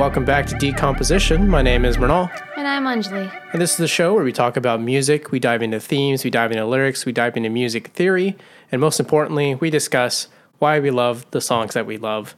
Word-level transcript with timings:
Hello, 0.00 0.08
everyone, 0.08 0.24
and 0.24 0.24
welcome 0.24 0.24
back 0.24 0.46
to 0.46 0.72
Decomposition. 0.72 1.46
My 1.46 1.60
name 1.60 1.84
is 1.84 1.98
Mernal, 1.98 2.30
And 2.56 2.66
I'm 2.66 2.84
Anjali. 2.84 3.30
and 3.52 3.60
this 3.60 3.72
is 3.72 3.76
the 3.76 3.86
show 3.86 4.14
where 4.14 4.24
we 4.24 4.32
talk 4.32 4.56
about 4.56 4.80
music, 4.80 5.30
we 5.30 5.38
dive 5.38 5.60
into 5.60 5.78
themes, 5.78 6.24
we 6.24 6.30
dive 6.30 6.52
into 6.52 6.64
lyrics, 6.64 7.04
we 7.04 7.12
dive 7.12 7.36
into 7.36 7.50
music 7.50 7.88
theory, 7.88 8.34
and 8.72 8.80
most 8.80 8.98
importantly, 8.98 9.56
we 9.56 9.68
discuss 9.68 10.28
why 10.58 10.80
we 10.80 10.90
love 10.90 11.30
the 11.32 11.40
songs 11.42 11.74
that 11.74 11.84
we 11.84 11.98
love. 11.98 12.34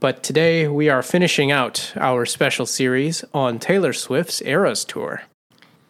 But 0.00 0.22
today 0.22 0.68
we 0.68 0.90
are 0.90 1.02
finishing 1.02 1.50
out 1.50 1.94
our 1.96 2.26
special 2.26 2.66
series 2.66 3.24
on 3.32 3.58
Taylor 3.58 3.94
Swift's 3.94 4.42
Eras 4.42 4.84
Tour. 4.84 5.22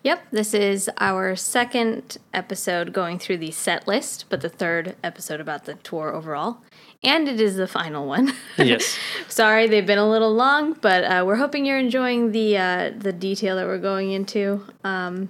Yep, 0.04 0.22
this 0.30 0.54
is 0.54 0.88
our 0.98 1.34
second 1.34 2.18
episode 2.32 2.92
going 2.92 3.18
through 3.18 3.38
the 3.38 3.50
set 3.50 3.88
list, 3.88 4.26
but 4.28 4.40
the 4.40 4.48
third 4.48 4.94
episode 5.02 5.40
about 5.40 5.64
the 5.64 5.74
tour 5.74 6.14
overall. 6.14 6.58
And 7.04 7.28
it 7.28 7.40
is 7.40 7.54
the 7.56 7.68
final 7.68 8.06
one. 8.06 8.32
Yes. 8.56 8.98
Sorry, 9.28 9.68
they've 9.68 9.86
been 9.86 9.98
a 9.98 10.10
little 10.10 10.34
long, 10.34 10.72
but 10.80 11.04
uh, 11.04 11.22
we're 11.24 11.36
hoping 11.36 11.64
you're 11.64 11.78
enjoying 11.78 12.32
the 12.32 12.56
uh, 12.58 12.90
the 12.96 13.12
detail 13.12 13.54
that 13.56 13.66
we're 13.66 13.78
going 13.78 14.10
into. 14.10 14.64
Um, 14.82 15.28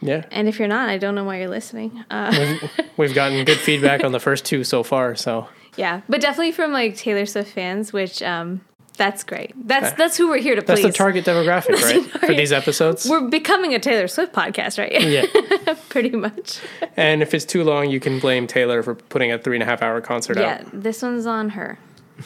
Yeah. 0.00 0.24
and 0.32 0.48
if 0.48 0.58
you're 0.58 0.66
not, 0.68 0.88
I 0.88 0.98
don't 0.98 1.14
know 1.14 1.22
why 1.24 1.38
you're 1.38 1.48
listening. 1.48 2.04
Uh, 2.10 2.34
We've, 2.36 2.70
we've 2.96 3.14
gotten 3.14 3.44
good 3.44 3.58
feedback 3.58 4.02
on 4.02 4.10
the 4.10 4.18
first 4.18 4.44
two 4.44 4.64
so 4.64 4.82
far, 4.82 5.14
so 5.14 5.46
yeah, 5.76 6.00
but 6.08 6.20
definitely 6.20 6.50
from 6.52 6.72
like 6.72 6.96
Taylor 6.96 7.26
Swift 7.26 7.52
fans, 7.52 7.92
which 7.92 8.20
um, 8.22 8.60
that's 9.02 9.24
great. 9.24 9.52
That's 9.56 9.92
that's 9.94 10.16
who 10.16 10.28
we're 10.28 10.38
here 10.38 10.54
to 10.54 10.62
please. 10.62 10.80
that's 10.80 10.82
the 10.82 10.92
target 10.92 11.24
demographic, 11.24 11.82
right? 11.82 12.04
For 12.20 12.34
these 12.34 12.52
episodes. 12.52 13.08
We're 13.08 13.28
becoming 13.28 13.74
a 13.74 13.80
Taylor 13.80 14.06
Swift 14.06 14.32
podcast, 14.32 14.78
right? 14.78 14.92
yeah. 15.02 15.74
pretty 15.88 16.10
much. 16.10 16.60
And 16.96 17.20
if 17.20 17.34
it's 17.34 17.44
too 17.44 17.64
long, 17.64 17.90
you 17.90 17.98
can 17.98 18.20
blame 18.20 18.46
Taylor 18.46 18.80
for 18.80 18.94
putting 18.94 19.32
a 19.32 19.38
three 19.40 19.56
and 19.56 19.62
a 19.64 19.66
half 19.66 19.82
hour 19.82 20.00
concert 20.00 20.36
out. 20.36 20.42
Yeah, 20.42 20.64
this 20.72 21.02
one's 21.02 21.26
on 21.26 21.50
her. 21.50 21.78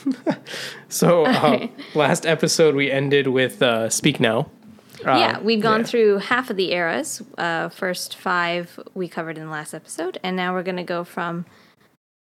So 0.88 1.24
uh, 1.24 1.66
last 1.94 2.26
episode 2.26 2.74
we 2.74 2.90
ended 2.90 3.28
with 3.28 3.62
uh, 3.62 3.88
"Speak 3.88 4.20
Now." 4.20 4.50
Uh, 5.04 5.16
yeah, 5.16 5.40
we've 5.40 5.62
gone 5.62 5.80
yeah. 5.80 5.86
through 5.86 6.18
half 6.18 6.50
of 6.50 6.56
the 6.56 6.72
eras. 6.72 7.22
Uh, 7.38 7.70
first 7.70 8.16
five 8.16 8.78
we 8.94 9.08
covered 9.08 9.38
in 9.38 9.46
the 9.46 9.50
last 9.50 9.72
episode, 9.72 10.18
and 10.22 10.36
now 10.36 10.52
we're 10.52 10.62
going 10.62 10.76
to 10.76 10.84
go 10.84 11.04
from 11.04 11.46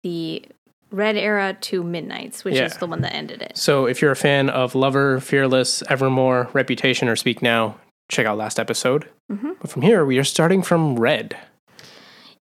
the 0.02 0.44
red 0.90 1.16
era 1.16 1.56
to 1.60 1.82
midnights, 1.82 2.44
which 2.44 2.54
Yeah. 2.56 2.64
is 2.66 2.76
the 2.78 2.86
one 2.86 3.00
that 3.02 3.14
ended 3.14 3.42
it. 3.42 3.56
So 3.56 3.86
if 3.86 4.02
you're 4.02 4.10
a 4.12 4.16
fan 4.16 4.50
of 4.50 4.74
Lover, 4.74 5.20
Fearless, 5.20 5.82
Evermore, 5.88 6.48
Reputation, 6.52 7.08
or 7.08 7.16
Speak 7.16 7.42
Now, 7.42 7.76
check 8.10 8.26
out 8.26 8.36
last 8.36 8.58
episode. 8.58 9.08
Mm-hmm. 9.30 9.50
But 9.60 9.70
from 9.70 9.82
here, 9.82 10.04
we 10.04 10.18
are 10.18 10.24
starting 10.24 10.62
from 10.62 10.98
Red. 10.98 11.36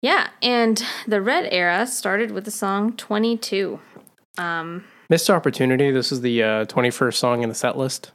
Yeah, 0.00 0.28
and 0.42 0.82
the 1.06 1.20
red 1.20 1.48
era 1.52 1.86
started 1.86 2.30
with 2.30 2.44
the 2.44 2.50
song 2.52 2.92
22. 2.96 3.80
Um, 4.38 4.84
Missed 5.10 5.28
opportunity. 5.30 5.90
This 5.90 6.12
is 6.12 6.20
the 6.20 6.42
uh, 6.42 6.64
21st 6.66 7.14
song 7.14 7.42
in 7.42 7.48
the 7.48 7.54
set 7.54 7.76
list. 7.76 8.12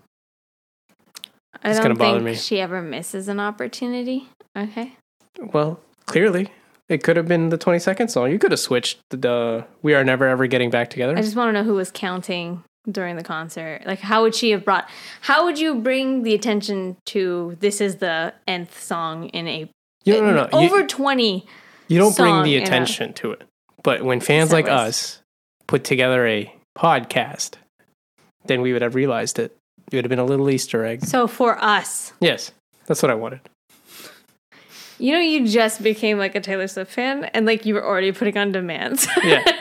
I 1.63 1.69
It's 1.69 1.79
don't 1.79 1.83
gonna 1.89 1.95
bother 1.95 2.17
think 2.19 2.25
me. 2.25 2.35
she 2.35 2.59
ever 2.59 2.81
misses 2.81 3.27
an 3.27 3.39
opportunity. 3.39 4.29
Okay. 4.57 4.93
Well, 5.39 5.79
clearly, 6.05 6.51
it 6.93 7.03
could 7.03 7.17
have 7.17 7.27
been 7.27 7.49
the 7.49 7.57
22nd 7.57 8.09
song. 8.09 8.31
You 8.31 8.39
could 8.39 8.51
have 8.51 8.59
switched 8.59 8.99
the 9.09 9.31
uh, 9.31 9.63
"We 9.81 9.93
Are 9.95 10.03
Never 10.03 10.27
Ever 10.27 10.47
Getting 10.47 10.69
Back 10.69 10.89
Together." 10.89 11.17
I 11.17 11.21
just 11.21 11.35
want 11.35 11.49
to 11.49 11.53
know 11.53 11.63
who 11.63 11.73
was 11.75 11.91
counting 11.91 12.63
during 12.89 13.15
the 13.15 13.23
concert. 13.23 13.81
Like, 13.85 13.99
how 13.99 14.21
would 14.23 14.35
she 14.35 14.51
have 14.51 14.63
brought, 14.65 14.89
how 15.21 15.45
would 15.45 15.57
you 15.57 15.75
bring 15.75 16.23
the 16.23 16.33
attention 16.33 16.97
to 17.07 17.57
this 17.59 17.79
is 17.81 17.97
the 17.97 18.33
nth 18.47 18.81
song 18.81 19.27
in 19.29 19.47
a 19.47 19.69
you, 20.05 20.13
no, 20.21 20.31
no, 20.31 20.47
no. 20.51 20.59
You- 20.59 20.65
over 20.67 20.85
20 20.85 21.45
You 21.87 21.97
don't 21.97 22.15
bring 22.15 22.43
the 22.43 22.55
in 22.57 22.61
a- 22.61 22.65
attention 22.65 23.13
to 23.13 23.31
it. 23.31 23.43
But 23.83 24.03
when 24.03 24.19
fans 24.19 24.51
like 24.51 24.67
us 24.69 25.21
put 25.67 25.83
together 25.85 26.27
a 26.27 26.53
podcast, 26.77 27.53
then 28.45 28.61
we 28.61 28.73
would 28.73 28.81
have 28.81 28.95
realized 28.95 29.39
it. 29.39 29.55
It 29.91 29.95
would 29.95 30.05
have 30.05 30.09
been 30.09 30.19
a 30.19 30.25
little 30.25 30.49
Easter 30.49 30.85
egg. 30.85 31.05
So 31.05 31.27
for 31.27 31.57
us, 31.63 32.13
Yes, 32.19 32.51
that's 32.85 33.01
what 33.01 33.11
I 33.11 33.15
wanted. 33.15 33.41
You 34.99 35.11
know, 35.13 35.19
you 35.19 35.47
just 35.47 35.81
became 35.83 36.17
like 36.17 36.35
a 36.35 36.39
Taylor 36.41 36.67
Swift 36.67 36.91
fan, 36.91 37.25
and 37.25 37.45
like 37.45 37.65
you 37.65 37.73
were 37.73 37.83
already 37.85 38.11
putting 38.11 38.37
on 38.37 38.51
demands. 38.51 39.07
Yeah. 39.23 39.43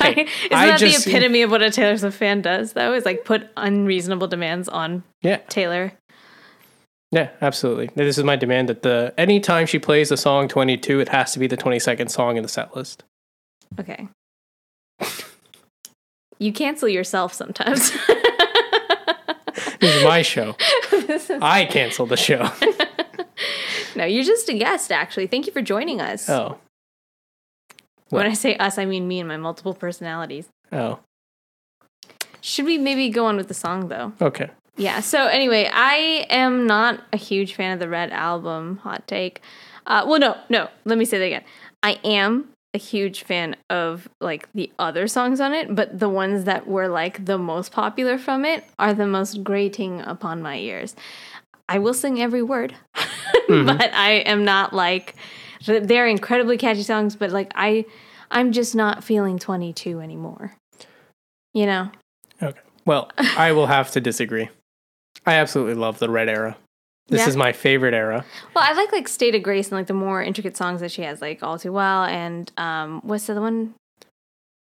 Isn't 0.00 0.28
I 0.52 0.66
that 0.66 0.80
the 0.80 0.94
epitome 0.94 1.42
of 1.42 1.50
what 1.50 1.60
a 1.60 1.70
Taylor 1.70 1.96
Swift 1.98 2.16
fan 2.16 2.40
does? 2.40 2.72
Though 2.72 2.94
is 2.94 3.04
like 3.04 3.24
put 3.24 3.48
unreasonable 3.56 4.26
demands 4.28 4.68
on 4.68 5.02
Yeah, 5.22 5.38
Taylor. 5.48 5.92
yeah, 7.10 7.30
absolutely. 7.42 7.90
This 7.94 8.16
is 8.16 8.24
my 8.24 8.36
demand 8.36 8.68
that 8.68 8.82
the 8.82 9.12
anytime 9.18 9.66
she 9.66 9.78
plays 9.78 10.08
the 10.10 10.16
song 10.16 10.46
22, 10.48 11.00
it 11.00 11.08
has 11.08 11.32
to 11.32 11.38
be 11.38 11.46
the 11.46 11.56
22nd 11.56 12.10
song 12.10 12.36
in 12.36 12.42
the 12.42 12.48
set 12.48 12.74
list. 12.76 13.04
Okay. 13.78 14.08
You 16.40 16.52
cancel 16.52 16.88
yourself 16.88 17.32
sometimes. 17.34 17.90
This 19.80 19.94
is 19.96 20.04
my 20.04 20.22
show. 20.22 20.54
I 21.42 21.66
cancel 21.68 22.06
the 22.06 22.16
show. 22.16 22.48
No, 23.96 24.04
you're 24.04 24.24
just 24.24 24.48
a 24.48 24.54
guest, 24.58 24.90
actually. 24.92 25.26
Thank 25.26 25.46
you 25.46 25.52
for 25.52 25.62
joining 25.62 26.00
us. 26.00 26.28
Oh, 26.28 26.58
When 28.10 28.26
I 28.26 28.32
say 28.34 28.56
us, 28.56 28.78
I 28.78 28.84
mean 28.84 29.06
me 29.08 29.20
and 29.20 29.28
my 29.28 29.36
multiple 29.36 29.74
personalities. 29.74 30.48
oh, 30.72 31.00
Should 32.40 32.64
we 32.66 32.78
maybe 32.78 33.08
go 33.10 33.26
on 33.26 33.36
with 33.36 33.48
the 33.48 33.54
song, 33.54 33.88
though? 33.88 34.12
okay. 34.20 34.50
Yeah. 34.76 35.00
So 35.00 35.26
anyway, 35.26 35.68
I 35.72 36.24
am 36.30 36.66
not 36.68 37.00
a 37.12 37.16
huge 37.16 37.54
fan 37.54 37.72
of 37.72 37.80
the 37.80 37.88
Red 37.88 38.10
album. 38.12 38.76
Hot 38.84 39.08
take. 39.08 39.40
Uh, 39.88 40.04
well, 40.06 40.20
no, 40.20 40.36
no. 40.48 40.68
Let 40.84 40.98
me 40.98 41.04
say 41.04 41.18
that 41.18 41.24
again. 41.24 41.42
I 41.82 41.98
am 42.04 42.50
a 42.74 42.78
huge 42.78 43.24
fan 43.24 43.56
of 43.70 44.08
like 44.20 44.48
the 44.54 44.70
other 44.78 45.08
songs 45.08 45.40
on 45.40 45.52
it, 45.52 45.74
but 45.74 45.98
the 45.98 46.08
ones 46.08 46.44
that 46.44 46.68
were 46.68 46.86
like 46.86 47.24
the 47.24 47.38
most 47.38 47.72
popular 47.72 48.18
from 48.18 48.44
it 48.44 48.62
are 48.78 48.94
the 48.94 49.06
most 49.08 49.42
grating 49.42 50.00
upon 50.02 50.42
my 50.42 50.56
ears. 50.58 50.94
I 51.68 51.78
will 51.78 51.94
sing 51.94 52.20
every 52.20 52.42
word, 52.42 52.74
but 52.94 53.92
I 53.94 54.22
am 54.26 54.44
not 54.44 54.72
like 54.72 55.14
they're 55.66 56.06
incredibly 56.06 56.56
catchy 56.56 56.82
songs, 56.82 57.16
but 57.16 57.30
like 57.30 57.52
I, 57.54 57.84
I'm 58.30 58.52
just 58.52 58.74
not 58.74 59.04
feeling 59.04 59.38
22 59.38 60.00
anymore. 60.00 60.54
You 61.54 61.66
know. 61.66 61.90
Okay. 62.42 62.60
Well, 62.86 63.10
I 63.18 63.52
will 63.52 63.66
have 63.66 63.90
to 63.92 64.00
disagree. 64.00 64.48
I 65.26 65.34
absolutely 65.34 65.74
love 65.74 65.98
the 65.98 66.08
Red 66.08 66.28
era. 66.28 66.56
This 67.08 67.22
Yeah. 67.22 67.28
is 67.28 67.36
my 67.36 67.52
favorite 67.52 67.94
era. 67.94 68.24
Well, 68.54 68.64
I 68.66 68.72
like 68.74 68.92
like 68.92 69.08
State 69.08 69.34
of 69.34 69.42
Grace 69.42 69.68
and 69.68 69.78
like 69.78 69.86
the 69.86 69.94
more 69.94 70.22
intricate 70.22 70.56
songs 70.56 70.80
that 70.80 70.90
she 70.92 71.02
has, 71.02 71.20
like 71.20 71.42
All 71.42 71.58
Too 71.58 71.72
Well 71.72 72.04
and 72.04 72.50
um, 72.56 73.00
what's 73.02 73.26
the 73.26 73.32
other 73.32 73.40
one? 73.40 73.74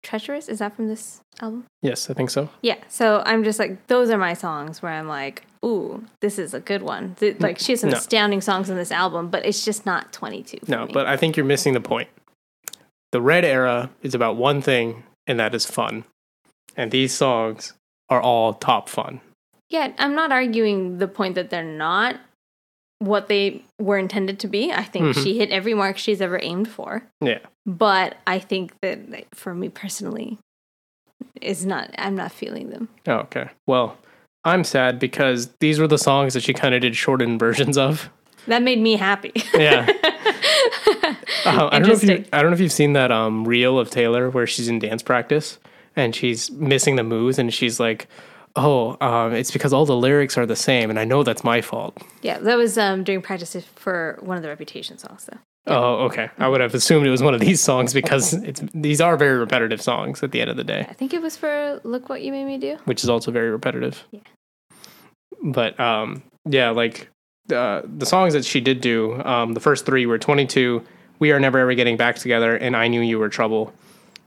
Treacherous? 0.04 0.50
Is 0.50 0.60
that 0.60 0.76
from 0.76 0.88
this 0.90 1.22
album? 1.42 1.66
Yes, 1.82 2.10
I 2.10 2.14
think 2.14 2.30
so. 2.30 2.50
Yeah. 2.62 2.76
So 2.90 3.24
I'm 3.26 3.44
just 3.44 3.58
like 3.60 3.88
those 3.88 4.10
are 4.10 4.18
my 4.18 4.34
songs 4.34 4.82
where 4.82 4.92
I'm 4.92 5.08
like, 5.08 5.44
ooh, 5.66 6.04
this 6.22 6.38
is 6.38 6.54
a 6.54 6.60
good 6.60 6.82
one. 6.84 7.16
Th- 7.16 7.38
mm, 7.38 7.42
Like 7.42 7.58
she 7.60 7.72
has 7.72 7.82
some 7.82 7.90
No. 7.90 7.98
astounding 7.98 8.42
songs 8.42 8.70
on 8.70 8.76
this 8.76 8.92
album, 8.92 9.30
but 9.30 9.46
it's 9.46 9.64
just 9.66 9.86
not 9.86 10.12
22. 10.14 10.60
For 10.66 10.72
No, 10.72 10.86
me. 10.86 10.94
but 10.94 11.06
I 11.08 11.16
think 11.18 11.38
you're 11.38 11.46
missing 11.46 11.74
the 11.74 11.80
point. 11.82 12.10
The 13.12 13.22
Red 13.22 13.46
era 13.46 13.90
is 14.02 14.14
about 14.14 14.36
one 14.36 14.62
thing, 14.62 15.04
and 15.28 15.40
that 15.40 15.56
is 15.56 15.66
fun. 15.66 16.04
And 16.76 16.92
these 16.92 17.14
songs 17.14 17.74
are 18.10 18.22
all 18.22 18.54
top 18.54 18.90
fun. 18.90 19.22
yeah, 19.70 19.94
I'm 19.98 20.14
not 20.16 20.32
arguing 20.32 20.98
the 21.00 21.08
point 21.08 21.36
that 21.36 21.50
they're 21.50 21.64
not 21.64 22.18
what 23.06 23.28
they 23.28 23.62
were 23.80 23.98
intended 23.98 24.40
to 24.40 24.48
be. 24.48 24.72
I 24.72 24.84
think 24.84 25.06
Mhm. 25.16 25.24
she 25.24 25.38
hit 25.38 25.50
every 25.52 25.74
mark 25.74 25.98
she's 25.98 26.22
ever 26.22 26.40
aimed 26.42 26.68
for. 26.70 27.04
Yeah. 27.22 27.40
But 27.66 28.16
I 28.26 28.40
think 28.40 28.74
that 28.82 29.10
like, 29.10 29.28
for 29.36 29.54
me 29.54 29.70
personally, 29.70 30.38
is 31.42 31.66
not. 31.66 31.90
I'm 31.98 32.16
not 32.16 32.32
feeling 32.32 32.70
them. 32.70 32.90
Oh, 33.08 33.14
okay. 33.28 33.50
Well, 33.68 33.98
I'm 34.46 34.64
sad 34.64 35.00
because 35.00 35.50
these 35.60 35.80
were 35.80 35.88
the 35.88 35.98
songs 35.98 36.34
that 36.34 36.44
she 36.44 36.54
kind 36.54 36.74
of 36.76 36.82
did 36.82 36.96
shortened 36.96 37.40
versions 37.40 37.78
of. 37.78 38.10
That 38.48 38.62
made 38.62 38.80
me 38.80 38.96
happy. 38.98 39.32
Yeah. 39.54 39.88
Uh, 41.46 41.68
I 41.72 41.80
don't 41.80 41.88
know 41.90 41.94
if 41.94 42.04
you 42.04 42.24
I 42.32 42.42
don't 42.42 42.52
know 42.52 42.56
if 42.56 42.62
you've 42.62 42.72
seen 42.72 42.94
that 42.94 43.12
um 43.12 43.46
reel 43.46 43.78
of 43.78 43.90
Taylor 43.90 44.30
where 44.30 44.48
she's 44.48 44.68
in 44.70 44.80
dance 44.80 45.04
practice 45.04 45.60
and 45.96 46.16
she's 46.16 46.50
missing 46.52 46.96
the 46.96 47.04
moves 47.04 47.38
and 47.38 47.54
she's 47.54 47.80
like, 47.82 48.08
"Oh, 48.56 48.98
um, 49.02 49.34
it's 49.34 49.52
because 49.52 49.74
all 49.74 49.86
the 49.86 49.96
lyrics 49.96 50.38
are 50.38 50.46
the 50.46 50.56
same, 50.56 50.90
and 50.90 51.00
I 51.00 51.06
know 51.06 51.24
that's 51.24 51.44
my 51.44 51.62
fault." 51.62 51.98
yeah, 52.22 52.40
that 52.40 52.58
was 52.58 52.78
um, 52.78 53.04
during 53.04 53.22
practice 53.22 53.56
for 53.76 54.18
one 54.22 54.38
of 54.38 54.44
the 54.44 54.50
Reputation 54.50 54.98
songs, 54.98 55.26
though. 55.26 55.40
Oh, 55.66 56.06
okay. 56.06 56.30
I 56.40 56.50
would 56.50 56.60
have 56.60 56.74
assumed 56.74 57.08
it 57.08 57.10
was 57.10 57.24
one 57.24 57.34
of 57.34 57.40
these 57.40 57.62
songs 57.62 57.94
because 57.94 58.34
it's 58.50 58.62
these 58.74 59.00
are 59.00 59.16
very 59.16 59.38
repetitive 59.38 59.82
songs 59.82 60.22
at 60.22 60.32
the 60.32 60.42
end 60.42 60.50
of 60.50 60.58
the 60.58 60.64
day, 60.64 60.86
I 60.90 60.94
think 60.94 61.14
it 61.14 61.22
was 61.22 61.38
for 61.38 61.80
"Look 61.84 62.10
What 62.10 62.22
You 62.22 62.32
Made 62.32 62.46
Me 62.46 62.58
Do." 62.58 62.78
which 62.86 63.04
is 63.04 63.10
also 63.10 63.32
very 63.32 63.50
repetitive. 63.50 64.04
Yeah. 64.12 64.20
But 65.42 65.80
um, 65.80 66.24
yeah, 66.46 66.70
like 66.72 67.10
uh, 67.54 67.82
the 67.86 68.06
songs 68.06 68.34
that 68.34 68.46
she 68.46 68.62
did 68.62 68.82
do, 68.82 69.22
um, 69.24 69.54
the 69.54 69.60
first 69.60 69.86
three 69.86 70.06
were 70.06 70.18
22, 70.18 70.84
"We 71.20 71.32
Are 71.32 71.40
Never 71.40 71.60
Ever 71.60 71.74
Getting 71.76 71.98
Back 71.98 72.18
Together," 72.18 72.56
and 72.56 72.76
"I 72.76 72.88
Knew 72.88 73.02
You 73.02 73.20
Were 73.20 73.30
Trouble," 73.30 73.74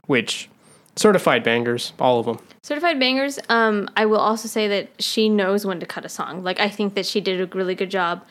which 0.07 0.49
certified 0.97 1.43
bangers, 1.43 1.93
all 1.99 2.19
of 2.19 2.25
them. 2.25 2.39
Certified 2.63 2.99
bangers. 2.99 3.39
Um, 3.49 3.89
I 3.95 4.05
will 4.05 4.19
also 4.19 4.47
say 4.47 4.67
that 4.67 4.89
she 5.01 5.29
knows 5.29 5.65
when 5.65 5.79
to 5.79 5.85
cut 5.85 6.05
a 6.05 6.09
song. 6.09 6.43
Like 6.43 6.59
I 6.59 6.69
think 6.69 6.95
that 6.95 7.05
she 7.05 7.21
did 7.21 7.39
a 7.39 7.55
really 7.55 7.75
good 7.75 7.91
job, 7.91 8.25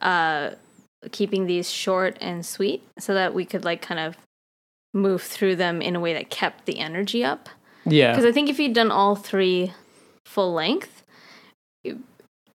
uh, 0.00 0.50
keeping 1.12 1.46
these 1.46 1.70
short 1.70 2.16
and 2.20 2.44
sweet, 2.44 2.82
so 2.98 3.14
that 3.14 3.34
we 3.34 3.44
could 3.44 3.64
like 3.64 3.82
kind 3.82 4.00
of 4.00 4.16
move 4.92 5.22
through 5.22 5.56
them 5.56 5.82
in 5.82 5.94
a 5.94 6.00
way 6.00 6.12
that 6.14 6.30
kept 6.30 6.66
the 6.66 6.78
energy 6.78 7.22
up. 7.22 7.48
Yeah. 7.84 8.12
Because 8.12 8.24
I 8.24 8.32
think 8.32 8.48
if 8.48 8.58
you'd 8.58 8.72
done 8.72 8.90
all 8.90 9.14
three 9.14 9.72
full 10.24 10.52
length, 10.52 11.02
you, 11.84 12.02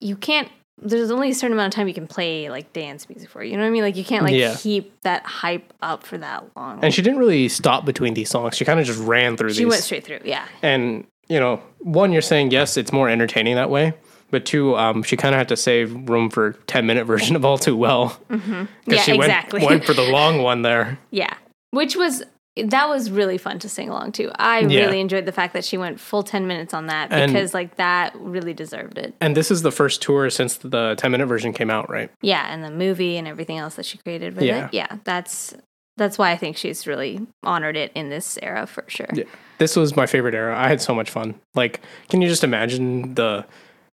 you 0.00 0.16
can't. 0.16 0.48
There's 0.82 1.10
only 1.10 1.30
a 1.30 1.34
certain 1.34 1.52
amount 1.52 1.74
of 1.74 1.76
time 1.76 1.88
you 1.88 1.94
can 1.94 2.06
play 2.06 2.48
like 2.50 2.72
dance 2.72 3.08
music 3.08 3.28
for. 3.28 3.44
You 3.44 3.56
know 3.56 3.62
what 3.62 3.68
I 3.68 3.70
mean? 3.70 3.82
Like 3.82 3.96
you 3.96 4.04
can't 4.04 4.24
like 4.24 4.34
Yeah. 4.34 4.54
keep 4.58 4.98
that 5.02 5.24
hype 5.26 5.72
up 5.82 6.04
for 6.04 6.16
that 6.18 6.44
long. 6.56 6.82
And 6.82 6.92
she 6.94 7.02
didn't 7.02 7.18
really 7.18 7.48
stop 7.48 7.84
between 7.84 8.14
these 8.14 8.30
songs. 8.30 8.56
She 8.56 8.64
kind 8.64 8.80
of 8.80 8.86
just 8.86 8.98
ran 9.00 9.36
through 9.36 9.48
these. 9.50 9.56
she 9.56 9.64
these. 9.64 9.70
went 9.70 9.82
straight 9.82 10.04
through. 10.04 10.20
Yeah. 10.24 10.46
and 10.62 11.06
you 11.28 11.38
know, 11.38 11.62
one, 11.78 12.10
you're 12.12 12.22
saying 12.22 12.50
yes, 12.50 12.76
it's 12.76 12.92
more 12.92 13.08
entertaining 13.08 13.54
that 13.54 13.70
way. 13.70 13.92
But 14.32 14.46
two, 14.46 14.76
um, 14.76 15.02
she 15.02 15.16
kind 15.16 15.34
of 15.34 15.38
had 15.38 15.48
to 15.48 15.56
save 15.56 16.08
room 16.08 16.30
for 16.30 16.52
ten 16.66 16.86
minute 16.86 17.04
version 17.12 17.36
of 17.36 17.44
All 17.44 17.58
Too 17.58 17.76
Well. 17.76 18.18
Mm-hmm. 18.30 18.64
Yeah, 18.86 19.02
she 19.02 19.14
exactly. 19.14 19.60
went, 19.60 19.70
went 19.70 19.84
for 19.84 19.92
the 19.92 20.02
long 20.10 20.42
one 20.42 20.62
there. 20.62 20.98
Yeah. 21.10 21.34
Which 21.72 21.94
was 21.94 22.24
that 22.56 22.88
was 22.88 23.10
really 23.10 23.38
fun 23.38 23.58
to 23.60 23.68
sing 23.68 23.88
along 23.88 24.12
to. 24.12 24.30
I 24.40 24.60
Yeah. 24.60 24.84
really 24.86 25.00
enjoyed 25.00 25.24
the 25.24 25.32
fact 25.32 25.52
that 25.54 25.64
she 25.64 25.78
went 25.78 26.00
full 26.00 26.22
10 26.22 26.46
minutes 26.46 26.74
on 26.74 26.86
that 26.88 27.12
And- 27.12 27.32
because 27.32 27.54
like 27.54 27.76
that 27.76 28.12
really 28.16 28.52
deserved 28.52 28.98
it. 28.98 29.14
And 29.20 29.36
this 29.36 29.50
is 29.50 29.62
the 29.62 29.70
first 29.70 30.02
tour 30.02 30.28
since 30.30 30.56
the 30.56 30.94
ten 30.98 31.12
minute 31.12 31.26
version 31.26 31.52
came 31.52 31.70
out, 31.70 31.88
right? 31.88 32.10
Yeah, 32.22 32.52
and 32.52 32.62
the 32.64 32.70
movie 32.70 33.16
and 33.16 33.28
everything 33.28 33.58
else 33.58 33.74
that 33.76 33.86
she 33.86 33.98
created 33.98 34.34
with 34.34 34.44
Yeah. 34.44 34.66
it. 34.66 34.74
Yeah, 34.74 34.88
that's 35.04 35.54
that's 35.96 36.16
why 36.16 36.30
I 36.30 36.36
think 36.36 36.56
she's 36.56 36.86
really 36.86 37.20
honored 37.42 37.76
it 37.76 37.92
in 37.94 38.08
this 38.08 38.38
era 38.42 38.66
for 38.66 38.84
sure. 38.88 39.08
Yeah. 39.12 39.24
This 39.58 39.76
was 39.76 39.94
my 39.96 40.06
favorite 40.06 40.34
era. 40.34 40.56
I 40.58 40.68
had 40.68 40.80
so 40.80 40.94
much 40.94 41.10
fun. 41.10 41.34
Like, 41.54 41.80
can 42.08 42.22
you 42.22 42.28
just 42.28 42.42
imagine 42.42 43.14
the 43.16 43.44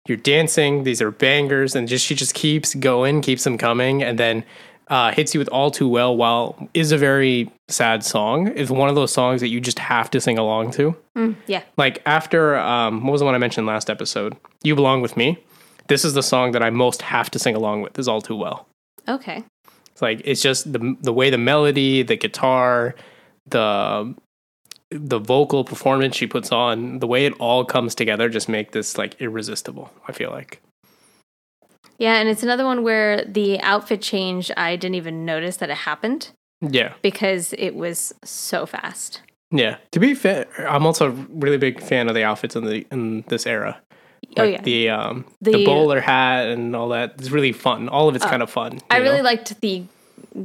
you're 0.07 0.19
dancing, 0.19 0.85
these 0.85 1.01
are 1.01 1.11
bangers, 1.11 1.75
and 1.75 1.89
just 1.89 2.05
she 2.05 2.15
just 2.15 2.35
keeps 2.35 2.75
going, 2.75 3.23
keeps 3.23 3.45
them 3.45 3.57
coming, 3.57 4.03
and 4.03 4.19
then 4.19 4.45
uh, 4.89 5.13
hits 5.13 5.35
you 5.35 5.39
with 5.39 5.49
all 5.49 5.71
too 5.71 5.89
well 5.89 6.17
while 6.17 6.69
is 6.75 6.93
a 6.93 6.99
very 6.99 7.51
sad 7.69 8.05
song. 8.05 8.49
Is 8.49 8.71
one 8.71 8.89
of 8.89 8.95
those 8.95 9.13
songs 9.13 9.41
that 9.41 9.49
you 9.49 9.61
just 9.61 9.79
have 9.79 10.11
to 10.11 10.21
sing 10.21 10.39
along 10.39 10.73
to. 10.73 10.97
Mm, 11.17 11.37
yeah. 11.47 11.63
Like 11.77 12.03
after 12.07 12.57
um, 12.57 13.05
what 13.05 13.13
was 13.13 13.21
the 13.21 13.25
one 13.25 13.35
I 13.35 13.39
mentioned 13.39 13.67
last 13.67 13.89
episode? 13.89 14.37
You 14.63 14.75
belong 14.75 15.01
with 15.01 15.17
me. 15.17 15.43
This 15.89 16.05
is 16.05 16.15
the 16.15 16.23
song 16.23 16.53
that 16.53 16.63
I 16.63 16.71
most 16.71 17.03
have 17.03 17.31
to 17.31 17.39
sing 17.39 17.55
along 17.55 17.83
with. 17.83 17.99
Is 17.99 18.09
all 18.09 18.21
too 18.21 18.37
well. 18.37 18.67
Okay. 19.09 19.43
It's 19.93 20.03
like 20.03 20.21
it's 20.25 20.43
just 20.43 20.73
the 20.73 20.97
the 21.01 21.13
way 21.13 21.31
the 21.31 21.39
melody, 21.39 22.03
the 22.03 22.17
guitar, 22.17 22.95
the 23.47 24.15
the 24.91 25.19
vocal 25.19 25.65
performance 25.65 26.15
she 26.17 26.27
puts 26.27 26.53
on, 26.53 26.99
the 26.99 27.07
way 27.07 27.27
it 27.27 27.33
all 27.41 27.65
comes 27.65 27.95
together 27.95 28.29
just 28.29 28.49
make 28.49 28.73
this 28.73 28.99
like 28.99 29.21
irresistible. 29.21 29.93
I 30.09 30.13
feel 30.13 30.31
like. 30.31 30.61
Yeah, 31.99 32.17
and 32.17 32.29
it's 32.29 32.43
another 32.43 32.65
one 32.65 32.83
where 32.83 33.25
the 33.25 33.61
outfit 33.61 34.03
change 34.03 34.51
I 34.57 34.77
didn't 34.77 34.97
even 34.97 35.25
notice 35.25 35.57
that 35.59 35.71
it 35.71 35.77
happened 35.77 36.31
Yeah. 36.61 36.95
because 37.03 37.53
it 37.59 37.75
was 37.75 38.13
so 38.25 38.67
fast. 38.67 39.21
Yeah. 39.51 39.77
To 39.93 40.01
be 40.01 40.15
fair, 40.15 40.47
I'm 40.69 40.85
also 40.87 41.09
a 41.09 41.11
really 41.11 41.59
big 41.59 41.81
fan 41.81 42.09
of 42.09 42.15
the 42.15 42.25
outfits 42.25 42.57
in 42.57 42.65
the 42.65 42.85
in 42.91 43.23
this 43.29 43.47
era. 43.47 43.81
Oh, 44.37 44.43
yeah. 44.43 44.61
The 44.63 44.89
um 44.91 45.25
the, 45.41 45.53
The- 45.53 45.65
bowler 45.67 46.01
hat 46.01 46.49
and 46.49 46.75
all 46.75 46.89
that. 46.89 47.15
It's 47.19 47.31
really 47.31 47.53
fun. 47.53 47.89
All 47.89 48.09
of 48.09 48.17
it's 48.17 48.25
kind 48.25 48.43
of 48.43 48.51
fun. 48.51 48.81
I 48.91 48.97
you 48.99 49.03
really 49.05 49.23
liked 49.23 49.61
the 49.61 49.85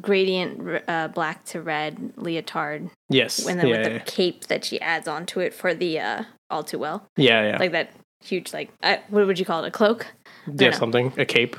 gradient 0.02 0.84
uh, 0.88 1.08
black 1.08 1.44
to 1.46 1.62
red 1.62 2.14
leotard 2.16 2.90
Yes. 3.10 3.48
and 3.48 3.60
then 3.60 3.68
yeah, 3.68 3.78
with 3.78 3.86
the 3.86 3.94
yeah. 3.94 4.00
cape 4.06 4.46
that 4.48 4.64
she 4.66 4.80
adds 4.82 5.08
onto 5.08 5.40
it 5.40 5.54
for 5.54 5.74
the 5.74 6.00
uh, 6.00 6.24
all 6.52 6.64
too 6.64 6.78
well. 6.78 7.08
yeah, 7.18 7.48
yeah. 7.52 7.58
Like 7.58 7.72
that 7.72 7.92
huge 8.24 8.54
like 8.54 8.70
uh, 8.84 8.98
what 9.10 9.26
would 9.26 9.40
you 9.40 9.46
call 9.46 9.64
it? 9.64 9.68
A 9.70 9.72
cloak? 9.72 10.06
Yeah, 10.48 10.70
no. 10.70 10.78
something. 10.78 11.14
A 11.18 11.26
cape. 11.26 11.56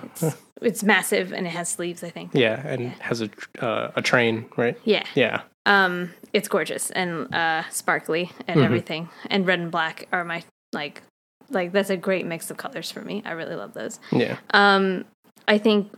It's 0.62 0.82
massive 0.82 1.32
and 1.32 1.46
it 1.46 1.50
has 1.50 1.68
sleeves, 1.68 2.02
I 2.04 2.10
think. 2.10 2.30
yeah, 2.34 2.66
and 2.66 2.90
has 3.00 3.22
a 3.22 3.30
uh, 3.60 3.92
a 3.96 4.02
train, 4.02 4.44
right? 4.56 4.78
Yeah. 4.84 5.04
Yeah. 5.14 5.42
Um, 5.66 6.10
it's 6.32 6.48
gorgeous 6.48 6.90
and 6.90 7.32
uh, 7.34 7.62
sparkly 7.70 8.30
and 8.46 8.56
Mm-hmm. 8.56 8.64
everything. 8.64 9.08
And 9.30 9.46
red 9.46 9.60
and 9.60 9.70
black 9.70 10.06
are 10.12 10.24
my 10.24 10.42
like, 10.72 11.02
like 11.50 11.72
that's 11.72 11.90
a 11.90 11.96
great 11.96 12.26
mix 12.26 12.50
of 12.50 12.56
colors 12.56 12.90
for 12.90 13.00
me. 13.02 13.22
I 13.24 13.32
really 13.32 13.54
love 13.56 13.72
those. 13.74 14.00
Yeah. 14.12 14.36
Um, 14.52 15.04
I 15.48 15.58
think 15.58 15.90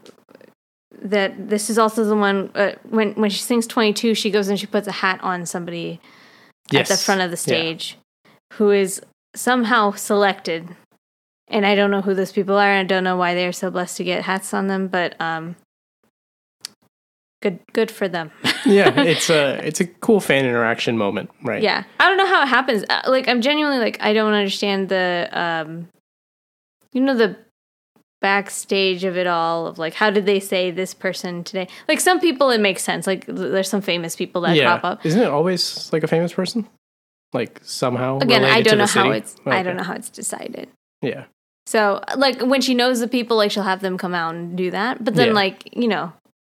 that 1.02 1.49
this 1.49 1.70
is 1.70 1.79
also 1.79 2.05
the 2.05 2.17
one 2.17 2.50
uh, 2.55 2.73
when 2.88 3.12
when 3.14 3.31
she 3.31 3.40
sings 3.40 3.67
twenty 3.67 3.93
two, 3.93 4.14
she 4.14 4.31
goes 4.31 4.49
and 4.49 4.58
she 4.61 4.67
puts 4.67 4.87
a 4.87 4.93
hat 4.93 5.20
on 5.23 5.46
somebody 5.46 6.00
at 6.75 6.87
the 6.87 6.96
front 6.96 7.20
of 7.20 7.31
the 7.31 7.37
Yeah. 7.37 7.58
stage, 7.58 7.99
who 8.55 8.70
is 8.70 9.02
somehow 9.34 9.93
selected. 9.93 10.76
And 11.52 11.66
I 11.66 11.75
don't 11.75 11.90
know 11.90 12.00
who 12.00 12.14
those 12.14 12.32
people 12.32 12.56
are. 12.56 12.69
and 12.69 12.81
I 12.81 12.94
don't 12.94 13.04
know 13.04 13.16
why 13.16 13.34
they 13.34 13.46
are 13.46 13.52
so 13.52 13.70
blessed 13.70 13.99
to 13.99 14.04
get 14.04 14.25
hats 14.25 14.54
on 14.54 14.69
them, 14.69 14.88
but 14.88 15.20
um, 15.20 15.54
good 17.43 17.60
good 17.75 17.90
for 17.90 18.08
them. 18.08 18.31
yeah, 18.66 18.99
it's 19.02 19.28
a 19.28 19.60
it's 19.66 19.81
a 19.81 19.87
cool 19.87 20.20
fan 20.20 20.46
interaction 20.46 20.96
moment, 20.96 21.31
right? 21.43 21.62
Yeah, 21.62 21.84
I 22.00 22.08
don't 22.08 22.16
know 22.16 22.26
how 22.26 22.43
it 22.43 22.49
happens. 22.49 22.84
Uh, 22.88 23.02
Like, 23.06 23.28
I'm 23.28 23.43
genuinely 23.43 23.78
like, 23.78 23.99
I 24.00 24.14
don't 24.14 24.32
understand 24.32 24.88
the, 24.88 25.28
um, 25.32 25.88
you 26.93 27.02
know, 27.02 27.14
the 27.14 27.37
backstage 28.22 29.05
of 29.05 29.19
it 29.19 29.26
all. 29.26 29.66
Of 29.66 29.78
like, 29.78 29.93
how 29.94 30.08
did 30.08 30.25
they 30.25 30.40
say 30.40 30.70
this 30.70 30.94
person 30.94 31.44
today? 31.44 31.69
Like, 31.87 32.00
some 32.00 32.19
people 32.19 32.48
it 32.50 32.60
makes 32.60 32.82
sense. 32.82 33.06
Like, 33.06 33.26
there's 33.26 33.69
some 33.69 33.82
famous 33.82 34.16
people 34.16 34.40
that 34.43 34.56
yeah. 34.56 34.64
crop 34.64 34.84
up. 34.84 35.05
Isn't 35.05 35.20
it 35.20 35.28
always 35.28 35.93
like 35.93 36.02
a 36.02 36.08
famous 36.08 36.32
person? 36.32 36.66
Like 37.34 37.60
somehow. 37.62 38.19
Again, 38.19 38.44
I 38.44 38.62
don't 38.62 38.78
know 38.78 38.87
how 38.87 39.10
it's. 39.10 39.37
I 39.46 39.62
don't 39.62 39.76
know 39.76 39.82
how 39.82 39.94
it's 39.94 40.10
decided. 40.10 40.69
Yeah. 41.02 41.25
So, 41.67 42.03
like, 42.17 42.41
when 42.41 42.61
she 42.61 42.75
knows 42.75 43.00
the 43.00 43.09
people, 43.09 43.37
like, 43.37 43.50
she'll 43.50 43.62
have 43.62 43.81
them 43.81 43.97
come 43.97 44.14
out 44.14 44.35
and 44.35 44.56
do 44.56 44.70
that. 44.70 45.03
But 45.05 45.14
then, 45.14 45.29
Yeah. 45.29 45.32
like, 45.35 45.69
you 45.76 45.88
know, 45.88 46.12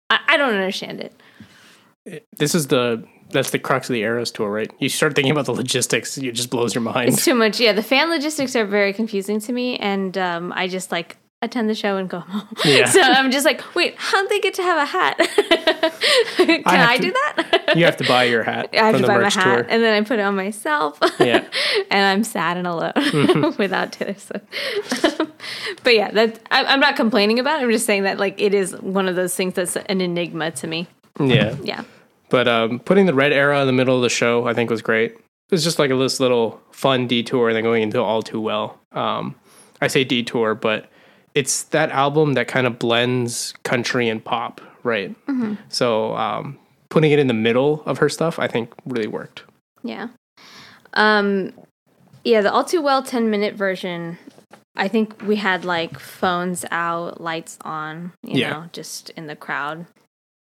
I, 0.09 0.19
I 0.27 0.37
don't 0.37 0.53
understand 0.53 1.01
it. 1.01 2.23
This 2.37 2.55
is 2.55 2.67
the 2.67 3.03
that's 3.31 3.51
the 3.51 3.59
crux 3.59 3.87
of 3.87 3.93
the 3.93 4.01
Eras 4.01 4.31
tour, 4.31 4.49
right? 4.49 4.71
You 4.79 4.89
start 4.89 5.13
thinking 5.15 5.31
about 5.31 5.45
the 5.45 5.53
logistics, 5.53 6.17
it 6.17 6.31
just 6.31 6.49
blows 6.49 6.73
your 6.73 6.81
mind. 6.81 7.09
It's 7.09 7.23
too 7.23 7.35
much. 7.35 7.59
Yeah, 7.59 7.73
the 7.73 7.83
fan 7.83 8.09
logistics 8.09 8.55
are 8.55 8.65
very 8.65 8.91
confusing 8.91 9.39
to 9.41 9.53
me, 9.53 9.77
and 9.77 10.17
um, 10.17 10.51
I 10.55 10.67
just 10.67 10.91
like 10.91 11.17
attend 11.41 11.69
the 11.69 11.75
show 11.75 11.97
and 11.97 12.09
go 12.09 12.19
home. 12.19 12.47
Yeah. 12.65 12.85
so 12.85 13.01
I'm 13.01 13.31
just 13.31 13.45
like, 13.45 13.61
wait, 13.75 13.95
how'd 13.97 14.29
they 14.29 14.39
get 14.39 14.53
to 14.55 14.63
have 14.63 14.77
a 14.77 14.85
hat? 14.85 15.17
Can 16.37 16.63
I, 16.65 16.97
to- 16.97 17.03
do 17.03 17.11
that? 17.11 17.73
you 17.77 17.85
have 17.85 17.97
to 17.97 18.03
buy 18.07 18.25
your 18.25 18.43
hat 18.43 18.69
I 18.73 18.77
have 18.77 18.93
from 18.95 19.01
to 19.01 19.07
the 19.07 19.13
buy 19.13 19.17
my 19.19 19.29
hat, 19.29 19.43
tour. 19.43 19.65
and 19.69 19.81
then 19.83 19.93
I 20.03 20.05
put 20.05 20.19
it 20.19 20.23
on 20.23 20.35
myself. 20.35 20.99
Yeah. 21.19 21.45
and 21.89 22.05
I'm 22.05 22.23
sad 22.23 22.57
and 22.57 22.67
alone 22.67 23.55
without 23.57 23.91
Taylor 23.93 24.15
Swift. 24.15 24.45
but 25.83 25.95
yeah, 25.95 26.11
that 26.11 26.39
I, 26.51 26.65
I'm 26.65 26.79
not 26.79 26.95
complaining 26.95 27.39
about. 27.39 27.59
it. 27.61 27.63
I'm 27.63 27.71
just 27.71 27.85
saying 27.85 28.03
that 28.03 28.17
like 28.19 28.39
it 28.41 28.53
is 28.53 28.73
one 28.81 29.07
of 29.07 29.15
those 29.15 29.35
things 29.35 29.53
that's 29.53 29.75
an 29.77 30.01
enigma 30.01 30.51
to 30.51 30.67
me. 30.67 30.87
Yeah. 31.19 31.55
Yeah. 31.63 31.83
But 32.29 32.47
um, 32.47 32.79
putting 32.79 33.05
the 33.05 33.13
red 33.13 33.33
era 33.33 33.59
in 33.61 33.67
the 33.67 33.73
middle 33.73 33.95
of 33.95 34.01
the 34.01 34.09
show, 34.09 34.45
I 34.47 34.53
think 34.53 34.69
was 34.69 34.81
great. 34.81 35.11
It 35.13 35.21
was 35.51 35.63
just 35.63 35.79
like 35.79 35.89
a 35.89 35.95
this 35.95 36.19
little 36.19 36.61
fun 36.71 37.07
detour, 37.07 37.49
and 37.49 37.55
then 37.55 37.63
going 37.63 37.81
into 37.81 37.99
all 38.01 38.21
too 38.21 38.39
well. 38.39 38.79
Um, 38.91 39.33
I 39.81 39.87
say 39.87 40.03
detour, 40.03 40.53
but 40.53 40.88
it's 41.35 41.63
that 41.63 41.89
album 41.91 42.33
that 42.33 42.47
kind 42.47 42.65
of 42.67 42.79
blends 42.79 43.53
country 43.63 44.09
and 44.09 44.23
pop, 44.23 44.61
right? 44.83 45.15
So 45.69 46.15
um, 46.15 46.57
putting 46.89 47.11
it 47.11 47.19
in 47.19 47.27
the 47.27 47.33
middle 47.33 47.83
of 47.85 47.97
her 47.99 48.09
stuff, 48.09 48.39
I 48.39 48.47
think 48.47 48.73
really 48.85 49.07
worked. 49.07 49.43
Yeah. 49.83 50.07
Um 50.93 51.53
yeah, 52.25 52.41
the 52.41 52.51
all 52.51 52.63
too 52.65 52.81
well 52.81 53.01
10 53.03 53.29
minute 53.29 53.55
version. 53.55 54.17
I 54.75 54.87
think 54.87 55.21
we 55.21 55.35
had 55.37 55.63
like 55.65 55.99
phones 55.99 56.65
out, 56.71 57.21
lights 57.21 57.57
on, 57.61 58.11
you 58.23 58.39
Yeah. 58.41 58.49
know, 58.51 58.69
just 58.73 59.09
in 59.11 59.27
the 59.27 59.35
crowd. 59.35 59.85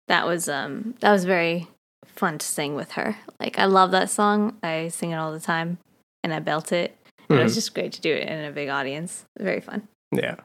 That 0.08 0.26
was 0.26 0.48
um 0.48 0.94
that 1.00 1.10
was 1.12 1.24
very 1.24 1.66
fun 2.06 2.38
to 2.38 2.46
sing 2.46 2.74
with 2.74 2.92
her. 2.92 3.16
Like 3.40 3.58
I 3.58 3.64
love 3.64 3.90
that 3.92 4.10
song. 4.10 4.56
I 4.62 4.88
sing 4.88 5.10
it 5.10 5.16
all 5.16 5.32
the 5.32 5.40
time 5.40 5.78
and 6.22 6.32
I 6.34 6.38
belt 6.40 6.70
it. 6.72 6.96
And 7.28 7.38
it 7.40 7.42
was 7.42 7.52
Mhm. 7.52 7.56
just 7.56 7.74
great 7.74 7.92
to 7.92 8.00
do 8.00 8.12
it 8.12 8.28
in 8.28 8.44
a 8.44 8.52
big 8.52 8.68
audience. 8.68 9.24
Very 9.38 9.60
fun. 9.60 9.88
Yeah. 10.12 10.36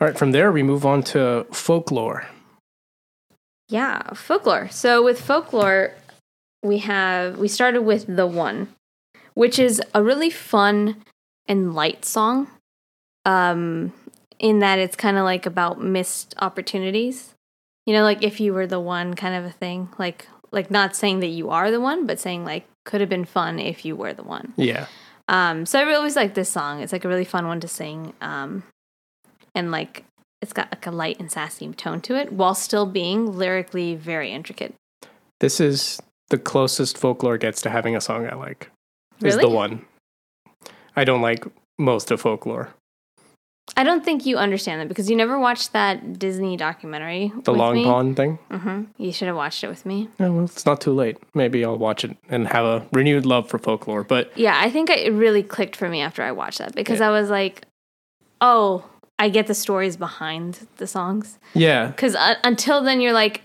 All 0.00 0.08
right. 0.08 0.18
From 0.18 0.32
there, 0.32 0.50
we 0.50 0.62
move 0.62 0.84
on 0.84 1.02
to 1.04 1.46
folklore. 1.52 2.26
Yeah, 3.68 4.12
folklore. 4.14 4.68
So 4.70 5.02
with 5.02 5.20
folklore, 5.20 5.94
we 6.62 6.78
have 6.78 7.38
we 7.38 7.48
started 7.48 7.82
with 7.82 8.04
the 8.08 8.26
one, 8.26 8.68
which 9.34 9.58
is 9.58 9.80
a 9.94 10.02
really 10.02 10.30
fun 10.30 11.02
and 11.46 11.74
light 11.74 12.04
song. 12.04 12.48
Um, 13.24 13.92
in 14.38 14.58
that 14.58 14.78
it's 14.78 14.96
kind 14.96 15.16
of 15.16 15.24
like 15.24 15.46
about 15.46 15.80
missed 15.80 16.34
opportunities. 16.38 17.34
You 17.86 17.94
know, 17.94 18.02
like 18.02 18.22
if 18.22 18.40
you 18.40 18.52
were 18.52 18.66
the 18.66 18.80
one 18.80 19.14
kind 19.14 19.34
of 19.34 19.44
a 19.44 19.50
thing. 19.50 19.88
Like 19.98 20.26
like 20.50 20.70
not 20.70 20.96
saying 20.96 21.20
that 21.20 21.28
you 21.28 21.50
are 21.50 21.70
the 21.70 21.80
one, 21.80 22.06
but 22.06 22.18
saying 22.18 22.44
like 22.44 22.66
could 22.84 23.00
have 23.00 23.10
been 23.10 23.24
fun 23.24 23.58
if 23.58 23.84
you 23.84 23.96
were 23.96 24.12
the 24.12 24.22
one. 24.22 24.52
Yeah. 24.56 24.86
Um, 25.28 25.66
so 25.66 25.78
I 25.78 25.82
really 25.82 25.96
always 25.96 26.16
like 26.16 26.34
this 26.34 26.50
song. 26.50 26.80
It's 26.80 26.92
like 26.92 27.04
a 27.04 27.08
really 27.08 27.24
fun 27.24 27.46
one 27.46 27.60
to 27.60 27.68
sing. 27.68 28.12
Um, 28.20 28.62
and 29.54 29.70
like 29.70 30.04
it's 30.42 30.52
got 30.52 30.70
like 30.70 30.86
a 30.86 30.90
light 30.90 31.18
and 31.18 31.30
sassy 31.32 31.68
tone 31.72 32.00
to 32.02 32.16
it 32.16 32.32
while 32.32 32.54
still 32.54 32.86
being 32.86 33.36
lyrically 33.38 33.94
very 33.94 34.30
intricate. 34.30 34.74
This 35.40 35.60
is 35.60 36.00
the 36.30 36.38
closest 36.38 36.98
folklore 36.98 37.38
gets 37.38 37.62
to 37.62 37.70
having 37.70 37.96
a 37.96 38.00
song 38.00 38.26
I 38.26 38.34
like. 38.34 38.70
Is 39.22 39.36
Really? 39.36 39.42
the 39.48 39.48
one. 39.50 39.84
I 40.96 41.04
don't 41.04 41.22
like 41.22 41.44
most 41.78 42.10
of 42.10 42.20
folklore. 42.20 42.70
I 43.76 43.82
don't 43.82 44.04
think 44.04 44.26
you 44.26 44.36
understand 44.36 44.80
that 44.82 44.88
because 44.88 45.08
you 45.08 45.16
never 45.16 45.38
watched 45.38 45.72
that 45.72 46.18
Disney 46.18 46.56
documentary. 46.56 47.32
The 47.44 47.54
Long 47.54 47.74
me. 47.76 47.84
Pond 47.84 48.14
thing. 48.16 48.38
Mm-hmm. 48.50 48.82
You 49.02 49.10
should 49.12 49.26
have 49.26 49.36
watched 49.36 49.64
it 49.64 49.68
with 49.68 49.86
me. 49.86 50.08
Yeah, 50.20 50.28
well, 50.28 50.44
it's 50.44 50.66
not 50.66 50.82
too 50.82 50.92
late. 50.92 51.16
Maybe 51.34 51.64
I'll 51.64 51.78
watch 51.78 52.04
it 52.04 52.16
and 52.28 52.46
have 52.48 52.64
a 52.66 52.86
renewed 52.92 53.24
love 53.24 53.48
for 53.48 53.58
folklore. 53.58 54.04
But 54.04 54.36
Yeah, 54.36 54.54
I 54.60 54.70
think 54.70 54.90
it 54.90 55.10
really 55.12 55.42
clicked 55.42 55.76
for 55.76 55.88
me 55.88 56.02
after 56.02 56.22
I 56.22 56.32
watched 56.32 56.58
that 56.58 56.74
because 56.74 57.00
Yeah. 57.00 57.08
I 57.08 57.10
was 57.10 57.30
like, 57.30 57.62
oh, 58.42 58.84
I 59.18 59.28
get 59.28 59.46
the 59.46 59.54
stories 59.54 59.96
behind 59.96 60.66
the 60.76 60.86
songs. 60.86 61.38
yeah, 61.54 61.86
Because 61.88 62.14
uh, 62.14 62.34
until 62.44 62.82
then, 62.82 63.00
you're 63.00 63.12
like, 63.12 63.42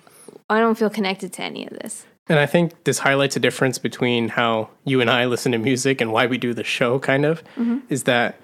I 0.50 0.60
don't 0.60 0.76
feel 0.78 0.90
connected 0.90 1.32
to 1.34 1.44
any 1.44 1.68
of 1.68 1.74
this. 1.74 2.06
and 2.28 2.40
I 2.40 2.46
think 2.48 2.84
this 2.86 3.00
highlights 3.00 3.36
a 3.36 3.40
difference 3.40 3.78
between 3.78 4.30
how 4.30 4.70
you 4.84 5.00
and 5.02 5.10
I 5.10 5.26
listen 5.26 5.52
to 5.52 5.58
music 5.58 6.02
and 6.02 6.12
why 6.12 6.26
we 6.26 6.38
do 6.38 6.54
the 6.54 6.64
show. 6.64 6.98
Kind 7.00 7.26
of 7.26 7.44
is 7.90 8.04
that 8.04 8.40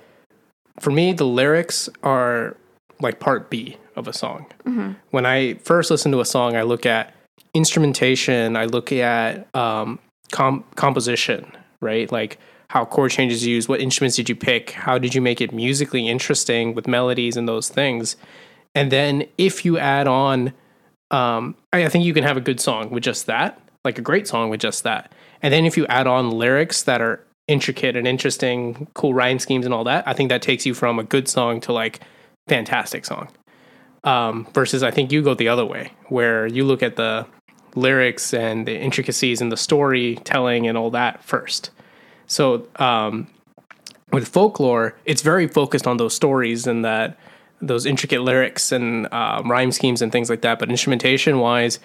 for 0.80 0.92
me, 0.92 1.14
the 1.14 1.26
lyrics 1.26 1.90
are 2.04 2.56
like 3.00 3.20
part 3.20 3.50
B 3.50 3.78
of 3.96 4.08
a 4.08 4.14
song. 4.14 4.46
When 5.12 5.26
I 5.26 5.56
first 5.56 5.90
listen 5.92 6.12
to 6.12 6.20
a 6.20 6.26
song, 6.26 6.56
I 6.56 6.62
look 6.64 6.86
at 6.86 7.14
instrumentation. 7.54 8.56
I 8.56 8.66
look 8.66 8.92
at 8.92 9.48
um, 9.56 10.00
com- 10.32 10.64
composition, 10.76 11.52
right? 11.82 12.12
Like 12.12 12.38
how 12.70 12.86
chord 12.86 13.12
changes 13.12 13.46
used, 13.46 13.70
what 13.70 13.82
instruments 13.82 14.16
did 14.16 14.30
you 14.30 14.36
pick, 14.36 14.72
how 14.72 14.98
did 14.98 15.14
you 15.14 15.22
make 15.22 15.42
it 15.42 15.54
musically 15.54 16.08
interesting 16.08 16.74
with 16.74 16.88
melodies 16.88 17.38
and 17.38 17.48
those 17.48 17.70
things. 17.70 18.16
And 18.74 18.92
then 18.92 19.26
if 19.38 19.64
you 19.64 19.78
add 19.78 20.08
on, 20.08 20.54
um, 21.12 21.56
I, 21.72 21.86
I 21.86 21.90
think 21.90 22.06
you 22.06 22.14
can 22.14 22.24
have 22.24 22.38
a 22.38 22.42
good 22.42 22.60
song 22.60 22.90
with 22.90 23.04
just 23.04 23.28
that, 23.28 23.60
like 23.84 23.98
a 23.98 24.02
great 24.02 24.28
song 24.28 24.50
with 24.50 24.60
just 24.60 24.84
that. 24.84 25.14
And 25.42 25.54
then 25.54 25.66
if 25.66 25.78
you 25.78 25.86
add 25.88 26.08
on 26.08 26.32
lyrics 26.32 26.84
that 26.84 27.02
are 27.02 27.26
intricate 27.48 27.96
and 27.96 28.08
interesting, 28.08 28.88
cool 28.96 29.14
rhyme 29.14 29.40
schemes 29.40 29.66
and 29.66 29.74
all 29.74 29.84
that, 29.84 30.08
I 30.08 30.14
think 30.14 30.30
that 30.30 30.42
takes 30.42 30.66
you 30.66 30.74
from 30.74 31.00
a 31.00 31.04
good 31.04 31.28
song 31.28 31.62
to 31.62 31.74
like 31.74 32.00
fantastic 32.48 33.06
song. 33.06 33.30
Um, 34.04 34.48
versus 34.54 34.84
I 34.84 34.92
think 34.92 35.12
you 35.12 35.24
go 35.24 35.34
the 35.34 35.48
other 35.48 35.66
way, 35.66 35.92
where 36.10 36.46
you 36.46 36.64
look 36.64 36.84
at 36.84 36.96
the 36.96 37.26
lyrics 37.76 38.34
and 38.34 38.68
the 38.68 38.78
intricacies 38.78 39.42
and 39.42 39.52
the 39.52 39.58
storytelling 39.58 40.68
and 40.68 40.78
all 40.78 40.92
that 40.92 41.24
first. 41.24 41.72
So 42.28 42.68
um, 42.78 43.28
with 44.12 44.28
folklore, 44.28 44.96
it's 45.06 45.22
very 45.22 45.48
focused 45.48 45.88
on 45.88 45.98
those 45.98 46.14
stories 46.14 46.68
and 46.68 46.84
that 46.86 47.18
those 47.62 47.86
intricate 47.86 48.22
lyrics 48.22 48.72
and 48.72 49.08
uh, 49.12 49.42
rhyme 49.46 49.72
schemes 49.72 50.02
and 50.02 50.12
things 50.12 50.30
like 50.30 50.42
that. 50.42 50.60
But 50.60 50.70
instrumentation 50.70 51.40
wise, 51.40 51.80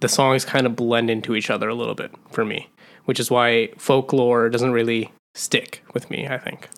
the 0.00 0.08
songs 0.08 0.44
kind 0.44 0.66
of 0.66 0.76
blend 0.76 1.10
into 1.10 1.34
each 1.34 1.50
other 1.50 1.68
a 1.68 1.74
little 1.74 1.94
bit 1.94 2.12
for 2.30 2.44
me, 2.44 2.68
which 3.04 3.20
is 3.20 3.30
why 3.30 3.70
folklore 3.76 4.48
doesn't 4.48 4.72
really 4.72 5.12
stick 5.34 5.82
with 5.94 6.10
me. 6.10 6.26
I 6.28 6.38
think. 6.38 6.68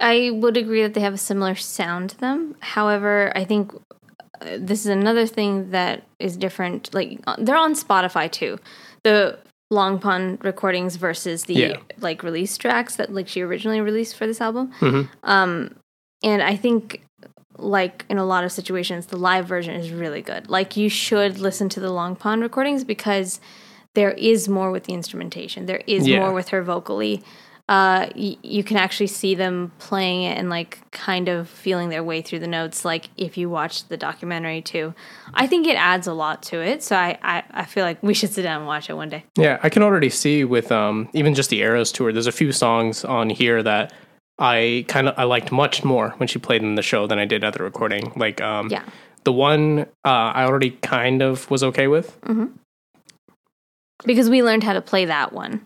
I 0.00 0.30
would 0.30 0.56
agree 0.56 0.82
that 0.82 0.94
they 0.94 1.00
have 1.00 1.14
a 1.14 1.18
similar 1.18 1.54
sound 1.54 2.10
to 2.10 2.18
them. 2.18 2.56
However, 2.60 3.32
I 3.36 3.44
think 3.44 3.72
uh, 4.40 4.58
this 4.58 4.80
is 4.80 4.86
another 4.86 5.26
thing 5.26 5.70
that 5.70 6.04
is 6.18 6.36
different. 6.36 6.92
Like 6.92 7.20
uh, 7.26 7.36
they're 7.38 7.56
on 7.56 7.74
Spotify 7.74 8.30
too. 8.30 8.58
The 9.04 9.38
Long 9.72 9.98
Pond 9.98 10.38
recordings 10.44 10.96
versus 10.96 11.44
the 11.44 11.54
Yeah. 11.54 11.76
like 12.00 12.22
release 12.22 12.56
tracks 12.58 12.96
that 12.96 13.12
like 13.12 13.26
she 13.26 13.40
originally 13.40 13.80
released 13.80 14.16
for 14.16 14.26
this 14.26 14.40
album. 14.40 14.70
Mhm. 14.80 15.08
Um, 15.22 15.74
and 16.22 16.42
I 16.42 16.56
think 16.56 17.02
like 17.58 18.04
in 18.10 18.18
a 18.18 18.24
lot 18.24 18.44
of 18.44 18.52
situations, 18.52 19.06
the 19.06 19.16
live 19.16 19.46
version 19.46 19.74
is 19.74 19.90
really 19.90 20.20
good. 20.22 20.48
Like 20.50 20.76
you 20.76 20.88
should 20.88 21.38
listen 21.38 21.68
to 21.70 21.80
the 21.80 21.90
Long 21.90 22.16
Pond 22.16 22.42
recordings 22.42 22.84
because 22.84 23.40
there 23.94 24.12
is 24.12 24.48
more 24.48 24.70
with 24.70 24.84
the 24.84 24.92
instrumentation. 24.94 25.66
There 25.66 25.82
is 25.86 26.06
Yeah. 26.06 26.20
more 26.20 26.32
with 26.32 26.48
her 26.48 26.62
vocally. 26.62 27.22
Uh, 27.72 28.10
y- 28.14 28.36
you 28.42 28.62
can 28.62 28.76
actually 28.76 29.06
see 29.06 29.34
them 29.34 29.72
playing 29.78 30.24
it 30.24 30.36
and 30.36 30.50
like 30.50 30.78
kind 30.90 31.30
of 31.30 31.48
feeling 31.48 31.88
their 31.88 32.04
way 32.04 32.20
through 32.20 32.38
the 32.38 32.46
notes. 32.46 32.84
Like 32.84 33.08
if 33.16 33.38
you 33.38 33.48
watch 33.48 33.88
the 33.88 33.96
documentary 33.96 34.60
too, 34.60 34.92
I 35.32 35.46
think 35.46 35.66
it 35.66 35.76
adds 35.76 36.06
a 36.06 36.12
lot 36.12 36.42
to 36.50 36.60
it. 36.60 36.82
So 36.82 36.96
I, 36.96 37.18
I, 37.22 37.42
I 37.50 37.64
feel 37.64 37.84
like 37.86 38.02
we 38.02 38.12
should 38.12 38.30
sit 38.30 38.42
down 38.42 38.58
and 38.58 38.66
watch 38.66 38.90
it 38.90 38.92
one 38.94 39.08
day. 39.08 39.24
Yeah, 39.38 39.58
I 39.62 39.70
can 39.70 39.82
already 39.82 40.10
see 40.10 40.44
with 40.44 40.70
um, 40.70 41.08
even 41.14 41.34
just 41.34 41.48
the 41.48 41.60
Eras 41.60 41.90
tour. 41.92 42.12
There's 42.12 42.26
a 42.26 42.32
few 42.32 42.52
songs 42.52 43.06
on 43.06 43.30
here 43.30 43.62
that 43.62 43.94
I 44.38 44.84
kind 44.88 45.08
of 45.08 45.14
I 45.18 45.24
liked 45.24 45.50
much 45.50 45.82
more 45.82 46.10
when 46.18 46.26
she 46.26 46.38
played 46.38 46.60
in 46.62 46.74
the 46.74 46.82
show 46.82 47.06
than 47.06 47.18
I 47.18 47.24
did 47.24 47.42
at 47.42 47.54
the 47.54 47.62
recording. 47.62 48.12
Like 48.16 48.42
um, 48.42 48.68
Yeah. 48.68 48.82
the 49.24 49.32
one 49.32 49.86
uh, 50.04 50.32
I 50.34 50.44
already 50.44 50.72
kind 50.82 51.22
of 51.22 51.50
was 51.50 51.62
okay 51.62 51.86
with, 51.88 52.18
Because 54.04 54.28
we 54.28 54.42
learned 54.42 54.62
how 54.64 54.74
to 54.74 54.82
play 54.82 55.06
that 55.06 55.32
one. 55.32 55.64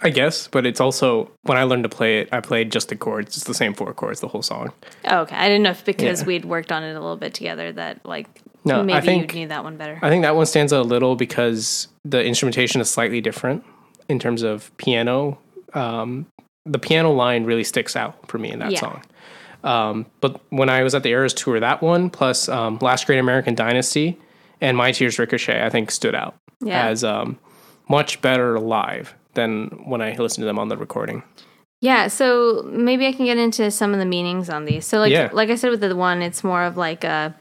I 0.00 0.10
guess. 0.10 0.48
But 0.48 0.64
it's 0.66 0.80
also 0.80 1.30
when 1.42 1.58
I 1.58 1.64
learned 1.64 1.82
to 1.82 1.88
play 1.88 2.20
it, 2.20 2.28
I 2.32 2.40
played 2.40 2.72
just 2.72 2.88
the 2.88 2.96
chords. 2.96 3.36
It's 3.36 3.46
the 3.46 3.54
same 3.54 3.74
four 3.74 3.92
chords 3.92 4.20
the 4.20 4.28
whole 4.28 4.42
song. 4.42 4.72
Oh, 5.04 5.18
okay. 5.20 5.36
I 5.36 5.48
didn't 5.48 5.62
know 5.64 5.70
if 5.70 5.84
because 5.84 6.22
Yeah. 6.22 6.26
we'd 6.26 6.44
worked 6.44 6.72
on 6.72 6.82
it 6.82 6.90
a 6.92 7.00
little 7.00 7.16
bit 7.16 7.34
together 7.34 7.72
that 7.72 8.04
like 8.06 8.26
No, 8.64 8.80
I 8.80 8.82
maybe 8.82 9.06
think- 9.06 9.34
you 9.34 9.40
knew 9.40 9.48
that 9.48 9.64
one 9.64 9.76
better. 9.76 9.98
I 10.02 10.08
think 10.08 10.22
that 10.22 10.34
one 10.36 10.46
stands 10.46 10.72
out 10.72 10.80
a 10.80 10.88
little 10.88 11.14
because 11.16 11.88
the 12.04 12.24
instrumentation 12.24 12.80
is 12.80 12.90
slightly 12.90 13.20
different 13.20 13.64
in 14.08 14.18
terms 14.18 14.42
of 14.42 14.74
piano. 14.78 15.38
Um, 15.74 16.26
the 16.64 16.78
piano 16.78 17.12
line 17.12 17.44
really 17.44 17.64
sticks 17.64 17.96
out 17.96 18.16
for 18.28 18.38
me 18.38 18.50
in 18.50 18.60
that 18.60 18.70
Yeah. 18.72 18.80
song. 18.80 19.02
Um, 19.64 20.06
but 20.20 20.40
when 20.50 20.68
I 20.68 20.82
was 20.82 20.94
at 20.94 21.02
the 21.02 21.10
Eras 21.10 21.34
tour, 21.34 21.60
that 21.60 21.82
one 21.82 22.10
plus 22.10 22.48
um, 22.48 22.78
Last 22.80 23.06
Great 23.06 23.18
American 23.18 23.54
Dynasty 23.54 24.18
and 24.60 24.76
My 24.76 24.90
Tears 24.92 25.18
Ricochet, 25.18 25.64
I 25.64 25.68
think 25.70 25.90
stood 25.90 26.14
out 26.14 26.34
Yeah. 26.60 26.86
as 26.86 27.04
um, 27.04 27.38
much 27.88 28.20
better 28.22 28.58
live 28.58 29.14
than 29.34 29.68
when 29.84 30.00
I 30.02 30.14
listen 30.14 30.42
to 30.42 30.46
them 30.46 30.58
on 30.58 30.68
the 30.68 30.76
recording. 30.76 31.22
Yeah, 31.80 32.06
so 32.08 32.62
maybe 32.70 33.06
I 33.06 33.12
can 33.12 33.24
get 33.26 33.38
into 33.38 33.70
some 33.70 33.92
of 33.92 33.98
the 33.98 34.06
meanings 34.06 34.48
on 34.48 34.64
these. 34.66 34.86
So 34.86 34.98
like 34.98 35.10
Yeah. 35.12 35.30
like 35.32 35.50
I 35.50 35.56
said 35.56 35.70
with 35.70 35.80
the 35.80 35.96
one, 35.96 36.22
it's 36.22 36.44
more 36.44 36.62
of 36.62 36.76
like 36.76 37.02
a 37.04 37.34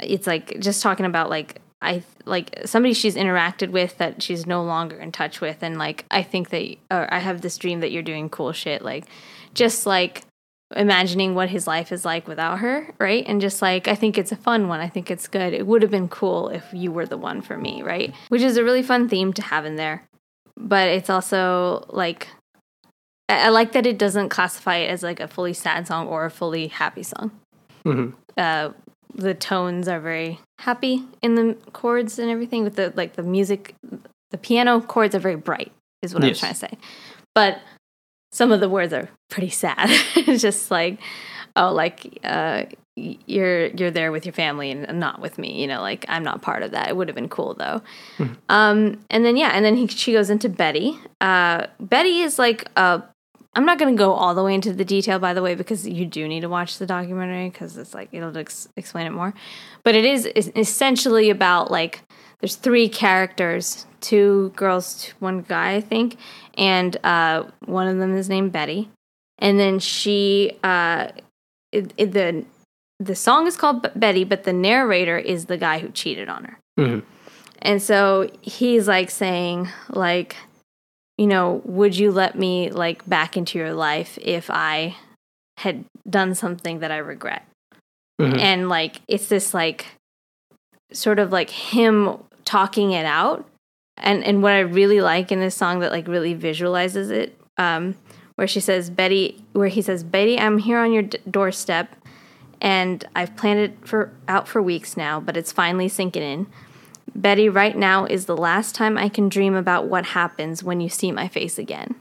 it's 0.00 0.26
like 0.26 0.60
just 0.60 0.82
talking 0.82 1.06
about 1.06 1.28
like 1.28 1.60
I 1.82 2.02
like 2.24 2.60
somebody 2.66 2.94
she's 2.94 3.16
interacted 3.16 3.70
with 3.70 3.98
that 3.98 4.22
she's 4.22 4.46
no 4.46 4.62
longer 4.62 4.96
in 4.96 5.10
touch 5.12 5.40
with 5.40 5.62
and 5.62 5.76
like 5.78 6.04
I 6.10 6.22
think 6.22 6.50
that 6.50 6.76
or 6.90 7.12
I 7.12 7.18
have 7.18 7.40
this 7.40 7.58
dream 7.58 7.80
that 7.80 7.90
you're 7.90 8.02
doing 8.02 8.28
cool 8.28 8.52
shit 8.52 8.82
like 8.82 9.06
just 9.54 9.86
like 9.86 10.22
imagining 10.76 11.34
what 11.34 11.48
his 11.48 11.66
life 11.66 11.90
is 11.92 12.04
like 12.04 12.28
without 12.28 12.58
her, 12.58 12.94
right? 12.98 13.24
And 13.26 13.40
just 13.40 13.60
like 13.62 13.88
I 13.88 13.94
think 13.96 14.18
it's 14.18 14.30
a 14.32 14.36
fun 14.36 14.68
one. 14.68 14.80
I 14.80 14.88
think 14.88 15.10
it's 15.10 15.26
good. 15.26 15.52
It 15.52 15.66
would 15.66 15.82
have 15.82 15.90
been 15.90 16.08
cool 16.08 16.48
if 16.50 16.64
you 16.72 16.92
were 16.92 17.06
the 17.06 17.16
one 17.16 17.42
for 17.42 17.56
me, 17.56 17.82
right? 17.82 18.14
Which 18.28 18.42
is 18.42 18.56
a 18.56 18.62
really 18.62 18.82
fun 18.82 19.08
theme 19.08 19.32
to 19.32 19.42
have 19.42 19.64
in 19.64 19.76
there. 19.76 20.04
But 20.60 20.88
it's 20.88 21.08
also 21.08 21.86
like 21.88 22.28
I, 23.28 23.46
I 23.46 23.48
like 23.50 23.72
that 23.72 23.86
it 23.86 23.98
doesn't 23.98 24.28
classify 24.30 24.76
it 24.76 24.88
as 24.90 25.02
like 25.02 25.20
a 25.20 25.28
fully 25.28 25.52
sad 25.52 25.86
song 25.86 26.08
or 26.08 26.24
a 26.24 26.30
fully 26.30 26.68
happy 26.68 27.02
song. 27.02 27.30
Mhm. 27.84 28.14
Uh, 28.36 28.70
the 29.14 29.34
tones 29.34 29.88
are 29.88 30.00
very 30.00 30.40
happy 30.58 31.04
in 31.22 31.34
the 31.34 31.56
chords 31.72 32.18
and 32.18 32.30
everything. 32.30 32.64
With 32.64 32.76
the 32.76 32.92
like 32.96 33.14
the 33.14 33.22
music, 33.22 33.74
the 34.30 34.38
piano 34.38 34.80
chords 34.80 35.14
are 35.14 35.18
very 35.20 35.36
bright. 35.36 35.72
Is 36.02 36.14
what 36.14 36.22
I 36.24 36.28
was 36.28 36.36
Yes. 36.36 36.40
trying 36.40 36.52
to 36.52 36.58
say. 36.76 36.78
But 37.34 37.60
some 38.32 38.52
of 38.52 38.60
the 38.60 38.68
words 38.68 38.92
are 38.92 39.08
pretty 39.30 39.48
sad. 39.50 39.88
it's 40.16 40.42
just 40.42 40.70
like, 40.70 40.98
oh, 41.56 41.72
like 41.72 42.18
uh, 42.24 42.64
you're 43.26 43.66
you're 43.66 43.90
there 43.90 44.12
with 44.12 44.26
your 44.26 44.32
family 44.32 44.70
and 44.70 45.00
not 45.00 45.20
with 45.20 45.38
me. 45.38 45.60
You 45.60 45.66
know, 45.66 45.80
like 45.80 46.04
I'm 46.08 46.24
not 46.24 46.42
part 46.42 46.62
of 46.62 46.72
that. 46.72 46.88
It 46.88 46.96
would 46.96 47.08
have 47.08 47.14
been 47.14 47.28
cool 47.28 47.54
though. 47.54 47.82
Um, 48.48 49.00
and 49.10 49.24
then 49.24 49.36
yeah, 49.36 49.50
and 49.50 49.64
then 49.64 49.76
he, 49.76 49.86
she 49.86 50.12
goes 50.12 50.30
into 50.30 50.48
Betty. 50.48 50.98
Uh, 51.20 51.66
Betty 51.80 52.20
is 52.20 52.38
like 52.38 52.68
uh, 52.76 53.00
I'm 53.54 53.64
not 53.64 53.78
going 53.78 53.94
to 53.94 53.98
go 53.98 54.12
all 54.12 54.34
the 54.34 54.44
way 54.44 54.54
into 54.54 54.72
the 54.72 54.84
detail, 54.84 55.18
by 55.18 55.34
the 55.34 55.42
way, 55.42 55.54
because 55.54 55.86
you 55.86 56.06
do 56.06 56.28
need 56.28 56.40
to 56.40 56.48
watch 56.48 56.78
the 56.78 56.86
documentary 56.86 57.50
because 57.50 57.76
it's 57.76 57.94
like 57.94 58.08
it'll 58.12 58.36
ex- 58.36 58.68
explain 58.76 59.06
it 59.06 59.10
more. 59.10 59.34
But 59.82 59.94
it 59.94 60.04
is 60.04 60.26
essentially 60.54 61.30
about 61.30 61.70
like 61.70 62.02
there's 62.40 62.56
three 62.56 62.88
characters, 62.88 63.86
two 64.00 64.52
girls, 64.54 65.12
one 65.18 65.42
guy, 65.42 65.74
I 65.74 65.80
think, 65.80 66.18
and 66.56 66.96
uh, 67.04 67.44
one 67.64 67.88
of 67.88 67.98
them 67.98 68.16
is 68.16 68.28
named 68.28 68.52
Betty, 68.52 68.90
and 69.38 69.58
then 69.58 69.80
she 69.80 70.56
uh, 70.62 71.08
it, 71.72 71.92
it, 71.96 72.12
the 72.12 72.44
the 73.00 73.14
song 73.14 73.46
is 73.46 73.56
called 73.56 73.86
Betty, 73.94 74.24
but 74.24 74.44
the 74.44 74.52
narrator 74.52 75.18
is 75.18 75.46
the 75.46 75.56
guy 75.56 75.78
who 75.78 75.88
cheated 75.90 76.28
on 76.28 76.44
her. 76.44 76.58
Mhm. 76.78 77.02
And 77.60 77.82
so 77.82 78.30
he's 78.40 78.86
like 78.88 79.10
saying, 79.10 79.68
like, 79.90 80.36
you 81.16 81.26
know, 81.26 81.60
would 81.64 81.96
you 81.96 82.10
let 82.12 82.36
me 82.38 82.70
like 82.70 83.08
back 83.08 83.36
into 83.36 83.58
your 83.58 83.72
life 83.72 84.18
if 84.22 84.50
I 84.50 84.96
had 85.58 85.84
done 86.08 86.34
something 86.34 86.78
that 86.80 86.90
I 86.92 86.98
regret? 86.98 87.44
Mhm. 88.20 88.38
And 88.38 88.68
like, 88.68 89.00
it's 89.08 89.28
this 89.28 89.52
like 89.54 89.86
sort 90.92 91.18
of 91.18 91.32
like 91.32 91.50
him 91.50 92.18
talking 92.44 92.92
it 92.92 93.04
out. 93.06 93.44
And 93.96 94.24
and 94.24 94.42
what 94.42 94.52
I 94.52 94.60
really 94.60 95.00
like 95.00 95.32
in 95.32 95.40
this 95.40 95.56
song 95.56 95.80
that 95.80 95.90
like 95.92 96.06
really 96.06 96.34
visualizes 96.34 97.10
it, 97.10 97.36
um, 97.58 97.96
where 98.36 98.46
she 98.46 98.60
says, 98.60 98.88
Betty, 98.90 99.42
where 99.52 99.66
he 99.68 99.82
says, 99.82 100.04
Betty, 100.04 100.38
I'm 100.38 100.58
here 100.58 100.78
on 100.78 100.92
your 100.92 101.02
d- 101.02 101.18
doorstep, 101.28 101.88
and 102.60 103.04
I've 103.14 103.36
planned 103.36 103.60
it 103.60 103.76
for 103.86 104.12
out 104.26 104.48
for 104.48 104.60
weeks 104.62 104.96
now, 104.96 105.20
but 105.20 105.36
it's 105.36 105.52
finally 105.52 105.88
sinking 105.88 106.22
in. 106.22 106.46
Betty, 107.14 107.48
right 107.48 107.76
now 107.76 108.04
is 108.04 108.26
the 108.26 108.36
last 108.36 108.74
time 108.74 108.96
I 108.98 109.08
can 109.08 109.28
dream 109.28 109.54
about 109.54 109.86
what 109.86 110.06
happens 110.06 110.62
when 110.62 110.80
you 110.80 110.88
see 110.88 111.10
my 111.10 111.26
face 111.28 111.58
again. 111.58 111.94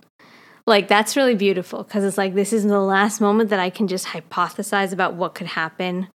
like 0.67 0.87
that's 0.89 1.15
really 1.15 1.33
beautiful 1.35 1.83
because 1.83 2.03
it's 2.03 2.17
like 2.17 2.33
this 2.35 2.51
is 2.51 2.63
the 2.63 2.79
last 2.81 3.21
moment 3.21 3.49
that 3.51 3.59
I 3.59 3.69
can 3.69 3.87
just 3.87 4.07
hypothesize 4.07 4.91
about 4.91 5.13
what 5.15 5.33
could 5.33 5.47
happen 5.47 6.07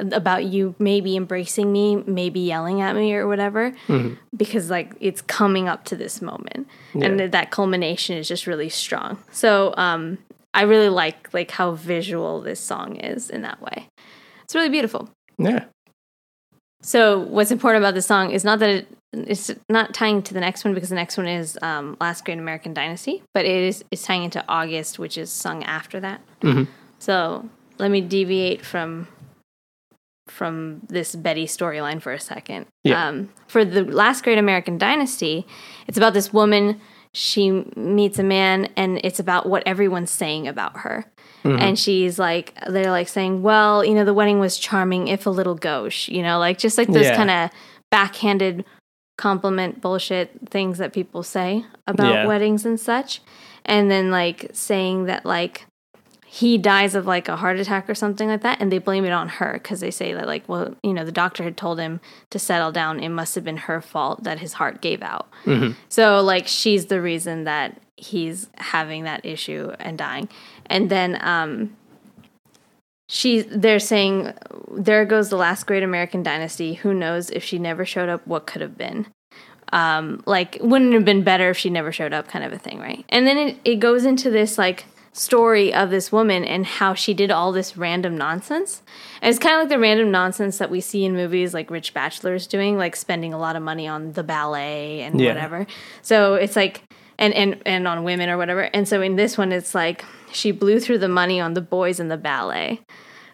about 0.00 0.44
you 0.44 0.74
maybe 0.78 1.16
embracing 1.16 1.72
me, 1.72 1.96
maybe 1.96 2.40
yelling 2.40 2.80
at 2.80 2.94
me 2.96 3.12
or 3.14 3.26
whatever, 3.26 3.74
because 4.36 4.70
like 4.70 4.94
it's 5.00 5.20
coming 5.22 5.68
up 5.68 5.84
to 5.86 5.96
this 5.96 6.22
moment, 6.22 6.68
and 6.94 7.02
Yeah. 7.02 7.16
that 7.16 7.32
that 7.32 7.50
culmination 7.50 8.16
is 8.16 8.28
just 8.28 8.46
really 8.46 8.68
strong. 8.68 9.18
So 9.32 9.74
um, 9.76 10.18
I 10.54 10.62
really 10.62 10.88
like 10.88 11.32
like 11.32 11.50
how 11.50 11.72
visual 11.72 12.40
this 12.40 12.60
song 12.60 12.96
is 12.96 13.30
in 13.30 13.42
that 13.42 13.60
way. 13.60 13.88
It's 14.44 14.54
really 14.54 14.70
beautiful. 14.70 15.10
Yeah. 15.38 15.64
So 16.82 17.18
what's 17.20 17.50
important 17.50 17.82
about 17.82 17.94
this 17.94 18.06
song 18.06 18.30
is 18.30 18.44
not 18.44 18.60
that 18.60 18.70
it, 18.70 18.88
it's 19.12 19.50
not 19.68 19.94
tying 19.94 20.22
to 20.22 20.34
the 20.34 20.40
next 20.40 20.64
one 20.64 20.74
because 20.74 20.88
the 20.88 20.94
next 20.94 21.16
one 21.16 21.26
is 21.26 21.58
um, 21.62 21.96
Last 22.00 22.24
Great 22.24 22.38
American 22.38 22.72
Dynasty, 22.72 23.22
but 23.34 23.44
it 23.44 23.62
is 23.62 23.84
it's 23.90 24.02
tying 24.02 24.24
into 24.24 24.44
August, 24.48 24.98
which 24.98 25.18
is 25.18 25.30
sung 25.30 25.64
after 25.64 26.00
that. 26.00 26.20
Mhm. 26.40 26.68
So 26.98 27.48
let 27.78 27.90
me 27.90 28.00
deviate 28.00 28.64
from 28.64 29.08
from 30.28 30.80
this 30.88 31.16
Betty 31.16 31.46
storyline 31.46 32.02
for 32.02 32.12
a 32.12 32.20
second. 32.20 32.66
Yeah. 32.84 33.08
Um, 33.08 33.30
for 33.46 33.64
the 33.64 33.82
Last 33.84 34.22
Great 34.24 34.38
American 34.38 34.76
Dynasty, 34.78 35.46
it's 35.86 35.96
about 35.96 36.12
this 36.14 36.32
woman. 36.32 36.80
She 37.12 37.50
meets 37.76 38.18
a 38.18 38.22
man, 38.22 38.68
and 38.76 39.00
it's 39.02 39.18
about 39.18 39.48
what 39.48 39.62
everyone's 39.66 40.10
saying 40.10 40.46
about 40.46 40.78
her. 40.78 41.04
Mm-hmm. 41.44 41.58
And 41.62 41.78
she's 41.78 42.18
like, 42.18 42.54
they're 42.68 42.90
like 42.90 43.08
saying, 43.08 43.42
well, 43.42 43.84
you 43.84 43.94
know, 43.94 44.04
the 44.04 44.14
wedding 44.14 44.38
was 44.40 44.58
charming, 44.58 45.08
if 45.08 45.26
a 45.26 45.30
little 45.30 45.54
gauche, 45.54 46.08
you 46.08 46.22
know, 46.22 46.38
like 46.38 46.58
just 46.58 46.76
like 46.78 46.88
those 46.88 47.04
Yeah. 47.04 47.16
kind 47.16 47.30
of 47.30 47.50
backhanded 47.90 48.64
compliment 49.16 49.80
bullshit 49.80 50.30
things 50.50 50.78
that 50.78 50.92
people 50.92 51.22
say 51.22 51.64
about 51.86 52.12
Yeah. 52.14 52.26
weddings 52.26 52.64
and 52.66 52.78
such. 52.78 53.20
And 53.64 53.90
then 53.90 54.10
like 54.10 54.50
saying 54.52 55.04
that 55.04 55.24
like 55.26 55.66
he 56.30 56.58
dies 56.58 56.94
of 56.94 57.06
like 57.06 57.26
a 57.26 57.36
heart 57.36 57.58
attack 57.58 57.88
or 57.88 57.94
something 57.94 58.28
like 58.28 58.42
that 58.42 58.60
and 58.60 58.70
they 58.70 58.76
blame 58.76 59.06
it 59.06 59.12
on 59.12 59.28
her 59.30 59.54
because 59.54 59.80
they 59.80 59.90
say 59.90 60.12
that 60.12 60.26
like 60.26 60.46
well 60.46 60.74
you 60.82 60.92
know 60.92 61.02
the 61.02 61.10
doctor 61.10 61.42
had 61.42 61.56
told 61.56 61.80
him 61.80 62.00
to 62.28 62.38
settle 62.38 62.70
down. 62.70 63.00
It 63.00 63.08
must 63.08 63.34
have 63.34 63.44
been 63.44 63.56
her 63.56 63.80
fault 63.80 64.24
that 64.24 64.38
his 64.38 64.52
heart 64.52 64.82
gave 64.82 65.02
out. 65.02 65.26
So 65.88 66.20
like 66.20 66.46
she's 66.46 66.86
the 66.86 67.00
reason 67.00 67.44
that 67.44 67.80
he's 67.96 68.50
having 68.56 69.04
that 69.04 69.24
issue 69.24 69.72
and 69.80 69.96
dying. 69.96 70.28
And 70.66 70.90
then 70.90 71.18
um 71.22 71.74
she 73.08 73.40
they're 73.40 73.78
saying 73.78 74.34
there 74.70 75.06
goes 75.06 75.30
the 75.30 75.36
last 75.36 75.66
great 75.66 75.82
american 75.82 76.22
dynasty. 76.22 76.74
Who 76.74 76.92
knows 76.92 77.30
if 77.30 77.42
she 77.42 77.58
never 77.58 77.86
showed 77.86 78.10
up 78.10 78.26
what 78.26 78.46
could 78.46 78.60
have 78.60 78.76
been? 78.76 79.06
Um 79.72 80.22
like 80.26 80.58
wouldn't 80.60 80.90
it 80.90 80.94
have 80.94 81.06
been 81.06 81.24
better 81.24 81.48
if 81.48 81.56
she 81.56 81.70
never 81.70 81.90
showed 81.90 82.12
up 82.12 82.28
kind 82.28 82.44
of 82.44 82.52
a 82.52 82.58
thing 82.58 82.78
right? 82.78 83.02
And 83.08 83.26
then 83.26 83.38
it, 83.38 83.56
it 83.64 83.76
goes 83.76 84.04
into 84.04 84.28
this 84.28 84.58
like 84.58 84.84
story 85.18 85.74
of 85.74 85.90
this 85.90 86.12
woman 86.12 86.44
and 86.44 86.64
how 86.64 86.94
she 86.94 87.12
did 87.12 87.30
all 87.30 87.50
this 87.52 87.76
random 87.76 88.16
nonsense 88.16 88.82
and 89.20 89.28
it's 89.30 89.38
kind 89.38 89.56
of 89.56 89.62
like 89.62 89.68
the 89.68 89.78
random 89.78 90.10
nonsense 90.12 90.58
that 90.58 90.70
we 90.70 90.80
see 90.80 91.04
in 91.04 91.12
movies 91.14 91.52
like 91.52 91.70
rich 91.70 91.92
bachelors 91.92 92.46
doing 92.46 92.78
like 92.78 92.94
spending 92.94 93.34
a 93.34 93.38
lot 93.38 93.56
of 93.56 93.62
money 93.62 93.88
on 93.88 94.12
the 94.12 94.22
ballet 94.22 95.00
and 95.00 95.20
Yeah. 95.20 95.34
whatever 95.34 95.66
so 96.02 96.34
it's 96.34 96.54
like 96.54 96.82
and, 97.18 97.34
and 97.34 97.60
and 97.66 97.88
on 97.88 98.04
women 98.04 98.28
or 98.30 98.36
whatever 98.38 98.62
and 98.72 98.86
so 98.86 99.02
in 99.02 99.16
this 99.16 99.36
one 99.36 99.50
it's 99.50 99.74
like 99.74 100.04
she 100.32 100.52
blew 100.52 100.78
through 100.78 100.98
the 100.98 101.08
money 101.08 101.40
on 101.40 101.54
the 101.54 101.60
boys 101.62 101.98
in 101.98 102.06
the 102.08 102.16
ballet 102.16 102.80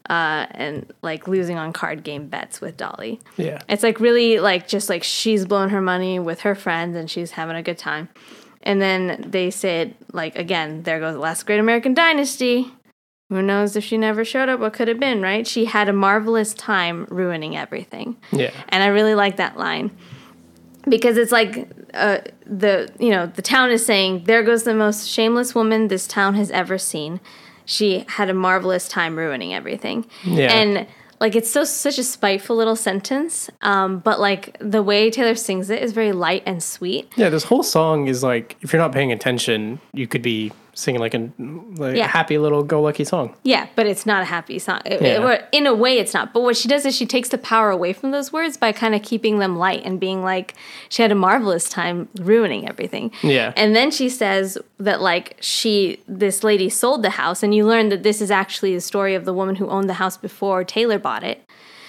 uh, 0.09 0.47
and 0.51 0.93
like 1.03 1.27
losing 1.29 1.57
on 1.59 1.73
card 1.73 2.03
game 2.03 2.29
bets 2.29 2.61
with 2.63 2.77
dolly 2.79 3.21
Yeah. 3.37 3.61
it's 3.69 3.83
like 3.83 4.01
really 4.01 4.39
like 4.39 4.69
just 4.69 4.89
like 4.89 5.03
she's 5.03 5.45
blowing 5.45 5.69
her 5.71 5.81
money 5.83 6.19
with 6.19 6.41
her 6.41 6.55
friends 6.55 6.97
and 6.97 7.11
she's 7.11 7.33
having 7.33 7.57
a 7.57 7.63
good 7.63 7.79
time. 7.79 8.09
And 8.65 8.83
then 8.83 9.25
they 9.29 9.51
said 9.51 9.95
like 10.13 10.37
again, 10.37 10.83
there 10.83 10.99
goes 10.99 11.15
the 11.15 11.21
last 11.21 11.45
great 11.45 11.61
American 11.61 11.95
dynasty. 11.95 12.73
Who 13.31 13.41
knows 13.41 13.75
if 13.77 13.85
she 13.85 13.97
never 13.97 14.25
showed 14.25 14.49
up 14.49 14.61
what 14.61 14.75
could 14.75 14.89
have 14.89 15.01
been, 15.01 15.23
right? 15.23 15.47
She 15.47 15.65
had 15.65 15.89
a 15.89 15.93
marvelous 15.93 16.53
time 16.55 17.07
ruining 17.09 17.57
everything. 17.57 18.17
Yeah. 18.33 18.51
And 18.69 18.83
I 18.83 18.89
really 18.89 19.15
like 19.15 19.37
that 19.37 19.57
line. 19.57 19.91
Because 20.87 21.17
it's 21.17 21.33
like 21.33 21.69
uh, 21.95 22.19
the 22.47 22.93
you 22.99 23.11
know 23.11 23.27
the 23.27 23.41
town 23.41 23.71
is 23.71 23.85
saying 23.85 24.25
there 24.25 24.43
goes 24.43 24.65
the 24.65 24.75
most 24.75 25.09
shameless 25.09 25.55
woman 25.55 25.89
this 25.89 26.07
town 26.07 26.35
has 26.35 26.51
ever 26.51 26.77
seen. 26.77 27.21
She 27.65 28.05
had 28.09 28.29
a 28.29 28.35
marvelous 28.35 28.89
time 28.89 29.17
ruining 29.17 29.55
everything. 29.55 30.05
Yeah. 30.25 30.53
And 30.53 30.87
like 31.21 31.35
it's 31.37 31.51
so 31.51 31.65
such 31.65 31.99
a 31.99 32.05
spiteful 32.05 32.57
little 32.57 32.77
sentence, 32.77 33.51
um, 33.63 33.99
but 33.99 34.21
like 34.21 34.57
the 34.61 34.83
way 34.83 35.11
Taylor 35.11 35.35
sings 35.35 35.71
it 35.71 35.83
is 35.83 35.93
very 35.93 36.13
light 36.13 36.43
and 36.47 36.63
sweet. 36.63 37.13
Yeah, 37.17 37.29
this 37.29 37.45
whole 37.45 37.63
song 37.63 38.07
is 38.09 38.23
like 38.23 38.57
if 38.63 38.73
you're 38.73 38.83
not 38.83 38.93
paying 38.93 39.13
attention, 39.13 39.81
you 39.93 40.07
could 40.07 40.23
be 40.23 40.53
singing 40.75 41.01
like 41.01 41.15
a 41.15 41.31
like 41.77 41.97
Yeah. 41.97 42.07
happy 42.09 42.37
little 42.39 42.63
go 42.63 42.83
lucky 42.83 43.05
song. 43.05 43.35
Yeah, 43.45 43.67
but 43.77 43.87
it's 43.87 44.05
not 44.07 44.23
a 44.23 44.25
happy 44.25 44.59
song. 44.59 44.81
It- 44.85 45.01
Yeah. 45.01 45.29
it- 45.31 45.45
in 45.53 45.67
a 45.67 45.75
way, 45.75 45.99
it's 45.99 46.13
not. 46.13 46.33
But 46.33 46.43
what 46.43 46.57
she 46.57 46.69
does 46.69 46.85
is 46.85 46.95
she 46.97 47.07
takes 47.07 47.29
the 47.31 47.39
power 47.39 47.71
away 47.71 47.93
from 47.93 48.11
those 48.11 48.33
words 48.33 48.57
by 48.57 48.73
kind 48.73 48.95
of 48.95 49.03
keeping 49.03 49.39
them 49.39 49.57
light 49.57 49.83
and 49.85 50.01
being 50.01 50.23
like, 50.23 50.55
she 50.89 51.03
had 51.03 51.13
a 51.13 51.15
marvelous 51.15 51.69
time 51.69 52.09
ruining 52.21 52.69
everything. 52.69 53.11
Yeah. 53.23 53.53
And 53.57 53.75
then 53.77 53.91
she 53.91 54.09
says 54.09 54.59
that, 54.79 55.01
like, 55.01 55.37
she, 55.41 56.01
this 56.09 56.43
lady 56.45 56.69
sold 56.69 57.03
the 57.03 57.11
house, 57.11 57.43
and 57.43 57.55
you 57.55 57.65
learn 57.67 57.89
that 57.91 58.03
this 58.03 58.21
is 58.21 58.31
actually 58.31 58.75
the 58.75 58.81
story 58.81 59.15
of 59.15 59.25
the 59.25 59.33
woman 59.33 59.55
who 59.57 59.69
owned 59.69 59.89
the 59.89 59.95
house 59.95 60.17
before 60.17 60.65
Taylor 60.65 60.99
bought 60.99 61.23
it. 61.25 61.43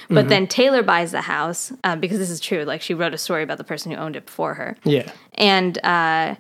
But 0.08 0.30
then 0.30 0.46
Taylor 0.46 0.84
buys 0.84 1.12
the 1.12 1.22
house 1.22 1.74
uh, 1.84 1.96
because 1.96 2.20
this 2.20 2.30
is 2.30 2.40
true. 2.40 2.64
Like, 2.64 2.84
she 2.84 2.94
wrote 2.94 3.16
a 3.16 3.18
story 3.18 3.42
about 3.42 3.58
the 3.58 3.64
person 3.64 3.92
who 3.92 3.98
owned 3.98 4.16
it 4.16 4.28
before 4.28 4.54
her 4.54 4.78
Yeah. 4.84 5.10
and 5.34 5.80
uh, 5.84 6.36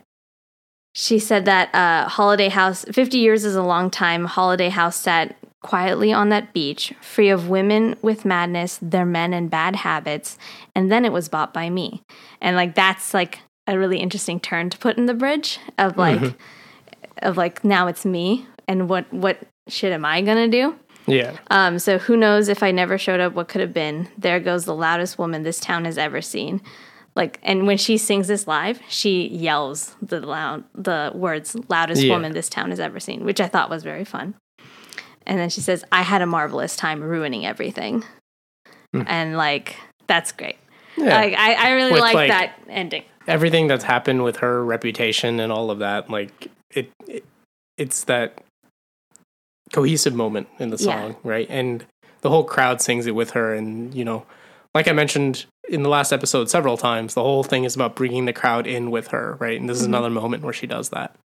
she 0.97 1.19
said 1.19 1.43
that 1.43 1.75
uh, 1.75 2.07
Holiday 2.07 2.47
House, 2.47 2.85
50 2.89 3.17
years 3.17 3.43
is 3.43 3.53
a 3.53 3.61
long 3.61 3.89
time. 3.89 4.23
Holiday 4.23 4.69
House 4.69 4.95
sat 4.95 5.35
quietly 5.61 6.13
on 6.13 6.29
that 6.29 6.53
beach, 6.53 6.93
free 7.01 7.27
of 7.27 7.49
women 7.49 7.97
with 8.01 8.23
madness, 8.23 8.79
their 8.81 9.05
men 9.05 9.33
and 9.33 9.49
bad 9.49 9.75
habits, 9.75 10.37
and 10.73 10.89
then 10.89 11.03
it 11.03 11.11
was 11.11 11.27
bought 11.27 11.53
by 11.53 11.69
me. 11.69 12.01
And 12.39 12.55
like 12.55 12.75
that's 12.75 13.13
like 13.13 13.39
a 13.67 13.77
really 13.77 13.97
interesting 13.97 14.39
turn 14.39 14.69
to 14.69 14.77
put 14.77 14.97
in 14.97 15.05
the 15.05 15.13
bridge 15.13 15.59
of 15.77 15.97
like 15.97 16.35
of 17.21 17.35
like 17.35 17.65
now 17.65 17.87
it's 17.87 18.05
me 18.05 18.47
and 18.65 18.87
what 18.87 19.11
what 19.11 19.39
shit 19.67 19.91
am 19.91 20.05
I 20.05 20.21
gonna 20.21 20.47
do? 20.47 20.75
Yeah. 21.07 21.35
Um, 21.51 21.77
so 21.77 21.97
who 21.97 22.15
knows 22.15 22.47
if 22.47 22.63
I 22.63 22.71
never 22.71 22.97
showed 22.97 23.19
up, 23.19 23.33
what 23.33 23.49
could 23.49 23.59
have 23.59 23.73
been? 23.73 24.07
There 24.17 24.39
goes 24.39 24.63
the 24.63 24.73
loudest 24.73 25.19
woman 25.19 25.43
this 25.43 25.59
town 25.59 25.83
has 25.83 25.97
ever 25.97 26.21
seen. 26.21 26.61
Like, 27.15 27.39
and 27.43 27.65
when 27.65 27.77
she 27.77 27.97
sings 27.97 28.27
this 28.27 28.45
live, 28.45 28.79
she 28.89 29.27
yells 29.29 29.95
the 30.01 30.19
loud 30.19 30.65
the 30.73 31.11
words 31.15 31.55
"loudest 31.69 32.03
Yeah. 32.03 32.13
woman 32.13 32.33
this 32.33 32.49
town 32.49 32.71
has 32.71 32.79
ever 32.79 32.99
seen," 32.99 33.23
which 33.23 33.39
I 33.39 33.47
thought 33.47 33.69
was 33.69 33.83
very 33.83 34.03
fun. 34.03 34.35
And 35.25 35.39
then 35.39 35.49
she 35.49 35.61
says, 35.61 35.85
"I 35.91 36.01
had 36.01 36.21
a 36.21 36.25
marvelous 36.25 36.75
time 36.75 37.01
ruining 37.01 37.45
everything," 37.45 38.03
hmm. 38.93 39.03
and 39.07 39.37
like 39.37 39.77
that's 40.07 40.31
great. 40.31 40.57
Yeah. 40.97 41.15
Like, 41.15 41.33
I, 41.33 41.53
I 41.53 41.71
really 41.71 41.99
like, 41.99 42.15
like- 42.15 42.29
that 42.29 42.59
ending. 42.69 43.03
Everything 43.27 43.65
that's 43.67 43.83
happened 43.83 44.23
with 44.23 44.37
her 44.37 44.63
reputation 44.63 45.39
and 45.39 45.51
all 45.51 45.71
of 45.71 45.79
that, 45.79 46.09
like 46.11 46.47
it, 46.75 46.91
it 47.07 47.25
it's 47.75 48.03
that 48.03 48.39
cohesive 49.73 50.13
moment 50.13 50.47
in 50.59 50.69
the 50.69 50.77
Yeah. 50.77 50.83
song, 50.83 51.15
right? 51.23 51.47
And 51.49 51.85
the 52.21 52.29
whole 52.29 52.43
crowd 52.43 52.81
sings 52.81 53.07
it 53.07 53.15
with 53.15 53.31
her 53.31 53.53
and 53.55 53.93
you 53.95 54.05
know, 54.05 54.25
like 54.75 54.87
I 54.87 54.91
mentioned 54.91 55.45
in 55.69 55.83
the 55.83 55.89
last 55.89 56.11
episode 56.11 56.49
several 56.49 56.77
times, 56.77 57.13
the 57.13 57.23
whole 57.23 57.43
thing 57.43 57.63
is 57.63 57.75
about 57.75 57.95
bringing 57.95 58.25
the 58.25 58.33
crowd 58.33 58.67
in 58.67 58.91
with 58.91 59.07
her, 59.07 59.37
right? 59.39 59.59
And 59.59 59.69
this 59.69 59.77
Mm-hmm. 59.77 59.83
is 59.83 59.87
another 59.87 60.09
moment 60.09 60.43
where 60.43 60.53
she 60.53 60.67
does 60.67 60.89
that. 60.89 61.15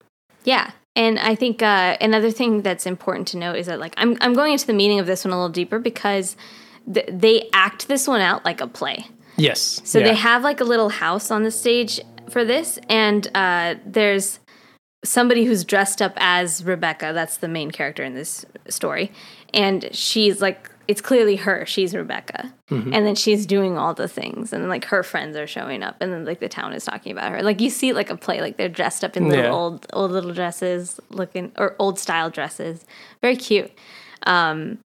Yeah. 0.45 0.71
And 0.97 1.19
I 1.19 1.35
think 1.35 1.63
uh, 1.63 1.97
another 2.01 2.31
thing 2.31 2.63
that's 2.63 2.87
important 2.87 3.29
to 3.29 3.37
note 3.39 3.57
is 3.57 3.67
that, 3.67 3.79
like, 3.79 3.95
I'm, 3.97 4.17
I'm 4.21 4.33
going 4.35 4.53
into 4.53 4.67
the 4.67 4.73
meaning 4.73 4.99
of 4.99 5.07
this 5.07 5.25
one 5.25 5.33
a 5.33 5.37
little 5.37 5.49
deeper 5.49 5.79
because 5.79 6.37
th- 6.93 7.09
they 7.11 7.49
act 7.53 7.89
this 7.89 8.09
one 8.09 8.21
out 8.21 8.45
like 8.45 8.61
a 8.61 8.67
play. 8.67 9.07
Yes. 9.37 9.81
So 9.85 9.99
yeah. 9.99 10.09
they 10.09 10.15
have 10.15 10.43
like 10.43 10.61
a 10.61 10.65
little 10.65 10.89
house 10.89 11.31
on 11.31 11.43
the 11.45 11.51
stage 11.51 12.01
for 12.29 12.45
this, 12.45 12.79
and 12.89 13.29
uh, 13.35 13.75
there's 13.87 14.41
somebody 15.05 15.45
who's 15.45 15.65
dressed 15.65 16.03
up 16.03 16.13
as 16.17 16.65
Rebecca. 16.65 17.13
That's 17.15 17.39
the 17.39 17.49
main 17.49 17.71
character 17.71 18.03
in 18.05 18.15
this 18.15 18.45
story, 18.69 19.13
and 19.55 19.89
she's 19.93 20.41
like, 20.41 20.70
it's 20.89 21.01
clearly 21.01 21.37
her. 21.37 21.65
She's 21.67 21.95
Rebecca, 21.95 22.53
Mm-hmm. 22.71 22.95
and 22.95 23.07
then 23.07 23.15
she's 23.17 23.47
doing 23.47 23.77
all 23.77 23.95
the 23.95 24.07
things, 24.09 24.53
and 24.53 24.63
then 24.63 24.69
like 24.69 24.85
her 24.87 25.03
friends 25.03 25.37
are 25.37 25.47
showing 25.47 25.83
up, 25.83 25.97
and 26.01 26.13
then 26.13 26.25
like 26.25 26.41
the 26.41 26.49
town 26.49 26.73
is 26.73 26.85
talking 26.85 27.13
about 27.13 27.33
her. 27.33 27.43
Like 27.43 27.61
you 27.61 27.71
see 27.71 27.93
like 27.93 28.11
a 28.11 28.17
play, 28.17 28.41
like 28.41 28.57
they're 28.57 28.69
dressed 28.69 29.03
up 29.05 29.17
in 29.17 29.29
little 29.29 29.45
Yeah. 29.45 29.51
old 29.53 29.87
old 29.93 30.11
little 30.11 30.33
dresses, 30.33 31.01
looking 31.11 31.53
or 31.59 31.75
old 31.79 31.99
style 31.99 32.31
dresses, 32.31 32.85
very 33.23 33.37
cute. 33.37 33.71
Um, 34.27 34.79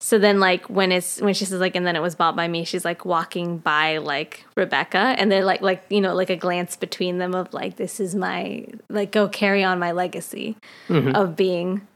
so 0.00 0.16
then 0.18 0.38
like 0.38 0.70
when 0.70 0.92
it's 0.92 1.20
when 1.20 1.34
she 1.34 1.44
says 1.44 1.58
like 1.58 1.74
and 1.74 1.84
then 1.84 1.96
it 1.96 2.02
was 2.02 2.14
bought 2.14 2.36
by 2.36 2.46
me, 2.46 2.64
she's 2.64 2.84
like 2.84 3.04
walking 3.04 3.58
by 3.58 3.98
like 3.98 4.44
Rebecca 4.56 4.98
and 5.18 5.30
they're 5.30 5.44
like 5.44 5.60
like 5.60 5.82
you 5.90 6.00
know 6.00 6.14
like 6.14 6.30
a 6.30 6.36
glance 6.36 6.76
between 6.76 7.18
them 7.18 7.34
of 7.34 7.52
like 7.52 7.76
this 7.76 7.98
is 7.98 8.14
my 8.14 8.64
like 8.88 9.10
go 9.10 9.28
carry 9.28 9.64
on 9.64 9.80
my 9.80 9.90
legacy 9.90 10.56
Mm-hmm. 10.88 11.16
of 11.16 11.34
being 11.34 11.86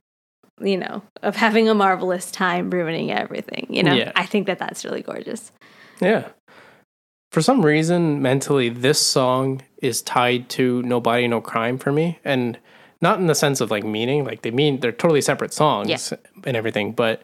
you 0.61 0.77
know 0.77 1.03
of 1.23 1.37
having 1.37 1.69
a 1.69 1.75
marvelous 1.75 2.31
time 2.31 2.71
ruining 2.71 3.11
everything 3.11 3.67
you 3.71 3.83
know 3.83 3.95
Yeah. 3.95 4.13
i 4.17 4.27
think 4.27 4.47
that 4.47 4.59
that's 4.59 4.85
really 4.85 5.03
gorgeous 5.03 5.53
Yeah. 6.01 6.29
For 7.31 7.41
some 7.41 7.65
reason, 7.65 8.21
mentally, 8.21 8.69
this 8.69 8.99
song 9.01 9.63
is 9.81 10.03
tied 10.03 10.51
to 10.51 10.83
No 10.83 11.01
Body, 11.01 11.27
No 11.29 11.41
Crime 11.41 11.79
for 11.79 11.91
me. 11.91 12.19
And 12.27 12.59
not 13.01 13.21
in 13.21 13.27
the 13.27 13.35
sense 13.35 13.63
of 13.63 13.71
like 13.71 13.85
meaning, 13.85 14.25
like 14.27 14.43
they 14.43 14.51
mean 14.51 14.81
they're 14.81 14.93
totally 14.93 15.23
separate 15.23 15.55
songs 15.55 15.89
Yeah. 15.89 16.19
and 16.45 16.57
everything, 16.59 16.93
but 16.93 17.23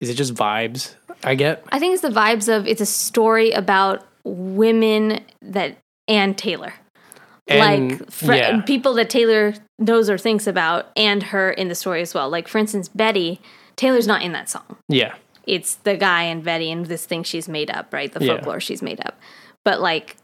is 0.00 0.08
it 0.08 0.14
just 0.14 0.34
vibes 0.34 0.94
I 1.24 1.34
get? 1.34 1.64
I 1.72 1.80
think 1.80 1.94
it's 1.94 2.02
the 2.02 2.10
vibes 2.10 2.46
of 2.48 2.68
it's 2.68 2.80
a 2.80 2.86
story 2.86 3.50
about 3.50 4.06
women 4.22 5.18
that 5.42 5.78
and 6.06 6.38
Taylor. 6.38 6.74
And- 7.48 7.90
like 8.00 8.10
fr- 8.10 8.34
yeah. 8.34 8.60
people 8.62 8.94
that 8.94 9.08
Taylor 9.10 9.54
knows 9.78 10.10
or 10.10 10.18
thinks 10.18 10.46
about 10.46 10.90
and 10.96 11.22
her 11.24 11.50
in 11.50 11.68
the 11.68 11.74
story 11.74 12.02
as 12.02 12.12
well. 12.14 12.28
Like 12.28 12.48
for 12.48 12.58
instance, 12.58 12.88
Betty, 12.88 13.40
Taylor's 13.76 14.06
not 14.06 14.22
in 14.22 14.32
that 14.32 14.48
song. 14.48 14.76
Yeah. 14.88 15.14
It's 15.46 15.76
the 15.76 15.96
guy 15.96 16.24
and 16.24 16.44
Betty 16.44 16.70
and 16.70 16.84
this 16.86 17.06
thing 17.06 17.22
she's 17.22 17.48
made 17.48 17.70
up, 17.70 17.92
right? 17.92 18.12
The 18.12 18.22
Yeah. 18.24 18.34
folklore 18.36 18.60
she's 18.60 18.82
made 18.82 19.00
up. 19.00 19.18
But 19.64 19.80
like 19.80 20.16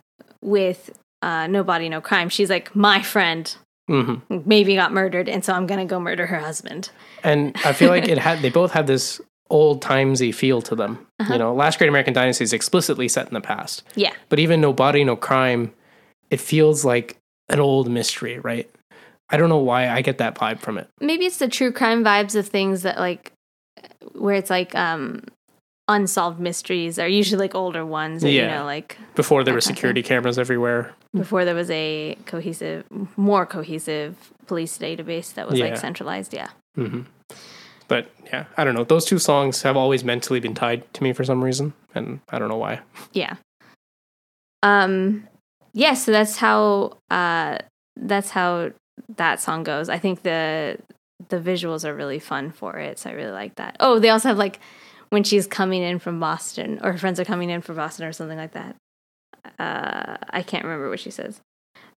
with 0.43 0.91
uh, 1.23 1.47
No 1.47 1.65
Body, 1.65 1.89
No 1.89 2.01
Crime, 2.03 2.29
she's 2.29 2.51
like, 2.51 2.75
my 2.77 3.01
friend 3.03 3.55
hmm 3.89 4.15
maybe 4.47 4.75
got 4.75 4.93
murdered, 4.95 5.29
and 5.29 5.45
so 5.45 5.53
I'm 5.53 5.67
gonna 5.67 5.85
go 5.85 6.01
murder 6.01 6.25
her 6.27 6.39
husband. 6.39 6.91
And 7.23 7.55
I 7.67 7.75
feel 7.75 7.91
like 7.91 8.09
it 8.09 8.17
had 8.27 8.41
they 8.41 8.49
both 8.51 8.73
had 8.73 8.87
this 8.87 9.21
old 9.51 9.83
timesy 9.83 10.35
feel 10.35 10.63
to 10.63 10.75
them. 10.75 11.07
Uh-huh. 11.21 11.35
You 11.35 11.39
know, 11.39 11.55
Last 11.55 11.77
Great 11.79 11.89
American 11.89 12.15
Dynasty 12.15 12.45
is 12.45 12.53
explicitly 12.55 13.09
set 13.09 13.29
in 13.29 13.35
the 13.35 13.43
past. 13.43 13.83
Yeah, 13.95 14.13
But 14.31 14.39
even 14.39 14.61
No 14.63 14.73
Body, 14.73 15.05
No 15.05 15.17
Crime, 15.17 15.73
it 16.35 16.41
feels 16.41 16.85
like 16.85 17.17
an 17.49 17.61
old 17.61 17.87
mystery, 17.89 18.39
right? 18.41 18.69
I 19.31 19.37
don't 19.39 19.49
know 19.49 19.59
why 19.73 19.89
I 19.89 20.03
get 20.03 20.19
that 20.19 20.35
vibe 20.35 20.59
from 20.61 20.79
it. 20.79 20.87
maybe 21.01 21.25
it's 21.27 21.39
the 21.39 21.49
true 21.49 21.73
crime 21.73 22.03
vibes 22.05 22.35
of 22.37 22.47
things 22.49 22.83
that 22.83 22.99
like 22.99 23.33
where 24.13 24.35
it's 24.35 24.51
like 24.51 24.75
um 24.75 25.23
unsolved 25.89 26.41
mysteries 26.41 26.99
are 26.99 27.09
usually 27.21 27.39
like 27.45 27.55
older 27.55 27.85
ones, 27.85 28.25
or, 28.25 28.29
you 28.29 28.47
know, 28.47 28.65
like 28.65 28.97
Before 29.15 29.45
there 29.45 29.53
were 29.55 29.61
That 29.61 29.67
kind 29.67 29.73
of 29.73 29.77
security 29.77 30.03
cameras 30.03 30.39
everywhere. 30.39 30.83
before 31.15 31.45
there 31.45 31.55
was 31.55 31.71
a 31.71 32.17
cohesive, 32.27 32.85
more 33.17 33.45
cohesive 33.47 34.17
police 34.47 34.77
database 34.79 35.35
that 35.35 35.47
was 35.49 35.59
Yeah. 35.59 35.67
like 35.67 35.77
centralized. 35.77 36.33
Yeah. 36.35 36.49
hmm 36.75 37.03
But 37.87 38.05
yeah, 38.33 38.45
I 38.57 38.65
don't 38.65 38.75
know. 38.75 38.85
Those 38.85 39.05
two 39.05 39.19
songs 39.19 39.63
have 39.63 39.77
always 39.77 40.03
mentally 40.05 40.41
been 40.41 40.55
tied 40.55 40.81
to 40.95 41.03
me 41.05 41.13
for 41.13 41.25
some 41.25 41.45
reason, 41.45 41.75
and 41.95 42.21
I 42.33 42.39
don't 42.39 42.49
know 42.49 42.63
why. 42.67 42.81
Yeah. 43.13 43.35
Um 44.63 45.29
yeah, 45.75 45.95
so 45.95 46.13
that's 46.13 46.37
how 46.37 46.99
uh 47.11 47.59
that's 47.97 48.31
how 48.31 48.71
that 49.17 49.41
song 49.41 49.65
goes. 49.65 49.89
I 49.89 49.99
think 49.99 50.23
the 50.23 50.79
the 51.29 51.39
visuals 51.39 51.85
are 51.85 51.95
really 51.95 52.21
fun 52.21 52.53
for 52.53 52.77
it, 52.79 52.99
so 52.99 53.11
I 53.11 53.13
really 53.15 53.33
like 53.33 53.57
that. 53.57 53.77
Oh, 53.81 53.99
they 53.99 54.09
also 54.09 54.29
have 54.29 54.39
like 54.39 54.61
when 55.11 55.25
she's 55.25 55.47
coming 55.47 55.83
in 55.83 55.99
from 55.99 56.21
Boston 56.21 56.81
or 56.83 56.93
her 56.93 56.99
friends 56.99 57.21
are 57.21 57.25
coming 57.25 57.51
in 57.51 57.61
from 57.61 57.77
Boston 57.77 58.07
or 58.07 58.13
something 58.13 58.39
like 58.39 58.53
that. 58.53 58.77
Uh 59.59 60.17
I 60.31 60.43
can't 60.43 60.65
remember 60.65 60.89
what 60.89 61.01
she 61.01 61.11
says. 61.11 61.41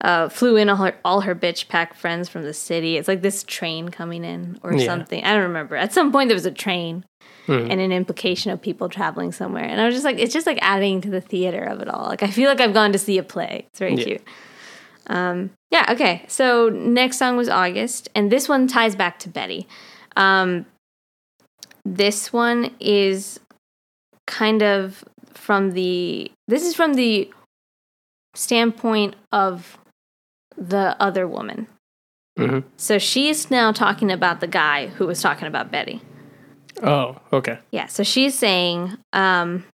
Uh 0.01 0.29
flew 0.29 0.55
in 0.57 0.69
all 0.69 0.75
her 0.77 0.95
all 1.03 1.21
her 1.21 1.33
bitch 1.33 1.67
pack 1.69 1.95
friends 1.95 2.29
from 2.29 2.43
the 2.43 2.53
city. 2.53 2.97
It's 2.97 3.07
like 3.07 3.21
this 3.23 3.43
train 3.43 3.89
coming 3.89 4.23
in 4.23 4.59
or 4.63 4.73
Yeah. 4.73 4.85
something. 4.85 5.23
I 5.23 5.33
don't 5.33 5.43
remember. 5.43 5.75
At 5.75 5.91
some 5.93 6.11
point 6.11 6.29
there 6.29 6.35
was 6.35 6.45
a 6.45 6.51
train 6.51 7.03
Mhm. 7.47 7.71
and 7.71 7.81
an 7.81 7.91
implication 7.91 8.51
of 8.51 8.61
people 8.61 8.89
traveling 8.89 9.31
somewhere. 9.31 9.63
And 9.63 9.81
I 9.81 9.85
was 9.85 9.95
just 9.95 10.05
like, 10.05 10.19
it's 10.19 10.33
just 10.33 10.45
like 10.45 10.59
adding 10.61 11.01
to 11.01 11.09
the 11.09 11.21
theater 11.21 11.63
of 11.63 11.81
it 11.81 11.87
all. 11.87 12.05
Like 12.05 12.21
I 12.21 12.27
feel 12.27 12.47
like 12.49 12.61
I've 12.61 12.73
gone 12.73 12.91
to 12.91 12.99
see 12.99 13.17
a 13.17 13.23
play. 13.23 13.65
It's 13.69 13.79
very 13.79 13.95
Yeah. 13.95 14.03
cute. 14.03 14.21
Um, 15.07 15.51
yeah. 15.71 15.85
Okay. 15.93 16.25
So 16.27 16.69
next 16.69 17.17
song 17.17 17.35
was 17.37 17.47
August, 17.49 18.09
and 18.13 18.29
this 18.31 18.47
one 18.49 18.67
ties 18.67 18.95
back 18.95 19.17
to 19.19 19.29
Betty. 19.29 19.65
Um, 20.15 20.65
this 21.85 22.31
one 22.33 22.75
is 22.79 23.39
kind 24.27 24.61
of 24.61 25.03
from 25.33 25.71
the. 25.71 26.29
This 26.47 26.63
is 26.65 26.75
from 26.75 26.95
the 26.95 27.31
standpoint 28.35 29.15
of 29.31 29.77
the 30.57 30.95
other 30.99 31.27
woman. 31.27 31.67
Mhm. 32.37 32.63
So 32.77 32.97
she's 32.99 33.49
now 33.49 33.71
talking 33.71 34.11
about 34.11 34.39
the 34.39 34.47
guy 34.47 34.87
who 34.87 35.07
was 35.07 35.21
talking 35.21 35.47
about 35.47 35.71
Betty. 35.71 36.01
Oh, 36.83 37.17
okay. 37.33 37.59
Yeah, 37.71 37.87
so 37.87 38.03
she's 38.03 38.37
saying, 38.37 38.97
um, 39.13 39.65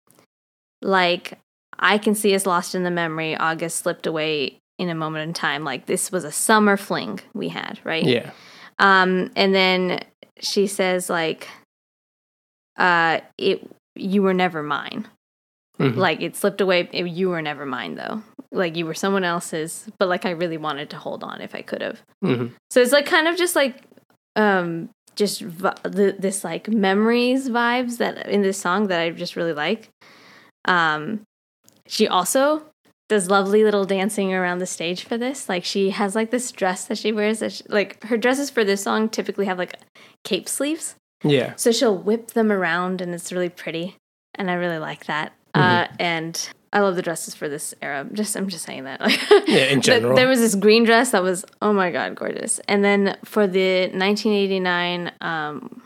like, 0.80 1.38
I 1.78 1.98
can 1.98 2.14
see 2.14 2.34
us 2.34 2.46
lost 2.46 2.74
in 2.74 2.82
the 2.82 2.90
memory. 2.90 3.36
August 3.36 3.78
slipped 3.78 4.06
away 4.06 4.58
in 4.78 4.88
a 4.88 4.94
moment 4.94 5.28
in 5.28 5.34
time. 5.34 5.64
Like, 5.64 5.86
this 5.86 6.10
was 6.10 6.24
a 6.24 6.32
summer 6.32 6.76
fling 6.76 7.20
we 7.34 7.48
had, 7.48 7.80
right? 7.84 8.04
Yeah. 8.04 8.30
Um, 8.78 9.30
and 9.36 9.54
then 9.54 10.00
she 10.40 10.66
says, 10.66 11.10
like, 11.10 11.48
uh, 12.76 13.20
it, 13.38 13.70
you 13.94 14.22
were 14.22 14.34
never 14.34 14.62
mine. 14.62 15.06
Mhm. 15.78 15.96
Like, 15.96 16.20
it 16.22 16.36
slipped 16.36 16.60
away. 16.60 16.88
It- 16.92 17.06
you 17.08 17.28
were 17.30 17.42
never 17.42 17.66
mine, 17.66 17.96
though. 17.96 18.22
Like, 18.52 18.76
you 18.76 18.86
were 18.86 18.94
someone 18.94 19.24
else's, 19.24 19.88
but 19.98 20.08
like, 20.08 20.24
I 20.24 20.30
really 20.30 20.56
wanted 20.56 20.90
to 20.90 20.96
hold 20.96 21.24
on 21.24 21.40
if 21.40 21.54
I 21.54 21.62
could 21.62 21.82
have. 21.82 22.00
Mhm. 22.22 22.52
So 22.70 22.80
it's 22.80 22.92
like 22.92 23.06
kind 23.06 23.26
of 23.28 23.36
just 23.36 23.56
like 23.56 23.82
um 24.36 24.88
just 25.16 25.40
vi- 25.42 25.74
the, 25.84 26.14
this 26.18 26.42
like 26.44 26.68
memories 26.68 27.48
vibes 27.48 27.98
that 27.98 28.28
in 28.28 28.42
this 28.42 28.58
song 28.58 28.88
that 28.88 29.00
I 29.00 29.10
just 29.10 29.36
really 29.36 29.52
like. 29.52 29.88
Um 30.64 31.22
she 31.86 32.08
also 32.08 32.66
does 33.08 33.28
lovely 33.28 33.62
little 33.64 33.84
dancing 33.84 34.32
around 34.32 34.58
the 34.58 34.66
stage 34.66 35.04
for 35.04 35.18
this. 35.18 35.48
Like 35.48 35.64
she 35.64 35.90
has 35.90 36.14
like 36.14 36.30
this 36.30 36.50
dress 36.50 36.86
that 36.86 36.98
she 36.98 37.12
wears 37.12 37.40
that 37.40 37.52
she, 37.52 37.64
like 37.68 38.02
her 38.04 38.16
dresses 38.16 38.50
for 38.50 38.64
this 38.64 38.82
song 38.82 39.08
typically 39.08 39.46
have 39.46 39.58
like 39.58 39.78
cape 40.24 40.48
sleeves. 40.48 40.94
Yeah. 41.22 41.52
So 41.56 41.70
she'll 41.70 41.96
whip 41.96 42.28
them 42.32 42.50
around 42.50 43.00
and 43.00 43.14
it's 43.14 43.30
really 43.32 43.50
pretty 43.50 43.96
and 44.34 44.50
I 44.50 44.54
really 44.54 44.78
like 44.78 45.04
that. 45.06 45.32
Uh 45.54 45.86
and 45.98 46.48
I 46.72 46.80
love 46.80 46.96
the 46.96 47.02
dresses 47.02 47.34
for 47.36 47.48
this 47.48 47.72
era. 47.80 48.04
Just 48.12 48.34
I'm 48.36 48.48
just 48.48 48.64
saying 48.64 48.84
that. 48.84 49.00
Yeah, 49.46 49.66
in 49.66 49.80
general. 49.80 50.16
There 50.16 50.26
was 50.26 50.40
this 50.40 50.54
green 50.56 50.84
dress 50.84 51.12
that 51.12 51.22
was 51.22 51.44
oh 51.62 51.72
my 51.72 51.90
god, 51.92 52.16
gorgeous. 52.16 52.58
And 52.66 52.84
then 52.84 53.16
for 53.24 53.46
the 53.46 53.82
1989 53.92 55.12
um, 55.20 55.82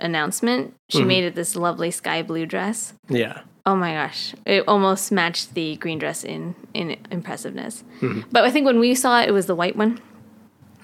announcement, 0.00 0.74
she 0.88 1.02
Mhm. 1.02 1.06
made 1.06 1.24
it 1.24 1.34
this 1.34 1.54
lovely 1.56 1.90
sky 1.90 2.22
blue 2.22 2.46
dress. 2.46 2.94
Yeah. 3.08 3.40
Oh 3.66 3.76
my 3.76 3.92
gosh, 3.92 4.34
it 4.46 4.64
almost 4.66 5.12
matched 5.12 5.54
the 5.54 5.76
green 5.76 5.98
dress 5.98 6.24
in 6.24 6.54
in 6.74 6.96
impressiveness. 7.10 7.84
Mhm. 8.00 8.24
But 8.32 8.44
I 8.44 8.50
think 8.50 8.66
when 8.66 8.78
we 8.80 8.94
saw 8.94 9.20
it, 9.20 9.28
it 9.28 9.32
was 9.32 9.46
the 9.46 9.54
white 9.54 9.76
one. 9.76 10.00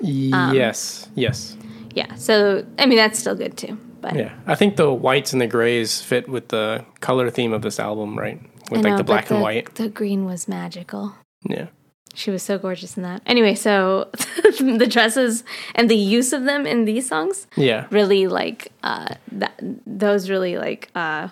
Um, 0.02 0.54
yes. 0.54 1.08
Yes. 1.14 1.56
Yeah. 1.94 2.14
So 2.16 2.64
I 2.78 2.86
mean, 2.86 2.98
that's 2.98 3.18
still 3.18 3.34
good 3.34 3.56
too. 3.56 3.78
But 4.04 4.16
Yeah. 4.16 4.32
I 4.46 4.54
think 4.54 4.76
the 4.76 4.92
whites 4.92 5.32
and 5.32 5.40
the 5.40 5.46
grays 5.46 6.02
fit 6.02 6.28
with 6.28 6.48
the 6.48 6.84
color 7.00 7.30
theme 7.30 7.54
of 7.54 7.62
this 7.62 7.80
album, 7.80 8.18
right? 8.18 8.38
I 8.38 8.48
With 8.74 8.82
know, 8.82 8.88
like 8.90 8.98
the 8.98 9.04
black 9.04 9.30
and 9.30 9.40
white. 9.40 9.74
The 9.76 9.88
green 9.88 10.26
was 10.26 10.46
magical. 10.46 11.14
Yeah. 11.48 11.68
She 12.14 12.30
was 12.30 12.42
so 12.42 12.58
gorgeous 12.58 12.98
in 12.98 13.02
that. 13.02 13.22
Anyway, 13.24 13.54
so 13.54 14.10
the 14.60 14.86
dresses 14.88 15.42
and 15.74 15.88
the 15.90 15.96
use 15.96 16.34
of 16.34 16.44
them 16.44 16.66
in 16.66 16.84
these 16.84 17.08
songs 17.08 17.46
Yeah. 17.56 17.86
really 17.90 18.26
like 18.26 18.72
uh 18.82 19.14
that 19.32 19.58
those 19.86 20.28
really 20.28 20.58
like 20.58 20.90
uh 20.94 21.28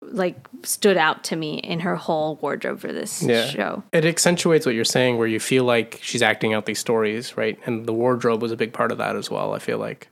like 0.00 0.36
stood 0.62 0.96
out 0.96 1.24
to 1.24 1.34
me 1.36 1.54
in 1.58 1.80
her 1.80 1.96
whole 1.96 2.36
wardrobe 2.36 2.78
for 2.78 2.92
this 2.92 3.20
Yeah. 3.22 3.46
show. 3.46 3.82
It 3.92 4.04
accentuates 4.04 4.64
what 4.64 4.76
you're 4.76 4.84
saying, 4.84 5.18
where 5.18 5.26
you 5.26 5.40
feel 5.40 5.64
like 5.64 5.98
she's 6.02 6.22
acting 6.22 6.54
out 6.54 6.66
these 6.66 6.78
stories, 6.78 7.36
right? 7.36 7.58
And 7.66 7.84
the 7.84 7.92
wardrobe 7.92 8.40
was 8.40 8.52
a 8.52 8.56
big 8.56 8.72
part 8.72 8.92
of 8.92 8.98
that 8.98 9.16
as 9.16 9.28
well. 9.28 9.52
I 9.54 9.58
feel 9.58 9.78
like, 9.78 10.08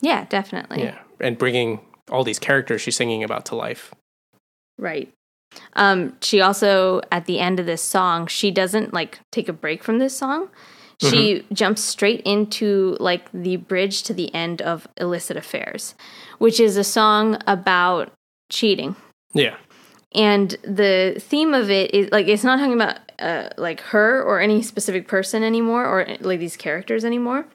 Yeah, 0.00 0.26
definitely. 0.28 0.82
yeah, 0.82 0.98
and 1.20 1.38
bringing 1.38 1.80
all 2.10 2.22
these 2.24 2.38
characters 2.38 2.80
she's 2.80 2.96
singing 2.96 3.24
about 3.24 3.46
to 3.46 3.56
life. 3.56 3.94
Right. 4.78 5.12
Um, 5.74 6.16
she 6.20 6.40
also 6.40 7.00
at 7.10 7.26
the 7.26 7.38
end 7.38 7.58
of 7.60 7.66
this 7.66 7.82
song, 7.82 8.26
she 8.26 8.50
doesn't 8.50 8.92
like 8.92 9.20
take 9.32 9.48
a 9.48 9.52
break 9.52 9.82
from 9.82 9.98
this 9.98 10.16
song. 10.16 10.48
She 10.98 11.44
jumps 11.52 11.82
straight 11.82 12.22
into 12.22 12.96
like 13.00 13.30
the 13.32 13.56
bridge 13.56 14.02
to 14.04 14.14
the 14.14 14.34
end 14.34 14.62
of 14.62 14.88
Illicit 14.96 15.36
Affairs, 15.36 15.94
which 16.38 16.58
is 16.58 16.78
a 16.78 16.84
song 16.84 17.36
about 17.46 18.12
cheating. 18.50 18.96
Yeah, 19.34 19.56
And 20.14 20.52
the 20.62 21.16
theme 21.18 21.52
of 21.52 21.70
it 21.70 21.92
is 21.92 22.08
like 22.12 22.28
it's 22.28 22.44
not 22.44 22.58
talking 22.58 22.72
about 22.72 22.98
uh, 23.18 23.50
like 23.58 23.80
her 23.80 24.22
or 24.22 24.40
any 24.40 24.62
specific 24.62 25.06
person 25.06 25.42
anymore 25.42 25.84
or 25.84 26.06
like 26.20 26.40
these 26.40 26.56
characters 26.56 27.04
anymore. 27.04 27.46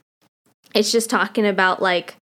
It's 0.76 0.92
just 0.92 1.10
talking 1.10 1.48
about 1.48 1.82
like 1.82 2.16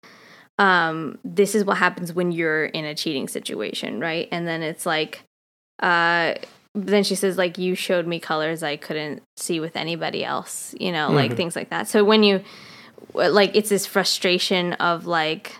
um 0.58 1.18
this 1.24 1.54
is 1.54 1.64
what 1.64 1.76
happens 1.78 2.12
when 2.12 2.32
you're 2.32 2.66
in 2.66 2.84
a 2.84 2.94
cheating 2.94 3.28
situation, 3.28 4.00
right? 4.00 4.28
And 4.32 4.46
then 4.48 4.62
it's 4.62 4.86
like 4.86 5.22
uh 5.82 6.34
then 6.74 7.04
she 7.04 7.14
says 7.14 7.38
like 7.38 7.58
you 7.58 7.74
showed 7.74 8.06
me 8.06 8.20
colors 8.20 8.62
I 8.62 8.76
couldn't 8.76 9.22
see 9.36 9.60
with 9.60 9.76
anybody 9.76 10.24
else, 10.24 10.74
you 10.78 10.92
know, 10.92 11.10
like 11.12 11.32
Mhm. 11.32 11.36
things 11.36 11.56
like 11.56 11.70
that. 11.70 11.88
So 11.88 12.04
when 12.04 12.22
you 12.22 12.42
like 13.14 13.52
it's 13.54 13.68
this 13.68 13.86
frustration 13.86 14.72
of 14.74 15.06
like 15.06 15.56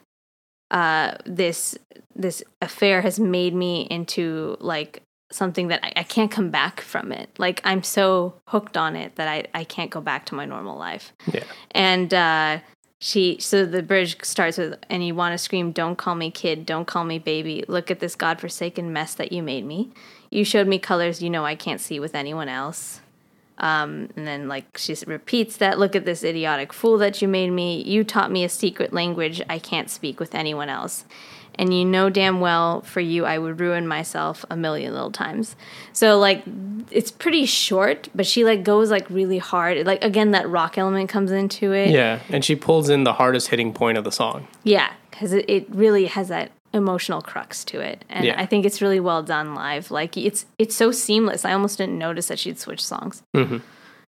uh 0.70 1.14
this 1.24 1.76
this 2.14 2.42
affair 2.62 3.02
has 3.02 3.20
made 3.20 3.54
me 3.54 3.82
into 3.90 4.56
like 4.60 5.02
something 5.30 5.68
that 5.68 5.84
I, 5.84 5.92
I 5.96 6.02
can't 6.02 6.30
come 6.30 6.50
back 6.50 6.80
from 6.80 7.12
it. 7.12 7.28
Like 7.38 7.60
I'm 7.64 7.82
so 7.82 8.34
hooked 8.48 8.76
on 8.76 8.94
it 8.96 9.16
that 9.16 9.28
I, 9.28 9.44
I 9.54 9.64
can't 9.64 9.90
go 9.90 10.00
back 10.00 10.24
to 10.26 10.34
my 10.34 10.44
normal 10.44 10.78
life. 10.78 11.12
yeah, 11.32 11.44
And 11.72 12.12
uh 12.14 12.58
she 12.98 13.36
so 13.40 13.64
the 13.66 13.82
bridge 13.82 14.16
starts 14.22 14.58
with 14.58 14.78
and 14.88 15.06
you 15.06 15.14
want 15.14 15.32
to 15.32 15.38
scream 15.38 15.72
don't 15.72 15.96
call 15.96 16.14
me 16.14 16.30
kid 16.30 16.64
don't 16.64 16.86
call 16.86 17.04
me 17.04 17.18
baby 17.18 17.64
look 17.68 17.90
at 17.90 18.00
this 18.00 18.14
godforsaken 18.16 18.92
mess 18.92 19.14
that 19.14 19.32
you 19.32 19.42
made 19.42 19.64
me 19.64 19.90
you 20.30 20.44
showed 20.44 20.66
me 20.66 20.78
colors 20.78 21.22
you 21.22 21.28
know 21.28 21.44
i 21.44 21.54
can't 21.54 21.80
see 21.80 22.00
with 22.00 22.14
anyone 22.14 22.48
else 22.48 23.00
Um, 23.58 24.10
and 24.16 24.26
then 24.26 24.48
like 24.48 24.76
she 24.76 24.94
repeats 25.06 25.56
that, 25.58 25.78
look 25.78 25.96
at 25.96 26.04
this 26.04 26.22
idiotic 26.22 26.72
fool 26.72 26.98
that 26.98 27.22
you 27.22 27.28
made 27.28 27.50
me. 27.50 27.82
You 27.82 28.04
taught 28.04 28.30
me 28.30 28.44
a 28.44 28.48
secret 28.48 28.92
language 28.92 29.40
I 29.48 29.58
can't 29.58 29.88
speak 29.90 30.20
with 30.20 30.34
anyone 30.34 30.68
else. 30.68 31.04
And 31.58 31.72
you 31.72 31.84
know 31.84 32.10
damn 32.10 32.40
well 32.40 32.82
for 32.82 33.00
you 33.00 33.24
I 33.24 33.38
would 33.38 33.60
ruin 33.60 33.86
myself 33.88 34.44
a 34.50 34.56
million 34.56 34.92
little 34.92 35.10
times. 35.10 35.56
So 35.92 36.18
like 36.18 36.42
it's 36.90 37.10
pretty 37.10 37.46
short, 37.46 38.08
but 38.14 38.26
she 38.26 38.44
like 38.44 38.62
goes 38.62 38.90
like 38.90 39.08
really 39.10 39.38
hard. 39.38 39.86
Like 39.86 40.04
again 40.04 40.32
that 40.32 40.48
rock 40.48 40.78
element 40.78 41.08
comes 41.08 41.30
into 41.32 41.72
it. 41.72 41.90
Yeah, 41.90 42.20
and 42.28 42.44
she 42.44 42.56
pulls 42.56 42.88
in 42.88 43.04
the 43.04 43.14
hardest 43.14 43.48
hitting 43.48 43.72
point 43.72 43.98
of 43.98 44.04
the 44.04 44.12
song. 44.12 44.46
Yeah, 44.64 44.92
because 45.10 45.32
it, 45.32 45.44
it 45.48 45.66
really 45.70 46.06
has 46.06 46.28
that 46.28 46.50
emotional 46.74 47.22
crux 47.22 47.64
to 47.64 47.80
it, 47.80 48.04
and 48.10 48.24
Yeah. 48.26 48.34
I 48.38 48.44
think 48.44 48.66
it's 48.66 48.82
really 48.82 49.00
well 49.00 49.22
done 49.22 49.54
live. 49.54 49.90
Like 49.90 50.16
it's 50.16 50.44
it's 50.58 50.76
so 50.76 50.90
seamless. 50.92 51.44
I 51.44 51.52
almost 51.52 51.78
didn't 51.78 51.98
notice 51.98 52.28
that 52.28 52.38
she'd 52.38 52.58
switch 52.58 52.84
songs. 52.84 53.22
Mhm. 53.34 53.62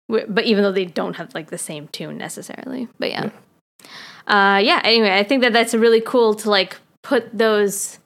But 0.08 0.44
even 0.44 0.62
though 0.62 0.72
they 0.72 0.84
don't 0.84 1.16
have 1.16 1.34
like 1.34 1.50
the 1.50 1.58
same 1.58 1.88
tune 1.88 2.16
necessarily, 2.18 2.88
but 2.98 3.10
yeah, 3.10 3.30
uh, 4.26 4.58
yeah. 4.62 4.80
Anyway, 4.84 5.10
I 5.12 5.22
think 5.22 5.42
that 5.42 5.52
that's 5.52 5.74
really 5.74 6.00
cool 6.00 6.34
to 6.34 6.50
like 6.50 6.76
put 7.04 7.36
those 7.36 8.00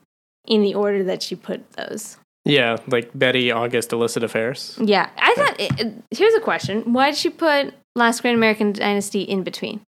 in 0.46 0.62
the 0.62 0.74
order 0.74 1.02
that 1.04 1.22
she 1.22 1.34
put 1.34 1.72
those. 1.72 2.18
Yeah, 2.44 2.76
like 2.86 3.10
Betty, 3.14 3.50
August, 3.50 3.92
illicit 3.92 4.22
affairs. 4.22 4.78
Yeah, 4.80 5.08
I 5.16 5.34
thought. 5.34 5.56
It, 5.58 6.02
here's 6.10 6.34
a 6.34 6.40
question: 6.40 6.92
Why 6.92 7.10
did 7.10 7.18
she 7.18 7.30
put 7.30 7.74
Last 7.94 8.20
Great 8.20 8.34
American 8.34 8.72
Dynasty 8.72 9.22
in 9.22 9.42
between? 9.42 9.80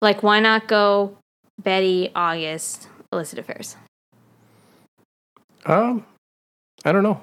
Like, 0.00 0.22
why 0.22 0.40
not 0.40 0.68
go 0.68 1.16
Betty, 1.62 2.10
August, 2.14 2.88
illicit 3.12 3.38
affairs? 3.38 3.76
Um, 5.64 6.04
I 6.84 6.92
don't 6.92 7.02
know. 7.02 7.20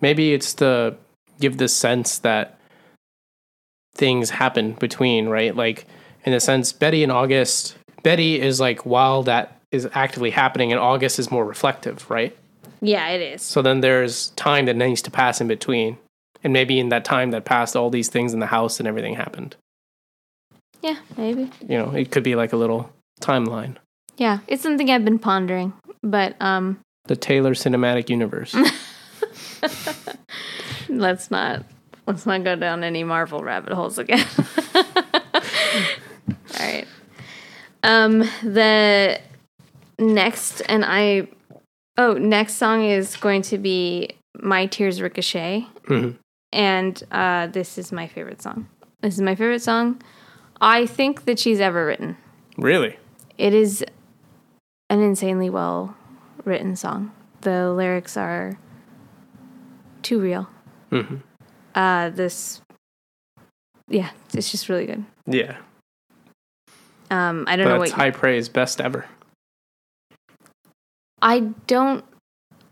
Maybe 0.00 0.32
it's 0.32 0.54
to 0.54 0.96
give 1.40 1.58
the 1.58 1.68
sense 1.68 2.18
that 2.18 2.58
things 3.94 4.30
happen 4.30 4.72
between, 4.72 5.28
right? 5.28 5.54
Like 5.54 5.86
in 6.24 6.32
a 6.32 6.40
sense, 6.40 6.72
Betty 6.72 7.02
and 7.02 7.12
August. 7.12 7.76
Betty 8.02 8.40
is 8.40 8.60
like 8.60 8.86
while 8.86 9.22
that 9.24 9.57
is 9.70 9.88
actively 9.92 10.30
happening, 10.30 10.72
and 10.72 10.80
August 10.80 11.18
is 11.18 11.30
more 11.30 11.44
reflective, 11.44 12.08
right? 12.10 12.36
Yeah, 12.80 13.08
it 13.08 13.20
is. 13.20 13.42
So 13.42 13.62
then 13.62 13.80
there's 13.80 14.28
time 14.30 14.66
that 14.66 14.76
needs 14.76 15.02
to 15.02 15.10
pass 15.10 15.40
in 15.40 15.48
between, 15.48 15.98
and 16.42 16.52
maybe 16.52 16.78
in 16.78 16.88
that 16.90 17.04
time 17.04 17.30
that 17.32 17.44
passed, 17.44 17.76
all 17.76 17.90
these 17.90 18.08
things 18.08 18.32
in 18.32 18.40
the 18.40 18.46
house 18.46 18.78
and 18.78 18.88
everything 18.88 19.14
happened. 19.14 19.56
Yeah, 20.80 20.96
maybe. 21.16 21.50
You 21.66 21.78
know, 21.78 21.90
it 21.90 22.10
could 22.10 22.22
be 22.22 22.36
like 22.36 22.52
a 22.52 22.56
little 22.56 22.90
timeline. 23.20 23.76
Yeah, 24.16 24.38
it's 24.46 24.62
something 24.62 24.90
I've 24.90 25.04
been 25.04 25.18
pondering, 25.18 25.72
but 26.02 26.40
um, 26.40 26.78
The 27.06 27.16
Taylor 27.16 27.54
Cinematic 27.54 28.08
Universe. 28.08 28.54
let's 30.88 31.30
not 31.30 31.64
let's 32.06 32.26
not 32.26 32.44
go 32.44 32.56
down 32.56 32.84
any 32.84 33.04
Marvel 33.04 33.42
rabbit 33.42 33.72
holes 33.72 33.98
again. 33.98 34.26
All 34.74 34.84
right. 36.58 36.86
Um, 37.82 38.20
the 38.42 39.20
next 39.98 40.60
and 40.68 40.84
I 40.84 41.28
oh 41.96 42.14
next 42.14 42.54
song 42.54 42.84
is 42.84 43.16
going 43.16 43.42
to 43.42 43.58
be 43.58 44.10
My 44.40 44.66
Tears 44.66 45.00
Ricochet, 45.02 45.66
Mhm. 45.86 46.16
and 46.52 47.02
uh, 47.10 47.46
this 47.48 47.78
is 47.78 47.92
my 47.92 48.06
favorite 48.06 48.40
song. 48.42 48.68
This 49.00 49.14
is 49.14 49.20
my 49.20 49.34
favorite 49.34 49.62
song. 49.62 50.00
I 50.60 50.86
think 50.86 51.24
that 51.24 51.38
she's 51.38 51.60
ever 51.60 51.86
written. 51.86 52.16
Really? 52.56 52.96
It 53.36 53.54
is 53.54 53.84
an 54.90 55.00
insanely 55.00 55.50
well 55.50 55.96
written 56.44 56.74
song. 56.76 57.12
The 57.42 57.70
lyrics 57.72 58.16
are 58.16 58.58
too 60.02 60.20
real. 60.20 60.48
Mhm. 60.90 61.22
Uh, 61.74 62.10
this, 62.10 62.60
yeah, 63.88 64.10
it's 64.34 64.50
just 64.50 64.68
really 64.68 64.86
good. 64.86 65.04
Yeah. 65.26 65.58
Um, 67.10 67.44
I 67.46 67.54
don't 67.56 67.66
know 67.66 67.74
But 67.74 67.78
what 67.80 67.88
it's 67.88 67.96
high 67.96 68.10
praise, 68.10 68.48
best 68.48 68.80
ever. 68.80 69.06
I 71.22 71.40
don't 71.66 72.04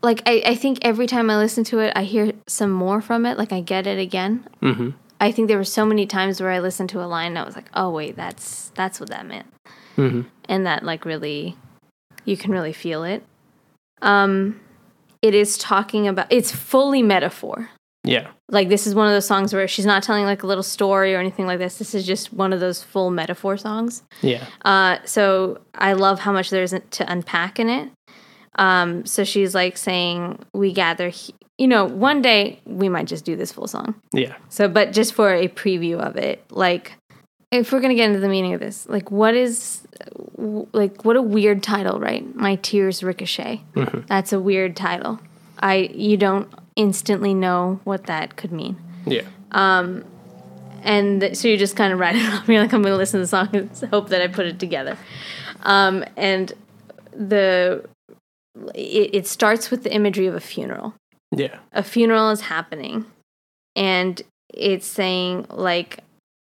like. 0.03 0.23
I, 0.27 0.43
I 0.47 0.55
think 0.55 0.79
every 0.83 1.07
time 1.07 1.31
I 1.31 1.37
listen 1.37 1.65
to 1.65 1.79
it, 1.81 1.93
I 1.97 2.05
hear 2.05 2.33
some 2.47 2.71
more 2.71 3.01
from 3.01 3.27
it. 3.27 3.39
Like 3.39 3.53
I 3.53 3.61
get 3.61 3.87
it 3.87 3.99
again. 3.99 4.47
hmm 4.61 4.91
I 5.19 5.33
think 5.33 5.49
there 5.49 5.57
were 5.57 5.65
so 5.65 5.87
many 5.87 6.05
times 6.07 6.43
where 6.43 6.51
I 6.51 6.59
listened 6.59 6.91
to 6.91 7.03
a 7.03 7.07
line 7.07 7.29
and 7.29 7.39
I 7.39 7.45
was 7.45 7.57
like, 7.57 7.71
oh 7.75 7.91
wait, 7.91 8.17
that's 8.17 8.71
that's 8.75 9.01
what 9.01 9.09
that 9.11 9.27
meant. 9.27 9.47
hmm 9.97 10.23
and 10.49 10.67
that 10.67 10.85
like 10.85 11.05
really 11.05 11.57
you 12.25 12.37
can 12.37 12.53
really 12.53 12.73
feel 12.73 13.03
it 13.03 13.25
um 14.03 14.61
it 15.23 15.35
is 15.35 15.59
talking 15.59 16.07
about 16.07 16.27
it's 16.31 16.53
fully 16.53 17.03
metaphor 17.03 17.71
Yeah. 18.05 18.29
like 18.51 18.69
this 18.69 18.87
is 18.87 18.95
one 18.95 19.07
of 19.09 19.13
those 19.13 19.27
songs 19.27 19.53
where 19.53 19.67
she's 19.67 19.87
not 19.87 20.03
telling 20.03 20.25
like 20.25 20.43
a 20.43 20.47
little 20.47 20.63
story 20.63 21.15
or 21.15 21.19
anything 21.19 21.47
like 21.47 21.59
this 21.59 21.79
this 21.79 21.95
is 21.95 22.07
just 22.07 22.33
one 22.33 22.53
of 22.53 22.61
those 22.61 22.83
full 22.83 23.11
metaphor 23.11 23.57
songs 23.57 24.03
Yeah. 24.23 24.47
uh 24.65 24.99
so 25.05 25.61
i 25.75 25.95
love 25.95 26.21
how 26.21 26.33
much 26.33 26.51
there 26.51 26.63
isn't 26.63 26.91
to 26.93 27.11
unpack 27.11 27.59
in 27.59 27.69
it 27.69 27.91
um 28.57 29.05
so 29.07 29.23
she's 29.25 29.55
like 29.55 29.77
saying 29.77 30.39
we 30.53 30.73
gather 30.73 31.09
he- 31.11 31.35
you 31.59 31.67
know 31.69 31.85
one 31.85 32.21
day 32.23 32.61
we 32.67 32.89
might 32.89 33.07
just 33.07 33.25
do 33.25 33.37
this 33.37 33.53
full 33.53 33.67
song 33.67 33.95
Yeah. 34.13 34.35
so, 34.49 34.69
but 34.69 34.93
just 34.93 35.15
for 35.15 35.33
a 35.33 35.49
preview 35.49 35.99
of 35.99 36.17
it, 36.17 36.45
like, 36.51 36.93
if 37.51 37.73
we're 37.73 37.81
gonna 37.81 37.95
get 37.95 38.09
into 38.09 38.21
the 38.21 38.29
meaning 38.29 38.53
of 38.55 38.61
this, 38.61 38.87
like, 38.89 39.11
what 39.11 39.35
is, 39.35 39.87
w- 40.37 40.67
like, 40.73 41.05
what 41.05 41.17
a 41.17 41.23
weird 41.23 41.63
title, 41.63 41.99
right? 42.01 42.23
My 42.35 42.57
tears 42.57 43.03
ricochet. 43.03 43.63
That's 44.07 44.33
a 44.35 44.41
weird 44.41 44.77
title. 44.77 45.19
I 45.59 45.91
you 45.95 46.17
don't 46.19 46.49
instantly 46.77 47.33
know 47.33 47.81
what 47.85 48.05
that 48.07 48.37
could 48.37 48.53
mean, 48.53 48.77
Yeah. 49.07 49.23
Um, 49.53 50.05
and 50.83 51.21
th- 51.23 51.37
so 51.37 51.49
you 51.49 51.57
just 51.57 51.75
kind 51.77 51.93
of 51.93 51.99
write 51.99 52.17
it 52.17 52.27
off. 52.35 52.47
You're 52.49 52.61
like, 52.61 52.73
I'm 52.75 52.83
gonna 52.83 52.97
listen 52.97 53.19
to 53.21 53.25
the 53.25 53.29
song 53.29 53.49
and 53.55 53.71
hope 53.91 54.11
that 54.11 54.21
I 54.21 54.27
put 54.29 54.45
it 54.47 54.59
together. 54.59 54.99
Um, 55.63 56.05
and 56.17 56.53
the 57.15 57.89
it, 58.75 59.11
it 59.15 59.27
starts 59.27 59.71
with 59.71 59.83
the 59.83 59.93
imagery 59.93 60.27
of 60.27 60.35
a 60.35 60.41
funeral. 60.41 60.95
Yeah. 61.37 61.59
a 61.73 61.83
funeral 61.83 62.31
is 62.31 62.43
happening 62.43 63.05
and 63.75 64.23
it's 64.55 64.87
saying 64.87 65.47
like 65.51 65.99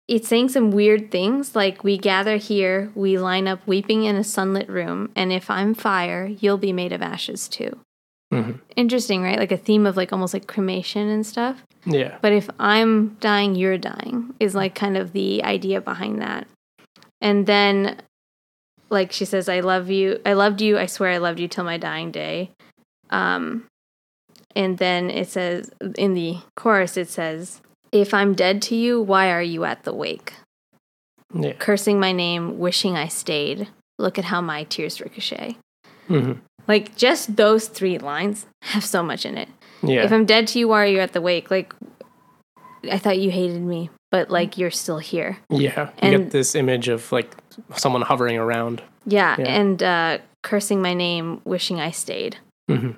it's 0.08 0.28
saying 0.28 0.50
some 0.50 0.72
weird 0.72 1.12
things 1.12 1.54
like 1.56 1.84
we 1.84 1.98
gather 1.98 2.38
here 2.38 2.89
we 2.95 3.19
line 3.19 3.45
up 3.48 3.60
weeping 3.67 4.06
in 4.06 4.15
a 4.15 4.24
sunlit 4.24 4.69
room 4.69 5.12
and 5.17 5.34
if 5.34 5.50
i'm 5.50 5.74
fire 5.76 6.26
you'll 6.39 6.58
be 6.58 6.72
made 6.72 6.93
of 6.93 7.02
ashes 7.02 7.48
too 7.50 7.78
hmm 8.34 8.54
interesting 8.78 9.22
right 9.22 9.38
like 9.38 9.52
a 9.52 9.58
theme 9.58 9.86
of 9.86 9.98
like 9.98 10.13
almost 10.13 10.34
like 10.34 10.48
cremation 10.48 11.10
and 11.10 11.26
stuff 11.26 11.62
Yeah. 11.86 12.17
but 12.22 12.32
if 12.32 12.50
i'm 12.58 13.17
dying 13.19 13.56
you're 13.56 13.78
dying 13.78 14.34
is 14.39 14.56
like 14.56 14.74
kind 14.76 14.95
of 14.95 15.12
the 15.12 15.43
idea 15.43 15.82
behind 15.82 16.22
that 16.22 16.48
and 17.22 17.45
then 17.45 17.98
like 18.89 19.12
she 19.12 19.25
says 19.25 19.49
i 19.49 19.60
love 19.60 19.89
you. 19.89 20.19
I 20.25 20.34
loved 20.34 20.62
you. 20.62 20.78
I 20.78 20.86
swear 20.86 21.12
i 21.12 21.17
loved 21.17 21.39
you 21.39 21.47
till 21.47 21.63
my 21.63 21.78
dying 21.78 22.12
day. 22.12 22.52
Um 23.10 23.65
and 24.56 24.78
then 24.78 25.10
it 25.10 25.30
says 25.30 25.69
in 25.97 26.13
the 26.13 26.38
chorus 26.56 26.97
it 26.97 27.10
says 27.10 27.62
if 27.91 28.13
i'm 28.13 28.34
dead 28.34 28.62
to 28.63 28.75
you 28.75 29.02
why 29.02 29.32
are 29.32 29.41
you 29.41 29.65
at 29.65 29.84
the 29.84 29.93
wake? 29.93 30.34
Yeah. 31.34 31.54
cursing 31.54 31.99
my 31.99 32.12
name 32.12 32.60
wishing 32.60 32.97
i 32.97 33.08
stayed. 33.08 33.67
Look 33.97 34.17
at 34.17 34.25
how 34.25 34.41
my 34.41 34.63
tears 34.63 35.02
ricochet. 35.02 35.58
Hmm 36.08 36.34
like 36.69 36.95
just 36.95 37.36
those 37.36 37.67
three 37.67 37.97
lines 37.97 38.45
have 38.62 38.86
so 38.86 39.04
much 39.04 39.25
in 39.25 39.38
it. 39.38 39.49
Yeah. 39.82 40.04
if 40.04 40.13
I'm 40.13 40.25
dead 40.25 40.47
to 40.49 40.60
you, 40.60 40.67
why 40.67 40.84
are 40.84 40.88
you 40.88 40.99
at 40.99 41.13
the 41.13 41.21
wake? 41.21 41.49
Like, 41.49 41.73
I 42.89 42.97
thought 42.97 43.17
you 43.17 43.32
hated 43.32 43.62
me, 43.62 43.89
but 44.12 44.30
like 44.30 44.58
you're 44.58 44.72
still 44.72 45.00
here. 45.00 45.38
yeah. 45.50 45.89
You 46.02 46.17
get 46.17 46.32
this 46.32 46.56
image 46.56 46.88
of 46.88 47.12
like 47.12 47.36
someone 47.76 48.02
hovering 48.02 48.38
around. 48.38 48.82
Yeah, 49.06 49.36
Yeah. 49.39 49.45
and 49.45 49.82
uh, 49.84 50.17
cursing 50.43 50.82
my 50.82 50.93
name, 50.93 51.41
wishing 51.45 51.80
I 51.80 51.91
stayed. 51.91 52.38
hmm 52.67 52.91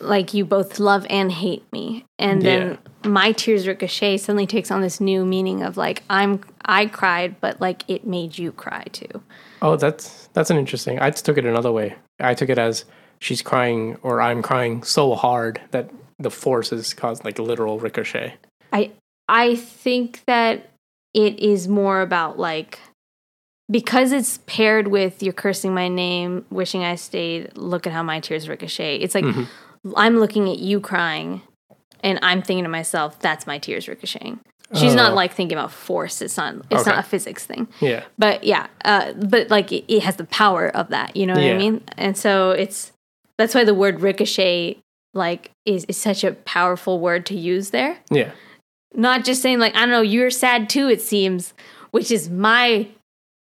Like 0.00 0.34
you 0.34 0.44
both 0.44 0.78
love 0.78 1.06
and 1.08 1.32
hate 1.32 1.64
me, 1.72 2.04
and 2.18 2.42
then 2.42 2.78
my 3.04 3.32
tears 3.32 3.66
ricochet 3.66 4.18
suddenly 4.18 4.46
takes 4.46 4.70
on 4.70 4.82
this 4.82 5.00
new 5.00 5.24
meaning 5.24 5.62
of 5.62 5.76
like 5.76 6.02
I'm 6.10 6.40
I 6.64 6.86
cried, 6.86 7.40
but 7.40 7.60
like 7.60 7.82
it 7.88 8.06
made 8.06 8.36
you 8.38 8.52
cry 8.52 8.84
too. 8.92 9.22
Oh, 9.62 9.76
that's 9.76 10.28
that's 10.34 10.50
an 10.50 10.58
interesting. 10.58 10.98
I 10.98 11.10
just 11.10 11.24
took 11.24 11.38
it 11.38 11.46
another 11.46 11.72
way. 11.72 11.94
I 12.20 12.34
took 12.34 12.50
it 12.50 12.58
as 12.58 12.84
she's 13.20 13.40
crying 13.40 13.96
or 14.02 14.20
I'm 14.20 14.42
crying 14.42 14.82
so 14.82 15.14
hard 15.14 15.60
that 15.70 15.90
the 16.18 16.30
force 16.30 16.70
has 16.70 16.92
caused 16.92 17.24
like 17.24 17.38
literal 17.38 17.78
ricochet. 17.78 18.34
I 18.72 18.90
I 19.28 19.56
think 19.56 20.22
that 20.26 20.70
it 21.14 21.38
is 21.40 21.66
more 21.68 22.00
about 22.00 22.38
like 22.38 22.78
because 23.70 24.12
it's 24.12 24.38
paired 24.46 24.88
with 24.88 25.22
you're 25.22 25.32
cursing 25.32 25.74
my 25.74 25.88
name, 25.88 26.44
wishing 26.50 26.84
I 26.84 26.94
stayed, 26.94 27.56
look 27.56 27.86
at 27.86 27.92
how 27.92 28.02
my 28.02 28.20
tears 28.20 28.48
ricochet. 28.48 28.98
It's 28.98 29.14
like 29.14 29.24
Mhm. 29.24 29.48
I'm 29.96 30.18
looking 30.18 30.48
at 30.48 30.58
you 30.58 30.78
crying 30.80 31.42
and 32.02 32.18
I'm 32.22 32.42
thinking 32.42 32.64
to 32.64 32.70
myself, 32.70 33.18
that's 33.18 33.46
my 33.46 33.58
tears 33.58 33.88
ricocheting. 33.88 34.38
She's 34.74 34.92
Oh. 34.92 34.96
not 34.96 35.14
like 35.14 35.32
thinking 35.32 35.56
about 35.58 35.72
force. 35.72 36.20
It's 36.22 36.36
not 36.36 36.54
it's 36.70 36.82
Okay. 36.82 36.90
not 36.90 36.98
a 37.00 37.02
physics 37.02 37.44
thing. 37.44 37.66
Yeah. 37.80 38.04
But 38.18 38.44
yeah, 38.44 38.66
uh, 38.84 39.12
but 39.14 39.48
like 39.50 39.72
it, 39.72 39.84
it 39.88 40.02
has 40.02 40.16
the 40.16 40.24
power 40.24 40.68
of 40.68 40.88
that, 40.90 41.16
you 41.16 41.26
know 41.26 41.34
what 41.34 41.42
Yeah. 41.42 41.54
I 41.54 41.58
mean? 41.58 41.82
And 41.96 42.16
so 42.16 42.50
it's 42.52 42.92
that's 43.38 43.54
why 43.54 43.64
the 43.64 43.74
word 43.74 44.00
ricochet 44.00 44.78
like 45.14 45.50
is, 45.64 45.84
is 45.86 45.96
such 45.96 46.22
a 46.24 46.32
powerful 46.32 47.00
word 47.00 47.26
to 47.26 47.34
use 47.36 47.70
there 47.70 47.98
Yeah. 48.10 48.30
Not 48.94 49.24
just 49.24 49.42
saying 49.42 49.58
like 49.58 49.74
I 49.74 49.80
don't 49.80 49.90
know, 49.90 50.00
you're 50.02 50.30
sad 50.30 50.68
too. 50.68 50.88
It 50.88 51.00
seems, 51.02 51.54
which 51.90 52.10
is 52.10 52.28
my 52.30 52.88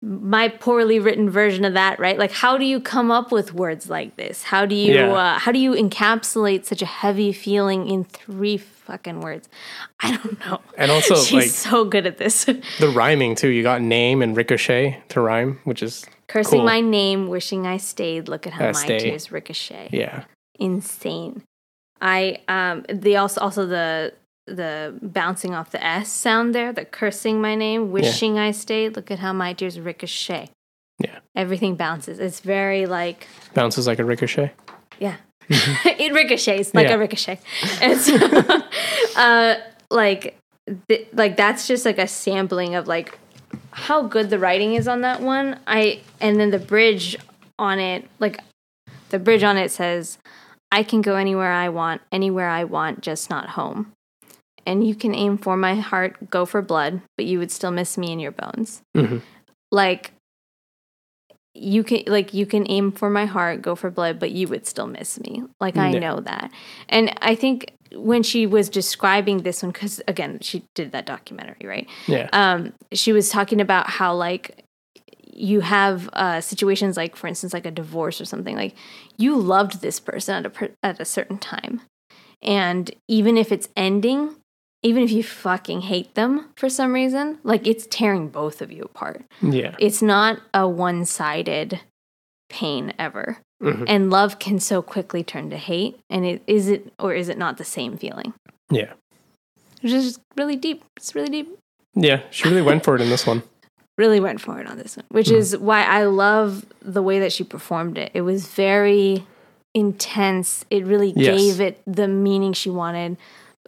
my 0.03 0.47
poorly 0.47 0.97
written 0.97 1.29
version 1.29 1.63
of 1.63 1.75
that, 1.75 1.99
right? 1.99 2.17
Like, 2.17 2.31
how 2.31 2.57
do 2.57 2.65
you 2.65 2.79
come 2.79 3.11
up 3.11 3.31
with 3.31 3.53
words 3.53 3.87
like 3.87 4.15
this? 4.15 4.41
How 4.41 4.65
do 4.65 4.73
you 4.73 4.95
Yeah. 4.95 5.11
uh, 5.13 5.37
how 5.37 5.51
do 5.51 5.59
you 5.59 5.73
encapsulate 5.73 6.65
such 6.65 6.81
a 6.81 6.87
heavy 6.87 7.31
feeling 7.31 7.87
in 7.87 8.05
three 8.05 8.57
fucking 8.57 9.21
words? 9.21 9.47
I 9.99 10.17
don't 10.17 10.39
know. 10.39 10.59
And 10.75 10.89
also, 10.89 11.15
She's 11.23 11.33
like 11.33 11.49
so 11.51 11.85
good 11.85 12.07
at 12.07 12.17
this. 12.17 12.45
the 12.45 12.91
rhyming 12.95 13.35
too. 13.35 13.49
You 13.49 13.61
got 13.61 13.81
name 13.83 14.23
and 14.23 14.35
ricochet 14.35 15.03
to 15.09 15.21
rhyme, 15.21 15.59
which 15.65 15.83
is 15.83 16.03
Cursing 16.27 16.59
Cool. 16.59 16.65
my 16.65 16.81
name, 16.81 17.27
wishing 17.27 17.67
I 17.67 17.77
stayed. 17.77 18.27
Look 18.27 18.47
at 18.47 18.53
how 18.53 18.69
Uh, 18.69 18.73
my 18.73 18.83
stay. 18.85 18.99
tears 18.99 19.31
ricochet. 19.31 19.89
yeah, 19.91 20.23
insane. 20.59 21.43
I 22.01 22.39
um 22.47 22.85
they 22.89 23.17
also 23.17 23.39
also 23.41 23.67
the 23.67 24.13
the 24.55 24.97
bouncing 25.01 25.53
off 25.53 25.71
the 25.71 25.83
S 25.83 26.11
sound 26.11 26.53
there, 26.55 26.71
the 26.73 26.85
cursing 26.85 27.41
my 27.41 27.55
name, 27.55 27.91
wishing 27.91 28.37
I 28.39 28.51
stayed. 28.51 28.95
Look 28.95 29.11
at 29.11 29.19
how 29.19 29.33
my 29.33 29.53
tears 29.53 29.79
ricochet. 29.79 30.49
Yeah. 30.99 31.19
Everything 31.35 31.75
bounces. 31.75 32.19
It's 32.19 32.39
very 32.41 32.85
like 32.85 33.27
bounces 33.53 33.87
like 33.87 33.99
a 33.99 34.05
ricochet. 34.05 34.51
yeah. 34.99 35.15
it 35.49 36.13
ricochets 36.13 36.73
like 36.73 36.87
Yeah. 36.87 36.93
a 36.95 36.97
ricochet. 36.99 37.39
It's 37.81 38.07
uh 39.17 39.59
like 39.89 40.37
th- 40.87 41.07
like 41.13 41.35
that's 41.35 41.67
just 41.67 41.85
like 41.85 41.97
a 41.97 42.07
sampling 42.07 42.75
of 42.75 42.87
like 42.87 43.17
how 43.71 44.03
good 44.03 44.29
the 44.29 44.39
writing 44.39 44.75
is 44.75 44.87
on 44.87 45.01
that 45.01 45.21
one. 45.21 45.59
I 45.67 46.01
and 46.21 46.39
then 46.39 46.51
the 46.51 46.59
bridge 46.59 47.17
on 47.59 47.79
it, 47.79 48.07
like 48.19 48.39
the 49.09 49.19
bridge 49.19 49.43
on 49.43 49.57
it 49.57 49.71
says, 49.71 50.17
"I 50.71 50.83
can 50.83 51.01
go 51.01 51.15
anywhere 51.15 51.51
I 51.51 51.67
want, 51.69 52.01
anywhere 52.11 52.47
I 52.47 52.63
want, 52.63 53.01
just 53.01 53.29
not 53.29 53.49
home." 53.49 53.91
And 54.65 54.85
you 54.87 54.95
can 54.95 55.13
aim 55.15 55.37
for 55.37 55.57
my 55.57 55.75
heart, 55.75 56.29
go 56.29 56.45
for 56.45 56.61
blood, 56.61 57.01
but 57.17 57.25
you 57.25 57.39
would 57.39 57.51
still 57.51 57.71
miss 57.71 57.97
me 57.97 58.11
in 58.11 58.19
your 58.19 58.31
bones. 58.31 58.81
Mhm. 58.95 59.21
Like 59.71 60.11
you 61.53 61.83
can 61.83 62.03
like 62.07 62.33
you 62.33 62.45
can 62.45 62.65
aim 62.69 62.91
for 62.91 63.09
my 63.09 63.25
heart, 63.25 63.61
go 63.61 63.75
for 63.75 63.89
blood, 63.91 64.19
but 64.19 64.31
you 64.31 64.47
would 64.47 64.65
still 64.65 64.87
miss 64.87 65.19
me. 65.19 65.43
Like 65.59 65.77
I 65.77 65.91
Yeah. 65.91 65.99
know 65.99 66.19
that. 66.21 66.51
And 66.87 67.13
I 67.21 67.35
think 67.35 67.73
when 67.93 68.23
she 68.23 68.47
was 68.47 68.69
describing 68.69 69.39
this 69.39 69.61
one 69.61 69.73
cuz 69.73 70.01
again, 70.07 70.39
she 70.41 70.63
did 70.75 70.93
that 70.93 71.05
documentary, 71.05 71.67
right? 71.67 71.87
Yeah, 72.07 72.29
um, 72.31 72.71
she 72.93 73.11
was 73.11 73.29
talking 73.29 73.59
about 73.59 73.89
how 73.89 74.15
like 74.15 74.63
you 75.33 75.61
have 75.61 76.09
uh, 76.13 76.39
situations 76.41 76.95
like 76.97 77.15
for 77.15 77.27
instance 77.27 77.53
like 77.53 77.65
a 77.65 77.71
divorce 77.71 78.21
or 78.21 78.25
something 78.25 78.55
like 78.55 78.75
you 79.17 79.35
loved 79.37 79.81
this 79.81 79.99
person 79.99 80.35
at 80.35 80.45
a 80.45 80.49
per- 80.49 80.71
at 80.83 80.99
a 80.99 81.05
certain 81.05 81.37
time 81.37 81.81
and 82.41 82.91
even 83.07 83.37
if 83.37 83.51
it's 83.51 83.69
ending 83.77 84.35
even 84.83 85.03
if 85.03 85.11
you 85.11 85.23
fucking 85.23 85.81
hate 85.81 86.15
them 86.15 86.49
for 86.57 86.69
some 86.69 86.93
reason 86.93 87.37
like 87.43 87.67
it's 87.67 87.87
tearing 87.87 88.27
both 88.29 88.61
of 88.61 88.71
you 88.71 88.83
apart 88.83 89.23
yeah, 89.41 89.75
it's 89.79 90.01
not 90.01 90.39
a 90.53 90.67
one-sided 90.67 91.79
pain 92.49 92.93
ever 92.99 93.37
Mhm. 93.61 93.85
and 93.87 94.09
love 94.09 94.39
can 94.39 94.59
so 94.59 94.81
quickly 94.81 95.23
turn 95.23 95.49
to 95.51 95.57
hate 95.57 95.99
and 96.09 96.25
it 96.25 96.41
is 96.47 96.67
it 96.67 96.91
or 96.99 97.13
is 97.13 97.29
it 97.29 97.37
not 97.37 97.57
the 97.57 97.63
same 97.63 97.95
feeling 97.97 98.33
yeah, 98.71 98.93
which 99.81 99.91
is 99.91 100.19
really 100.35 100.55
deep 100.55 100.83
it's 100.97 101.13
really 101.15 101.29
deep 101.29 101.57
yeah. 101.93 102.21
She 102.31 102.47
really 102.47 102.61
went 102.61 102.85
for 102.85 102.95
it 102.95 103.01
in 103.01 103.09
this 103.09 103.27
one. 103.27 103.43
really 103.97 104.21
went 104.21 104.39
for 104.39 104.61
it 104.61 104.65
on 104.65 104.77
this 104.77 104.95
one, 104.95 105.05
which 105.09 105.29
is 105.29 105.57
why 105.57 105.83
I 105.83 106.05
love 106.05 106.65
the 106.81 107.01
way 107.03 107.19
that 107.19 107.33
she 107.33 107.43
performed 107.43 107.97
it. 107.97 108.11
It 108.13 108.21
was 108.21 108.47
very 108.47 109.27
intense. 109.75 110.63
It 110.69 110.85
really 110.85 111.11
Yes. 111.17 111.37
gave 111.37 111.59
it 111.59 111.81
the 111.85 112.07
meaning 112.07 112.53
she 112.53 112.69
wanted. 112.69 113.17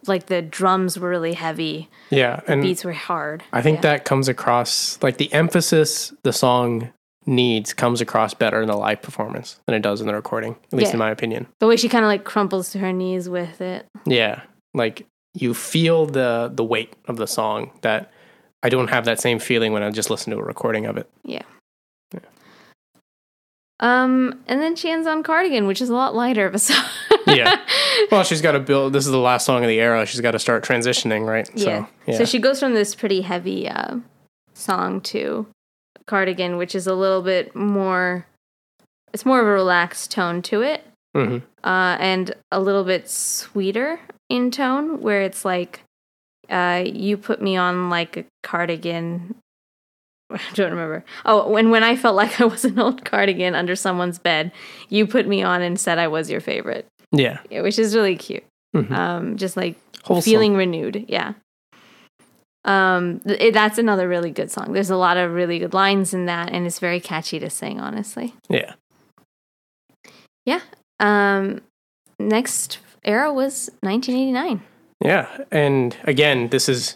Like 0.07 0.25
the 0.27 0.41
drums 0.41 0.97
were 0.99 1.09
really 1.09 1.33
heavy, 1.33 1.89
Yeah, 2.09 2.41
and 2.47 2.61
the 2.61 2.67
beats 2.67 2.83
were 2.83 2.91
hard. 2.93 3.43
I 3.53 3.61
think 3.61 3.77
Yeah. 3.77 3.81
that 3.93 4.05
comes 4.05 4.27
across 4.27 4.97
like 5.01 5.17
the 5.17 5.31
emphasis 5.33 6.13
the 6.23 6.33
song 6.33 6.89
needs 7.25 7.73
comes 7.73 8.01
across 8.01 8.33
better 8.33 8.61
in 8.61 8.67
the 8.67 8.75
live 8.75 9.01
performance 9.01 9.59
than 9.65 9.75
it 9.75 9.81
does 9.81 10.01
in 10.01 10.07
the 10.07 10.13
recording, 10.13 10.57
at 10.71 10.73
least 10.77 10.89
Yeah. 10.89 10.93
in 10.93 10.99
my 10.99 11.09
opinion. 11.09 11.47
the 11.59 11.67
way 11.67 11.77
she 11.77 11.87
kind 11.87 12.03
of 12.03 12.09
like 12.09 12.23
crumples 12.25 12.69
to 12.71 12.79
her 12.79 12.91
knees 12.91 13.29
with 13.29 13.61
it. 13.61 13.85
Yeah, 14.05 14.41
like 14.73 15.05
you 15.33 15.53
feel 15.53 16.05
the 16.05 16.51
the 16.53 16.63
weight 16.65 16.93
of 17.07 17.15
the 17.17 17.27
song 17.27 17.71
that 17.81 18.11
I 18.61 18.69
don't 18.69 18.89
have 18.89 19.05
that 19.05 19.19
same 19.21 19.39
feeling 19.39 19.71
when 19.73 19.83
I 19.83 19.89
just 19.89 20.09
listen 20.09 20.31
to 20.33 20.39
a 20.39 20.43
recording 20.43 20.85
of 20.85 20.97
it. 20.97 21.09
Yeah. 21.23 21.43
Um, 23.79 24.41
and 24.47 24.61
then 24.61 24.75
she 24.75 24.89
ends 24.91 25.07
on 25.07 25.23
Cardigan, 25.23 25.67
which 25.67 25.81
is 25.81 25.89
a 25.89 25.93
lot 25.95 26.15
lighter 26.15 26.45
of 26.45 26.55
a 26.55 26.59
song. 26.69 26.85
Yeah. 27.27 27.59
Well, 28.11 28.23
she's 28.23 28.41
got 28.41 28.51
to 28.51 28.59
build. 28.59 28.93
This 28.93 29.05
is 29.05 29.11
the 29.11 29.17
last 29.17 29.45
song 29.45 29.63
of 29.63 29.67
the 29.67 29.79
era. 29.79 30.05
She's 30.05 30.19
got 30.21 30.31
to 30.31 30.39
start 30.39 30.63
transitioning, 30.63 31.25
right? 31.25 31.49
Yeah. 31.55 31.85
So, 31.85 31.87
yeah. 32.07 32.17
So 32.17 32.25
she 32.25 32.37
goes 32.37 32.59
from 32.59 32.73
this 32.73 32.93
pretty 32.95 33.21
heavy 33.21 33.67
uh, 33.67 33.97
song 34.53 34.99
to 35.01 35.47
Cardigan, 36.05 36.57
which 36.57 36.75
is 36.75 36.85
a 36.85 36.93
little 36.93 37.21
bit 37.21 37.55
more. 37.55 38.25
It's 39.13 39.25
more 39.25 39.39
of 39.39 39.47
a 39.47 39.51
relaxed 39.51 40.11
tone 40.11 40.41
to 40.43 40.61
it, 40.61 40.85
hmm 41.15 41.37
uh, 41.63 41.97
and 41.99 42.33
a 42.51 42.59
little 42.59 42.83
bit 42.83 43.09
sweeter 43.09 43.99
in 44.29 44.51
tone, 44.51 45.01
where 45.01 45.21
it's 45.21 45.45
like, 45.45 45.81
uh, 46.49 46.83
"You 46.85 47.17
put 47.17 47.41
me 47.41 47.55
on 47.55 47.89
like 47.89 48.17
a 48.17 48.25
cardigan." 48.43 49.35
I 50.29 50.39
don't 50.55 50.71
remember. 50.71 51.05
Oh, 51.25 51.47
when 51.49 51.69
when 51.69 51.83
I 51.83 51.95
felt 51.95 52.15
like 52.15 52.41
I 52.41 52.45
was 52.45 52.65
an 52.65 52.79
old 52.79 53.05
cardigan 53.05 53.55
under 53.55 53.75
someone's 53.75 54.19
bed, 54.19 54.51
you 54.89 55.07
put 55.07 55.27
me 55.27 55.41
on 55.41 55.61
and 55.61 55.79
said 55.79 55.99
I 55.99 56.07
was 56.07 56.29
your 56.29 56.41
favorite, 56.41 56.87
Yeah. 57.13 57.39
Yeah, 57.49 57.61
which 57.61 57.79
is 57.79 57.95
really 57.95 58.17
cute. 58.17 58.43
Mhm. 58.75 58.91
Um, 58.91 59.37
just 59.37 59.55
like 59.55 59.75
Wholesome. 60.03 60.29
feeling 60.29 60.55
renewed 60.57 61.05
yeah 61.07 61.33
um 62.65 63.19
th- 63.27 63.53
that's 63.53 63.77
another 63.77 64.07
really 64.09 64.31
good 64.31 64.49
song 64.49 64.71
there's 64.73 64.89
a 64.89 64.95
lot 64.95 65.15
of 65.17 65.31
really 65.31 65.59
good 65.59 65.73
lines 65.73 66.13
in 66.13 66.25
that 66.25 66.49
and 66.51 66.65
it's 66.65 66.79
very 66.79 66.99
catchy 66.99 67.37
to 67.39 67.49
sing 67.49 67.79
honestly 67.79 68.33
Yeah. 68.49 68.73
Yeah. 70.45 70.61
um 70.99 71.61
next 72.19 72.79
era 73.03 73.31
was 73.33 73.69
1989 73.81 74.61
Yeah. 75.03 75.27
And 75.51 75.95
again, 76.05 76.47
this 76.49 76.69
is 76.69 76.95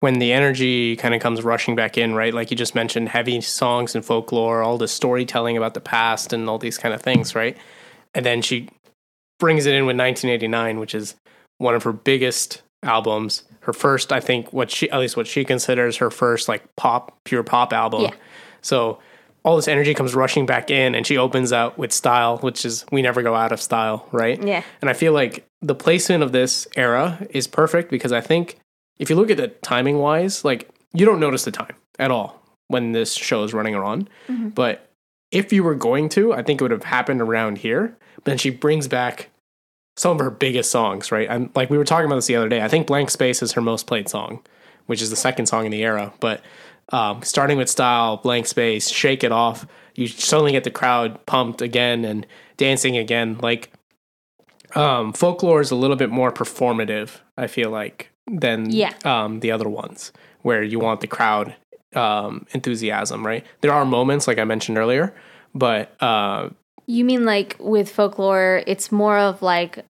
when 0.00 0.18
the 0.18 0.32
energy 0.32 0.96
kind 0.96 1.14
of 1.14 1.20
comes 1.20 1.42
rushing 1.42 1.76
back 1.76 1.96
in, 1.96 2.14
right? 2.14 2.34
Like 2.34 2.50
you 2.50 2.56
just 2.56 2.74
mentioned, 2.74 3.08
heavy 3.08 3.40
songs 3.40 3.94
and 3.94 4.04
folklore, 4.04 4.62
all 4.62 4.76
the 4.76 4.88
storytelling 4.88 5.56
about 5.56 5.74
the 5.74 5.80
past 5.80 6.32
and 6.32 6.48
all 6.48 6.58
these 6.58 6.76
kind 6.76 6.92
of 6.92 7.00
things, 7.00 7.34
right? 7.36 7.56
And 8.14 8.26
then 8.26 8.42
she 8.42 8.68
brings 9.44 9.66
it 9.66 9.74
in 9.74 9.84
with 9.84 9.98
1989, 9.98 10.80
which 10.80 10.94
is 10.94 11.16
one 11.58 11.74
of 11.74 11.82
her 11.82 11.92
biggest 11.92 12.62
albums. 12.82 13.42
Her 13.60 13.74
first, 13.74 14.10
I 14.10 14.20
think, 14.20 14.52
what 14.52 14.70
she, 14.70 14.90
at 14.90 14.98
least 15.00 15.16
what 15.16 15.26
she 15.26 15.44
considers 15.44 15.98
her 15.98 16.10
first 16.10 16.48
like 16.48 16.62
pop, 16.76 17.16
pure 17.24 17.42
pop 17.42 17.72
album. 17.72 18.02
Yeah. 18.02 18.14
So 18.62 18.98
all 19.44 19.56
this 19.56 19.68
energy 19.68 19.92
comes 19.92 20.14
rushing 20.14 20.46
back 20.46 20.70
in, 20.70 20.94
and 20.94 21.06
she 21.06 21.18
opens 21.18 21.52
out 21.52 21.76
with 21.76 21.92
style, 21.92 22.38
which 22.38 22.64
is 22.64 22.86
we 22.90 23.02
never 23.02 23.20
go 23.22 23.34
out 23.34 23.52
of 23.52 23.60
style, 23.60 24.08
right? 24.12 24.42
yeah 24.42 24.62
And 24.80 24.88
I 24.88 24.94
feel 24.94 25.12
like 25.12 25.44
the 25.60 25.74
placement 25.74 26.22
of 26.22 26.32
this 26.32 26.66
era 26.76 27.26
is 27.30 27.46
perfect 27.46 27.90
because 27.90 28.12
I 28.12 28.22
think 28.22 28.58
if 28.98 29.10
you 29.10 29.16
look 29.16 29.30
at 29.30 29.38
it 29.40 29.62
timing 29.62 29.98
wise, 29.98 30.44
like 30.44 30.70
you 30.94 31.04
don't 31.04 31.20
notice 31.20 31.44
the 31.44 31.50
time 31.50 31.74
at 31.98 32.10
all 32.10 32.42
when 32.68 32.92
this 32.92 33.12
show 33.12 33.44
is 33.44 33.52
running 33.52 33.74
on. 33.74 34.08
Mhm. 34.28 34.54
But 34.54 34.88
if 35.30 35.52
you 35.52 35.62
were 35.62 35.74
going 35.74 36.08
to, 36.10 36.32
I 36.32 36.42
think 36.42 36.60
it 36.60 36.64
would 36.64 36.70
have 36.70 36.84
happened 36.84 37.20
around 37.20 37.58
here. 37.58 37.96
But 38.14 38.24
then 38.24 38.38
she 38.38 38.50
brings 38.50 38.88
back 38.88 39.28
some 39.96 40.12
of 40.12 40.18
her 40.20 40.30
biggest 40.30 40.70
songs, 40.70 41.12
right? 41.12 41.28
And 41.28 41.50
like 41.54 41.70
we 41.70 41.78
were 41.78 41.84
talking 41.84 42.06
about 42.06 42.16
this 42.16 42.26
the 42.26 42.36
other 42.36 42.48
day. 42.48 42.62
I 42.62 42.68
think 42.68 42.86
Blank 42.86 43.10
Space 43.10 43.42
is 43.42 43.52
her 43.52 43.60
most 43.60 43.86
played 43.86 44.08
song, 44.08 44.40
which 44.86 45.00
is 45.00 45.10
the 45.10 45.16
second 45.16 45.46
song 45.46 45.64
in 45.66 45.70
the 45.72 45.82
era. 45.84 46.12
But 46.20 46.42
um, 46.90 47.22
starting 47.22 47.56
with 47.58 47.70
Style, 47.70 48.16
Blank 48.18 48.46
Space, 48.46 48.88
Shake 48.90 49.24
It 49.24 49.32
Off, 49.32 49.66
you 49.94 50.06
suddenly 50.08 50.52
get 50.52 50.64
the 50.64 50.70
crowd 50.70 51.24
pumped 51.26 51.62
again 51.62 52.04
and 52.04 52.26
dancing 52.56 52.96
again. 52.96 53.38
Like 53.40 53.70
um, 54.74 55.12
folklore 55.12 55.60
is 55.60 55.70
a 55.70 55.76
little 55.76 55.96
bit 55.96 56.10
more 56.10 56.32
performative, 56.32 57.20
I 57.38 57.46
feel 57.46 57.70
like, 57.70 58.10
than 58.26 58.70
Yeah. 58.70 58.92
um, 59.04 59.40
the 59.40 59.52
other 59.52 59.68
ones, 59.68 60.12
where 60.42 60.62
you 60.62 60.78
want 60.80 61.00
the 61.00 61.06
crowd 61.06 61.54
um, 61.94 62.46
enthusiasm, 62.52 63.24
right? 63.24 63.46
There 63.60 63.72
are 63.72 63.84
moments, 63.84 64.26
like 64.26 64.38
I 64.38 64.44
mentioned 64.44 64.76
earlier, 64.78 65.14
but 65.54 65.94
uh, 66.02 66.48
you 66.86 67.04
mean 67.04 67.24
like 67.24 67.56
with 67.58 67.90
folklore 67.90 68.62
it's 68.66 68.90
more 68.92 69.18
of 69.18 69.42
like 69.42 69.84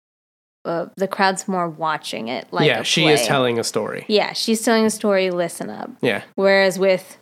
uh, 0.66 0.86
the 0.96 1.08
crowd's 1.08 1.48
more 1.48 1.68
watching 1.68 2.28
it 2.28 2.48
like 2.52 2.68
yeah, 2.68 2.84
she 2.84 3.08
is 3.08 3.26
telling 3.26 3.58
a 3.58 3.64
story. 3.64 4.06
yeah 4.08 4.32
she's 4.34 4.62
telling 4.62 4.86
a 4.86 4.90
story 4.92 5.32
listen 5.32 5.70
up 5.70 5.90
Yeah, 6.02 6.24
whereas 6.36 6.78
with 6.78 7.18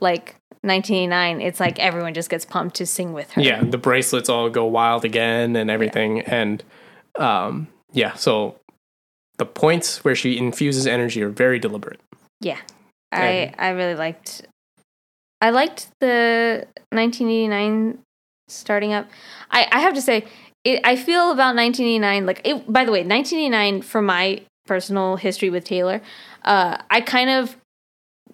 like 0.00 0.34
1989 0.62 1.40
it's 1.40 1.60
like 1.60 1.78
everyone 1.78 2.14
just 2.14 2.28
gets 2.30 2.44
pumped 2.44 2.76
to 2.76 2.86
sing 2.86 3.12
with 3.12 3.30
her 3.32 3.42
yeah. 3.42 3.62
The 3.62 3.78
bracelets 3.78 4.28
all 4.28 4.50
go 4.50 4.64
wild 4.66 5.04
again 5.04 5.56
and 5.56 5.70
everything, 5.70 6.20
and 6.22 6.62
um, 7.16 7.68
yeah. 7.92 8.14
So 8.14 8.56
the 9.38 9.46
points 9.46 10.04
where 10.04 10.14
she 10.14 10.36
infuses 10.36 10.86
energy 10.86 11.22
are 11.22 11.30
very 11.30 11.58
deliberate. 11.58 12.00
Yeah. 12.40 12.58
I 13.12 13.26
And- 13.26 13.54
I 13.58 13.68
really 13.70 13.94
liked 13.94 14.42
I 15.40 15.50
liked 15.50 15.88
the 16.00 16.66
1989 16.90 17.98
starting 18.50 18.92
up. 18.92 19.08
I 19.50 19.66
I 19.72 19.80
have 19.80 19.94
to 19.94 20.02
say 20.02 20.24
it, 20.64 20.80
I 20.84 20.96
feel 20.96 21.30
about 21.30 21.56
1989 21.56 22.26
like 22.26 22.40
it 22.44 22.70
by 22.72 22.84
the 22.84 22.92
way 22.92 23.00
1989 23.00 23.82
for 23.82 24.02
my 24.02 24.42
personal 24.66 25.16
history 25.16 25.50
with 25.50 25.64
Taylor. 25.64 26.00
Uh, 26.44 26.76
I 26.90 27.00
kind 27.00 27.28
of, 27.30 27.56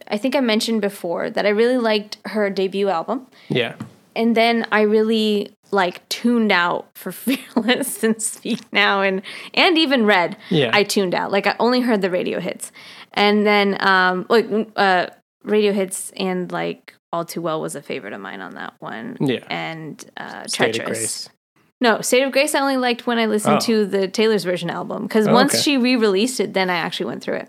I 0.09 0.19
think 0.19 0.37
I 0.37 0.41
mentioned 0.41 0.81
before 0.81 1.31
that 1.31 1.47
I 1.47 1.51
really 1.51 1.79
liked 1.79 2.19
her 2.27 2.51
debut 2.51 2.89
album, 2.89 3.27
Yeah. 3.49 3.75
and 4.15 4.37
then 4.37 4.67
I 4.71 4.83
really 4.83 5.53
like 5.73 6.09
tuned 6.09 6.53
out 6.53 6.89
for 6.95 7.11
Fearless 7.25 8.05
and 8.05 8.21
Speak 8.23 8.61
Now 8.73 9.03
and 9.03 9.23
and 9.55 9.79
even 9.79 10.05
Red. 10.07 10.37
Yeah. 10.51 10.71
I 10.73 10.83
tuned 10.85 11.15
out. 11.15 11.33
Like 11.33 11.47
I 11.47 11.57
only 11.59 11.81
heard 11.81 12.03
the 12.03 12.11
radio 12.11 12.39
hits, 12.41 12.71
and 13.15 13.47
then 13.47 13.77
um 13.81 14.27
like 14.29 14.47
uh 14.77 15.07
radio 15.45 15.73
hits 15.73 16.13
and 16.17 16.51
like 16.53 16.95
All 17.17 17.25
Too 17.25 17.41
Well 17.41 17.61
was 17.61 17.75
a 17.75 17.83
favorite 17.83 18.13
of 18.13 18.21
mine 18.21 18.41
on 18.41 18.55
that 18.55 18.75
one. 18.79 19.17
Yeah. 19.21 19.41
and 19.49 20.05
uh, 20.17 20.47
State 20.47 20.71
of 20.71 20.75
Treacherous. 20.77 20.87
Grace. 20.99 21.29
No, 21.81 22.01
State 22.01 22.23
of 22.23 22.33
Grace 22.33 22.55
I 22.55 22.61
only 22.61 22.77
liked 22.77 23.07
when 23.07 23.19
I 23.19 23.27
listened 23.27 23.57
Oh. 23.57 23.61
to 23.67 23.87
the 23.87 24.09
Taylor's 24.09 24.45
version 24.45 24.71
album 24.71 25.03
because 25.03 25.27
Oh, 25.29 25.33
once 25.33 25.55
okay. 25.55 25.63
she 25.63 25.77
re-released 25.77 26.41
it, 26.41 26.53
then 26.55 26.71
I 26.71 26.77
actually 26.77 27.07
went 27.07 27.23
through 27.23 27.37
it. 27.37 27.49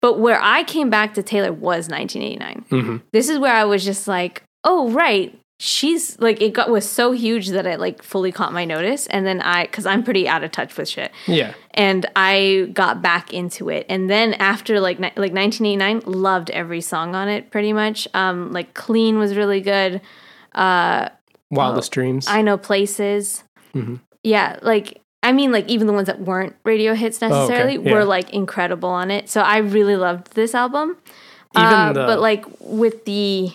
But 0.00 0.18
where 0.18 0.40
I 0.42 0.64
came 0.64 0.90
back 0.90 1.14
to 1.14 1.22
Taylor 1.22 1.52
was 1.52 1.88
1989. 1.88 2.64
Mm-hmm. 2.70 2.96
This 3.12 3.28
is 3.28 3.38
where 3.38 3.54
I 3.54 3.64
was 3.64 3.84
just 3.84 4.08
like, 4.08 4.42
oh 4.64 4.90
right, 4.90 5.38
she's 5.62 6.18
like 6.20 6.40
it 6.40 6.54
got 6.54 6.70
was 6.70 6.88
so 6.88 7.12
huge 7.12 7.48
that 7.48 7.66
it 7.66 7.78
like 7.78 8.02
fully 8.02 8.32
caught 8.32 8.52
my 8.52 8.64
notice, 8.64 9.06
and 9.08 9.26
then 9.26 9.40
I 9.42 9.66
because 9.66 9.84
I'm 9.84 10.02
pretty 10.02 10.26
out 10.26 10.42
of 10.42 10.50
touch 10.50 10.74
with 10.76 10.88
shit, 10.88 11.12
Yeah. 11.26 11.52
and 11.74 12.06
I 12.16 12.70
got 12.72 13.02
back 13.02 13.34
into 13.34 13.68
it, 13.68 13.84
and 13.88 14.08
then 14.08 14.32
after 14.34 14.80
like 14.80 14.98
ni- 14.98 15.12
like 15.16 15.32
1989, 15.34 16.00
loved 16.06 16.48
every 16.50 16.80
song 16.80 17.14
on 17.14 17.28
it 17.28 17.50
pretty 17.50 17.72
much. 17.74 18.08
Um, 18.14 18.52
like 18.52 18.72
Clean 18.74 19.18
was 19.18 19.36
really 19.36 19.60
good. 19.60 20.00
uh 20.54 21.10
Wildest 21.50 21.92
Dreams. 21.92 22.26
I 22.28 22.42
know 22.42 22.56
places. 22.56 23.44
Mm-hmm. 23.74 23.96
Yeah, 24.22 24.58
like 24.62 25.00
I 25.22 25.32
mean, 25.32 25.52
like 25.52 25.68
even 25.68 25.86
the 25.86 25.92
ones 25.92 26.06
that 26.06 26.20
weren't 26.20 26.56
radio 26.64 26.94
hits 26.94 27.20
necessarily 27.20 27.76
Oh, 27.76 27.82
yeah. 27.82 27.92
were 27.92 28.04
like 28.06 28.30
incredible 28.30 28.88
on 28.88 29.10
it. 29.10 29.28
So 29.28 29.42
I 29.42 29.58
really 29.58 29.96
loved 29.96 30.32
this 30.34 30.54
album. 30.54 30.96
Even 31.54 31.66
Uh, 31.66 31.92
the 31.92 32.06
but 32.06 32.20
like 32.20 32.44
with 32.60 33.04
the, 33.04 33.50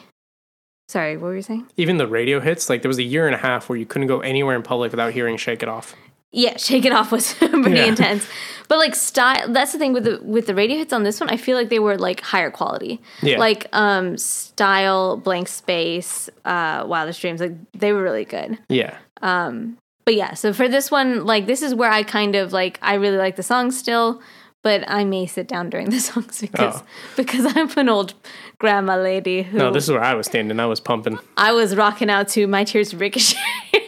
sorry, 0.96 1.14
what 1.18 1.28
were 1.30 1.36
you 1.36 1.42
saying? 1.52 1.64
even 1.78 1.98
the 1.98 2.08
radio 2.20 2.40
hits, 2.40 2.70
like 2.72 2.82
there 2.82 2.90
was 2.96 2.98
a 3.08 3.10
year 3.14 3.26
and 3.30 3.36
a 3.36 3.44
half 3.50 3.68
where 3.70 3.78
you 3.82 3.86
couldn't 3.92 4.08
go 4.08 4.20
anywhere 4.22 4.56
in 4.56 4.64
public 4.64 4.92
without 4.92 5.12
hearing 5.18 5.36
"Shake 5.38 5.62
It 5.66 5.70
Off." 5.70 5.88
Yeah, 6.32 6.58
Shake 6.58 6.86
It 6.90 6.92
Off 6.92 7.12
was 7.12 7.34
pretty 7.64 7.72
Yeah. 7.72 7.86
intense. 7.94 8.24
But 8.68 8.78
like 8.80 8.96
style, 8.96 9.46
that's 9.54 9.72
the 9.74 9.80
thing 9.80 9.94
with 9.94 10.04
the 10.10 10.16
with 10.24 10.46
the 10.48 10.56
radio 10.62 10.78
hits 10.78 10.92
on 10.92 11.04
this 11.04 11.20
one. 11.22 11.30
I 11.30 11.38
feel 11.38 11.56
like 11.60 11.70
they 11.70 11.80
were 11.88 11.98
like 12.08 12.20
higher 12.22 12.52
quality. 12.52 13.00
Yeah. 13.22 13.38
Like 13.40 13.68
um 13.74 14.18
style, 14.18 15.18
blank 15.18 15.48
space, 15.48 16.30
uh, 16.46 16.84
Wildest 16.88 17.22
Dreams. 17.22 17.40
Like 17.42 17.54
they 17.74 17.92
were 17.94 18.02
really 18.04 18.26
good. 18.26 18.58
Yeah. 18.70 18.98
Um, 19.22 19.78
but 20.06 20.16
yeah, 20.16 20.34
so 20.36 20.54
for 20.54 20.68
this 20.68 20.92
one, 20.92 21.26
like 21.26 21.46
this 21.48 21.62
is 21.62 21.74
where 21.74 21.92
I 21.92 22.04
kind 22.04 22.36
of 22.36 22.54
like 22.54 22.80
I 22.82 22.96
really 22.96 23.18
like 23.18 23.36
the 23.38 23.44
song 23.44 23.72
still, 23.72 24.22
but 24.66 24.84
I 24.90 25.04
may 25.06 25.28
sit 25.28 25.48
down 25.48 25.70
during 25.70 25.92
the 25.92 26.00
songs 26.10 26.42
because 26.42 26.82
Oh. 26.82 26.84
because 27.16 27.46
I'm 27.56 27.70
an 27.78 27.88
old 27.88 28.16
grandma 28.58 28.96
lady 28.98 29.44
who 29.44 29.58
No, 29.60 29.72
this 29.72 29.84
is 29.86 29.92
where 29.92 30.04
I 30.04 30.16
was 30.16 30.26
standing. 30.26 30.60
I 30.60 30.66
was 30.66 30.80
pumping. 30.80 31.20
I 31.38 31.52
was 31.54 31.76
rocking 31.76 32.10
out 32.10 32.28
to 32.30 32.48
My 32.48 32.64
Tears 32.66 32.94
Ricochet. 32.94 33.38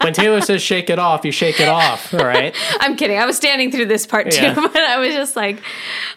When 0.00 0.12
Taylor 0.12 0.42
says 0.42 0.60
"Shake 0.60 0.90
It 0.90 0.98
Off," 0.98 1.24
you 1.24 1.32
shake 1.32 1.60
it 1.60 1.68
off. 1.68 2.12
All 2.12 2.26
right. 2.26 2.54
I'm 2.80 2.94
kidding. 2.94 3.16
I 3.18 3.24
was 3.24 3.36
standing 3.38 3.70
through 3.72 3.86
this 3.86 4.04
part 4.06 4.30
too, 4.30 4.42
Yeah. 4.42 4.54
but 4.54 4.76
I 4.76 4.98
was 4.98 5.14
just 5.14 5.34
like, 5.34 5.62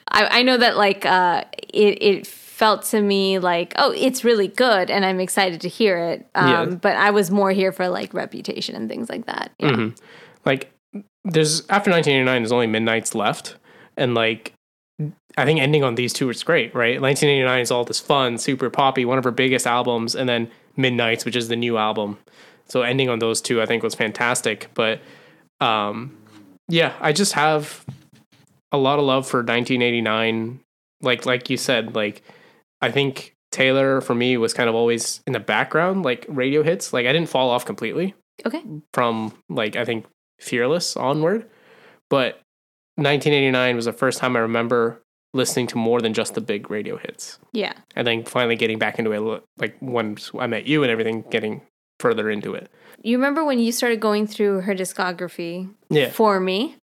I, 0.10 0.40
I 0.40 0.42
know 0.44 0.58
that 0.58 0.76
like 0.76 1.06
uh, 1.06 1.46
it 1.74 1.98
it 2.04 2.28
felt 2.28 2.84
to 2.92 3.00
me 3.02 3.40
like 3.40 3.74
oh 3.78 3.92
it's 3.96 4.26
really 4.26 4.50
good 4.50 4.90
and 4.92 5.06
I'm 5.06 5.22
excited 5.22 5.62
to 5.62 5.70
hear 5.70 5.98
it. 6.00 6.28
Um, 6.36 6.50
Yeah. 6.50 6.66
But 6.76 6.98
I 6.98 7.12
was 7.12 7.32
more 7.32 7.52
here 7.52 7.72
for 7.72 7.88
like 7.88 8.14
reputation 8.14 8.76
and 8.76 8.90
things 8.90 9.10
like 9.10 9.26
that. 9.28 9.52
Yeah. 9.60 9.70
Mm-hmm. 9.72 9.96
Like, 10.46 10.70
there's 11.24 11.62
after 11.70 11.90
1989, 11.92 12.42
there's 12.42 12.52
only 12.52 12.68
Midnight's 12.68 13.16
left, 13.16 13.56
and 13.98 14.14
like, 14.14 14.54
I 15.38 15.46
think 15.46 15.60
ending 15.60 15.84
on 15.84 15.96
these 15.96 16.14
two 16.14 16.30
is 16.30 16.44
great, 16.44 16.74
right? 16.74 17.00
1989 17.02 17.60
is 17.62 17.72
all 17.72 17.84
this 17.84 18.00
fun, 18.00 18.38
super 18.38 18.70
poppy, 18.70 19.06
one 19.06 19.18
of 19.18 19.24
her 19.24 19.32
biggest 19.32 19.68
albums, 19.68 20.16
and 20.16 20.28
then 20.28 20.50
Midnight's, 20.76 21.26
which 21.26 21.36
is 21.36 21.48
the 21.48 21.56
new 21.56 21.78
album. 21.78 22.18
So 22.68 22.82
ending 22.82 23.10
on 23.10 23.20
those 23.20 23.42
two, 23.42 23.62
I 23.62 23.66
think 23.66 23.84
was 23.84 23.96
fantastic. 23.96 24.70
But, 24.74 25.00
um, 25.62 26.18
yeah, 26.68 26.94
I 27.00 27.14
just 27.14 27.34
have 27.34 27.86
a 28.72 28.78
lot 28.78 29.00
of 29.00 29.06
love 29.06 29.28
for 29.28 29.38
1989. 29.38 30.60
Like, 31.02 31.26
like 31.26 31.50
you 31.50 31.58
said, 31.58 31.96
like, 31.96 32.24
I 32.82 32.92
think 32.92 33.36
Taylor 33.52 34.02
for 34.02 34.14
me 34.16 34.38
was 34.38 34.54
kind 34.54 34.68
of 34.70 34.76
always 34.76 35.22
in 35.26 35.34
the 35.34 35.40
background, 35.40 36.04
like 36.04 36.26
radio 36.28 36.64
hits. 36.64 36.92
Like, 36.94 37.06
I 37.06 37.14
didn't 37.14 37.30
fall 37.30 37.50
off 37.50 37.66
completely 37.66 38.14
Okay. 38.46 38.62
from 38.94 39.34
like 39.50 39.76
I 39.76 39.86
think 39.86 40.06
Fearless 40.40 40.96
onward. 40.98 41.48
But 42.10 42.42
1989 42.98 43.76
was 43.76 43.86
the 43.86 43.94
first 43.94 44.20
time 44.20 44.36
I 44.36 44.40
remember 44.40 45.02
listening 45.34 45.68
to 45.68 45.78
more 45.78 46.02
than 46.02 46.14
just 46.14 46.34
the 46.34 46.42
big 46.42 46.70
radio 46.72 46.98
hits. 46.98 47.38
Yeah. 47.54 47.74
And 47.96 48.08
then 48.08 48.24
finally 48.26 48.56
getting 48.56 48.80
back 48.80 48.98
into 48.98 49.12
it 49.12 49.44
like 49.58 49.78
when 49.80 50.18
I 50.38 50.48
met 50.48 50.66
you 50.66 50.84
and 50.84 50.92
everything 50.92 51.24
getting 51.30 51.62
further 52.00 52.30
into 52.30 52.54
it. 52.54 52.72
You 53.04 53.18
remember 53.18 53.44
when 53.46 53.60
you 53.60 53.72
started 53.72 54.00
going 54.00 54.26
through 54.28 54.62
her 54.62 54.74
discography 54.74 55.70
Yeah. 55.90 56.10
for 56.10 56.40
me, 56.40 56.76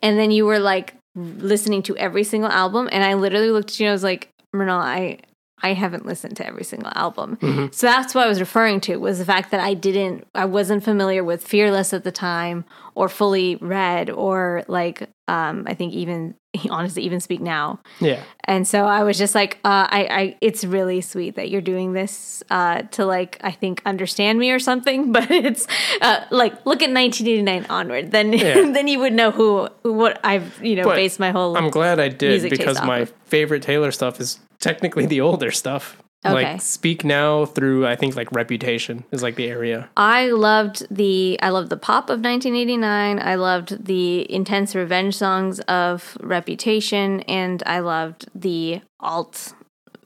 and 0.00 0.18
then 0.18 0.30
you 0.30 0.46
were 0.46 0.58
like 0.60 0.94
listening 1.16 1.82
to 1.84 1.96
every 1.96 2.22
single 2.24 2.50
album, 2.50 2.88
and 2.92 3.02
I 3.02 3.14
literally 3.14 3.50
looked 3.50 3.70
at 3.70 3.80
you 3.80 3.86
and 3.86 3.90
I 3.90 3.92
was 3.92 4.04
like, 4.04 4.28
Mrinal, 4.54 4.80
I 4.80 5.18
I 5.62 5.72
haven't 5.72 6.06
listened 6.06 6.36
to 6.38 6.46
every 6.46 6.64
single 6.64 6.92
album. 6.94 7.36
Mhm. 7.40 7.74
So 7.74 7.86
that's 7.86 8.14
what 8.14 8.24
I 8.24 8.28
was 8.28 8.40
referring 8.40 8.80
to 8.82 8.96
was 8.96 9.18
the 9.18 9.24
fact 9.24 9.50
that 9.50 9.60
I 9.60 9.74
didn't 9.74 10.26
I 10.34 10.44
wasn't 10.44 10.84
familiar 10.84 11.22
with 11.24 11.46
Fearless 11.46 11.92
at 11.92 12.04
the 12.04 12.12
time 12.12 12.64
or 12.94 13.08
Fully 13.08 13.56
Red 13.56 14.10
or 14.10 14.64
like 14.68 15.08
um 15.28 15.64
I 15.66 15.74
think 15.74 15.92
even 15.94 16.34
honestly 16.70 17.02
even 17.02 17.20
Speak 17.20 17.40
Now. 17.40 17.80
Yeah. 18.00 18.22
And 18.44 18.66
so 18.66 18.86
I 18.86 19.02
was 19.02 19.18
just 19.18 19.34
like, 19.34 19.58
uh, 19.64 19.86
I, 19.90 20.08
I, 20.10 20.36
it's 20.40 20.64
really 20.64 21.02
sweet 21.02 21.34
that 21.36 21.50
you're 21.50 21.60
doing 21.60 21.92
this 21.92 22.42
uh, 22.50 22.80
to 22.92 23.04
like, 23.04 23.36
I 23.42 23.50
think, 23.50 23.82
understand 23.84 24.38
me 24.38 24.50
or 24.50 24.58
something. 24.58 25.12
But 25.18 25.30
it's 25.30 25.66
uh, 26.00 26.24
like, 26.30 26.54
look 26.64 26.80
at 26.82 26.90
1989 26.90 27.66
onward, 27.68 28.10
then 28.12 28.32
Yeah. 28.32 28.54
then 28.72 28.88
you 28.88 28.98
would 29.00 29.12
know 29.12 29.30
who, 29.30 29.68
what 29.82 30.18
I've 30.24 30.58
you 30.64 30.76
know 30.76 30.84
But 30.84 30.96
based 30.96 31.20
my 31.20 31.30
whole. 31.30 31.52
Life. 31.52 31.62
I'm 31.62 31.70
glad 31.70 32.00
I 32.00 32.08
did 32.08 32.48
because 32.48 32.80
my 32.82 33.00
of. 33.00 33.12
favorite 33.26 33.62
Taylor 33.62 33.92
stuff 33.92 34.18
is 34.18 34.38
technically 34.60 35.06
the 35.06 35.20
older 35.20 35.50
stuff. 35.50 35.96
Okay. 36.26 36.34
Like 36.54 36.60
Speak 36.60 37.04
Now 37.04 37.44
through 37.44 37.86
I 37.86 37.94
think 37.94 38.16
like 38.16 38.32
Reputation 38.32 39.04
is 39.12 39.22
like 39.22 39.36
the 39.36 39.46
area. 39.48 39.88
I 39.96 40.30
loved 40.30 40.84
the 40.90 41.38
I 41.40 41.50
loved 41.50 41.70
the 41.70 41.76
pop 41.76 42.06
of 42.10 42.20
1989. 42.20 43.20
I 43.20 43.36
loved 43.36 43.84
the 43.86 44.30
intense 44.32 44.74
revenge 44.74 45.14
songs 45.16 45.60
of 45.60 46.16
Reputation, 46.20 47.20
and 47.20 47.62
I 47.66 47.78
loved 47.78 48.26
the 48.34 48.80
alt. 48.98 49.54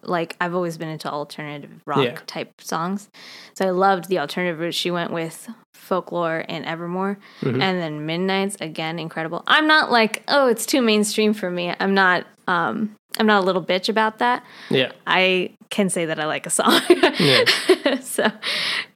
Like 0.02 0.36
I've 0.38 0.54
always 0.54 0.76
been 0.76 0.88
into 0.90 1.08
alternative 1.10 1.70
rock 1.86 2.04
Yeah. 2.04 2.18
type 2.26 2.60
songs, 2.60 3.08
so 3.54 3.66
I 3.66 3.70
loved 3.70 4.08
the 4.08 4.18
alternative 4.18 4.58
route 4.60 4.74
she 4.74 4.90
went 4.90 5.12
with 5.12 5.48
folklore 5.72 6.44
and 6.48 6.66
Evermore, 6.66 7.18
Mm-hmm. 7.40 7.62
and 7.62 7.80
then 7.80 8.04
Midnight's 8.04 8.56
again 8.60 8.98
incredible. 8.98 9.44
I'm 9.46 9.66
not 9.66 9.90
like 9.90 10.24
oh 10.28 10.48
it's 10.48 10.66
too 10.66 10.82
mainstream 10.82 11.32
for 11.32 11.50
me. 11.50 11.72
I'm 11.80 11.94
not 11.94 12.26
um 12.48 12.96
I'm 13.22 13.26
not 13.28 13.44
a 13.44 13.46
little 13.46 13.62
bitch 13.64 13.88
about 13.88 14.18
that. 14.18 14.44
Yeah. 14.68 14.90
I 15.06 15.52
can 15.70 15.88
say 15.88 16.06
that 16.06 16.18
I 16.18 16.26
like 16.26 16.44
a 16.44 16.50
song. 16.50 16.80
Yeah. 17.20 17.44
so 18.00 18.26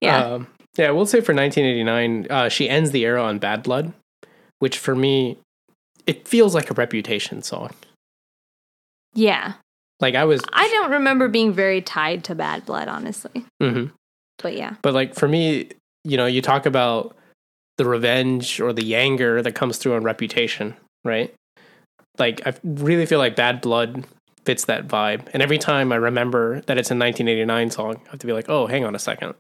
yeah. 0.01 0.25
Um, 0.25 0.49
yeah, 0.77 0.91
we'll 0.91 1.07
say 1.07 1.21
for 1.21 1.33
1989, 1.33 2.27
uh, 2.29 2.49
she 2.49 2.69
ends 2.69 2.91
the 2.91 3.05
era 3.05 3.23
on 3.23 3.39
Bad 3.39 3.63
Blood, 3.63 3.93
which 4.59 4.79
for 4.79 4.97
me, 4.97 5.39
it 6.09 6.27
feels 6.27 6.57
like 6.57 6.71
a 6.71 6.75
Reputation 6.75 7.41
song. 7.43 7.71
yeah. 9.15 9.55
Like 10.01 10.15
I 10.17 10.25
was, 10.25 10.43
I 10.53 10.69
don't 10.69 10.91
remember 10.91 11.29
being 11.29 11.53
very 11.53 11.81
tied 11.81 12.25
to 12.25 12.35
Bad 12.35 12.67
Blood, 12.67 12.89
honestly. 12.89 13.47
Mhm. 13.63 13.93
But 14.43 14.55
yeah, 14.57 14.75
but 14.83 14.93
like 14.93 15.15
for 15.15 15.27
me, 15.29 15.71
you 16.05 16.17
know, 16.19 16.27
you 16.27 16.43
talk 16.43 16.67
about 16.67 17.17
the 17.79 17.87
revenge 17.87 18.61
or 18.61 18.73
the 18.75 18.95
anger 18.97 19.41
that 19.41 19.53
comes 19.53 19.79
through 19.79 19.95
on 19.95 20.03
Reputation, 20.03 20.75
right? 21.05 21.33
Like 22.19 22.47
I 22.47 22.53
really 22.65 23.07
feel 23.07 23.19
like 23.19 23.37
Bad 23.37 23.63
Blood 23.63 24.05
fits 24.47 24.65
that 24.67 24.87
vibe, 24.89 25.29
and 25.35 25.43
every 25.43 25.59
time 25.59 25.93
I 25.93 25.97
remember 25.97 26.61
that 26.63 26.79
it's 26.79 26.91
a 26.91 26.97
1989 26.97 27.71
song, 27.71 28.01
I 28.07 28.11
have 28.11 28.21
to 28.21 28.27
be 28.27 28.33
like, 28.33 28.49
oh, 28.49 28.67
hang 28.67 28.85
on 28.85 28.95
a 28.95 28.99
second. 28.99 29.35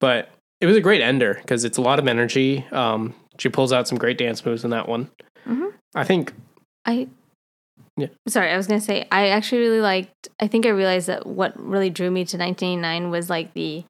But 0.00 0.30
it 0.60 0.66
was 0.66 0.76
a 0.76 0.80
great 0.80 1.00
ender 1.02 1.34
because 1.34 1.64
it's 1.64 1.76
a 1.78 1.82
lot 1.82 1.98
of 1.98 2.06
energy. 2.08 2.64
Um, 2.72 3.14
she 3.38 3.48
pulls 3.48 3.72
out 3.72 3.88
some 3.88 3.98
great 3.98 4.16
dance 4.18 4.44
moves 4.46 4.64
in 4.64 4.70
that 4.70 4.88
one. 4.88 5.10
Mhm. 5.46 5.72
I 5.94 6.04
think 6.04 6.32
I. 6.86 7.08
Yeah. 7.96 8.08
Sorry, 8.28 8.50
I 8.50 8.56
was 8.56 8.66
gonna 8.66 8.80
say 8.80 9.06
I 9.12 9.28
actually 9.28 9.60
really 9.62 9.80
liked. 9.80 10.28
I 10.40 10.46
think 10.48 10.66
I 10.66 10.70
realized 10.70 11.06
that 11.08 11.26
what 11.26 11.52
really 11.60 11.90
drew 11.90 12.10
me 12.10 12.24
to 12.24 12.36
1989 12.36 13.10
was 13.10 13.28
like 13.30 13.52
the, 13.54 13.84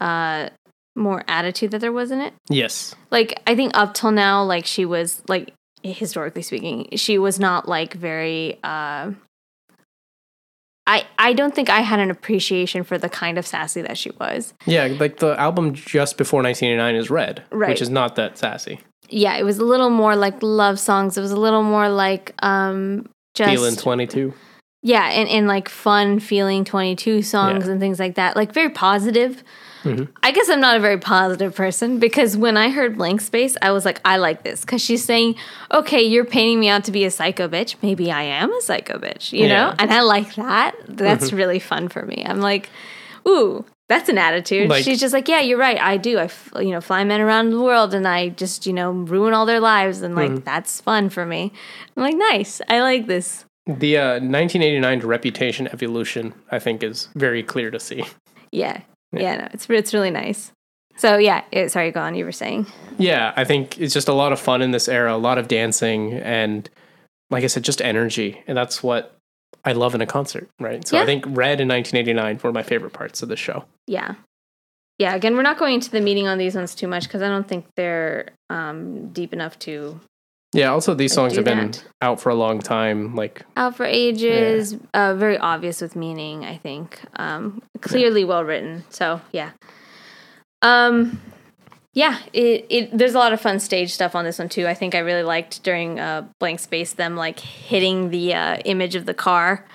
uh, 0.00 0.50
more 0.96 1.24
attitude 1.26 1.72
that 1.72 1.80
there 1.80 1.92
was 1.92 2.10
in 2.12 2.20
it. 2.20 2.32
yes, 2.48 2.94
Like 3.10 3.40
I 3.46 3.56
think 3.56 3.72
up 3.76 3.94
till 3.94 4.12
now, 4.12 4.44
like 4.44 4.66
she 4.66 4.84
was 4.84 5.22
like 5.28 5.52
historically 5.82 6.42
speaking, 6.42 6.88
she 6.96 7.18
was 7.18 7.40
not 7.40 7.68
like 7.68 7.94
very. 7.94 8.58
uh 8.62 9.12
I 10.86 11.06
I 11.18 11.32
don't 11.32 11.54
think 11.54 11.70
I 11.70 11.80
had 11.80 11.98
an 12.00 12.10
appreciation 12.10 12.84
for 12.84 12.98
the 12.98 13.08
kind 13.08 13.38
of 13.38 13.46
sassy 13.46 13.80
that 13.82 13.96
she 13.96 14.10
was. 14.20 14.52
yeah, 14.66 14.86
like 15.00 15.18
the 15.18 15.38
album 15.40 15.72
just 15.74 16.18
before 16.18 16.42
1989 16.42 16.94
is 17.00 17.10
Red, 17.10 17.42
Right. 17.50 17.70
which 17.70 17.80
is 17.82 17.88
not 17.90 18.16
that 18.16 18.36
sassy. 18.38 18.80
yeah, 19.08 19.36
it 19.36 19.44
was 19.44 19.58
a 19.58 19.64
little 19.64 19.90
more 19.90 20.14
like 20.16 20.42
love 20.42 20.78
songs. 20.78 21.16
It 21.16 21.20
was 21.20 21.32
a 21.32 21.40
little 21.40 21.62
more 21.62 21.88
like 21.88 22.34
um 22.42 23.08
just 23.34 23.50
Feeling 23.50 23.76
22. 23.76 24.32
yeah, 24.82 25.08
and, 25.10 25.28
and 25.28 25.48
like 25.48 25.68
fun 25.68 26.20
feeling 26.20 26.64
22 26.64 27.22
songs 27.22 27.64
Yeah. 27.64 27.70
and 27.72 27.80
things 27.80 27.98
like 27.98 28.14
that. 28.16 28.36
Like 28.36 28.52
very 28.52 28.70
positive. 28.70 29.42
Mhm. 29.84 30.08
I 30.22 30.30
guess 30.32 30.48
I'm 30.48 30.60
not 30.60 30.76
a 30.76 30.80
very 30.80 30.98
positive 30.98 31.54
person 31.54 31.98
because 31.98 32.36
when 32.36 32.56
I 32.56 32.70
heard 32.70 32.96
Blank 32.96 33.20
Space, 33.20 33.56
I 33.62 33.70
was 33.70 33.84
like, 33.84 34.00
I 34.04 34.16
like 34.16 34.42
this 34.42 34.62
because 34.62 34.82
she's 34.82 35.04
saying, 35.04 35.36
okay, 35.72 36.02
you're 36.02 36.24
painting 36.24 36.58
me 36.60 36.68
out 36.68 36.84
to 36.84 36.92
be 36.92 37.04
a 37.04 37.10
psycho 37.10 37.46
bitch. 37.48 37.76
Maybe 37.82 38.10
I 38.10 38.22
am 38.22 38.52
a 38.52 38.60
psycho 38.62 38.98
bitch, 38.98 39.32
you 39.32 39.46
Yeah. 39.46 39.48
know? 39.70 39.74
And 39.78 39.92
I 39.92 40.00
like 40.00 40.34
that. 40.34 40.74
That's 40.88 41.32
really 41.32 41.58
fun 41.60 41.88
for 41.88 42.04
me. 42.04 42.24
I'm 42.26 42.40
like, 42.40 42.70
ooh, 43.28 43.64
that's 43.88 44.08
an 44.08 44.16
attitude. 44.16 44.70
Like- 44.70 44.82
she's 44.84 44.98
just 44.98 45.12
like, 45.12 45.28
yeah, 45.28 45.40
you're 45.40 45.58
right. 45.58 45.78
I 45.78 45.98
do. 45.98 46.16
I, 46.18 46.24
f- 46.24 46.50
you 46.56 46.70
know, 46.70 46.80
fly 46.80 47.04
men 47.04 47.20
around 47.20 47.50
the 47.50 47.60
world 47.60 47.92
and 47.94 48.08
I 48.08 48.30
just, 48.30 48.66
you 48.66 48.72
know, 48.72 48.90
ruin 48.90 49.34
all 49.34 49.44
their 49.44 49.60
lives. 49.60 50.00
And 50.00 50.14
like, 50.14 50.44
that's 50.44 50.80
fun 50.80 51.10
for 51.10 51.26
me. 51.26 51.52
I'm 51.96 52.02
like, 52.02 52.16
nice. 52.16 52.62
I 52.68 52.80
like 52.80 53.06
this. 53.06 53.44
The 53.66 53.96
uh, 53.98 54.04
1989 54.20 55.00
reputation 55.00 55.68
evolution, 55.68 56.32
I 56.50 56.58
think, 56.58 56.82
is 56.82 57.08
very 57.14 57.42
clear 57.42 57.70
to 57.70 57.78
see. 57.80 58.04
Yeah. 58.52 58.80
Yeah, 59.22 59.36
no, 59.36 59.48
it's 59.52 59.68
it's 59.68 59.94
really 59.94 60.10
nice. 60.10 60.52
So 60.96 61.16
yeah, 61.16 61.42
it, 61.50 61.72
sorry, 61.72 61.90
go 61.90 62.00
on. 62.00 62.14
You 62.14 62.24
were 62.24 62.32
saying, 62.32 62.66
Yeah, 62.98 63.32
I 63.36 63.44
think 63.44 63.78
it's 63.80 63.92
just 63.94 64.08
a 64.08 64.12
lot 64.12 64.32
of 64.32 64.40
fun 64.40 64.62
in 64.62 64.70
this 64.70 64.88
era, 64.88 65.14
a 65.14 65.18
lot 65.18 65.38
of 65.38 65.48
dancing, 65.48 66.14
and 66.14 66.68
like 67.30 67.44
I 67.44 67.48
said, 67.48 67.64
just 67.64 67.82
energy. 67.82 68.42
And 68.46 68.56
that's 68.56 68.82
what 68.82 69.16
I 69.64 69.72
love 69.72 69.94
in 69.94 70.00
a 70.00 70.06
concert, 70.06 70.48
right? 70.60 70.86
So 70.86 70.98
I 70.98 71.04
think 71.04 71.24
Red 71.26 71.60
in 71.60 71.68
1989 71.68 72.40
were 72.42 72.52
my 72.52 72.62
favorite 72.62 72.92
parts 72.92 73.22
of 73.22 73.28
the 73.28 73.36
show. 73.36 73.64
yeah, 73.86 74.14
yeah. 74.98 75.14
Again, 75.14 75.34
we're 75.34 75.42
not 75.42 75.58
going 75.58 75.74
into 75.74 75.90
the 75.90 76.00
meeting 76.00 76.28
on 76.28 76.38
these 76.38 76.54
ones 76.54 76.74
too 76.74 76.86
much 76.86 77.04
because 77.04 77.22
I 77.22 77.28
don't 77.28 77.48
think 77.48 77.66
they're 77.76 78.28
um, 78.50 79.08
deep 79.12 79.32
enough 79.32 79.58
to 79.60 79.98
Yeah, 80.54 80.70
also 80.70 80.94
these 80.94 81.12
songs 81.12 81.34
have 81.36 81.44
been 81.44 81.72
that. 81.72 81.84
out 82.00 82.20
for 82.20 82.30
a 82.30 82.34
long 82.34 82.60
time. 82.60 83.14
Like, 83.14 83.42
out 83.56 83.76
for 83.76 83.84
ages. 83.84 84.76
Uh, 84.94 85.14
very 85.14 85.36
obvious 85.36 85.80
with 85.80 85.96
meaning, 85.96 86.44
I 86.44 86.56
think. 86.56 87.00
Um, 87.16 87.60
clearly 87.80 88.24
well 88.24 88.44
written. 88.44 88.84
So 88.90 89.20
yeah. 89.32 89.50
Um, 90.62 91.20
yeah. 91.92 92.20
It, 92.32 92.66
it 92.70 92.96
there's 92.96 93.14
a 93.14 93.18
lot 93.18 93.32
of 93.32 93.40
fun 93.40 93.58
stage 93.60 93.92
stuff 93.92 94.14
on 94.14 94.24
this 94.24 94.38
one 94.38 94.48
too. 94.48 94.66
I 94.66 94.74
think 94.74 94.94
I 94.94 94.98
really 95.00 95.24
liked 95.24 95.62
during 95.64 95.98
uh, 95.98 96.26
blank 96.38 96.60
space 96.60 96.92
them 96.92 97.16
like 97.16 97.40
hitting 97.40 98.10
the 98.10 98.34
uh, 98.34 98.56
image 98.64 98.94
of 98.94 99.06
the 99.06 99.14
car. 99.14 99.66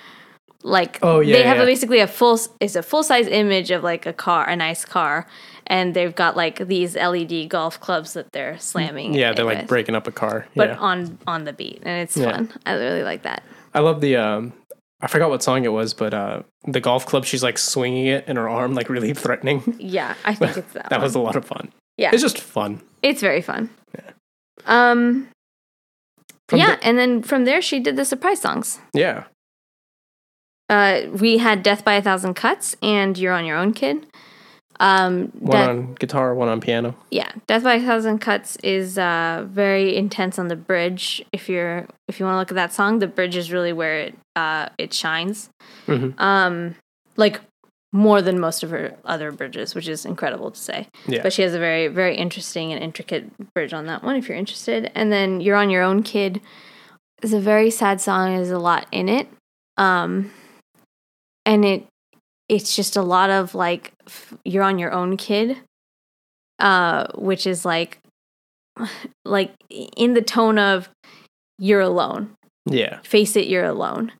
Like 0.62 0.98
Oh, 1.02 1.20
yeah, 1.20 1.36
they 1.36 1.42
have 1.42 1.56
yeah. 1.58 1.64
basically 1.64 2.00
a 2.00 2.06
full 2.06 2.38
it's 2.60 2.74
a 2.74 2.82
full 2.82 3.02
size 3.02 3.26
image 3.26 3.70
of 3.70 3.82
like 3.82 4.04
a 4.06 4.12
car, 4.12 4.46
a 4.48 4.56
nice 4.56 4.84
car, 4.84 5.26
and 5.70 5.94
they've 5.94 6.14
got 6.14 6.36
like 6.36 6.66
these 6.68 6.94
LED 6.96 7.48
golf 7.48 7.80
clubs 7.80 8.12
that 8.12 8.32
they're 8.32 8.58
slamming. 8.58 9.14
yeah, 9.14 9.32
they're 9.32 9.44
like 9.46 9.60
with, 9.60 9.68
breaking 9.68 9.94
up 9.94 10.06
a 10.06 10.12
car. 10.12 10.46
but 10.54 10.70
yeah. 10.70 10.76
on 10.78 11.18
on 11.26 11.44
the 11.44 11.52
beat, 11.54 11.78
and 11.84 12.02
it's 12.02 12.16
Yeah. 12.16 12.32
fun. 12.32 12.52
I 12.66 12.74
really 12.74 13.02
like 13.04 13.22
that. 13.22 13.42
I 13.72 13.78
love 13.78 14.00
the, 14.00 14.16
um, 14.16 14.52
I 15.00 15.06
forgot 15.06 15.30
what 15.30 15.42
song 15.42 15.64
it 15.64 15.68
was, 15.72 15.94
but 15.94 16.12
uh, 16.12 16.42
the 16.66 16.80
golf 16.80 17.06
club, 17.06 17.24
she's 17.24 17.42
like 17.42 17.56
swinging 17.56 18.06
it 18.06 18.26
in 18.28 18.36
her 18.36 18.48
arm, 18.48 18.74
like 18.74 18.88
really 18.90 19.14
threatening. 19.14 19.62
Yeah, 19.78 20.14
I 20.24 20.34
think 20.34 20.56
it's 20.58 20.72
that. 20.74 20.88
that 20.90 20.98
one. 20.98 21.02
was 21.02 21.14
a 21.14 21.20
lot 21.20 21.36
of 21.36 21.44
fun. 21.44 21.72
Yeah. 21.96 22.10
It's 22.12 22.20
just 22.22 22.38
fun. 22.40 22.82
It's 23.02 23.20
very 23.22 23.40
fun. 23.40 23.70
Yeah. 23.94 24.10
Um. 24.66 25.28
From 26.48 26.58
yeah, 26.58 26.76
the- 26.76 26.84
and 26.84 26.98
then 26.98 27.22
from 27.22 27.44
there 27.44 27.62
she 27.62 27.78
did 27.78 27.94
the 27.96 28.04
surprise 28.04 28.40
songs. 28.40 28.80
yeah. 28.92 29.24
Uh, 30.68 31.02
we 31.12 31.38
had 31.38 31.62
"Death 31.62 31.84
by 31.84 31.94
a 31.94 32.02
Thousand 32.02 32.34
Cuts" 32.34 32.76
and 32.82 33.16
"You're 33.18 33.32
on 33.32 33.44
Your 33.44 33.56
Own, 33.56 33.72
Kid." 33.72 34.06
Um, 34.80 35.30
One 35.38 35.52
Death- 35.56 35.68
on 35.68 35.94
guitar, 35.96 36.34
one 36.34 36.48
on 36.48 36.60
piano. 36.60 36.96
yeah, 37.10 37.30
"Death 37.46 37.62
by 37.64 37.74
a 37.74 37.80
Thousand 37.80 38.18
Cuts" 38.20 38.56
is 38.64 38.96
uh, 38.96 39.44
very 39.46 39.94
intense 39.94 40.38
on 40.38 40.48
the 40.48 40.56
bridge. 40.56 41.22
If 41.32 41.48
you're 41.50 41.86
if 42.08 42.18
you 42.18 42.24
want 42.26 42.34
to 42.34 42.38
look 42.38 42.50
at 42.50 42.54
that 42.54 42.72
song, 42.72 42.98
the 42.98 43.06
bridge 43.06 43.36
is 43.36 43.52
really 43.52 43.72
where 43.74 44.00
it 44.00 44.14
uh, 44.36 44.70
it 44.78 44.94
shines. 44.94 45.50
Mhm. 45.86 46.18
Um, 46.18 46.74
like 47.16 47.40
more 47.92 48.22
than 48.22 48.40
most 48.40 48.62
of 48.62 48.70
her 48.70 48.94
other 49.04 49.30
bridges, 49.32 49.74
which 49.74 49.86
is 49.88 50.06
incredible 50.06 50.50
to 50.50 50.58
say. 50.58 50.86
Yeah. 51.06 51.22
But 51.22 51.32
she 51.32 51.42
has 51.42 51.52
a 51.54 51.58
very, 51.58 51.88
very 51.88 52.16
interesting 52.16 52.72
and 52.72 52.80
intricate 52.82 53.24
bridge 53.52 53.74
on 53.74 53.86
that 53.86 54.02
one 54.04 54.14
if 54.16 54.28
you're 54.28 54.38
interested. 54.38 54.90
And 54.94 55.10
then 55.12 55.40
You're 55.40 55.56
on 55.56 55.70
Your 55.70 55.82
Own 55.82 56.04
Kid 56.04 56.40
is 57.20 57.32
a 57.34 57.40
very 57.40 57.68
sad 57.70 58.00
song. 58.00 58.34
There's 58.36 58.50
a 58.52 58.60
lot 58.60 58.86
in 58.92 59.08
it. 59.08 59.26
Um 59.76 60.30
and 61.44 61.64
it 61.64 61.84
it's 62.50 62.74
just 62.74 62.96
a 62.96 63.02
lot 63.02 63.30
of 63.30 63.54
like 63.54 63.92
f- 64.06 64.34
you're 64.44 64.64
on 64.64 64.78
your 64.78 64.90
own 64.92 65.16
kid 65.16 65.56
uh 66.58 67.06
which 67.14 67.46
is 67.46 67.64
like 67.64 67.98
like 69.24 69.52
in 69.96 70.14
the 70.14 70.22
tone 70.22 70.58
of 70.58 70.88
you're 71.58 71.80
alone 71.80 72.34
Yeah. 72.66 73.00
face 73.02 73.36
it 73.36 73.46
you're 73.46 73.64
alone 73.64 74.12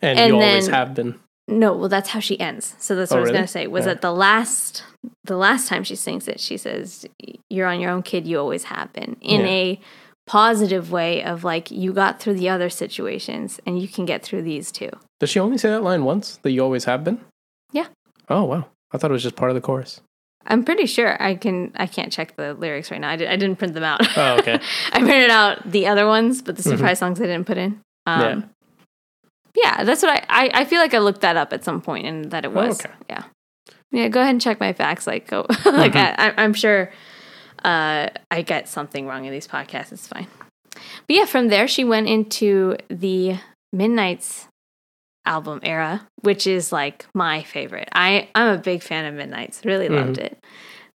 And, 0.00 0.18
And 0.18 0.28
you 0.34 0.40
always 0.40 0.68
have 0.68 0.94
been. 0.94 1.18
no 1.46 1.72
well 1.74 1.88
that's 1.88 2.10
how 2.10 2.20
she 2.20 2.38
ends 2.40 2.74
so 2.78 2.94
that's 2.96 3.12
Oh, 3.12 3.16
what 3.16 3.18
i 3.18 3.22
was 3.22 3.28
really? 3.28 3.38
gonna 3.38 3.48
say 3.48 3.66
was 3.66 3.82
Yeah. 3.86 3.94
that 3.94 4.00
the 4.02 4.12
last 4.12 4.84
the 5.24 5.36
last 5.36 5.68
time 5.68 5.84
she 5.84 5.96
sings 5.96 6.26
it 6.28 6.40
she 6.40 6.56
says 6.56 7.06
you're 7.50 7.66
on 7.66 7.80
your 7.80 7.90
own 7.90 8.02
kid 8.02 8.26
you 8.26 8.38
always 8.38 8.64
have 8.64 8.92
been 8.92 9.16
in 9.20 9.40
Yeah. 9.42 9.46
a 9.46 9.80
positive 10.26 10.90
way 10.92 11.22
of 11.24 11.42
like 11.44 11.70
you 11.70 11.92
got 11.92 12.20
through 12.20 12.34
the 12.34 12.48
other 12.50 12.68
situations 12.68 13.60
and 13.66 13.80
you 13.80 13.88
can 13.88 14.04
get 14.04 14.22
through 14.22 14.42
these 14.42 14.70
too 14.70 14.90
Does 15.20 15.30
she 15.30 15.40
only 15.40 15.56
say 15.58 15.70
that 15.70 15.82
line 15.82 16.04
once? 16.04 16.36
That 16.42 16.50
you 16.52 16.62
always 16.62 16.84
have 16.84 17.02
been? 17.02 17.18
Yeah. 18.28 18.36
Oh 18.36 18.44
wow. 18.44 18.66
I 18.92 18.98
thought 18.98 19.10
it 19.10 19.14
was 19.14 19.22
just 19.22 19.36
part 19.36 19.50
of 19.50 19.54
the 19.54 19.60
chorus. 19.60 20.00
i'm 20.46 20.64
pretty 20.64 20.86
sure 20.86 21.20
i 21.22 21.34
can 21.34 21.72
i 21.76 21.86
can't 21.86 22.10
check 22.12 22.36
the 22.36 22.54
lyrics 22.54 22.90
right 22.90 23.00
now 23.00 23.10
i, 23.10 23.16
did, 23.16 23.28
I 23.28 23.36
didn't 23.36 23.56
print 23.56 23.74
them 23.74 23.84
out 23.84 24.00
Oh, 24.16 24.38
okay. 24.38 24.58
i 24.92 24.98
printed 25.00 25.30
out 25.30 25.70
the 25.70 25.86
other 25.88 26.06
ones 26.06 26.40
but 26.40 26.56
the 26.56 26.62
surprise 26.62 26.98
songs 27.00 27.20
i 27.20 27.24
didn't 27.26 27.44
put 27.44 27.58
in 27.58 27.80
um, 28.06 28.48
yeah. 29.54 29.84
that's 29.84 30.00
what 30.02 30.10
I, 30.10 30.46
I 30.46 30.50
i 30.60 30.64
feel 30.64 30.80
like 30.80 30.94
i 30.94 30.98
looked 30.98 31.20
that 31.20 31.36
up 31.36 31.52
at 31.52 31.64
some 31.64 31.80
point 31.82 32.06
and 32.06 32.30
that 32.30 32.44
it 32.46 32.52
was 32.52 32.80
okay. 32.80 32.94
yeah 33.10 33.24
yeah 33.90 34.08
go 34.08 34.20
ahead 34.20 34.30
and 34.32 34.40
check 34.40 34.58
my 34.60 34.72
facts 34.72 35.06
like 35.06 35.26
go 35.26 35.44
like 35.66 35.94
I, 35.96 36.14
I, 36.16 36.34
i'm 36.42 36.54
sure 36.54 36.90
uh 37.64 38.08
i 38.30 38.40
get 38.42 38.68
something 38.68 39.06
wrong 39.06 39.26
in 39.26 39.32
these 39.32 39.48
podcasts 39.48 39.92
it's 39.92 40.06
fine 40.06 40.28
but 40.72 41.16
yeah 41.16 41.26
from 41.26 41.48
there 41.48 41.68
she 41.68 41.84
went 41.84 42.08
into 42.08 42.76
the 42.88 43.36
midnight's 43.72 44.46
album 45.28 45.60
era 45.62 46.06
which 46.22 46.46
is 46.46 46.72
like 46.72 47.06
my 47.14 47.42
favorite 47.42 47.88
i 47.92 48.28
i'm 48.34 48.54
a 48.54 48.58
big 48.58 48.82
fan 48.82 49.04
of 49.04 49.14
midnight's 49.14 49.64
really 49.64 49.88
loved 49.88 50.18
it 50.18 50.42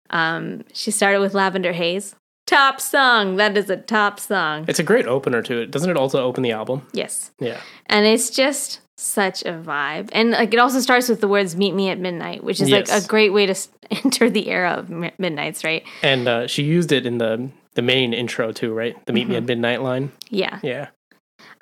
um 0.10 0.64
she 0.74 0.90
started 0.92 1.20
with 1.20 1.34
lavender 1.34 1.72
haze 1.74 2.16
top 2.48 2.82
song 2.82 3.36
that 3.38 3.58
is 3.58 3.70
a 3.70 3.78
top 3.78 4.20
song 4.20 4.66
It's 4.68 4.80
a 4.80 4.84
great 4.84 5.08
opener 5.08 5.42
to 5.44 5.62
it. 5.62 5.72
Doesn't 5.72 5.90
it 5.90 5.96
also 5.98 6.22
open 6.24 6.44
the 6.44 6.52
album? 6.52 6.86
yes 6.94 7.32
Yeah. 7.40 7.60
and 7.88 8.06
it's 8.06 8.30
just 8.30 8.82
such 8.98 9.42
a 9.44 9.54
vibe 9.54 10.10
and 10.12 10.32
like 10.32 10.54
it 10.54 10.60
also 10.60 10.80
starts 10.80 11.08
with 11.10 11.20
the 11.22 11.28
words 11.28 11.56
meet 11.56 11.74
me 11.74 11.90
at 11.90 12.00
midnight 12.00 12.44
which 12.44 12.60
is 12.62 12.70
like 12.70 12.90
a 12.90 13.02
great 13.08 13.32
way 13.34 13.46
to 13.46 13.56
enter 14.04 14.30
the 14.30 14.50
era 14.50 14.72
of 14.72 14.90
mi- 14.90 15.12
midnights 15.18 15.64
right 15.64 15.84
And 16.04 16.28
uh, 16.28 16.48
she 16.48 16.64
used 16.64 16.92
it 16.92 17.06
in 17.06 17.18
the 17.18 17.50
the 17.76 17.82
main 17.82 18.14
intro 18.14 18.52
too, 18.52 18.72
right? 18.72 18.96
The 19.08 19.14
Meet 19.14 19.28
Me 19.30 19.34
Mm-hmm. 19.36 19.44
at 19.44 19.48
Midnight 19.48 19.82
line. 19.82 20.12
yeah 20.30 20.60
Yeah. 20.64 20.88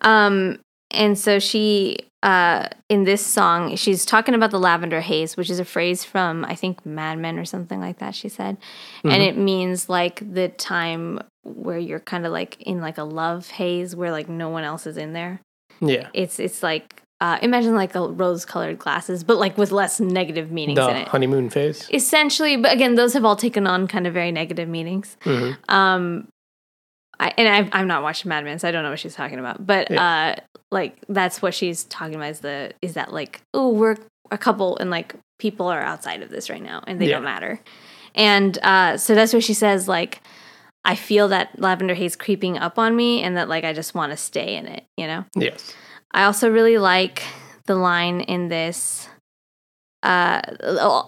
um 0.01 0.59
and 0.91 1.17
so 1.17 1.39
she 1.39 1.97
uh 2.23 2.67
in 2.89 3.03
this 3.03 3.25
song 3.25 3.75
she's 3.75 4.05
talking 4.05 4.35
about 4.35 4.51
the 4.51 4.59
lavender 4.59 5.01
haze 5.01 5.35
which 5.35 5.49
is 5.49 5.59
a 5.59 5.65
phrase 5.65 6.03
from 6.03 6.45
i 6.45 6.53
think 6.53 6.85
mad 6.85 7.17
men 7.17 7.39
or 7.39 7.45
something 7.45 7.79
like 7.79 7.97
that 7.99 8.13
she 8.13 8.29
said 8.29 8.57
and 9.03 9.23
it 9.23 9.35
means 9.37 9.89
like 9.89 10.21
the 10.33 10.47
time 10.49 11.19
where 11.43 11.79
you're 11.79 11.99
kind 11.99 12.25
of 12.25 12.31
like 12.31 12.61
in 12.61 12.79
like 12.79 12.97
a 12.99 13.03
love 13.03 13.49
haze 13.49 13.95
where 13.95 14.11
like 14.11 14.29
no 14.29 14.49
one 14.49 14.63
else 14.63 14.85
is 14.85 14.97
in 14.97 15.13
there 15.13 15.41
Yeah. 15.79 16.09
it's 16.13 16.39
it's 16.39 16.61
like 16.61 17.01
uh 17.21 17.39
imagine 17.41 17.73
like 17.75 17.95
a 17.95 18.07
rose 18.07 18.45
colored 18.45 18.77
glasses 18.77 19.23
but 19.23 19.37
like 19.37 19.57
with 19.57 19.71
less 19.71 19.99
negative 19.99 20.51
meanings 20.51 20.77
in 20.79 20.95
it 20.97 21.07
honeymoon 21.07 21.49
phase. 21.49 21.87
essentially 21.91 22.55
but 22.55 22.71
again 22.71 22.93
those 22.95 23.13
have 23.13 23.25
all 23.25 23.35
taken 23.35 23.65
on 23.65 23.87
kind 23.87 24.05
of 24.05 24.13
very 24.13 24.31
negative 24.31 24.69
meanings 24.69 25.17
Mhm. 25.23 25.57
um 25.69 26.27
I, 27.19 27.33
and 27.37 27.47
I've, 27.47 27.69
i'm 27.73 27.87
not 27.87 28.01
watching 28.01 28.29
mad 28.29 28.43
men 28.45 28.57
so 28.57 28.67
i 28.67 28.71
don't 28.71 28.81
know 28.83 28.89
what 28.89 28.99
she's 28.99 29.13
talking 29.13 29.37
about 29.39 29.65
but 29.65 29.91
uh 29.91 30.35
like 30.71 30.97
that's 31.09 31.41
what 31.41 31.53
she's 31.53 31.83
talking 31.85 32.15
about 32.15 32.29
is 32.31 32.39
the 32.39 32.73
is 32.81 32.93
that 32.93 33.11
like 33.13 33.41
oh 33.53 33.69
we're 33.69 33.97
a 34.31 34.37
couple 34.37 34.77
and 34.77 34.89
like 34.89 35.15
people 35.39 35.67
are 35.67 35.81
outside 35.81 36.21
of 36.21 36.29
this 36.29 36.49
right 36.49 36.61
now 36.63 36.81
and 36.87 36.99
they 37.01 37.07
Yeah. 37.09 37.15
don't 37.15 37.25
matter 37.25 37.59
and 38.15 38.57
uh 38.63 38.97
so 38.97 39.13
that's 39.15 39.33
where 39.33 39.41
she 39.41 39.53
says 39.53 39.87
like 39.87 40.21
i 40.85 40.95
feel 40.95 41.27
that 41.27 41.59
lavender 41.59 41.93
haze 41.93 42.15
creeping 42.15 42.57
up 42.57 42.79
on 42.79 42.95
me 42.95 43.21
and 43.21 43.35
that 43.37 43.49
like 43.49 43.63
i 43.63 43.73
just 43.73 43.93
want 43.93 44.11
to 44.11 44.17
stay 44.17 44.55
in 44.55 44.65
it 44.67 44.85
you 44.97 45.07
know 45.07 45.25
Yes. 45.35 45.73
I 46.13 46.23
also 46.25 46.49
really 46.51 46.77
like 46.77 47.23
the 47.67 47.75
line 47.75 48.19
in 48.19 48.49
this. 48.49 49.07
Uh, 50.03 50.41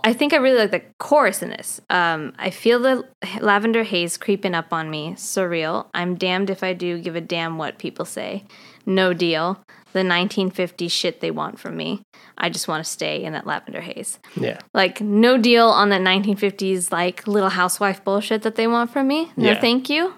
I 0.04 0.14
think 0.14 0.32
I 0.34 0.38
really 0.38 0.60
like 0.60 0.72
the 0.72 0.84
chorus 1.00 1.42
in 1.42 1.50
this. 1.50 1.82
Um, 1.90 2.32
I 2.38 2.52
feel 2.52 2.80
the 2.80 3.04
lavender 3.42 3.84
haze 3.84 4.18
creeping 4.18 4.54
up 4.54 4.72
on 4.72 4.90
me, 4.90 5.14
surreal. 5.18 5.88
I'm 5.96 6.16
damned 6.16 6.50
if 6.52 6.64
I 6.64 6.72
do 6.74 7.00
give 7.00 7.16
a 7.16 7.22
damn 7.22 7.58
what 7.58 7.80
people 7.80 8.06
say. 8.06 8.44
No 8.86 9.14
deal. 9.14 9.64
The 9.94 10.00
1950s 10.00 10.92
shit 10.92 11.22
they 11.22 11.30
want 11.32 11.60
from 11.60 11.78
me. 11.78 12.02
I 12.38 12.50
just 12.50 12.68
want 12.68 12.84
to 12.84 12.90
stay 12.90 13.24
in 13.24 13.34
that 13.34 13.46
lavender 13.46 13.82
haze. 13.82 14.18
Yeah. 14.36 14.60
Like, 14.74 15.02
no 15.02 15.38
deal 15.38 15.68
on 15.68 15.90
that 15.90 16.02
1950s, 16.02 16.92
like, 16.92 17.28
little 17.28 17.50
housewife 17.50 18.04
bullshit 18.04 18.42
that 18.42 18.56
they 18.56 18.66
want 18.68 18.92
from 18.92 19.08
me. 19.08 19.32
No, 19.38 19.50
Yeah. 19.52 19.62
thank 19.62 19.90
you. 19.90 20.16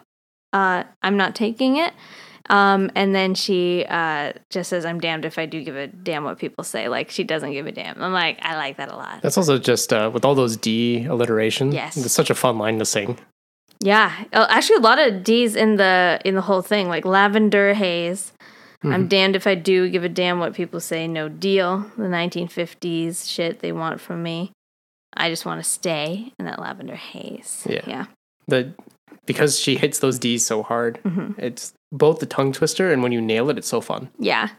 uh, 0.53 0.86
I'm 1.03 1.18
not 1.18 1.36
taking 1.36 1.76
it. 1.76 1.93
Um, 2.49 2.89
and 2.95 3.13
then 3.13 3.36
she 3.36 3.84
uh, 3.89 4.32
just 4.49 4.70
says, 4.70 4.86
I'm 4.86 4.99
damned 5.01 5.26
if 5.26 5.38
I 5.38 5.45
do 5.47 5.61
give 5.63 5.76
a 5.76 5.88
damn 5.88 6.24
what 6.24 6.38
people 6.39 6.63
say. 6.63 6.88
Like, 6.88 7.09
she 7.09 7.26
doesn't 7.26 7.51
give 7.51 7.66
a 7.68 7.72
damn. 7.74 8.01
I'm 8.01 8.13
like, 8.13 8.38
I 8.41 8.55
like 8.55 8.78
that 8.78 8.89
a 8.89 8.95
lot. 8.95 9.22
That's 9.22 9.38
also 9.38 9.57
just 9.57 9.91
uh, 9.91 10.09
with 10.13 10.24
all 10.24 10.36
those 10.36 10.55
D 10.55 11.03
alliteration. 11.05 11.74
Yes. 11.74 11.97
It's 11.97 12.13
such 12.13 12.30
a 12.30 12.36
fun 12.36 12.57
line 12.57 12.80
to 12.80 12.86
sing. 12.86 13.18
Yeah, 13.82 14.13
Uh, 14.32 14.47
actually, 14.49 14.78
a 14.78 14.82
lot 14.82 14.99
of 14.99 15.24
D's 15.26 15.55
in 15.57 15.76
the 15.76 16.22
in 16.24 16.36
the 16.36 16.41
whole 16.41 16.61
thing, 16.61 16.88
like 16.88 17.03
lavender 17.03 17.74
haze. 17.74 18.32
I'm 18.93 19.07
damned 19.07 19.36
if 19.36 19.47
I 19.47 19.55
do 19.55 19.89
give 19.89 20.03
a 20.03 20.09
damn 20.09 20.39
what 20.39 20.53
people 20.53 20.79
say. 20.79 21.07
No 21.07 21.29
deal. 21.29 21.79
The 21.97 22.03
1950s 22.03 23.29
shit 23.29 23.59
they 23.59 23.71
want 23.71 23.99
from 24.01 24.21
me. 24.23 24.51
I 25.17 25.29
just 25.29 25.45
want 25.45 25.63
to 25.63 25.69
stay 25.69 26.33
in 26.39 26.45
that 26.45 26.59
lavender 26.59 26.95
haze. 26.95 27.65
Yeah. 27.69 27.81
yeah, 27.88 28.05
The 28.47 28.73
because 29.25 29.59
she 29.59 29.75
hits 29.77 29.99
those 29.99 30.19
D's 30.19 30.45
so 30.45 30.61
hard, 30.61 30.99
Mm-hmm. 31.05 31.39
it's 31.39 31.73
both 31.91 32.19
the 32.19 32.25
tongue 32.25 32.51
twister 32.51 32.91
and 32.91 33.01
when 33.01 33.11
you 33.11 33.21
nail 33.21 33.49
it, 33.49 33.57
it's 33.57 33.67
so 33.67 33.81
fun. 33.81 34.09
yeah. 34.19 34.49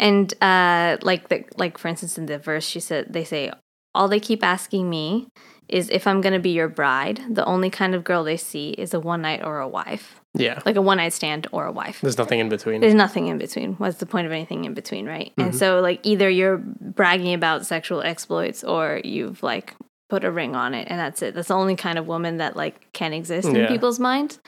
And 0.00 0.34
uh, 0.42 0.96
like 1.02 1.28
the 1.28 1.44
like 1.56 1.78
for 1.78 1.86
instance 1.88 2.18
in 2.18 2.26
the 2.26 2.38
verse, 2.38 2.66
she 2.66 2.80
said 2.80 3.12
they 3.12 3.22
say 3.24 3.52
all 3.94 4.08
they 4.08 4.18
keep 4.18 4.42
asking 4.42 4.90
me 4.90 5.28
is 5.68 5.88
if 5.90 6.06
I'm 6.08 6.20
gonna 6.20 6.40
be 6.40 6.50
your 6.50 6.68
bride. 6.68 7.20
The 7.30 7.44
only 7.44 7.70
kind 7.70 7.94
of 7.94 8.02
girl 8.02 8.24
they 8.24 8.36
see 8.36 8.70
is 8.70 8.92
a 8.92 8.98
one 8.98 9.22
night 9.22 9.44
or 9.44 9.60
a 9.60 9.68
wife, 9.68 10.20
Yeah. 10.36 10.60
like 10.66 10.76
a 10.76 10.82
one 10.82 10.96
night 10.96 11.12
stand 11.12 11.46
or 11.52 11.64
a 11.66 11.72
wife. 11.72 12.00
There's 12.00 12.18
nothing 12.18 12.40
in 12.40 12.48
between. 12.48 12.80
There's 12.80 12.94
nothing 12.94 13.28
in 13.28 13.38
between. 13.38 13.74
What's 13.74 13.98
the 13.98 14.06
point 14.06 14.26
of 14.26 14.32
anything 14.32 14.64
in 14.64 14.74
between, 14.74 15.06
right? 15.06 15.32
And 15.38 15.54
so, 15.54 15.80
like, 15.80 16.00
either 16.02 16.28
you're 16.28 16.58
bragging 16.58 17.34
about 17.34 17.66
sexual 17.66 18.02
exploits 18.02 18.64
or 18.64 19.00
you've, 19.04 19.42
like, 19.42 19.74
put 20.10 20.24
a 20.24 20.30
ring 20.30 20.54
on 20.56 20.74
it, 20.74 20.88
and 20.90 20.98
that's 20.98 21.22
it. 21.22 21.34
That's 21.34 21.48
the 21.48 21.54
only 21.54 21.76
kind 21.76 21.98
of 21.98 22.06
woman 22.06 22.38
that, 22.38 22.56
like, 22.56 22.92
can 22.92 23.12
exist 23.12 23.48
in 23.48 23.66
people's 23.66 24.00
minds 24.00 24.40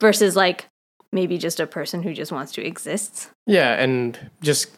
versus, 0.00 0.34
like, 0.34 0.66
maybe 1.12 1.38
just 1.38 1.60
a 1.60 1.66
person 1.66 2.02
who 2.02 2.12
just 2.12 2.32
wants 2.32 2.52
to 2.52 2.66
exist. 2.66 3.30
Yeah, 3.46 3.74
and 3.74 4.18
just 4.42 4.70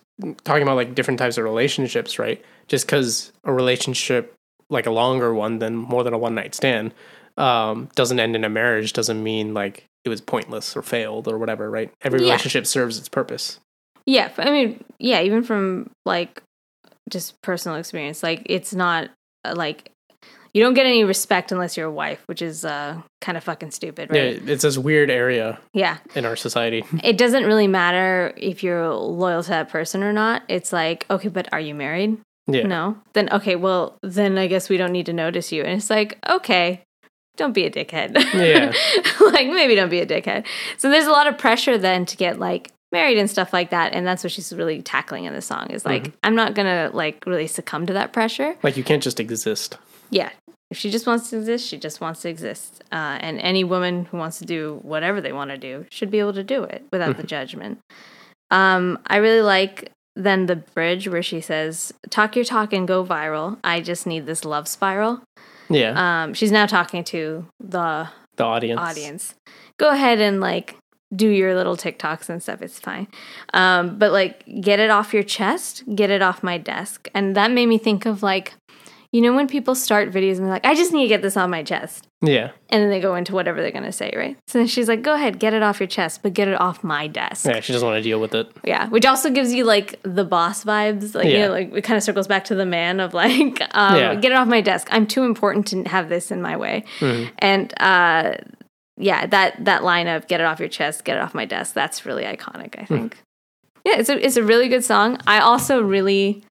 talking 0.45 0.63
about 0.63 0.77
like 0.77 0.95
different 0.95 1.19
types 1.19 1.39
of 1.39 1.45
relationships, 1.45 2.19
right? 2.19 2.45
Just 2.69 2.87
because 2.87 3.33
a 3.45 3.53
relationship, 3.53 4.35
like 4.69 4.87
a 4.87 4.91
longer 4.91 5.35
one 5.35 5.59
than 5.59 5.75
more 5.77 6.05
than 6.05 6.13
a 6.13 6.19
one 6.19 6.35
night 6.35 6.55
stand, 6.55 6.93
um, 7.39 7.89
doesn't 7.95 8.21
end 8.21 8.37
in 8.37 8.45
a 8.45 8.49
marriage 8.49 8.93
doesn't 8.93 9.23
mean 9.23 9.55
like 9.55 9.85
it 10.07 10.11
was 10.11 10.21
pointless 10.21 10.77
or 10.77 10.83
failed 10.83 11.29
or 11.29 11.39
whatever, 11.39 11.71
right? 11.71 11.91
Every 12.03 12.21
Yeah. 12.21 12.27
relationship 12.27 12.67
serves 12.67 12.99
its 12.99 13.09
purpose. 13.09 13.59
Yeah. 14.07 14.31
I 14.39 14.51
mean, 14.51 14.85
yeah, 14.99 15.21
even 15.23 15.43
from, 15.43 15.91
like, 16.05 16.43
just 17.11 17.41
personal 17.43 17.77
experience, 17.77 18.23
like, 18.23 18.43
it's 18.47 18.73
not, 18.75 19.11
uh, 19.45 19.55
like, 19.57 19.91
you 20.55 20.63
don't 20.63 20.73
get 20.73 20.87
any 20.87 21.05
respect 21.05 21.53
unless 21.53 21.77
you're 21.77 21.89
a 21.89 21.93
wife, 21.93 22.23
which 22.27 22.41
is 22.41 22.65
uh, 22.65 23.03
kind 23.21 23.37
of 23.37 23.45
fucking 23.45 23.73
stupid, 23.73 24.11
right? 24.11 24.43
Yeah, 24.43 24.53
it's 24.53 24.63
this 24.63 24.79
weird 24.79 25.11
area 25.11 25.59
yeah. 25.75 25.99
in 26.15 26.25
our 26.25 26.35
society. 26.35 26.83
it 27.05 27.19
doesn't 27.19 27.45
really 27.45 27.67
matter 27.67 28.33
if 28.39 28.63
you're 28.63 28.89
loyal 28.89 29.43
to 29.43 29.51
that 29.51 29.69
person 29.69 30.03
or 30.03 30.15
not. 30.15 30.45
It's 30.49 30.73
like, 30.73 31.05
okay, 31.11 31.29
but 31.29 31.53
are 31.53 31.61
you 31.61 31.75
married? 31.75 32.17
Yeah. 32.47 32.67
No. 32.67 32.97
Then 33.13 33.29
okay, 33.33 33.57
well, 33.57 33.99
then 34.03 34.39
I 34.39 34.47
guess 34.47 34.71
we 34.71 34.79
don't 34.79 34.93
need 34.93 35.07
to 35.07 35.13
notice 35.13 35.53
you. 35.53 35.63
And 35.63 35.73
it's 35.77 35.91
like, 35.91 36.19
okay, 36.27 36.83
don't 37.37 37.53
be 37.53 37.65
a 37.65 37.71
dickhead. 37.71 38.17
Yeah. 38.35 38.73
like 39.33 39.49
maybe 39.49 39.75
don't 39.75 39.89
be 39.89 40.01
a 40.01 40.07
dickhead. 40.07 40.47
So 40.77 40.91
there's 40.91 41.07
a 41.07 41.11
lot 41.11 41.27
of 41.27 41.39
pressure 41.39 41.79
then 41.79 42.07
to 42.07 42.17
get 42.17 42.39
like 42.39 42.73
married 42.93 43.19
and 43.19 43.29
stuff 43.31 43.53
like 43.53 43.71
that. 43.71 43.93
And 43.93 44.07
that's 44.07 44.25
what 44.25 44.33
she's 44.33 44.53
really 44.53 44.83
tackling 44.83 45.25
in 45.25 45.33
the 45.33 45.43
song 45.43 45.69
is 45.71 45.85
like, 45.85 46.13
I'm 46.23 46.35
not 46.35 46.55
gonna 46.55 46.91
like 46.93 47.25
really 47.27 47.47
succumb 47.47 47.87
to 47.87 47.93
that 47.95 48.13
pressure. 48.13 48.57
Like 48.63 48.77
you 48.77 48.85
can't 48.85 49.03
just 49.03 49.21
exist. 49.21 49.79
Yeah. 50.11 50.31
If 50.71 50.79
she 50.79 50.91
just 50.91 51.07
wants 51.07 51.31
to 51.31 51.39
exist, 51.39 51.69
she 51.69 51.79
just 51.79 52.01
wants 52.01 52.23
to 52.23 52.29
exist. 52.29 52.83
Uh, 52.91 53.19
and 53.21 53.39
any 53.41 53.63
woman 53.63 54.07
who 54.07 54.17
wants 54.17 54.39
to 54.39 54.45
do 54.45 54.81
whatever 54.83 55.21
they 55.21 55.33
want 55.33 55.51
to 55.51 55.59
do 55.59 55.87
should 55.91 56.11
be 56.11 56.19
able 56.19 56.33
to 56.33 56.43
do 56.43 56.65
it 56.65 56.85
without 56.91 57.17
the 57.17 57.23
judgment. 57.23 57.79
Um, 58.51 58.99
I 59.07 59.17
really 59.17 59.43
like 59.43 59.93
then 60.17 60.47
the 60.47 60.57
bridge 60.57 61.09
where 61.09 61.23
she 61.23 61.41
says, 61.41 61.93
Talk 62.11 62.35
your 62.35 62.45
talk 62.45 62.73
and 62.73 62.89
go 62.89 63.05
viral. 63.05 63.59
I 63.63 63.81
just 63.81 64.07
need 64.07 64.27
this 64.27 64.45
love 64.45 64.67
spiral. 64.67 65.23
Yeah. 65.69 66.25
Um, 66.25 66.35
she's 66.35 66.53
now 66.53 66.67
talking 66.67 67.05
to 67.05 67.47
the 67.61 68.09
the 68.37 68.45
audience. 68.45 68.81
audience. 68.81 69.35
Go 69.79 69.91
ahead 69.91 70.21
and 70.21 70.41
like 70.41 70.77
do 71.15 71.29
your 71.29 71.55
little 71.55 71.77
TikToks 71.77 72.29
and 72.29 72.43
stuff. 72.43 72.63
It's 72.63 72.81
fine. 72.81 73.09
Um, 73.55 73.99
but 73.99 74.13
like 74.13 74.45
get 74.61 74.81
it 74.81 74.91
off 74.91 75.15
your 75.15 75.23
chest, 75.23 75.85
get 75.95 76.11
it 76.11 76.23
off 76.23 76.43
my 76.43 76.59
desk. 76.59 77.09
And 77.15 77.37
that 77.37 77.51
made 77.51 77.67
me 77.67 77.79
think 77.79 78.07
of 78.07 78.23
like, 78.23 78.55
you 79.17 79.23
know, 79.23 79.33
when 79.35 79.49
people 79.49 79.75
start 79.75 80.11
videos 80.11 80.33
and 80.37 80.41
they're 80.45 80.51
like, 80.53 80.67
I 80.67 80.75
just 80.75 80.93
need 80.93 81.05
to 81.05 81.09
get 81.09 81.23
this 81.23 81.39
on 81.39 81.49
my 81.49 81.63
chest. 81.63 82.07
Yeah. 82.21 82.51
And 82.69 82.83
then 82.83 82.91
they 82.91 83.01
go 83.01 83.15
into 83.15 83.33
whatever 83.33 83.63
they're 83.63 83.71
going 83.71 83.85
to 83.85 83.93
say, 83.93 84.13
right? 84.15 84.37
So 84.47 84.59
then 84.59 84.67
she's 84.67 84.89
like, 84.89 85.01
go 85.01 85.15
ahead, 85.15 85.39
get 85.39 85.55
it 85.55 85.63
off 85.63 85.81
your 85.81 85.87
chest, 85.87 86.23
but 86.23 86.35
get 86.35 86.49
it 86.49 86.61
off 86.61 86.85
my 86.85 87.07
desk. 87.07 87.47
Yeah. 87.47 87.61
She 87.61 87.73
doesn't 87.73 87.87
want 87.89 87.97
to 87.99 88.03
deal 88.03 88.21
with 88.21 88.35
it. 88.35 88.47
Yeah, 88.63 88.89
which 88.91 89.07
also 89.07 89.31
gives 89.31 89.55
you 89.55 89.65
like 89.65 89.99
the 90.03 90.25
boss 90.25 90.65
vibes. 90.65 91.15
Like, 91.15 91.25
you 91.27 91.33
Yeah. 91.33 91.47
know, 91.47 91.53
like 91.53 91.73
it 91.75 91.83
kind 91.83 91.97
of 91.97 92.03
circles 92.03 92.27
back 92.27 92.45
to 92.47 92.55
the 92.55 92.67
man 92.67 93.01
of 93.01 93.15
like, 93.23 93.63
um, 93.71 93.97
Yeah. 93.97 94.15
get 94.17 94.33
it 94.33 94.35
off 94.35 94.49
my 94.49 94.61
desk. 94.61 94.89
I'm 94.91 95.07
too 95.07 95.25
important 95.25 95.67
to 95.69 95.83
have 95.85 96.11
this 96.11 96.31
in 96.31 96.43
my 96.43 96.59
way. 96.59 96.85
Mm-hmm. 97.01 97.31
And 97.39 97.73
uh, 97.81 98.35
yeah, 98.99 99.25
that 99.27 99.65
that 99.65 99.83
line 99.83 100.09
of 100.09 100.27
get 100.27 100.41
it 100.41 100.45
off 100.45 100.61
your 100.61 100.69
chest, 100.69 101.05
get 101.05 101.17
it 101.17 101.21
off 101.23 101.35
my 101.35 101.47
desk. 101.47 101.73
That's 101.75 102.05
really 102.05 102.25
iconic. 102.25 102.79
I 102.79 102.83
Hmm. 102.85 102.95
think. 102.95 103.19
Yeah, 103.87 103.99
it's 103.99 104.09
a 104.11 104.23
it's 104.23 104.37
a 104.37 104.43
really 104.43 104.69
good 104.69 104.85
song. 104.85 105.19
I 105.27 105.39
also 105.39 105.81
really 105.81 106.43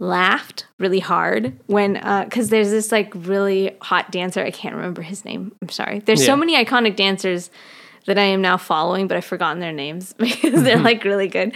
laughed 0.00 0.66
really 0.78 0.98
hard 0.98 1.52
when 1.66 1.92
because 2.24 2.48
there's 2.48 2.70
this 2.70 2.90
like 2.90 3.12
really 3.14 3.76
hot 3.82 4.10
dancer. 4.10 4.42
I 4.42 4.50
can't 4.50 4.74
remember 4.74 5.02
his 5.02 5.24
name. 5.24 5.52
I'm 5.62 5.68
sorry. 5.68 6.00
There's 6.00 6.20
Yeah. 6.22 6.26
so 6.26 6.36
many 6.36 6.56
iconic 6.62 6.96
dancers 6.96 7.50
that 8.06 8.18
I 8.18 8.22
am 8.22 8.40
now 8.40 8.56
following, 8.56 9.06
but 9.08 9.18
I've 9.18 9.26
forgotten 9.26 9.60
their 9.60 9.72
names 9.72 10.12
because 10.18 10.62
they're 10.62 10.78
like 10.80 11.04
really 11.04 11.28
good. 11.28 11.52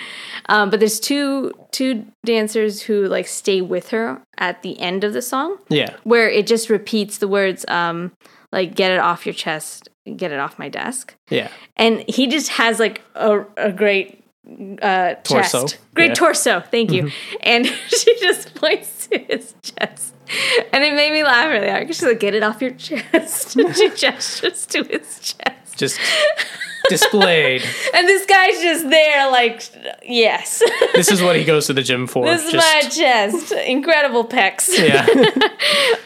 Um, 0.51 0.69
but 0.71 0.79
there's 0.79 1.01
two 1.01 1.53
two 1.73 2.05
dancers 2.25 2.83
who 2.83 3.07
like 3.07 3.27
stay 3.27 3.61
with 3.63 3.89
her 3.91 4.21
at 4.39 4.63
the 4.63 4.79
end 4.79 5.05
of 5.05 5.15
the 5.15 5.23
song, 5.23 5.57
Yeah. 5.71 5.97
where 6.05 6.29
it 6.29 6.47
just 6.47 6.69
repeats 6.71 7.19
the 7.19 7.29
words 7.29 7.65
um, 7.69 8.13
like 8.53 8.75
"get 8.75 8.93
it 8.93 9.01
off 9.01 9.25
your 9.27 9.33
chest, 9.35 9.89
get 10.17 10.33
it 10.33 10.39
off 10.39 10.59
my 10.59 10.69
desk," 10.69 11.15
Yeah. 11.31 11.49
and 11.79 12.05
he 12.09 12.27
just 12.27 12.51
has 12.51 12.79
like 12.79 13.01
a, 13.15 13.45
a 13.57 13.73
great 13.73 14.23
uh, 14.83 15.15
Torso. 15.25 15.63
chest, 15.63 15.79
great 15.95 16.09
Yeah. 16.09 16.15
torso. 16.15 16.61
Thank 16.71 16.93
you. 16.93 17.11
And 17.43 17.67
she 17.89 18.19
just 18.21 18.55
points 18.55 19.07
to 19.09 19.19
his 19.19 19.55
chest, 19.63 20.15
and 20.73 20.85
it 20.85 20.95
made 20.95 21.13
me 21.13 21.23
laugh 21.25 21.49
really 21.49 21.69
hard 21.69 21.83
because 21.83 21.97
she's 21.97 22.07
like, 22.07 22.21
"Get 22.21 22.35
it 22.35 22.43
off 22.43 22.61
your 22.63 22.73
chest." 22.73 23.57
And 23.57 23.75
she 23.77 23.91
gestures 23.91 24.67
to 24.67 24.85
his 24.85 25.19
chest. 25.21 25.77
Just 25.79 25.99
displayed. 26.89 27.63
And 27.95 28.09
this 28.09 28.27
guy's 28.27 28.61
just 28.61 28.91
there, 28.91 29.31
like, 29.31 29.63
yes, 30.05 30.61
This 30.95 31.11
is 31.13 31.23
what 31.23 31.37
he 31.37 31.45
goes 31.45 31.67
to 31.69 31.73
the 31.73 31.83
gym 31.83 32.07
for. 32.09 32.25
this 32.27 32.45
is 32.45 32.55
my 32.55 32.81
chest. 32.91 33.53
Incredible 33.53 34.25
pecs. 34.27 34.69
yeah. 34.77 35.07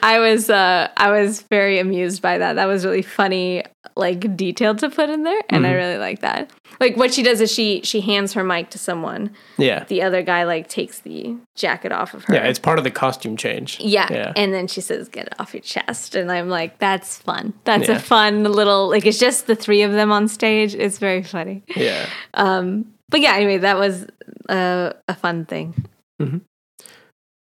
I 0.02 0.18
was, 0.20 0.50
uh, 0.50 0.88
I 0.96 1.10
was 1.10 1.40
very 1.42 1.78
amused 1.78 2.20
by 2.22 2.38
that. 2.38 2.54
That 2.54 2.66
was 2.66 2.84
really 2.84 3.02
funny, 3.02 3.64
like 3.98 4.36
detail 4.36 4.74
to 4.76 4.88
put 4.88 5.10
in 5.10 5.24
there, 5.24 5.40
and 5.50 5.66
I 5.66 5.72
really 5.72 5.98
like 5.98 6.20
that. 6.20 6.50
Like 6.80 6.96
what 6.96 7.12
she 7.12 7.22
does 7.22 7.40
is 7.40 7.52
she 7.52 7.80
she 7.82 8.00
hands 8.00 8.32
her 8.34 8.44
mic 8.44 8.70
to 8.70 8.78
someone. 8.78 9.30
Yeah. 9.58 9.84
The 9.84 10.02
other 10.02 10.22
guy 10.22 10.44
like 10.44 10.68
takes 10.68 11.00
the 11.00 11.36
jacket 11.56 11.90
off 11.92 12.14
of 12.14 12.24
her. 12.24 12.34
Yeah. 12.34 12.44
It's 12.44 12.58
part 12.58 12.78
of 12.78 12.84
the 12.84 12.90
costume 12.90 13.36
change. 13.36 13.78
Yeah. 13.80 14.06
Yeah. 14.10 14.32
And 14.36 14.54
then 14.54 14.68
she 14.68 14.80
says, 14.80 15.08
get 15.08 15.26
it 15.26 15.34
off 15.40 15.52
your 15.52 15.60
chest. 15.60 16.14
And 16.14 16.30
I'm 16.30 16.48
like, 16.48 16.78
that's 16.78 17.18
fun. 17.18 17.52
That's 17.64 17.88
Yeah. 17.88 17.96
a 17.96 17.98
fun 17.98 18.44
little, 18.44 18.88
like, 18.88 19.04
it's 19.04 19.18
just 19.18 19.46
the 19.48 19.56
three 19.56 19.82
of 19.82 19.90
them 19.92 20.12
on 20.12 20.28
stage. 20.28 20.74
It's 20.74 20.98
very 20.98 21.22
funny. 21.24 21.64
Yeah. 21.76 22.06
Um 22.34 22.92
but 23.10 23.20
yeah, 23.20 23.34
anyway, 23.34 23.58
that 23.58 23.78
was 23.78 24.06
uh, 24.48 24.92
a 25.08 25.14
fun 25.14 25.46
thing, 25.46 25.74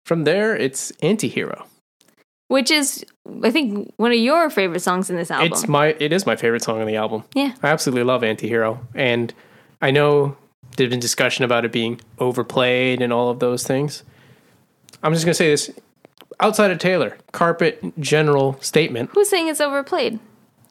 From 0.06 0.24
there, 0.24 0.56
it's 0.56 0.90
Antihero. 1.02 1.66
Which 2.48 2.70
is, 2.70 3.04
I 3.42 3.50
think, 3.50 3.92
one 3.96 4.10
of 4.12 4.18
your 4.18 4.50
favorite 4.50 4.80
songs 4.80 5.08
in 5.10 5.16
this 5.16 5.30
album. 5.30 5.52
It's 5.52 5.68
my 5.68 5.94
it 6.00 6.12
is 6.12 6.26
my 6.26 6.36
favorite 6.36 6.62
song 6.62 6.80
on 6.80 6.86
the 6.86 6.96
album. 6.96 7.24
yeah. 7.34 7.54
I 7.62 7.68
absolutely 7.68 8.04
love 8.04 8.22
Antihero. 8.22 8.78
And 8.94 9.32
I 9.80 9.90
know 9.90 10.36
there's 10.76 10.90
been 10.90 11.00
discussion 11.00 11.44
about 11.44 11.64
it 11.64 11.72
being 11.72 12.00
overplayed 12.18 13.00
and 13.00 13.12
all 13.12 13.30
of 13.30 13.38
those 13.38 13.64
things. 13.64 14.02
I'm 15.02 15.12
just 15.12 15.24
gonna 15.24 15.34
say 15.34 15.50
this. 15.50 15.70
Outside 16.40 16.70
of 16.70 16.78
Taylor, 16.78 17.18
carpet 17.32 17.82
general 17.98 18.56
statement. 18.60 19.10
Who's 19.12 19.28
saying 19.28 19.48
it's 19.48 19.60
overplayed? 19.60 20.20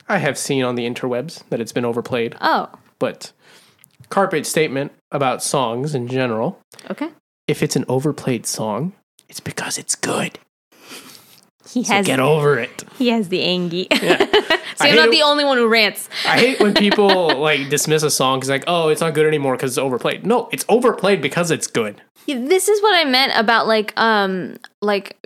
I 0.07 0.19
have 0.19 0.37
seen 0.37 0.63
on 0.63 0.75
the 0.75 0.89
interwebs 0.89 1.43
that 1.49 1.59
it's 1.59 1.73
been 1.73 1.83
overplayed, 1.83 2.35
Oh, 2.39 2.69
but 2.99 3.33
carpet 4.09 4.45
statement 4.45 4.93
about 5.11 5.43
songs 5.43 5.93
in 5.93 6.07
general. 6.07 6.61
okay. 6.89 7.09
If 7.47 7.61
it's 7.61 7.75
an 7.75 7.83
overplayed 7.89 8.45
song, 8.45 8.93
it's 9.27 9.41
because 9.41 9.77
it's 9.77 9.95
good. 9.95 10.39
He 11.69 11.83
So 11.83 11.93
has 11.93 12.05
get 12.05 12.19
over 12.19 12.57
it. 12.59 12.83
he 12.97 13.09
has 13.09 13.29
the 13.29 13.41
angie. 13.43 13.87
Yeah. 13.91 14.17
so 14.25 14.25
I 14.79 14.87
you're 14.87 14.87
hate 14.87 14.95
not 14.95 15.07
it- 15.07 15.11
the 15.11 15.21
only 15.23 15.43
one 15.43 15.57
who 15.57 15.67
rants. 15.67 16.07
I 16.25 16.39
hate 16.39 16.59
when 16.59 16.73
people 16.73 17.37
like 17.39 17.69
dismiss 17.69 18.03
a 18.03 18.09
song 18.11 18.39
because 18.39 18.49
like, 18.49 18.63
oh, 18.67 18.89
it's 18.89 19.01
not 19.01 19.13
good 19.13 19.25
anymore 19.25 19.55
because 19.55 19.71
it's 19.71 19.77
overplayed. 19.77 20.25
No, 20.25 20.49
it's 20.51 20.65
overplayed 20.69 21.21
because 21.21 21.51
it's 21.51 21.67
good. 21.67 22.01
Yeah, 22.25 22.39
This 22.39 22.67
is 22.67 22.81
what 22.81 22.95
I 22.95 23.03
meant 23.05 23.33
about 23.35 23.67
like 23.67 23.93
um 23.97 24.57
like 24.81 25.17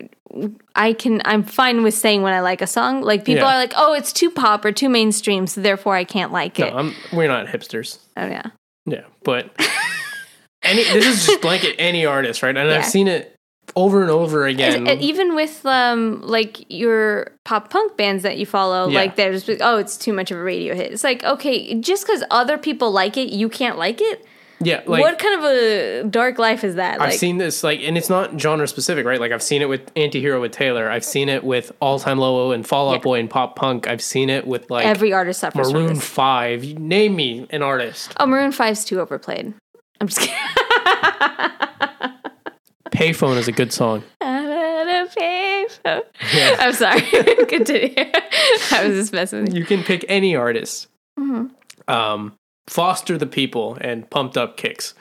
I 0.75 0.93
can 0.93 1.21
I'm 1.25 1.43
fine 1.43 1.83
with 1.83 1.93
saying 1.93 2.21
when 2.21 2.33
I 2.33 2.39
like 2.41 2.61
a 2.61 2.67
song. 2.67 3.01
Like 3.01 3.25
people 3.25 3.43
Yeah. 3.43 3.53
are 3.55 3.57
like, 3.57 3.73
"Oh, 3.75 3.93
it's 3.93 4.13
too 4.13 4.29
pop 4.31 4.63
or 4.63 4.71
too 4.71 4.87
mainstream, 4.87 5.45
so 5.47 5.59
therefore 5.61 5.95
I 5.95 6.05
can't 6.05 6.31
like 6.31 6.57
No, 6.57 6.67
it." 6.67 6.73
I'm, 6.73 6.95
we're 7.11 7.27
not 7.27 7.47
hipsters. 7.47 7.97
oh 8.17 8.25
yeah. 8.27 8.43
Yeah, 8.85 9.01
but 9.23 9.49
any 10.63 10.83
this 10.83 11.05
is 11.05 11.25
just 11.25 11.41
blanket 11.41 11.75
any 11.79 12.05
artist, 12.05 12.41
right? 12.43 12.55
And 12.55 12.69
Yeah. 12.69 12.77
I've 12.77 12.85
seen 12.85 13.07
it 13.07 13.35
over 13.76 14.01
and 14.01 14.11
over 14.11 14.45
again. 14.47 14.88
and 14.88 15.01
even 15.01 15.36
with 15.36 15.65
um 15.65 16.22
like 16.22 16.65
your 16.72 17.32
pop 17.43 17.69
punk 17.69 17.97
bands 17.97 18.24
that 18.24 18.38
you 18.38 18.45
follow, 18.45 18.88
Yeah. 18.89 18.99
like 18.99 19.15
there's 19.15 19.49
oh, 19.61 19.78
it's 19.78 19.97
too 19.97 20.13
much 20.13 20.32
of 20.32 20.38
a 20.38 20.43
radio 20.43 20.76
hit. 20.76 20.91
It's 20.91 21.03
like, 21.03 21.24
okay, 21.24 21.74
just 21.80 22.05
because 22.05 22.24
other 22.32 22.57
people 22.57 22.91
like 22.91 23.17
it, 23.17 23.30
you 23.30 23.49
can't 23.49 23.78
like 23.78 24.01
it? 24.01 24.26
yeah, 24.63 24.84
like 24.86 25.01
what 25.01 25.17
kind 25.17 25.39
of 25.39 25.43
a 25.45 26.03
dark 26.07 26.38
life 26.38 26.63
is 26.63 26.76
that? 26.76 27.01
I've 27.01 27.09
Like 27.09 27.17
seen 27.19 27.38
this 27.39 27.63
like, 27.63 27.80
and 27.82 27.97
it's 27.97 28.09
not 28.11 28.39
genre 28.39 28.67
specific, 28.67 29.07
right? 29.07 29.19
Like 29.19 29.32
I've 29.32 29.41
seen 29.41 29.63
it 29.63 29.67
with 29.69 29.91
Antihero 29.95 30.39
with 30.39 30.51
Taylor. 30.51 30.88
I've 30.88 31.03
seen 31.03 31.30
it 31.30 31.43
with 31.43 31.72
All 31.80 31.97
Time 31.97 32.19
Low 32.19 32.51
and 32.51 32.63
Fall 32.67 32.89
Out 32.89 32.93
Yeah. 32.93 32.99
Boy 32.99 33.19
and 33.22 33.28
pop 33.28 33.55
punk. 33.55 33.88
I've 33.88 34.03
seen 34.03 34.30
it 34.30 34.45
with 34.45 34.69
like 34.69 34.86
every 34.86 35.13
artist 35.13 35.39
suffers 35.39 35.74
Maroon. 35.74 35.95
Five. 35.95 36.63
Name 36.78 37.15
me 37.15 37.47
an 37.49 37.63
artist. 37.63 38.13
Oh, 38.19 38.28
Maroon 38.28 38.51
5's 38.51 38.86
too 38.86 38.99
overplayed. 38.99 39.51
I'm 39.99 40.07
just 40.07 40.19
kidding. 40.19 40.36
Payphone 42.91 43.37
is 43.37 43.47
a 43.47 43.51
good 43.51 43.71
song. 43.73 44.03
I'm 44.21 44.47
at 44.49 45.07
a 45.07 45.09
payphone. 45.19 46.01
Yeah. 46.33 46.55
I'm 46.59 46.73
sorry. 46.73 47.01
Continue. 47.47 47.93
I 47.97 48.85
was 48.87 48.97
just 48.97 49.13
messing 49.13 49.43
with 49.45 49.53
you. 49.53 49.61
You 49.61 49.65
can 49.65 49.83
pick 49.83 50.05
any 50.09 50.35
artist. 50.35 50.87
Mm-hmm. 51.19 51.47
Um, 51.91 52.33
Foster 52.67 53.17
the 53.17 53.25
People 53.25 53.77
and 53.81 54.09
Pumped 54.09 54.37
Up 54.37 54.57
Kicks. 54.57 54.93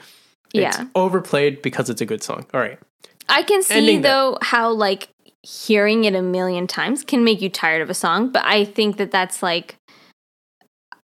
It's 0.55 0.78
Yeah. 0.78 0.86
overplayed 0.95 1.62
because 1.62 1.91
it's 1.91 2.01
a 2.01 2.07
good 2.07 2.22
song. 2.22 2.47
All 2.55 2.61
right. 2.61 2.78
I 3.28 3.43
can 3.43 3.62
see 3.62 3.74
Ending 3.74 4.03
that. 4.03 4.09
though 4.09 4.38
how 4.43 4.70
like 4.70 5.09
hearing 5.43 6.05
it 6.05 6.14
a 6.14 6.22
million 6.22 6.66
times 6.66 7.03
can 7.05 7.22
make 7.24 7.41
you 7.41 7.49
tired 7.49 7.82
of 7.82 7.88
a 7.91 7.95
song, 7.95 8.30
but 8.30 8.45
I 8.45 8.64
think 8.64 8.97
that 8.99 9.11
that's 9.11 9.43
like 9.43 9.76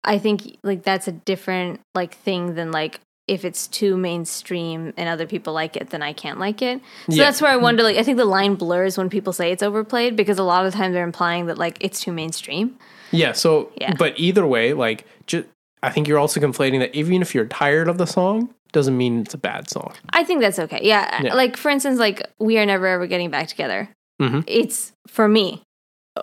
I 0.04 0.18
think 0.18 0.58
like 0.62 0.82
that's 0.82 1.08
a 1.08 1.12
different 1.12 1.80
like 1.94 2.14
thing 2.16 2.54
than 2.54 2.70
like 2.72 3.00
if 3.28 3.44
it's 3.44 3.66
too 3.66 3.96
mainstream 3.96 4.92
and 4.96 5.08
other 5.08 5.26
people 5.26 5.52
like 5.52 5.76
it, 5.76 5.90
then 5.90 6.00
I 6.02 6.12
can't 6.12 6.38
like 6.38 6.62
it. 6.62 6.80
So 7.08 7.14
Yeah. 7.16 7.24
that's 7.24 7.42
where 7.42 7.50
I 7.50 7.56
wonder 7.56 7.82
like 7.82 7.96
I 7.96 8.02
think 8.02 8.18
the 8.18 8.24
line 8.24 8.54
blurs 8.54 8.96
when 8.96 9.10
people 9.10 9.32
say 9.32 9.50
it's 9.50 9.62
overplayed 9.62 10.14
because 10.16 10.38
a 10.38 10.44
lot 10.44 10.64
of 10.64 10.72
the 10.72 10.78
time 10.78 10.92
they're 10.92 11.04
implying 11.04 11.46
that 11.46 11.58
like 11.58 11.76
it's 11.80 12.00
too 12.00 12.12
mainstream. 12.12 12.76
Yeah. 13.10 13.32
So, 13.32 13.70
Yeah. 13.80 13.94
but 13.98 14.18
either 14.18 14.46
way, 14.46 14.72
like, 14.72 15.06
just 15.26 15.46
I 15.82 15.90
think 15.90 16.06
you're 16.08 16.18
also 16.18 16.40
conflating 16.40 16.78
that 16.80 16.94
even 16.94 17.20
if 17.22 17.34
you're 17.34 17.44
tired 17.46 17.88
of 17.88 17.98
the 17.98 18.06
song, 18.06 18.50
doesn't 18.72 18.96
mean 18.96 19.20
it's 19.20 19.34
a 19.34 19.38
bad 19.38 19.70
song. 19.70 19.92
I 20.10 20.22
think 20.24 20.40
that's 20.40 20.58
okay. 20.58 20.80
Yeah. 20.82 21.22
Yeah. 21.22 21.34
Like 21.34 21.56
for 21.56 21.70
instance, 21.70 21.98
like 21.98 22.22
we 22.38 22.58
are 22.58 22.66
never 22.66 22.86
ever 22.86 23.06
getting 23.06 23.30
back 23.30 23.48
together. 23.48 23.88
Mhm. 24.22 24.44
It's 24.46 24.92
for 25.08 25.28
me 25.28 25.62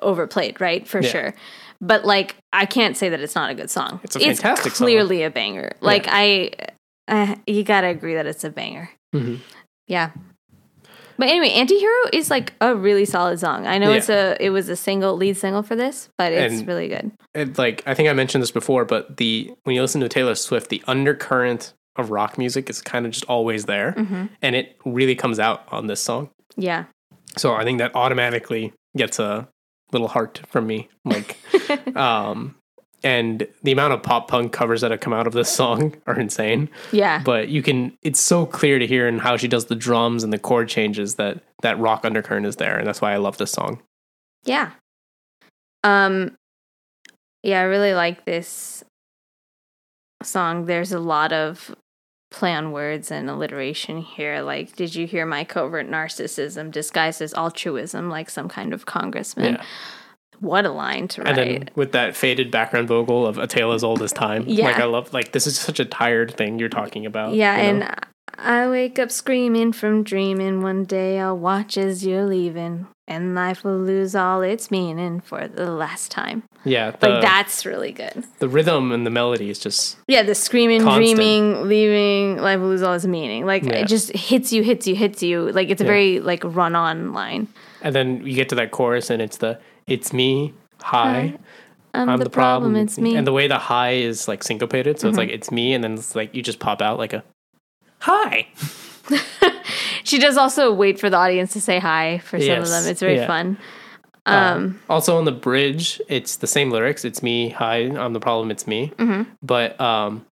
overplayed, 0.02 0.60
right? 0.62 0.88
For 0.88 1.02
Yeah. 1.02 1.10
sure. 1.10 1.34
But 1.82 2.06
like 2.06 2.36
I 2.54 2.66
can't 2.66 2.96
say 2.96 3.10
that 3.10 3.20
it's 3.20 3.36
not 3.36 3.50
a 3.50 3.54
good 3.56 3.70
song. 3.70 4.00
It's 4.04 4.16
a 4.16 4.20
fantastic 4.20 4.74
song. 4.76 4.86
clearly 4.88 5.24
a 5.24 5.30
banger. 5.30 5.74
Like 5.82 6.06
I, 6.08 6.52
uh, 7.08 7.36
you 7.48 7.64
gotta 7.64 7.88
agree 7.88 8.16
that 8.16 8.26
it's 8.26 8.44
a 8.44 8.50
banger. 8.50 8.90
Mhm. 9.16 9.40
Yeah. 9.88 10.12
But 11.18 11.30
anyway, 11.30 11.50
Antihero 11.52 12.10
is 12.12 12.32
like 12.32 12.54
a 12.60 12.76
really 12.76 13.06
solid 13.06 13.40
song. 13.40 13.68
I 13.68 13.78
know 13.78 13.92
Yeah. 13.92 13.98
it's 13.98 14.10
a 14.10 14.38
it 14.40 14.50
was 14.50 14.68
a 14.70 14.76
single 14.76 15.16
lead 15.16 15.38
single 15.38 15.62
for 15.62 15.76
this, 15.76 16.10
but 16.18 16.34
it's 16.34 16.60
And- 16.60 16.68
really 16.68 16.88
good. 16.88 17.12
And 17.36 17.56
like 17.58 17.84
I 17.86 17.94
think 17.94 18.10
I 18.10 18.14
mentioned 18.14 18.42
this 18.42 18.52
before, 18.52 18.84
but 18.86 19.18
the 19.18 19.52
when 19.64 19.76
you 19.76 19.82
listen 19.82 20.02
to 20.02 20.10
Taylor 20.10 20.34
Swift, 20.36 20.70
the 20.70 20.84
undercurrent 20.88 21.74
of 21.98 22.10
rock 22.10 22.40
music 22.40 22.68
is 22.70 22.82
kind 22.82 23.06
of 23.06 23.12
just 23.12 23.26
always 23.26 23.66
there, 23.66 23.94
Mm-hmm. 23.96 24.26
and 24.42 24.56
it 24.56 24.76
really 24.86 25.16
comes 25.16 25.38
out 25.40 25.64
on 25.72 25.86
this 25.86 26.02
song. 26.02 26.30
Yeah. 26.58 26.86
So 27.38 27.54
I 27.54 27.64
think 27.64 27.78
that 27.78 27.96
automatically 27.96 28.74
gets 28.98 29.20
a 29.20 29.48
little 29.92 30.08
heart 30.08 30.42
from 30.50 30.66
me. 30.66 30.90
Like, 31.06 31.38
um, 31.96 32.56
and 33.04 33.48
the 33.64 33.72
amount 33.72 33.94
of 33.94 34.02
pop 34.02 34.28
punk 34.28 34.54
covers 34.54 34.82
that 34.82 34.92
have 34.92 35.00
come 35.00 35.14
out 35.14 35.28
of 35.28 35.34
this 35.34 35.54
song 35.54 35.96
are 36.08 36.20
insane. 36.20 36.70
Yeah. 36.92 37.22
But 37.24 37.50
you 37.50 37.62
can, 37.62 37.98
it's 38.02 38.22
so 38.22 38.46
clear 38.46 38.80
to 38.80 38.88
hear 38.88 39.08
in 39.08 39.20
how 39.20 39.38
she 39.38 39.48
does 39.48 39.66
the 39.66 39.76
drums 39.76 40.24
and 40.24 40.32
the 40.32 40.40
chord 40.40 40.70
changes 40.70 41.16
that 41.16 41.40
that 41.62 41.80
rock 41.80 42.04
undercurrent 42.04 42.46
is 42.46 42.58
there, 42.58 42.78
and 42.78 42.88
that's 42.88 43.02
why 43.02 43.14
I 43.14 43.18
love 43.18 43.38
this 43.38 43.52
song. 43.52 43.82
Yeah. 44.44 44.72
Um 45.84 46.36
yeah, 47.42 47.60
I 47.60 47.64
really 47.64 47.94
like 47.94 48.26
this 48.26 48.84
song. 50.24 50.66
There's 50.66 50.94
a 50.94 51.00
lot 51.00 51.34
of 51.34 51.76
play 52.32 52.54
on 52.54 52.72
words 52.72 53.12
and 53.12 53.30
alliteration 53.30 53.98
here. 53.98 54.42
Like, 54.42 54.76
did 54.76 54.96
you 54.96 55.06
hear 55.06 55.26
my 55.26 55.44
covert 55.44 55.90
narcissism 55.90 56.72
disguised 56.72 57.22
as 57.22 57.34
altruism 57.34 58.10
like 58.10 58.30
some 58.30 58.50
kind 58.50 58.74
of 58.74 58.86
congressman? 58.86 59.56
Yeah. 59.56 59.66
What 60.44 60.66
a 60.66 60.72
line 60.72 61.08
to 61.10 61.22
write. 61.22 61.30
And 61.30 61.38
then 61.38 61.70
with 61.76 61.94
that 61.94 62.16
faded 62.16 62.52
background 62.52 62.88
vocal 62.90 63.26
of 63.26 63.38
A 63.38 63.48
Tale 63.48 63.72
as 63.72 63.84
Old 63.84 64.02
as 64.02 64.12
Time. 64.12 64.44
Yeah. 64.46 64.66
Like 64.66 64.78
I 64.78 64.86
love 64.86 65.14
like 65.14 65.32
this 65.32 65.48
is 65.48 65.58
such 65.58 65.80
a 65.80 65.86
tired 65.86 66.36
thing 66.36 66.60
you're 66.60 66.70
talking 66.70 67.06
about. 67.06 67.34
yeah, 67.34 67.56
you 67.68 67.74
know? 67.80 67.86
and 67.86 67.96
I 68.38 68.68
wake 68.70 69.00
up 69.00 69.10
screaming 69.12 69.72
from 69.74 70.04
dreaming. 70.04 70.62
One 70.62 70.84
day 70.86 71.20
I'll 71.20 71.38
watch 71.38 71.78
as 71.78 72.04
you're 72.06 72.26
leaving, 72.26 72.88
and 73.08 73.36
life 73.36 73.64
will 73.64 73.78
lose 73.80 74.16
all 74.16 74.42
its 74.42 74.72
meaning 74.72 75.22
for 75.22 75.48
the 75.48 75.70
last 75.72 76.10
time. 76.12 76.44
yeah, 76.66 76.92
the, 76.92 77.10
Like, 77.10 77.22
that's 77.22 77.66
really 77.66 77.92
good. 77.92 78.24
the 78.40 78.50
rhythm 78.50 78.92
and 78.92 79.06
the 79.06 79.12
melody 79.12 79.50
is 79.50 79.60
just 79.60 79.98
Yeah, 80.08 80.24
the 80.24 80.34
screaming, 80.36 80.82
Constant. 80.82 81.16
dreaming, 81.18 81.68
leaving, 81.70 82.38
life 82.42 82.60
will 82.60 82.70
lose 82.70 82.82
all 82.82 82.94
its 82.96 83.06
meaning. 83.06 83.46
Like 83.46 83.64
Yeah. 83.64 83.76
it 83.78 83.88
just 83.88 84.12
hits 84.12 84.52
you, 84.52 84.64
hits 84.64 84.88
you, 84.88 84.96
hits 84.96 85.22
you. 85.22 85.52
Like 85.52 85.70
it's 85.70 85.82
a 85.82 85.86
Yeah. 85.86 85.90
very 85.92 86.20
like 86.20 86.42
run 86.44 86.76
on 86.76 87.14
line. 87.14 87.48
and 87.84 87.94
then 87.94 88.26
you 88.26 88.34
get 88.34 88.48
to 88.50 88.56
that 88.56 88.72
chorus 88.72 89.10
and 89.10 89.22
it's 89.22 89.38
the 89.38 89.60
it's 89.88 90.14
me, 90.14 90.54
hi. 90.82 91.36
I'm, 91.96 92.10
I'm 92.10 92.20
the, 92.20 92.30
problem, 92.30 92.76
It's 92.76 92.98
me. 92.98 93.12
Mm-hmm. 93.12 93.18
And 93.20 93.28
the 93.28 93.32
way 93.32 93.48
the 93.48 93.60
high 93.60 93.92
is 93.92 94.28
like 94.28 94.44
syncopated, 94.44 95.00
so 95.00 95.08
it's 95.08 95.18
like 95.18 95.30
it's 95.30 95.52
me, 95.52 95.74
and 95.74 95.84
then 95.84 95.94
it's 95.94 96.16
like 96.16 96.34
you 96.34 96.42
just 96.42 96.60
pop 96.60 96.82
out 96.82 96.98
like 96.98 97.14
a 97.14 97.24
hi. 98.00 98.48
she 100.04 100.18
does 100.18 100.36
also 100.36 100.74
wait 100.74 101.00
for 101.00 101.10
the 101.10 101.18
audience 101.18 101.54
to 101.54 101.62
say 101.62 101.78
hi 101.78 102.18
for 102.20 102.40
some 102.40 102.64
of 102.64 102.68
them. 102.68 102.88
It's 102.88 103.00
very 103.00 103.18
yeah. 103.18 103.28
fun. 103.28 103.58
Um, 104.26 104.80
Also 104.90 105.18
on 105.18 105.26
the 105.26 105.32
bridge, 105.32 106.02
it's 106.08 106.38
the 106.38 106.48
same 106.48 106.72
lyrics. 106.72 107.06
It's 107.06 107.22
me, 107.22 107.50
hi. 107.50 107.78
I'm 107.78 108.14
the 108.14 108.20
problem. 108.20 108.52
It's 108.52 108.66
me. 108.66 108.92
Mm-hmm. 108.98 109.30
But 109.42 109.80
um, 109.80 110.26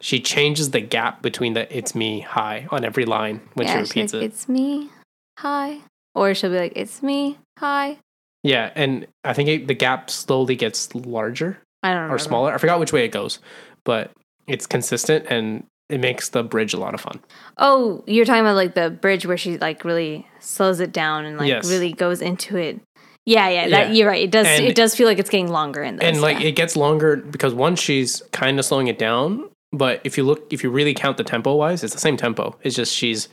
she 0.00 0.20
changes 0.20 0.70
the 0.70 0.80
gap 0.80 1.22
between 1.22 1.54
the 1.54 1.74
it's 1.74 1.94
me, 1.94 2.20
hi 2.20 2.66
on 2.70 2.84
every 2.84 3.04
line 3.04 3.40
when 3.54 3.66
yeah, 3.66 3.74
she 3.74 3.80
repeats 3.80 4.12
like, 4.12 4.22
it. 4.22 4.26
It's 4.26 4.48
me, 4.48 4.90
hi. 5.38 5.78
Or 6.14 6.34
she'll 6.34 6.50
be 6.50 6.58
like, 6.58 6.72
It's 6.76 7.02
me, 7.02 7.38
hi. 7.58 7.98
Yeah, 8.46 8.70
and 8.74 9.06
I 9.24 9.32
think 9.32 9.48
it, 9.48 9.66
the 9.68 9.74
gap 9.74 10.10
slowly 10.10 10.56
gets 10.56 10.94
larger 10.94 11.58
I 11.82 11.92
don't 11.94 12.08
know. 12.08 12.14
or 12.14 12.18
smaller. 12.18 12.52
I 12.54 12.58
forgot 12.58 12.78
which 12.80 12.92
way 12.92 13.04
it 13.04 13.08
goes, 13.12 13.38
but 13.84 14.10
it's 14.46 14.66
consistent 14.66 15.26
and 15.28 15.64
it 15.88 16.00
makes 16.00 16.30
the 16.30 16.42
bridge 16.42 16.74
a 16.74 16.78
lot 16.78 16.94
of 16.94 17.00
fun. 17.00 17.20
Oh, 17.58 18.02
you're 18.06 18.24
talking 18.24 18.40
about 18.40 18.56
like 18.56 18.74
the 18.74 18.90
bridge 18.90 19.24
where 19.26 19.36
she 19.36 19.56
like 19.58 19.84
really 19.84 20.26
slows 20.40 20.80
it 20.80 20.92
down 20.92 21.24
and 21.24 21.38
like 21.38 21.48
Yes. 21.48 21.68
really 21.70 21.92
goes 21.92 22.20
into 22.22 22.56
it. 22.56 22.80
Yeah, 23.24 23.48
yeah, 23.48 23.68
that 23.70 23.88
Yeah. 23.88 23.92
you're 23.92 24.08
right. 24.08 24.22
It 24.22 24.30
does 24.30 24.46
And- 24.46 24.64
it 24.64 24.74
does 24.76 24.94
feel 24.94 25.06
like 25.06 25.18
it's 25.18 25.30
getting 25.30 25.50
longer 25.50 25.82
in 25.82 25.96
this. 25.96 26.04
and 26.04 26.20
like 26.20 26.40
yeah. 26.40 26.48
it 26.48 26.52
gets 26.56 26.76
longer 26.76 27.16
because 27.16 27.54
once 27.54 27.80
she's 27.80 28.22
kind 28.32 28.58
of 28.58 28.64
slowing 28.64 28.86
it 28.88 28.98
down 28.98 29.48
but 29.72 30.00
if 30.04 30.16
you 30.16 30.22
look 30.24 30.52
if 30.52 30.62
you 30.62 30.70
really 30.70 30.94
count 30.94 31.16
the 31.16 31.24
tempo 31.24 31.54
wise 31.54 31.82
it's 31.82 31.92
the 31.92 32.00
same 32.00 32.16
tempo 32.16 32.56
it's 32.62 32.76
just 32.76 32.94
she's 32.94 33.28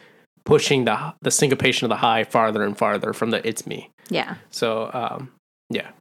pushing 0.45 0.85
the 0.85 1.13
the 1.21 1.31
syncopation 1.31 1.85
of 1.85 1.89
the 1.89 1.95
high 1.95 2.23
farther 2.23 2.63
and 2.63 2.77
farther 2.77 3.13
from 3.13 3.31
the 3.31 3.45
it's 3.47 3.65
me. 3.65 3.89
Yeah. 4.09 4.35
so 4.49 4.89
um 4.93 5.31
yeah. 5.69 5.91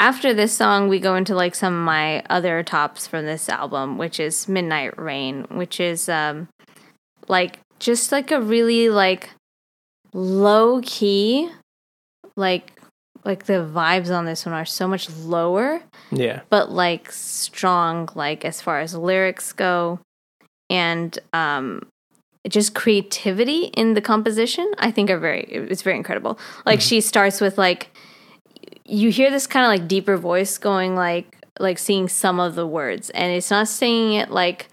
After 0.00 0.32
this 0.32 0.56
song, 0.56 0.88
we 0.88 1.00
go 1.00 1.16
into 1.16 1.34
like 1.34 1.56
some 1.56 1.74
of 1.74 1.84
my 1.84 2.22
other 2.30 2.62
tops 2.62 3.08
from 3.08 3.24
this 3.24 3.48
album, 3.48 3.98
which 3.98 4.20
is 4.20 4.46
Midnight 4.46 4.96
Rain, 4.96 5.44
which 5.50 5.80
is 5.80 6.08
um 6.08 6.48
like 7.26 7.58
just 7.78 8.12
like 8.12 8.30
a 8.30 8.40
really 8.40 8.88
like 8.90 9.30
low 10.12 10.80
key 10.82 11.50
like 12.36 12.72
like 13.24 13.44
the 13.44 13.68
vibes 13.74 14.10
on 14.10 14.24
this 14.24 14.46
one 14.46 14.54
are 14.54 14.64
so 14.64 14.88
much 14.88 15.10
lower 15.10 15.82
yeah. 16.10 16.40
but 16.48 16.70
like 16.70 17.12
strong 17.12 18.08
like 18.14 18.44
as 18.44 18.62
far 18.62 18.80
as 18.80 18.94
lyrics 18.94 19.52
go. 19.52 20.00
And 20.70 21.18
um 21.32 21.86
just 22.48 22.74
creativity 22.74 23.64
in 23.76 23.94
the 23.94 24.00
composition 24.00 24.70
i 24.78 24.90
think 24.90 25.10
are 25.10 25.18
very 25.18 25.42
it's 25.44 25.82
very 25.82 25.96
incredible. 25.96 26.38
Like 26.66 26.80
she 26.80 27.00
starts 27.00 27.40
with 27.40 27.58
like 27.58 27.90
you 28.84 29.10
hear 29.10 29.30
this 29.30 29.46
kind 29.46 29.64
of 29.66 29.70
like 29.70 29.88
deeper 29.88 30.16
voice 30.16 30.56
going 30.58 30.94
like 30.96 31.36
like 31.60 31.78
seeing 31.78 32.08
some 32.08 32.38
of 32.40 32.54
the 32.54 32.66
words 32.66 33.10
and 33.10 33.32
it's 33.32 33.50
not 33.50 33.68
saying 33.68 34.12
it 34.14 34.30
like 34.30 34.68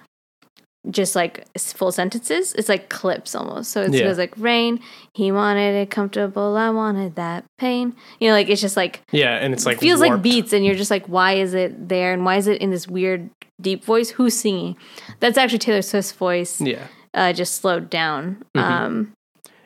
just 0.92 1.16
like 1.16 1.44
full 1.58 1.92
sentences 1.92 2.54
it's 2.54 2.70
like 2.70 2.90
clips 2.90 3.34
almost. 3.34 3.72
So 3.72 3.82
it 3.82 3.92
Yeah. 3.94 4.04
goes 4.04 4.20
like 4.20 4.34
rain 4.38 4.80
he 5.14 5.32
wanted 5.32 5.74
it 5.82 5.90
comfortable 5.90 6.56
i 6.56 6.70
wanted 6.70 7.16
that 7.16 7.44
pain. 7.58 7.96
You 8.20 8.28
know 8.30 8.36
like 8.36 8.50
it's 8.50 8.62
just 8.62 8.78
like 8.78 9.02
yeah 9.12 9.38
and 9.38 9.52
it's 9.54 9.66
like 9.66 9.78
it 9.78 9.82
feels 9.82 10.00
like 10.00 10.22
beats 10.22 10.54
and 10.54 10.64
you're 10.66 10.76
just 10.76 10.92
like 10.92 11.08
why 11.08 11.34
is 11.34 11.54
it 11.56 11.90
there? 11.90 12.14
And 12.14 12.24
why 12.24 12.36
is 12.38 12.48
it 12.48 12.62
in 12.62 12.70
this 12.70 12.88
weird 12.88 13.30
deep 13.60 13.84
voice? 13.84 14.12
Who's 14.12 14.38
singing? 14.38 14.78
That's 15.20 15.38
actually 15.38 15.60
taylor 15.60 15.82
swift's 15.82 16.12
voice. 16.12 16.62
Yeah 16.62 16.86
uh, 17.16 17.34
just 17.34 17.56
slowed 17.56 17.90
down 17.90 18.44
Mm-hmm. 18.56 18.60
um 18.86 19.12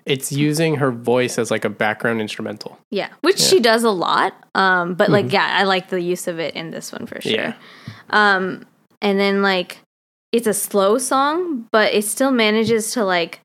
it's 0.05 0.31
using 0.31 0.75
her 0.77 0.91
voice 0.91 1.37
as 1.37 1.51
like 1.51 1.63
a 1.65 1.69
background 1.69 2.19
instrumental. 2.19 2.79
Yeah, 2.89 3.09
which 3.21 3.37
she 3.37 3.59
does 3.59 3.83
a 3.83 3.91
lot. 3.91 4.33
Um, 4.55 4.95
but 4.95 5.09
like, 5.09 5.31
yeah, 5.31 5.47
I 5.59 5.63
like 5.65 5.89
the 5.89 6.01
use 6.01 6.27
of 6.27 6.39
it 6.39 6.55
in 6.55 6.71
this 6.71 6.91
one 6.91 7.05
for 7.05 7.21
sure. 7.21 7.31
Yeah. 7.31 7.53
Um, 8.09 8.65
and 9.03 9.19
then 9.19 9.43
like, 9.43 9.77
it's 10.31 10.47
a 10.47 10.53
slow 10.53 10.97
song, 10.97 11.67
but 11.71 11.93
it 11.93 12.05
still 12.05 12.31
manages 12.31 12.91
to 12.93 13.03
like 13.05 13.41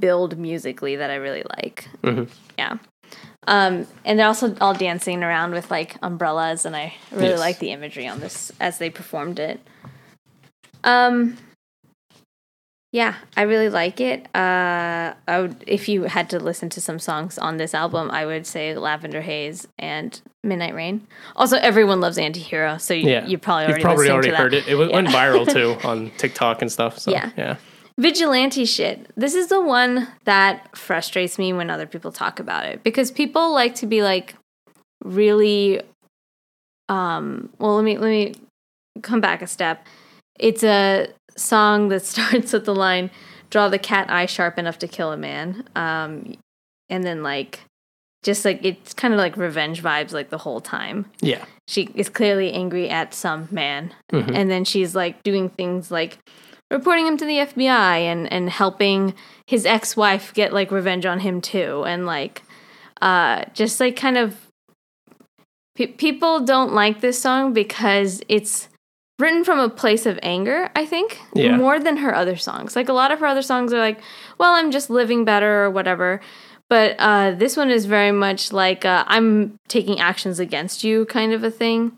build 0.00 0.36
musically 0.36 0.96
that 0.96 1.10
I 1.10 1.14
really 1.16 1.44
like. 1.56 1.88
Mhm. 2.02 2.28
Yeah. 2.58 2.78
Um, 3.46 3.86
and 4.04 4.18
they're 4.18 4.26
also 4.26 4.56
all 4.60 4.74
dancing 4.74 5.22
around 5.22 5.52
with 5.52 5.70
like 5.70 5.94
umbrellas, 6.02 6.64
and 6.66 6.74
I 6.74 6.94
really 7.12 7.28
Yes. 7.28 7.38
like 7.38 7.58
the 7.60 7.70
imagery 7.70 8.08
on 8.08 8.18
this 8.18 8.50
as 8.58 8.78
they 8.78 8.90
performed 8.90 9.38
it. 9.38 9.60
Um, 10.82 11.36
yeah, 12.92 13.14
I 13.36 13.42
really 13.42 13.68
like 13.68 14.00
it. 14.00 14.26
Uh, 14.34 15.14
I 15.28 15.40
would, 15.40 15.62
if 15.66 15.88
you 15.88 16.04
had 16.04 16.28
to 16.30 16.40
listen 16.40 16.68
to 16.70 16.80
some 16.80 16.98
songs 16.98 17.38
on 17.38 17.56
this 17.56 17.72
album, 17.74 18.10
I 18.10 18.26
would 18.26 18.46
say 18.46 18.76
Lavender 18.76 19.20
Haze 19.20 19.68
and 19.78 20.20
Midnight 20.42 20.74
Rain. 20.74 21.06
Also, 21.36 21.56
everyone 21.58 22.00
loves 22.00 22.18
Antihero, 22.18 22.80
so 22.80 22.92
you, 22.94 23.08
Yeah. 23.08 23.26
you 23.26 23.38
probably 23.38 23.64
already 23.66 23.78
You've 23.80 23.84
probably 23.84 24.10
already 24.10 24.30
heard 24.30 24.54
it. 24.54 24.66
It 24.66 24.72
w- 24.72 24.92
went 24.92 25.08
viral 25.08 25.46
too 25.50 25.76
on 25.88 26.10
TikTok 26.18 26.62
and 26.62 26.72
stuff. 26.72 26.98
So 26.98 27.10
Yeah. 27.12 27.30
yeah. 27.36 27.56
Vigilante 27.98 28.64
shit. 28.64 29.10
This 29.16 29.34
is 29.34 29.48
the 29.48 29.60
one 29.60 30.08
that 30.24 30.76
frustrates 30.76 31.38
me 31.38 31.52
when 31.52 31.68
other 31.70 31.86
people 31.86 32.10
talk 32.10 32.40
about 32.40 32.64
it 32.64 32.82
because 32.82 33.10
people 33.10 33.52
like 33.52 33.74
to 33.76 33.86
be 33.86 34.02
like 34.02 34.34
really 35.04 35.82
um 36.88 37.50
well 37.58 37.76
let 37.76 37.84
me 37.84 37.98
let 37.98 38.08
me 38.08 38.34
come 39.02 39.20
back 39.20 39.42
a 39.42 39.46
step. 39.46 39.86
It's 40.38 40.64
a 40.64 41.08
song 41.40 41.88
that 41.88 42.04
starts 42.06 42.52
with 42.52 42.64
the 42.64 42.74
line 42.74 43.10
draw 43.50 43.68
the 43.68 43.78
cat 43.78 44.08
eye 44.10 44.26
sharp 44.26 44.58
enough 44.58 44.78
to 44.78 44.86
kill 44.88 45.10
a 45.12 45.16
man. 45.16 45.64
Um 45.74 46.36
and 46.88 47.02
then 47.04 47.22
like 47.22 47.60
just 48.22 48.44
like 48.44 48.64
it's 48.64 48.92
kind 48.94 49.14
of 49.14 49.18
like 49.18 49.36
revenge 49.36 49.82
vibes 49.82 50.12
like 50.12 50.28
the 50.30 50.38
whole 50.38 50.60
time 50.60 51.06
Yeah. 51.20 51.44
she 51.66 51.88
is 51.94 52.08
clearly 52.08 52.52
angry 52.52 52.88
at 52.90 53.14
some 53.14 53.48
man 53.50 53.94
Mhm. 54.12 54.34
and 54.34 54.50
then 54.50 54.64
she's 54.64 54.94
like 54.94 55.22
doing 55.22 55.48
things 55.48 55.90
like 55.90 56.18
reporting 56.70 57.06
him 57.06 57.16
to 57.16 57.24
the 57.24 57.38
FBI 57.38 57.98
and 58.12 58.30
and 58.32 58.50
helping 58.50 59.14
his 59.46 59.64
ex-wife 59.66 60.34
get 60.34 60.52
like 60.52 60.70
revenge 60.70 61.06
on 61.06 61.20
him 61.20 61.40
too 61.40 61.82
and 61.86 62.04
like 62.06 62.42
uh 63.00 63.44
just 63.54 63.80
like 63.80 63.96
kind 63.96 64.18
of 64.18 64.36
pe- 65.74 65.86
people 65.86 66.40
don't 66.40 66.72
like 66.74 67.00
this 67.00 67.20
song 67.20 67.52
because 67.52 68.20
it's 68.28 68.68
written 69.20 69.44
from 69.44 69.58
a 69.58 69.68
place 69.68 70.06
of 70.06 70.18
anger 70.22 70.68
i 70.74 70.84
think 70.86 71.18
Yeah. 71.34 71.56
more 71.56 71.78
than 71.78 71.98
her 71.98 72.14
other 72.14 72.36
songs 72.36 72.74
like 72.76 72.88
a 72.88 72.92
lot 72.92 73.12
of 73.12 73.20
her 73.20 73.26
other 73.26 73.42
songs 73.42 73.72
are 73.72 73.78
like 73.78 74.00
well 74.38 74.54
i'm 74.54 74.70
just 74.70 74.90
living 74.90 75.24
better 75.24 75.64
or 75.64 75.70
whatever 75.70 76.20
but 76.68 76.94
uh, 77.00 77.32
this 77.32 77.56
one 77.56 77.68
is 77.70 77.86
very 77.86 78.12
much 78.12 78.52
like 78.52 78.84
uh, 78.84 79.04
i'm 79.06 79.56
taking 79.68 80.00
actions 80.00 80.38
against 80.40 80.84
you 80.84 81.04
kind 81.06 81.32
of 81.32 81.44
a 81.44 81.50
thing 81.50 81.96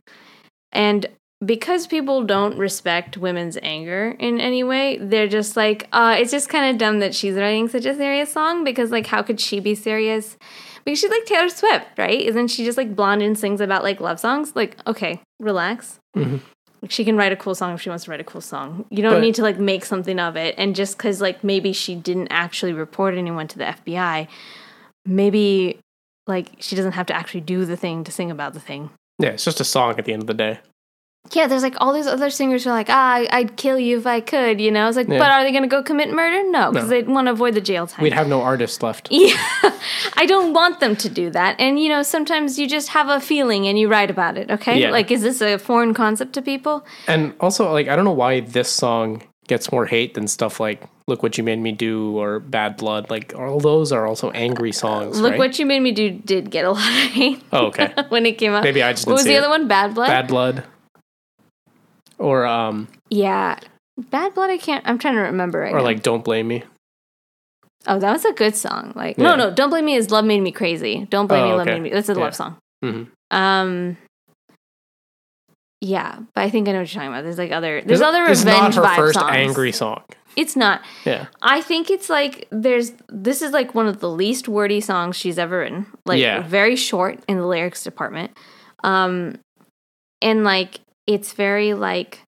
and 0.73 1.07
because 1.45 1.87
people 1.89 2.23
don't 2.25 2.57
respect 2.57 3.17
women's 3.19 3.59
anger 3.65 4.15
in 4.21 4.39
any 4.41 4.63
way, 4.63 4.97
they're 4.99 5.27
just 5.27 5.57
like, 5.57 5.89
uh, 5.93 6.15
it's 6.17 6.31
just 6.31 6.49
kind 6.49 6.71
of 6.71 6.79
dumb 6.79 7.01
that 7.01 7.17
she's 7.17 7.35
writing 7.35 7.67
such 7.69 7.85
a 7.85 7.97
serious 7.97 8.33
song 8.33 8.63
because, 8.63 8.93
like, 8.93 9.09
how 9.09 9.23
could 9.25 9.41
she 9.41 9.59
be 9.59 9.75
serious? 9.75 10.39
Because 10.85 11.01
she's 11.01 11.11
like 11.11 11.25
Taylor 11.25 11.49
Swift, 11.49 11.89
right? 11.99 12.21
Isn't 12.21 12.47
she 12.47 12.65
just 12.65 12.79
like 12.79 12.95
blonde 12.95 13.23
and 13.23 13.37
sings 13.37 13.61
about 13.61 13.83
like 13.83 14.01
love 14.01 14.21
songs? 14.21 14.55
Like, 14.55 14.77
okay, 14.87 15.21
relax. 15.41 15.99
Mhm. 16.17 16.43
She 16.89 17.05
can 17.05 17.17
write 17.17 17.33
a 17.33 17.37
cool 17.37 17.55
song 17.55 17.75
if 17.75 17.81
she 17.81 17.89
wants 17.91 18.05
to 18.05 18.11
write 18.11 18.21
a 18.21 18.25
cool 18.25 18.41
song. 18.41 18.85
You 18.91 19.03
don't 19.03 19.15
But- 19.15 19.21
need 19.21 19.35
to 19.37 19.43
like 19.43 19.59
make 19.59 19.85
something 19.85 20.19
of 20.19 20.37
it. 20.37 20.55
And 20.59 20.75
just 20.75 20.97
because 20.97 21.21
like 21.21 21.45
maybe 21.45 21.73
she 21.73 21.95
didn't 21.95 22.29
actually 22.31 22.73
report 22.73 23.15
anyone 23.15 23.47
to 23.49 23.59
the 23.59 23.65
FBI, 23.67 24.27
maybe 25.07 25.79
like 26.27 26.49
she 26.59 26.77
doesn't 26.77 26.93
have 26.93 27.07
to 27.07 27.15
actually 27.15 27.41
do 27.43 27.65
the 27.65 27.77
thing 27.77 28.05
to 28.05 28.13
sing 28.13 28.31
about 28.31 28.55
the 28.55 28.61
thing. 28.61 28.91
Yeah. 29.19 29.31
It's 29.31 29.45
just 29.45 29.61
a 29.61 29.65
song 29.65 29.95
at 29.99 30.05
the 30.05 30.13
end 30.13 30.23
of 30.23 30.27
the 30.27 30.35
day. 30.35 30.61
Yeah, 31.31 31.47
there's 31.47 31.63
like 31.63 31.77
all 31.81 31.93
these 31.95 32.07
other 32.09 32.29
singers 32.31 32.65
who 32.65 32.71
are 32.71 32.75
like, 32.75 32.91
ah, 32.91 33.25
I'd 33.31 33.57
kill 33.57 33.79
you 33.79 33.97
if 33.97 34.07
I 34.07 34.21
could, 34.21 34.61
you 34.61 34.71
know? 34.71 34.89
It's 34.89 34.97
like, 34.97 35.09
Yeah. 35.09 35.19
but 35.19 35.31
are 35.31 35.45
they 35.45 35.51
going 35.53 35.63
to 35.63 35.69
go 35.69 35.83
commit 35.83 36.13
murder? 36.13 36.43
No, 36.51 36.71
because 36.73 36.91
No. 36.91 37.01
they 37.01 37.03
want 37.05 37.27
to 37.29 37.33
avoid 37.33 37.55
the 37.55 37.61
jail 37.61 37.87
time. 37.87 38.03
We'd 38.03 38.13
have 38.13 38.29
no 38.29 38.43
artists 38.43 38.83
left. 38.83 39.09
yeah, 39.11 39.37
I 40.17 40.27
don't 40.27 40.53
want 40.53 40.81
them 40.81 40.95
to 40.97 41.09
do 41.09 41.31
that. 41.31 41.57
And, 41.59 41.79
you 41.81 41.89
know, 41.89 42.03
sometimes 42.03 42.59
you 42.59 42.69
just 42.69 42.89
have 42.89 43.09
a 43.09 43.19
feeling 43.21 43.67
and 43.67 43.79
you 43.79 43.89
write 43.89 44.11
about 44.11 44.37
it, 44.37 44.51
okay? 44.51 44.81
Yeah. 44.81 44.91
Like, 44.91 45.11
is 45.11 45.23
this 45.23 45.41
a 45.41 45.59
foreign 45.59 45.95
concept 45.95 46.35
to 46.35 46.43
people? 46.43 46.85
And 47.07 47.33
also, 47.41 47.73
like, 47.73 47.89
I 47.89 47.97
don't 47.97 48.05
know 48.05 48.11
why 48.13 48.41
this 48.41 48.69
song 48.69 49.23
gets 49.47 49.73
more 49.73 49.87
hate 49.87 50.15
than 50.15 50.29
stuff 50.29 50.61
like 50.61 50.83
"Look 51.09 51.23
What 51.23 51.37
You 51.39 51.45
Made 51.45 51.59
Me 51.61 51.73
Do" 51.73 52.17
or 52.17 52.41
"Bad 52.41 52.77
Blood." 52.77 53.11
Like, 53.11 53.35
all 53.37 53.59
those 53.59 53.91
are 53.91 54.07
also 54.07 54.31
angry 54.33 54.71
songs. 54.73 55.21
Look 55.21 55.31
right? 55.33 55.39
What 55.39 55.59
You 55.59 55.67
Made 55.67 55.81
Me 55.81 55.93
Do 55.93 56.11
did 56.11 56.51
get 56.51 56.65
a 56.65 56.71
lot 56.73 56.79
of 56.87 57.11
hate 57.11 57.43
Oh, 57.53 57.67
okay. 57.67 57.93
when 58.11 58.25
it 58.27 58.39
came 58.39 58.53
out. 58.53 58.65
Maybe 58.65 58.83
I 58.83 58.93
just 58.93 59.07
What 59.07 59.15
was 59.15 59.25
the 59.25 59.35
it. 59.35 59.39
other 59.39 59.49
one? 59.49 59.67
Bad 59.67 59.95
Blood? 59.95 60.07
Bad 60.09 60.29
Blood. 60.29 60.65
Or 62.23 62.47
um, 62.47 62.89
Yeah. 63.11 63.59
Bad 64.11 64.35
Blood, 64.35 64.49
I 64.51 64.57
can't, 64.59 64.87
I'm 64.89 64.99
trying 64.99 65.15
to 65.15 65.21
remember 65.21 65.59
right 65.61 65.73
or 65.75 65.79
now. 65.79 65.85
like 65.85 66.03
"Don't 66.03 66.25
Blame 66.25 66.49
Me." 66.49 66.63
oh, 67.89 67.99
that 67.99 68.13
was 68.13 68.25
a 68.25 68.33
good 68.33 68.55
song. 68.55 68.93
Like, 68.95 69.19
no, 69.19 69.31
Yeah. 69.31 69.37
no, 69.37 69.51
Don't 69.51 69.71
Blame 69.71 69.85
Me 69.87 69.95
is 69.97 70.11
Love 70.11 70.25
Made 70.25 70.41
Me 70.41 70.53
Crazy. 70.53 71.07
Don't 71.11 71.27
Blame 71.27 71.43
Oh, 71.45 71.49
Me, 71.49 71.53
Love 71.55 71.61
okay. 71.69 71.75
Made 71.75 71.83
Me. 71.83 71.91
That's 71.91 72.09
a 72.09 72.15
Yeah. 72.15 72.19
love 72.21 72.35
song. 72.35 72.57
Mhm. 72.85 73.09
Um. 73.33 73.97
Yeah, 75.81 76.21
but 76.35 76.43
I 76.45 76.51
think 76.51 76.69
I 76.69 76.73
know 76.73 76.79
what 76.79 76.93
you're 76.93 77.01
talking 77.01 77.09
about. 77.09 77.25
There's 77.25 77.39
like 77.39 77.51
other 77.51 77.83
there's 77.85 78.01
other 78.01 78.23
revenge 78.23 78.47
not 78.47 78.75
her 78.77 78.83
vibe 78.83 78.97
first 78.97 79.19
songs. 79.19 79.31
angry 79.35 79.73
song. 79.73 80.03
It's 80.37 80.55
not. 80.55 80.81
Yeah. 81.05 81.27
I 81.43 81.61
think 81.61 81.91
it's 81.91 82.09
like 82.09 82.47
there's 82.53 82.93
this 83.09 83.43
is 83.43 83.51
like 83.53 83.75
one 83.75 83.89
of 83.89 83.99
the 83.99 84.09
least 84.09 84.49
wordy 84.49 84.81
songs 84.81 85.17
she's 85.17 85.39
ever 85.39 85.59
written. 85.59 85.87
Like 86.07 86.21
Yeah. 86.21 86.43
very 86.43 86.77
short 86.77 87.19
in 87.29 87.37
the 87.37 87.47
lyrics 87.47 87.83
department. 87.83 88.31
Um 88.85 89.39
and 90.23 90.45
like 90.45 90.79
it's 91.07 91.33
very 91.33 91.75
like 91.75 92.21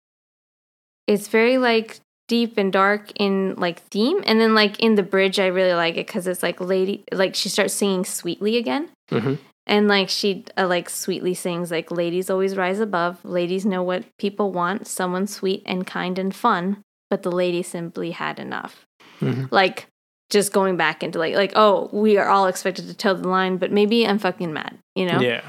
it's 1.07 1.29
very 1.29 1.59
like 1.59 2.01
deep 2.29 2.57
and 2.57 2.73
dark 2.73 3.11
in 3.17 3.55
like 3.57 3.81
theme 3.91 4.23
and 4.27 4.41
then 4.41 4.55
like 4.55 4.79
in 4.81 4.95
the 4.95 5.03
bridge 5.03 5.39
I 5.39 5.47
really 5.47 5.75
like 5.75 5.97
it 5.97 6.07
cuz 6.09 6.27
it's 6.27 6.43
like 6.43 6.61
lady 6.61 7.05
like 7.13 7.35
she 7.35 7.49
starts 7.49 7.75
singing 7.75 8.05
sweetly 8.05 8.57
again. 8.57 8.89
Mhm. 9.11 9.39
And 9.67 9.87
like 9.87 10.09
she 10.09 10.45
uh, 10.57 10.67
like 10.67 10.89
sweetly 10.89 11.35
sings 11.35 11.71
like 11.71 11.91
ladies 11.91 12.31
always 12.31 12.57
rise 12.57 12.81
above. 12.81 13.25
Ladies 13.25 13.65
know 13.67 13.83
what 13.83 14.05
people 14.19 14.51
want, 14.51 14.87
someone 14.87 15.27
sweet 15.27 15.63
and 15.67 15.87
kind 15.87 16.19
and 16.19 16.35
fun, 16.35 16.83
but 17.11 17.23
the 17.23 17.31
lady 17.31 17.63
simply 17.63 18.13
had 18.13 18.39
enough. 18.41 18.87
Mhm. 19.21 19.49
Like 19.53 19.87
just 20.31 20.53
going 20.53 20.77
back 20.77 21.03
into 21.03 21.19
like 21.19 21.35
like 21.35 21.53
oh, 21.55 21.91
we 21.93 22.17
are 22.17 22.29
all 22.29 22.47
expected 22.47 22.87
to 22.89 22.95
toe 22.95 23.15
the 23.15 23.29
line, 23.29 23.57
but 23.59 23.71
maybe 23.71 24.07
I'm 24.07 24.19
fucking 24.19 24.53
mad, 24.53 24.79
you 24.97 25.07
know? 25.07 25.21
Yeah. 25.21 25.43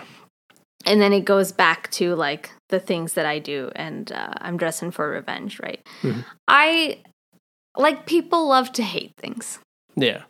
And 0.85 0.99
then 1.01 1.13
it 1.13 1.25
goes 1.25 1.51
back 1.51 1.89
to 1.91 2.15
like 2.15 2.51
the 2.69 2.79
things 2.79 3.13
that 3.13 3.25
I 3.25 3.39
do 3.39 3.71
and 3.75 4.11
uh, 4.11 4.33
I'm 4.37 4.57
dressing 4.57 4.91
for 4.91 5.09
revenge, 5.09 5.59
right? 5.61 5.79
Mhm. 6.01 6.25
I 6.47 6.97
like 7.77 8.05
people 8.05 8.47
love 8.47 8.71
to 8.73 8.83
hate 8.83 9.13
things. 9.17 9.59
Yeah. 9.95 10.23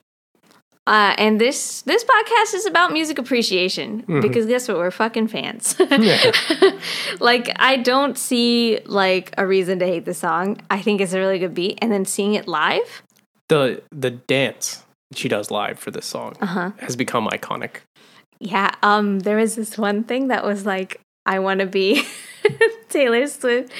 Uh, 0.85 1.15
and 1.17 1.39
this 1.39 1.81
this 1.83 2.03
podcast 2.03 2.53
is 2.53 2.65
about 2.65 2.91
music 2.91 3.17
appreciation 3.17 4.03
Mhm. 4.03 4.21
because 4.21 4.45
guess 4.45 4.67
what? 4.67 4.77
We're 4.77 4.91
fucking 4.91 5.27
fans. 5.29 5.75
Yeah. 5.91 6.31
like 7.21 7.49
I 7.57 7.77
don't 7.77 8.17
see 8.17 8.79
like 8.85 9.33
a 9.37 9.47
reason 9.47 9.79
to 9.79 9.85
hate 9.85 10.03
the 10.05 10.13
song. 10.13 10.57
I 10.69 10.81
think 10.81 10.99
it's 11.01 11.13
a 11.13 11.19
really 11.19 11.39
good 11.39 11.53
beat, 11.53 11.79
and 11.81 11.89
then 11.91 12.03
seeing 12.05 12.33
it 12.33 12.47
live, 12.47 13.01
The 13.49 13.81
the 13.91 14.11
dance 14.11 14.83
she 15.15 15.29
does 15.29 15.49
live 15.51 15.79
for 15.79 15.91
this 15.91 16.05
song 16.05 16.35
uh 16.41 16.45
huh. 16.47 16.71
has 16.79 16.95
become 16.97 17.27
iconic. 17.27 17.77
Yeah. 18.45 18.71
Um. 18.83 19.19
There 19.19 19.37
was 19.37 19.55
this 19.55 19.77
one 19.77 20.03
thing 20.03 20.27
that 20.27 20.43
was 20.45 20.65
like, 20.65 20.99
I 21.25 21.39
want 21.39 21.61
to 21.61 21.65
be 21.65 22.03
Taylor 22.89 23.25
Swift. 23.27 23.71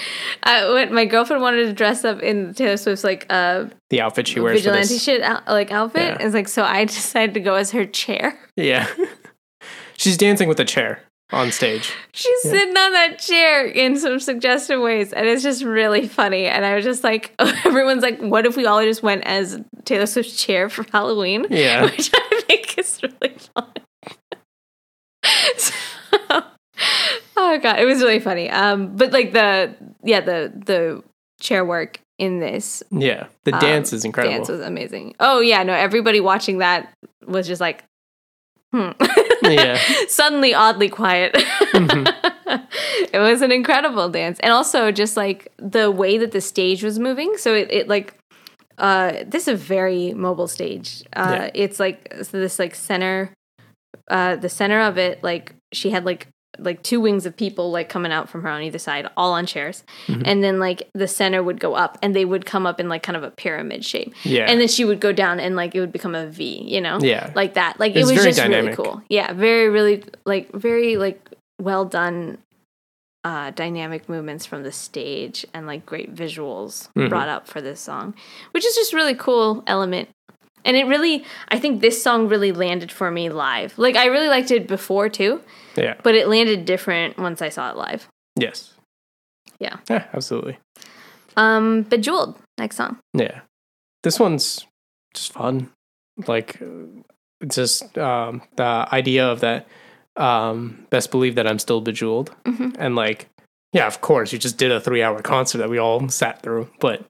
Uh, 0.43 0.71
when 0.73 0.93
my 0.93 1.05
girlfriend 1.05 1.41
wanted 1.41 1.65
to 1.65 1.73
dress 1.73 2.05
up 2.05 2.21
in 2.21 2.53
Taylor 2.53 2.77
Swift's 2.77 3.03
like 3.03 3.25
uh 3.29 3.65
The 3.89 4.01
outfit 4.01 4.27
she 4.27 4.39
wears 4.39 4.59
for 4.59 4.69
vigilante 4.69 4.87
this. 4.93 5.03
shit 5.03 5.21
out, 5.21 5.45
like 5.47 5.71
outfit, 5.71 6.01
Yeah. 6.19 6.25
it's 6.25 6.33
like 6.33 6.47
so 6.47 6.63
I 6.63 6.85
decided 6.99 7.33
to 7.33 7.39
go 7.41 7.55
as 7.55 7.71
her 7.71 7.85
chair. 7.85 8.39
Yeah. 8.55 8.87
She's 9.97 10.17
dancing 10.17 10.47
with 10.49 10.59
a 10.59 10.65
chair 10.65 10.99
on 11.31 11.51
stage. 11.51 11.91
She's 12.13 12.39
Yeah. 12.45 12.51
sitting 12.51 12.77
on 12.77 12.91
that 12.93 13.19
chair 13.19 13.65
in 13.65 13.97
some 13.97 14.19
suggestive 14.19 14.81
ways, 14.81 15.13
and 15.13 15.27
it's 15.27 15.43
just 15.43 15.63
really 15.63 16.07
funny. 16.07 16.45
And 16.45 16.65
I 16.65 16.75
was 16.75 16.83
just 16.85 17.03
like, 17.03 17.33
everyone's 17.65 18.01
like, 18.03 18.19
what 18.19 18.45
if 18.45 18.55
we 18.57 18.65
all 18.65 18.81
just 18.83 19.03
went 19.03 19.23
as 19.25 19.59
Taylor 19.85 20.05
Swift's 20.05 20.41
chair 20.41 20.69
for 20.69 20.85
Halloween? 20.91 21.45
Yeah. 21.49 21.83
Which 21.83 22.11
I 22.13 22.41
think 22.47 22.77
is 22.77 22.99
really 23.03 23.35
fun. 23.55 23.67
So- 25.57 25.73
oh 27.37 27.59
god, 27.61 27.79
it 27.79 27.85
was 27.85 28.01
really 28.01 28.19
funny. 28.19 28.49
Um, 28.49 28.95
but 28.95 29.11
like 29.11 29.33
the 29.33 29.75
yeah 30.03 30.21
the 30.21 30.51
the 30.65 31.03
chair 31.39 31.63
work 31.65 31.99
in 32.19 32.39
this 32.39 32.83
Yeah. 32.91 33.27
The 33.43 33.53
um, 33.53 33.59
dance 33.59 33.93
is 33.93 34.05
incredible. 34.05 34.35
dance 34.37 34.49
was 34.49 34.61
amazing. 34.61 35.15
Oh 35.19 35.39
yeah, 35.39 35.63
no, 35.63 35.73
everybody 35.73 36.19
watching 36.19 36.59
that 36.59 36.93
was 37.25 37.47
just 37.47 37.59
like, 37.61 37.83
hmm. 38.73 38.91
Yeah. 39.43 39.77
Suddenly 40.07 40.53
oddly 40.53 40.89
quiet. 40.89 41.33
Mhm. 41.33 42.07
it 43.13 43.19
was 43.19 43.41
an 43.41 43.51
incredible 43.51 44.09
dance. 44.09 44.39
And 44.41 44.53
also 44.53 44.91
just 44.91 45.17
like 45.17 45.51
the 45.57 45.91
way 45.91 46.17
that 46.17 46.31
the 46.31 46.41
stage 46.41 46.83
was 46.83 46.97
moving. 46.99 47.35
So 47.37 47.53
it, 47.55 47.67
it 47.71 47.87
like 47.87 48.13
uh, 48.77 49.23
this 49.25 49.43
is 49.43 49.47
a 49.49 49.55
very 49.57 50.13
mobile 50.13 50.47
stage. 50.47 51.03
Uh, 51.15 51.35
Yeah. 51.39 51.51
It's 51.53 51.79
like 51.79 52.13
so 52.23 52.39
this 52.39 52.57
like 52.59 52.73
center, 52.75 53.31
uh, 54.09 54.35
the 54.35 54.49
center 54.49 54.79
of 54.81 54.97
it. 54.97 55.23
Like 55.23 55.53
she 55.71 55.89
had 55.91 56.05
like 56.05 56.27
like 56.59 56.83
two 56.83 57.01
wings 57.01 57.25
of 57.25 57.35
people 57.35 57.71
like 57.71 57.89
coming 57.89 58.11
out 58.11 58.29
from 58.29 58.43
her 58.43 58.49
on 58.49 58.61
either 58.61 58.77
side, 58.77 59.07
all 59.17 59.33
on 59.33 59.45
chairs, 59.47 59.83
Mm-hmm. 60.05 60.21
and 60.25 60.43
then 60.43 60.59
like 60.59 60.87
the 60.93 61.07
center 61.07 61.41
would 61.41 61.59
go 61.59 61.73
up, 61.73 61.97
and 62.03 62.15
they 62.15 62.25
would 62.25 62.45
come 62.45 62.67
up 62.67 62.79
in 62.79 62.89
like 62.89 63.01
kind 63.01 63.15
of 63.17 63.23
a 63.23 63.31
pyramid 63.31 63.83
shape. 63.83 64.13
Yeah. 64.23 64.45
and 64.49 64.61
then 64.61 64.67
she 64.67 64.85
would 64.85 64.99
go 64.99 65.11
down, 65.11 65.39
and 65.39 65.55
like 65.55 65.73
it 65.73 65.79
would 65.79 65.91
become 65.91 66.13
a 66.13 66.27
V. 66.27 66.61
You 66.63 66.79
know, 66.81 66.99
Yeah. 67.01 67.31
like 67.35 67.55
that. 67.55 67.79
Like 67.79 67.95
It's 67.95 68.09
it 68.09 68.13
was 68.13 68.23
just 68.23 68.37
dynamic. 68.37 68.77
really 68.77 68.89
cool. 68.89 69.01
Yeah, 69.09 69.33
very 69.33 69.69
really 69.69 70.03
like 70.25 70.51
very 70.51 70.95
like 70.97 71.27
well 71.59 71.85
done. 71.85 72.37
Uh, 73.25 73.51
dynamic 73.51 74.09
movements 74.09 74.45
from 74.45 74.63
the 74.63 74.71
stage 74.73 75.45
and 75.53 75.65
like 75.65 75.85
great 75.85 76.13
visuals 76.13 76.89
Mhm. 76.91 77.07
brought 77.07 77.29
up 77.29 77.47
for 77.47 77.61
this 77.61 77.79
song, 77.79 78.13
which 78.51 78.65
is 78.65 78.75
just 78.75 78.91
really 78.91 79.15
cool 79.15 79.63
element. 79.65 80.09
And 80.65 80.77
it 80.77 80.85
really, 80.85 81.23
I 81.49 81.59
think 81.59 81.81
this 81.81 82.01
song 82.01 82.27
really 82.29 82.51
landed 82.51 82.91
for 82.91 83.11
me 83.11 83.29
live. 83.29 83.77
Like 83.77 83.95
I 83.95 84.05
really 84.05 84.27
liked 84.27 84.51
it 84.51 84.67
before 84.67 85.09
too, 85.09 85.41
yeah. 85.75 85.95
but 86.03 86.15
it 86.15 86.27
landed 86.27 86.65
different 86.65 87.17
once 87.17 87.41
I 87.41 87.49
saw 87.49 87.69
it 87.69 87.77
live. 87.77 88.07
Yes. 88.37 88.73
Yeah. 89.59 89.77
Yeah, 89.89 90.05
absolutely. 90.13 90.57
Um, 91.35 91.83
Bejeweled, 91.83 92.37
next 92.57 92.77
song. 92.77 92.99
Yeah. 93.13 93.41
This 94.03 94.19
one's 94.19 94.65
just 95.13 95.33
fun. 95.33 95.69
Like 96.27 96.61
it's 97.41 97.55
just 97.55 97.97
um 97.97 98.41
the 98.55 98.87
idea 98.91 99.25
of 99.27 99.39
that 99.39 99.67
um 100.15 100.85
best 100.89 101.11
believe 101.11 101.35
that 101.35 101.47
I'm 101.47 101.59
still 101.59 101.81
bejeweled. 101.81 102.31
Mhm. 102.45 102.75
And 102.77 102.95
like 102.95 103.29
yeah, 103.73 103.87
of 103.87 104.01
course, 104.01 104.31
you 104.31 104.37
just 104.37 104.57
did 104.57 104.71
a 104.71 104.79
3-hour 104.79 105.23
concert 105.23 105.57
that 105.57 105.69
we 105.69 105.79
all 105.79 106.07
sat 106.07 106.43
through, 106.43 106.69
but 106.79 107.03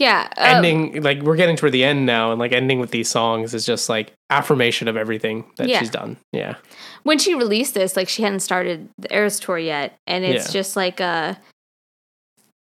Yeah, 0.00 0.28
uh, 0.38 0.40
ending 0.56 1.02
like 1.02 1.20
we're 1.22 1.36
getting 1.36 1.56
toward 1.56 1.72
the 1.72 1.84
end 1.84 2.06
now 2.06 2.30
and 2.32 2.40
like 2.40 2.52
ending 2.52 2.80
with 2.80 2.90
these 2.90 3.08
songs 3.10 3.52
is 3.52 3.66
just 3.66 3.88
like 3.90 4.12
affirmation 4.30 4.88
of 4.88 4.96
everything 4.96 5.44
that 5.58 5.68
Yeah. 5.68 5.78
she's 5.78 5.90
done. 5.90 6.16
Yeah. 6.32 6.54
when 7.02 7.18
she 7.18 7.34
released 7.34 7.74
this, 7.74 7.96
like 7.96 8.08
she 8.08 8.22
hadn't 8.22 8.40
started 8.40 8.88
the 8.98 9.14
Eras 9.14 9.38
tour 9.38 9.58
yet, 9.58 9.96
and 10.06 10.24
it's 10.24 10.46
Yeah. 10.46 10.52
just 10.60 10.74
like 10.74 11.00
a. 11.00 11.38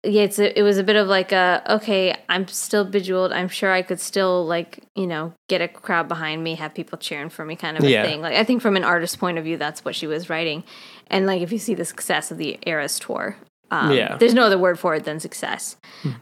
Yeah, 0.04 0.22
it's 0.24 0.40
a, 0.40 0.58
it 0.58 0.62
was 0.62 0.78
a 0.78 0.84
bit 0.84 0.96
of 0.96 1.08
like 1.08 1.32
a 1.32 1.62
okay. 1.78 2.16
I'm 2.30 2.48
still 2.48 2.86
bejeweled. 2.86 3.32
I'm 3.34 3.50
sure 3.50 3.72
I 3.72 3.82
could 3.82 4.00
still 4.00 4.46
like 4.46 4.80
you 4.96 5.06
know 5.08 5.34
get 5.50 5.62
a 5.62 5.68
crowd 5.68 6.08
behind 6.08 6.44
me, 6.44 6.56
have 6.56 6.74
people 6.74 6.98
cheering 6.98 7.30
for 7.30 7.44
me, 7.46 7.56
kind 7.56 7.78
of 7.78 7.84
a 7.84 7.90
Yeah. 7.90 8.04
thing. 8.04 8.22
Like 8.22 8.36
I 8.36 8.44
think 8.44 8.62
from 8.62 8.76
an 8.78 8.84
artist's 8.84 9.16
point 9.16 9.38
of 9.38 9.44
view, 9.44 9.58
that's 9.58 9.84
what 9.86 9.96
she 9.96 10.08
was 10.08 10.30
writing, 10.30 10.64
and 11.08 11.26
like 11.28 11.42
if 11.42 11.52
you 11.52 11.60
see 11.60 11.74
the 11.74 11.84
success 11.86 12.32
of 12.32 12.38
the 12.38 12.58
Eras 12.66 13.00
tour, 13.00 13.38
um, 13.70 13.92
Yeah. 13.92 14.18
there's 14.18 14.34
no 14.36 14.44
other 14.44 14.58
word 14.58 14.80
for 14.80 14.96
it 14.96 15.04
than 15.04 15.20
success. 15.20 15.76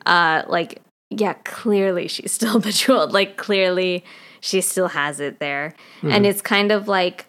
Uh, 0.05 0.43
like 0.47 0.81
yeah, 1.15 1.33
clearly 1.45 2.07
she's 2.07 2.31
still 2.31 2.59
bejeweled. 2.65 3.11
Like 3.13 3.37
clearly 3.37 4.03
she 4.41 4.61
still 4.61 4.89
has 4.89 5.19
it 5.19 5.39
there, 5.39 5.73
and 6.03 6.25
it's 6.25 6.41
kind 6.41 6.71
of 6.71 6.87
like 6.87 7.25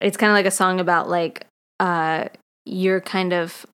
it's 0.00 0.16
kind 0.16 0.30
of 0.30 0.34
like 0.34 0.46
a 0.46 0.50
song 0.50 0.80
about 0.80 1.08
like 1.08 1.46
uh 1.80 2.26
you're 2.66 3.00
kind 3.00 3.32
of 3.32 3.66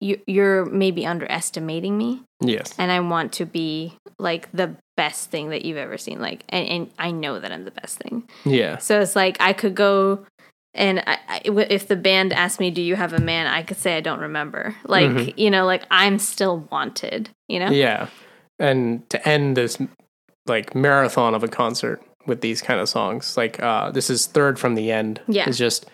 you 0.00 0.20
you're 0.26 0.64
maybe 0.66 1.06
underestimating 1.06 1.96
me 1.96 2.22
Yes. 2.40 2.74
and 2.78 2.92
I 2.92 3.00
want 3.00 3.32
to 3.34 3.46
be 3.46 3.94
like 4.18 4.50
the 4.52 4.76
best 4.96 5.30
thing 5.30 5.48
that 5.50 5.64
you've 5.64 5.78
ever 5.78 5.96
seen 5.96 6.20
like 6.20 6.44
and, 6.50 6.68
and 6.68 6.90
I 6.98 7.10
know 7.10 7.40
that 7.40 7.50
I'm 7.52 7.64
the 7.64 7.70
best 7.70 7.98
thing 7.98 8.28
Yeah. 8.44 8.76
so 8.78 9.00
it's 9.00 9.16
like 9.16 9.36
I 9.40 9.52
could 9.54 9.74
go 9.74 10.26
and 10.76 11.00
I, 11.06 11.18
I, 11.28 11.40
if 11.44 11.88
the 11.88 11.96
band 11.96 12.32
asked 12.32 12.60
me 12.60 12.70
do 12.70 12.82
you 12.82 12.94
have 12.96 13.12
a 13.12 13.20
man 13.20 13.46
I 13.46 13.62
could 13.62 13.76
say 13.78 13.96
I 13.96 14.00
don't 14.00 14.20
remember 14.20 14.74
like 14.84 15.10
Mhm. 15.10 15.34
you 15.36 15.50
know 15.50 15.64
like 15.66 15.84
I'm 15.90 16.18
still 16.18 16.60
wanted 16.70 17.30
you 17.48 17.58
know 17.58 17.70
Yeah. 17.70 18.08
And 18.58 19.08
to 19.10 19.28
end 19.28 19.56
this 19.56 19.78
like 20.46 20.74
marathon 20.74 21.34
of 21.34 21.42
a 21.44 21.48
concert 21.48 22.00
with 22.26 22.40
these 22.40 22.62
kind 22.62 22.80
of 22.80 22.88
songs, 22.88 23.36
like 23.36 23.62
uh 23.62 23.90
this 23.90 24.08
is 24.10 24.26
third 24.26 24.58
from 24.58 24.74
the 24.76 24.90
end. 24.90 25.20
Yeah. 25.28 25.48
Is 25.48 25.58
just 25.58 25.86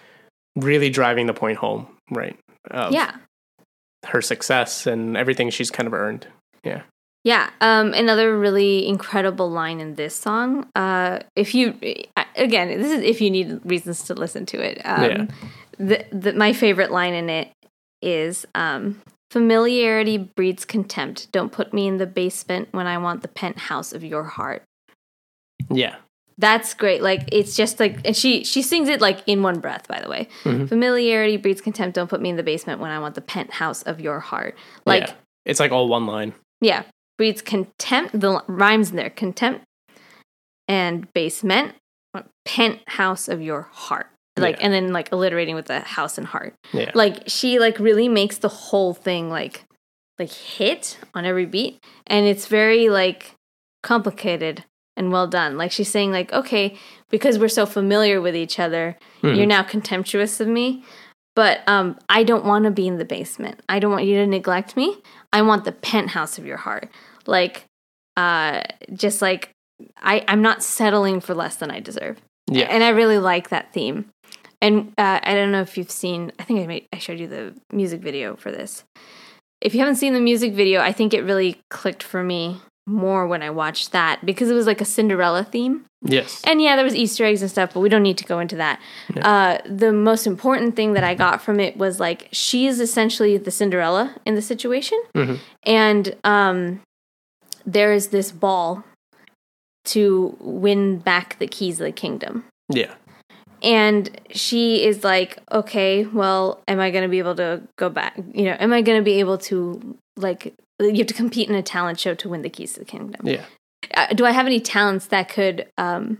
really 0.57 0.91
driving 0.91 1.26
the 1.26 1.35
point 1.35 1.59
home, 1.59 1.87
right? 2.11 2.39
Of 2.70 2.93
yeah 2.93 3.16
Her 4.07 4.20
success 4.22 4.87
and 4.87 5.16
everything 5.16 5.51
she's 5.51 5.70
kind 5.70 5.87
of 5.87 5.95
earned. 5.95 6.26
Yeah. 6.64 6.83
Yeah, 7.25 7.51
um, 7.61 7.95
another 7.95 8.37
really 8.37 8.87
incredible 8.87 9.49
line 9.51 9.79
in 9.81 9.95
this 9.95 10.14
song. 10.14 10.66
Uh, 10.75 11.20
if 11.37 11.55
you, 11.55 11.75
again, 12.35 12.68
this 12.81 12.91
is 12.91 13.03
if 13.03 13.20
you 13.20 13.31
need 13.31 13.61
reasons 13.64 14.03
to 14.05 14.14
listen 14.14 14.45
to 14.47 14.59
it. 14.61 14.81
Um, 14.85 15.03
Yeah. 15.05 15.27
the, 15.79 16.05
the, 16.11 16.33
my 16.33 16.53
favorite 16.53 16.91
line 16.91 17.14
in 17.14 17.31
it 17.31 17.53
is 18.03 18.45
um, 18.57 19.01
familiarity 19.31 20.18
breeds 20.18 20.64
contempt. 20.64 21.31
Don't 21.31 21.53
put 21.53 21.73
me 21.73 21.87
in 21.87 21.99
the 21.99 22.07
basement 22.07 22.68
when 22.73 22.89
I 22.89 22.99
want 22.99 23.23
the 23.23 23.29
penthouse 23.29 23.93
of 23.93 24.03
your 24.03 24.25
heart. 24.25 24.64
Yeah. 25.70 25.97
That's 26.39 26.75
great. 26.75 27.03
Like 27.03 27.29
it's 27.31 27.55
just 27.55 27.79
like, 27.79 28.01
and 28.05 28.16
she 28.16 28.43
she 28.43 28.62
sings 28.62 28.89
it 28.89 29.01
like 29.01 29.20
in 29.29 29.43
one 29.43 29.61
breath. 29.61 29.87
By 29.87 30.01
the 30.01 30.09
way, 30.09 30.27
Mhm. 30.43 30.68
familiarity 30.68 31.37
breeds 31.37 31.61
contempt. 31.61 31.95
Don't 31.95 32.09
put 32.11 32.20
me 32.20 32.31
in 32.31 32.37
the 32.37 32.43
basement 32.43 32.81
when 32.81 32.91
I 32.91 32.99
want 32.99 33.14
the 33.14 33.20
penthouse 33.20 33.83
of 33.83 34.01
your 34.01 34.18
heart. 34.18 34.57
Like 34.85 35.07
yeah. 35.07 35.12
It's 35.45 35.61
like 35.61 35.70
all 35.70 35.87
one 35.89 36.07
line. 36.07 36.33
yeah, 36.61 36.83
breeds 37.19 37.43
contempt. 37.43 38.19
The 38.19 38.43
rhymes 38.47 38.91
in 38.91 38.97
there: 38.97 39.11
contempt 39.11 39.65
and 40.69 41.13
basement, 41.13 41.75
penthouse 42.45 43.29
of 43.29 43.41
your 43.43 43.63
heart. 43.73 44.07
Like, 44.39 44.57
Yeah. 44.59 44.65
and 44.65 44.73
then 44.75 44.93
like 44.95 45.13
alliterating 45.13 45.55
with 45.55 45.67
the 45.67 45.81
house 45.81 46.17
and 46.17 46.27
heart. 46.27 46.55
Yeah. 46.73 46.91
Like 46.95 47.25
she 47.27 47.59
like 47.59 47.79
really 47.79 48.09
makes 48.09 48.39
the 48.39 48.49
whole 48.49 48.95
thing 48.95 49.29
like 49.29 49.65
like 50.19 50.31
hit 50.33 50.99
on 51.15 51.25
every 51.25 51.47
beat, 51.47 51.79
and 52.07 52.27
it's 52.27 52.47
very 52.47 52.89
like 52.89 53.33
complicated 53.83 54.65
and 54.97 55.11
well 55.13 55.27
done. 55.27 55.57
Like 55.57 55.73
she's 55.73 55.91
saying 55.91 56.13
like, 56.13 56.33
okay, 56.33 56.77
because 57.11 57.39
we're 57.39 57.49
so 57.49 57.67
familiar 57.67 58.21
with 58.21 58.37
each 58.37 58.59
other, 58.59 58.97
Mhm. 59.23 59.37
you're 59.37 59.47
now 59.47 59.63
contemptuous 59.63 60.41
of 60.41 60.49
me. 60.49 60.85
But 61.35 61.61
um, 61.67 61.99
I 62.11 62.25
don't 62.25 62.45
want 62.45 62.67
to 62.67 62.71
be 62.71 62.87
in 62.87 62.99
the 62.99 63.07
basement. 63.07 63.61
I 63.69 63.79
don't 63.79 63.91
want 63.91 64.05
you 64.05 64.17
to 64.17 64.27
neglect 64.27 64.77
me. 64.77 64.99
I 65.33 65.43
want 65.43 65.64
the 65.64 65.72
penthouse 65.72 66.39
of 66.39 66.47
your 66.47 66.59
heart. 66.59 66.91
Like, 67.26 67.64
uh, 68.16 68.62
just 68.93 69.22
like 69.22 69.51
I, 70.03 70.24
I'm 70.28 70.43
not 70.43 70.62
settling 70.62 71.20
for 71.20 71.35
less 71.35 71.57
than 71.57 71.70
I 71.70 71.80
deserve. 71.80 72.20
yeah. 72.51 72.66
And 72.66 72.85
I 72.85 72.91
really 72.91 73.18
like 73.18 73.49
that 73.49 73.72
theme. 73.72 74.11
And 74.61 74.93
uh, 74.97 75.18
I 75.22 75.35
don't 75.35 75.51
know 75.51 75.61
if 75.61 75.76
you've 75.76 75.91
seen. 75.91 76.33
I 76.39 76.45
think 76.45 76.61
I 76.61 76.66
made, 76.66 76.87
I 76.93 76.99
showed 76.99 77.18
you 77.18 77.26
the 77.26 77.55
music 77.72 78.01
video 78.01 78.37
for 78.37 78.53
this. 78.53 78.85
If 79.61 79.74
you 79.74 79.80
haven't 79.80 79.97
seen 79.97 80.14
the 80.14 80.20
music 80.20 80.55
video, 80.55 80.80
I 80.80 80.93
think 80.93 81.14
it 81.14 81.22
really 81.22 81.61
clicked 81.70 82.03
for 82.03 82.22
me 82.22 82.61
more 82.87 83.26
when 83.26 83.43
I 83.43 83.51
watched 83.51 83.93
that 83.93 84.24
because 84.24 84.51
it 84.51 84.55
was 84.55 84.66
like 84.66 84.80
a 84.80 84.85
Cinderella 84.85 85.45
theme. 85.45 85.85
Yes. 86.03 86.40
And 86.44 86.61
yeah, 86.62 86.76
there 86.76 86.84
was 86.84 86.94
Easter 86.94 87.24
eggs 87.24 87.42
and 87.42 87.50
stuff, 87.50 87.72
but 87.74 87.80
we 87.80 87.88
don't 87.88 88.03
need 88.03 88.18
to 88.18 88.24
go 88.24 88.38
into 88.40 88.57
that. 88.57 88.80
Uh, 89.20 89.59
the 89.66 89.92
most 89.92 90.26
important 90.26 90.76
thing 90.76 90.92
that 90.94 91.05
I 91.05 91.14
got 91.14 91.40
from 91.42 91.61
it 91.61 91.76
was 91.76 92.00
like 92.00 92.28
she 92.32 92.66
is 92.66 92.80
essentially 92.80 93.36
the 93.38 93.50
Cinderella 93.50 94.14
in 94.26 94.34
the 94.34 94.42
situation, 94.42 95.00
Mhm. 95.14 95.38
and 95.64 96.16
um, 96.24 96.80
there 97.64 97.92
is 97.92 98.09
this 98.09 98.32
ball 98.32 98.84
to 99.84 100.36
win 100.40 100.98
back 100.98 101.38
the 101.38 101.46
keys 101.46 101.80
of 101.80 101.86
the 101.86 101.92
kingdom. 101.92 102.44
Yeah. 102.68 102.94
And 103.62 104.11
she 104.30 104.84
is 104.84 105.05
like, 105.05 105.38
okay, 105.53 106.05
well, 106.05 106.61
am 106.66 106.80
I 106.80 106.90
going 106.90 107.03
to 107.03 107.09
be 107.09 107.18
able 107.20 107.36
to 107.36 107.62
go 107.78 107.88
back? 107.88 108.16
You 108.32 108.44
know, 108.46 108.57
am 108.59 108.72
I 108.72 108.82
going 108.82 108.98
to 108.98 109.05
be 109.05 109.20
able 109.20 109.38
to 109.38 109.96
like? 110.16 110.53
You 110.80 110.96
have 110.98 111.07
to 111.07 111.14
compete 111.14 111.48
in 111.48 111.55
a 111.55 111.62
talent 111.62 112.00
show 112.00 112.14
to 112.14 112.28
win 112.28 112.42
the 112.42 112.48
keys 112.50 112.72
to 112.74 112.80
the 112.80 112.84
kingdom 112.84 113.20
Yeah. 113.24 113.44
Uh, 113.95 114.14
do 114.14 114.24
I 114.24 114.32
have 114.32 114.47
any 114.47 114.61
talents 114.61 115.07
that 115.07 115.28
could 115.28 115.66
um 115.78 116.18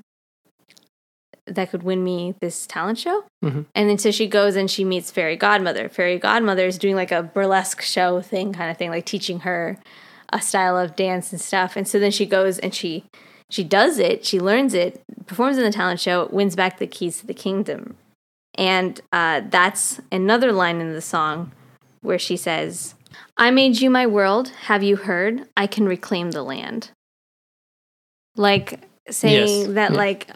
that 1.47 1.71
could 1.71 1.83
win 1.83 2.05
me 2.05 2.35
this 2.41 2.67
talent 2.67 2.99
show? 2.99 3.25
Mhm. 3.45 3.67
And 3.75 3.89
then 3.89 3.99
so 3.99 4.11
she 4.11 4.27
goes 4.27 4.57
and 4.57 4.71
she 4.71 4.85
meets 4.85 5.11
Fairy 5.11 5.37
Godmother. 5.37 5.89
Fairy 5.89 6.19
Godmother 6.19 6.67
is 6.67 6.79
doing 6.79 6.95
like 6.95 7.13
a 7.13 7.23
burlesque 7.23 7.83
show 7.83 8.21
thing 8.21 8.53
kind 8.53 8.71
of 8.71 8.77
thing, 8.77 8.91
like 8.91 9.07
teaching 9.07 9.41
her 9.41 9.79
a 10.33 10.41
style 10.41 10.79
of 10.79 10.97
dance 10.97 11.33
and 11.33 11.41
stuff. 11.41 11.77
And 11.77 11.87
so 11.87 11.99
then 11.99 12.11
she 12.11 12.27
goes 12.27 12.59
and 12.59 12.75
she 12.75 13.05
she 13.51 13.65
does 13.65 13.99
it, 13.99 14.25
she 14.25 14.41
learns 14.41 14.73
it, 14.73 15.03
performs 15.27 15.59
in 15.59 15.65
the 15.65 15.73
talent 15.73 16.01
show, 16.01 16.27
wins 16.33 16.57
back 16.57 16.79
the 16.79 16.87
keys 16.87 17.21
to 17.21 17.27
the 17.27 17.35
kingdom. 17.35 17.97
And 18.55 18.99
uh, 19.13 19.43
that's 19.51 20.01
another 20.11 20.53
line 20.53 20.81
in 20.81 20.93
the 20.93 21.03
song 21.03 21.53
where 22.01 22.19
she 22.19 22.37
says, 22.37 22.95
I 23.37 23.51
made 23.51 23.81
you 23.81 23.91
my 23.91 24.07
world. 24.07 24.49
Have 24.67 24.83
you 24.83 24.97
heard? 24.97 25.49
I 25.55 25.67
can 25.67 25.87
reclaim 25.87 26.31
the 26.31 26.43
land 26.43 26.91
like 28.37 28.81
saying 29.11 29.59
Yes. 29.63 29.67
that 29.75 29.91
Yeah. 29.93 29.97
like 29.97 30.27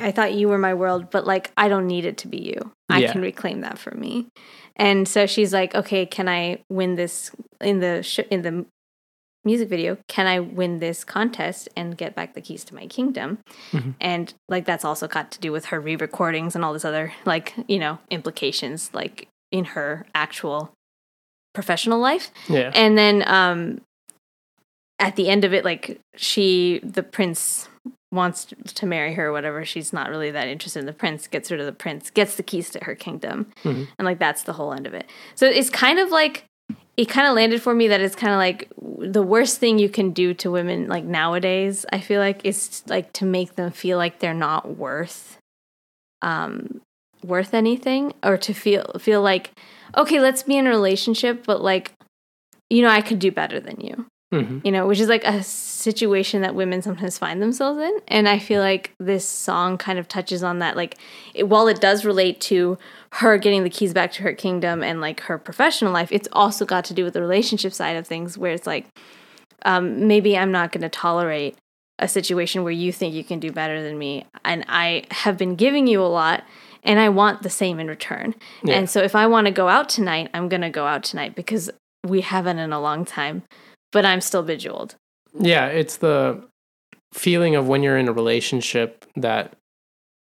i 0.00 0.10
thought 0.10 0.34
you 0.34 0.48
were 0.48 0.58
my 0.58 0.74
world 0.74 1.10
but 1.10 1.26
like 1.26 1.52
i 1.56 1.68
don't 1.68 1.86
need 1.86 2.04
it 2.04 2.18
to 2.18 2.28
be 2.28 2.38
you 2.38 2.72
i 2.90 2.98
Yeah. 3.00 3.12
can 3.12 3.22
reclaim 3.22 3.60
that 3.60 3.78
for 3.78 3.94
me 3.94 4.26
and 4.76 5.06
so 5.06 5.26
she's 5.26 5.52
like 5.52 5.74
okay 5.74 6.04
can 6.04 6.28
i 6.28 6.58
win 6.68 6.96
this 6.96 7.30
in 7.60 7.78
the 7.80 8.02
sh- 8.02 8.28
in 8.30 8.42
the 8.42 8.66
music 9.44 9.68
video 9.68 9.96
can 10.08 10.26
i 10.26 10.40
win 10.40 10.80
this 10.80 11.04
contest 11.04 11.68
and 11.76 11.96
get 11.96 12.14
back 12.16 12.34
the 12.34 12.40
keys 12.40 12.64
to 12.64 12.74
my 12.74 12.86
kingdom 12.88 13.38
Mhm. 13.72 13.94
and 14.00 14.34
like 14.48 14.64
that's 14.64 14.84
also 14.84 15.06
got 15.06 15.30
to 15.30 15.38
do 15.40 15.52
with 15.52 15.66
her 15.66 15.80
re-recordings 15.80 16.54
and 16.56 16.64
all 16.64 16.72
this 16.72 16.84
other 16.84 17.12
like 17.24 17.54
you 17.68 17.78
know 17.78 17.98
implications 18.10 18.90
like 18.92 19.28
in 19.52 19.66
her 19.66 20.04
actual 20.14 20.72
professional 21.54 22.00
life 22.00 22.30
Yeah. 22.48 22.72
and 22.74 22.98
then 22.98 23.22
um 23.28 23.80
at 24.98 25.16
the 25.16 25.28
end 25.28 25.44
of 25.44 25.52
it, 25.52 25.64
like 25.64 26.00
she, 26.16 26.80
the 26.82 27.02
prince 27.02 27.68
wants 28.12 28.46
to 28.64 28.86
marry 28.86 29.14
her 29.14 29.26
or 29.26 29.32
whatever. 29.32 29.64
She's 29.64 29.92
not 29.92 30.08
really 30.08 30.30
that 30.30 30.46
interested 30.48 30.78
in 30.78 30.86
the 30.86 30.92
prince, 30.92 31.26
gets 31.26 31.50
rid 31.50 31.60
of 31.60 31.66
the 31.66 31.72
prince, 31.72 32.10
gets 32.10 32.36
the 32.36 32.42
keys 32.42 32.70
to 32.70 32.84
her 32.84 32.94
kingdom. 32.94 33.46
Mhm. 33.64 33.88
And 33.98 34.06
like 34.06 34.18
that's 34.18 34.44
the 34.44 34.52
whole 34.52 34.72
end 34.72 34.86
of 34.86 34.94
it. 34.94 35.06
So 35.34 35.46
it's 35.46 35.68
kind 35.68 35.98
of 35.98 36.10
like 36.10 36.44
it 36.96 37.08
kind 37.08 37.26
of 37.26 37.34
landed 37.34 37.60
for 37.60 37.74
me 37.74 37.88
that 37.88 38.00
it's 38.00 38.14
kind 38.14 38.32
of 38.32 38.38
like 38.38 38.72
the 38.98 39.22
worst 39.22 39.58
thing 39.58 39.78
you 39.80 39.88
can 39.88 40.12
do 40.12 40.32
to 40.34 40.50
women 40.50 40.86
like 40.86 41.04
nowadays, 41.04 41.84
I 41.92 41.98
feel 41.98 42.20
like 42.20 42.44
is 42.44 42.82
like 42.86 43.12
to 43.14 43.26
make 43.26 43.56
them 43.56 43.72
feel 43.72 43.98
like 43.98 44.20
they're 44.20 44.32
not 44.32 44.76
worth 44.76 45.38
um 46.22 46.80
worth 47.24 47.52
anything 47.52 48.12
or 48.22 48.36
to 48.36 48.54
feel 48.54 48.84
feel 48.98 49.22
like 49.22 49.50
okay, 49.96 50.20
let's 50.20 50.44
be 50.44 50.56
in 50.56 50.66
a 50.66 50.70
relationship 50.70 51.44
but 51.44 51.60
like 51.62 51.92
you 52.70 52.80
know, 52.82 52.88
I 52.88 53.02
could 53.02 53.18
do 53.18 53.32
better 53.32 53.58
than 53.60 53.80
you 53.80 54.06
hmm 54.32 54.58
you 54.64 54.72
know, 54.72 54.86
which 54.86 55.00
is 55.00 55.08
like 55.08 55.24
a 55.24 55.42
situation 55.42 56.42
that 56.42 56.54
women 56.54 56.82
sometimes 56.82 57.18
find 57.18 57.40
themselves 57.40 57.80
in. 57.80 57.98
And 58.08 58.28
I 58.28 58.38
feel 58.38 58.60
like 58.60 58.92
this 58.98 59.26
song 59.26 59.78
kind 59.78 59.98
of 59.98 60.08
touches 60.08 60.42
on 60.42 60.58
that. 60.58 60.76
Like, 60.76 60.96
it, 61.34 61.44
while 61.44 61.68
it 61.68 61.80
does 61.80 62.04
relate 62.04 62.40
to 62.42 62.78
her 63.12 63.38
getting 63.38 63.62
the 63.62 63.70
keys 63.70 63.92
back 63.92 64.12
to 64.12 64.22
her 64.22 64.32
kingdom 64.32 64.82
and 64.82 65.00
like 65.00 65.20
her 65.20 65.38
professional 65.38 65.92
life, 65.92 66.10
it's 66.10 66.28
also 66.32 66.64
got 66.64 66.84
to 66.86 66.94
do 66.94 67.04
with 67.04 67.14
the 67.14 67.20
relationship 67.20 67.72
side 67.72 67.96
of 67.96 68.06
things 68.06 68.36
where 68.38 68.52
it's 68.52 68.66
like, 68.66 68.86
um, 69.64 70.08
maybe 70.08 70.36
I'm 70.36 70.50
not 70.50 70.72
going 70.72 70.82
to 70.82 70.88
tolerate 70.88 71.56
a 71.98 72.08
situation 72.08 72.64
where 72.64 72.72
you 72.72 72.92
think 72.92 73.14
you 73.14 73.24
can 73.24 73.38
do 73.38 73.52
better 73.52 73.82
than 73.82 73.98
me. 73.98 74.26
And 74.44 74.64
I 74.68 75.04
have 75.10 75.38
been 75.38 75.54
giving 75.54 75.86
you 75.86 76.02
a 76.02 76.08
lot. 76.08 76.44
And 76.86 77.00
I 77.00 77.08
want 77.08 77.42
the 77.42 77.48
same 77.48 77.80
in 77.80 77.88
return. 77.88 78.34
Yeah. 78.62 78.74
And 78.74 78.90
so 78.90 79.00
if 79.00 79.14
I 79.14 79.26
want 79.26 79.46
to 79.46 79.50
go 79.50 79.68
out 79.68 79.88
tonight, 79.88 80.28
I'm 80.34 80.50
going 80.50 80.60
to 80.60 80.68
go 80.68 80.86
out 80.86 81.02
tonight 81.02 81.34
because 81.34 81.70
we 82.06 82.20
haven't 82.20 82.58
in 82.58 82.74
a 82.74 82.80
long 82.80 83.06
time, 83.06 83.42
but 83.94 84.04
I'm 84.04 84.20
still 84.20 84.42
bejeweled. 84.42 84.96
Yeah, 85.38 85.66
it's 85.66 85.98
the 85.98 86.42
feeling 87.14 87.54
of 87.54 87.68
when 87.68 87.82
you're 87.82 87.96
in 87.96 88.08
a 88.08 88.12
relationship 88.12 89.06
that 89.16 89.56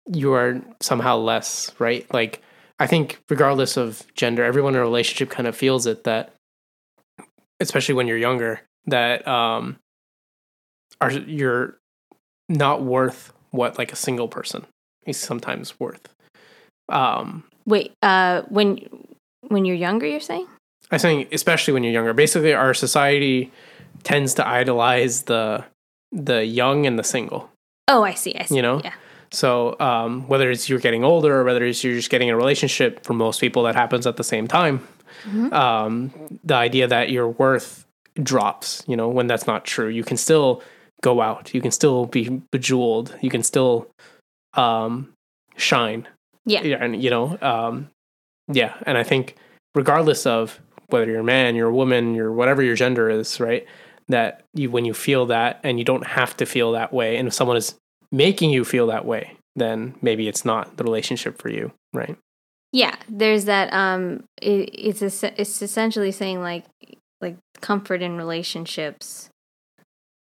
you 0.06 0.34
are 0.34 0.62
somehow 0.82 1.18
less, 1.18 1.72
right? 1.80 2.06
Like, 2.14 2.42
I 2.78 2.88
think 2.88 3.22
regardless 3.30 3.78
of 3.78 4.04
gender, 4.16 4.44
everyone 4.44 4.76
in 4.76 4.82
a 4.82 4.84
relationship 4.84 5.30
kind 5.30 5.48
of 5.48 5.56
feels 5.56 5.88
it 5.88 6.04
that, 6.04 6.34
especially 7.62 7.96
when 7.96 8.06
you're 8.06 8.18
younger, 8.18 8.62
that 8.88 9.26
um, 9.26 9.80
are 11.00 11.12
you're 11.12 11.78
not 12.50 12.84
worth 12.84 13.32
what 13.52 13.78
like 13.78 13.94
a 13.94 13.96
single 13.96 14.28
person 14.28 14.66
is 15.08 15.18
sometimes 15.18 15.80
worth. 15.80 16.10
Um, 16.90 17.46
Wait, 17.66 17.94
uh, 18.02 18.42
when 18.50 19.08
when 19.48 19.64
you're 19.64 19.78
younger, 19.78 20.06
you're 20.06 20.20
saying? 20.20 20.48
I 20.92 20.98
think 20.98 21.34
especially 21.34 21.74
when 21.74 21.84
you're 21.84 21.94
younger. 21.94 22.14
Basically, 22.14 22.54
our 22.54 22.74
society 22.74 23.52
tends 24.04 24.34
to 24.36 24.48
idolize 24.48 25.24
the 25.24 25.64
the 26.12 26.46
young 26.46 26.86
and 26.86 27.00
the 27.00 27.04
single. 27.04 27.50
Oh, 27.88 28.04
I 28.04 28.14
see. 28.14 28.36
I 28.36 28.46
see. 28.46 28.56
You 28.56 28.62
know? 28.62 28.82
yeah, 28.84 28.94
So 29.32 29.78
um, 29.80 30.28
whether 30.28 30.50
it's 30.50 30.70
you're 30.70 30.80
getting 30.80 31.04
older 31.04 31.36
or 31.36 31.44
whether 31.44 31.66
it's 31.66 31.84
you're 31.84 31.96
just 31.96 32.10
getting 32.10 32.30
a 32.30 32.36
relationship, 32.38 33.04
for 33.04 33.14
most 33.14 33.42
people 33.42 33.64
that 33.64 33.76
happens 33.76 34.08
at 34.08 34.18
the 34.18 34.24
same 34.24 34.48
time. 34.48 34.88
Um, 35.54 36.12
the 36.44 36.56
idea 36.56 36.88
that 36.88 37.10
your 37.10 37.30
worth 37.30 37.86
drops, 38.22 38.84
you 38.88 38.96
know, 38.96 39.08
when 39.08 39.28
that's 39.28 39.48
not 39.48 39.66
true. 39.66 39.88
You 39.88 40.04
can 40.04 40.18
still 40.18 40.62
go 41.02 41.22
out. 41.22 41.54
You 41.54 41.62
can 41.62 41.72
still 41.72 42.06
be 42.06 42.42
bejeweled. 42.52 43.16
You 43.22 43.30
can 43.30 43.44
still 43.44 43.88
um, 44.54 45.14
shine. 45.56 46.08
Yeah. 46.46 46.60
and 46.62 47.02
you 47.02 47.10
know, 47.10 47.38
um, 47.42 47.90
yeah. 48.52 48.74
And 48.86 48.98
I 48.98 49.04
think 49.04 49.36
regardless 49.76 50.26
of 50.26 50.60
whether 50.94 51.12
you're 51.12 51.20
a 51.20 51.24
man, 51.24 51.56
you're 51.56 51.70
a 51.70 51.74
woman, 51.74 52.14
you're 52.16 52.32
whatever 52.32 52.64
your 52.64 52.76
gender 52.76 53.10
is, 53.10 53.40
right? 53.40 53.66
That 54.08 54.44
you 54.54 54.70
when 54.72 54.86
you 54.86 54.94
feel 54.94 55.26
that 55.26 55.60
and 55.64 55.80
you 55.80 55.84
don't 55.86 56.08
have 56.08 56.38
to 56.38 56.46
feel 56.46 56.72
that 56.74 56.94
way, 56.94 57.18
and 57.18 57.28
if 57.28 57.34
someone 57.34 57.58
is 57.58 57.76
making 58.12 58.52
you 58.52 58.64
feel 58.64 58.88
that 58.88 59.06
way, 59.06 59.38
then 59.56 59.96
maybe 60.02 60.28
it's 60.28 60.46
not 60.46 60.78
the 60.78 60.84
relationship 60.84 61.42
for 61.42 61.50
you, 61.50 61.72
right? 61.94 62.16
yeah. 62.72 62.96
There's 63.08 63.46
that. 63.46 63.72
Um, 63.74 64.24
it, 64.42 64.70
it's 64.74 65.02
es- 65.02 65.24
it's 65.24 65.62
essentially 65.62 66.12
saying 66.12 66.42
like 66.42 66.66
like 67.22 67.38
comfort 67.62 68.02
in 68.02 68.18
relationships, 68.18 69.30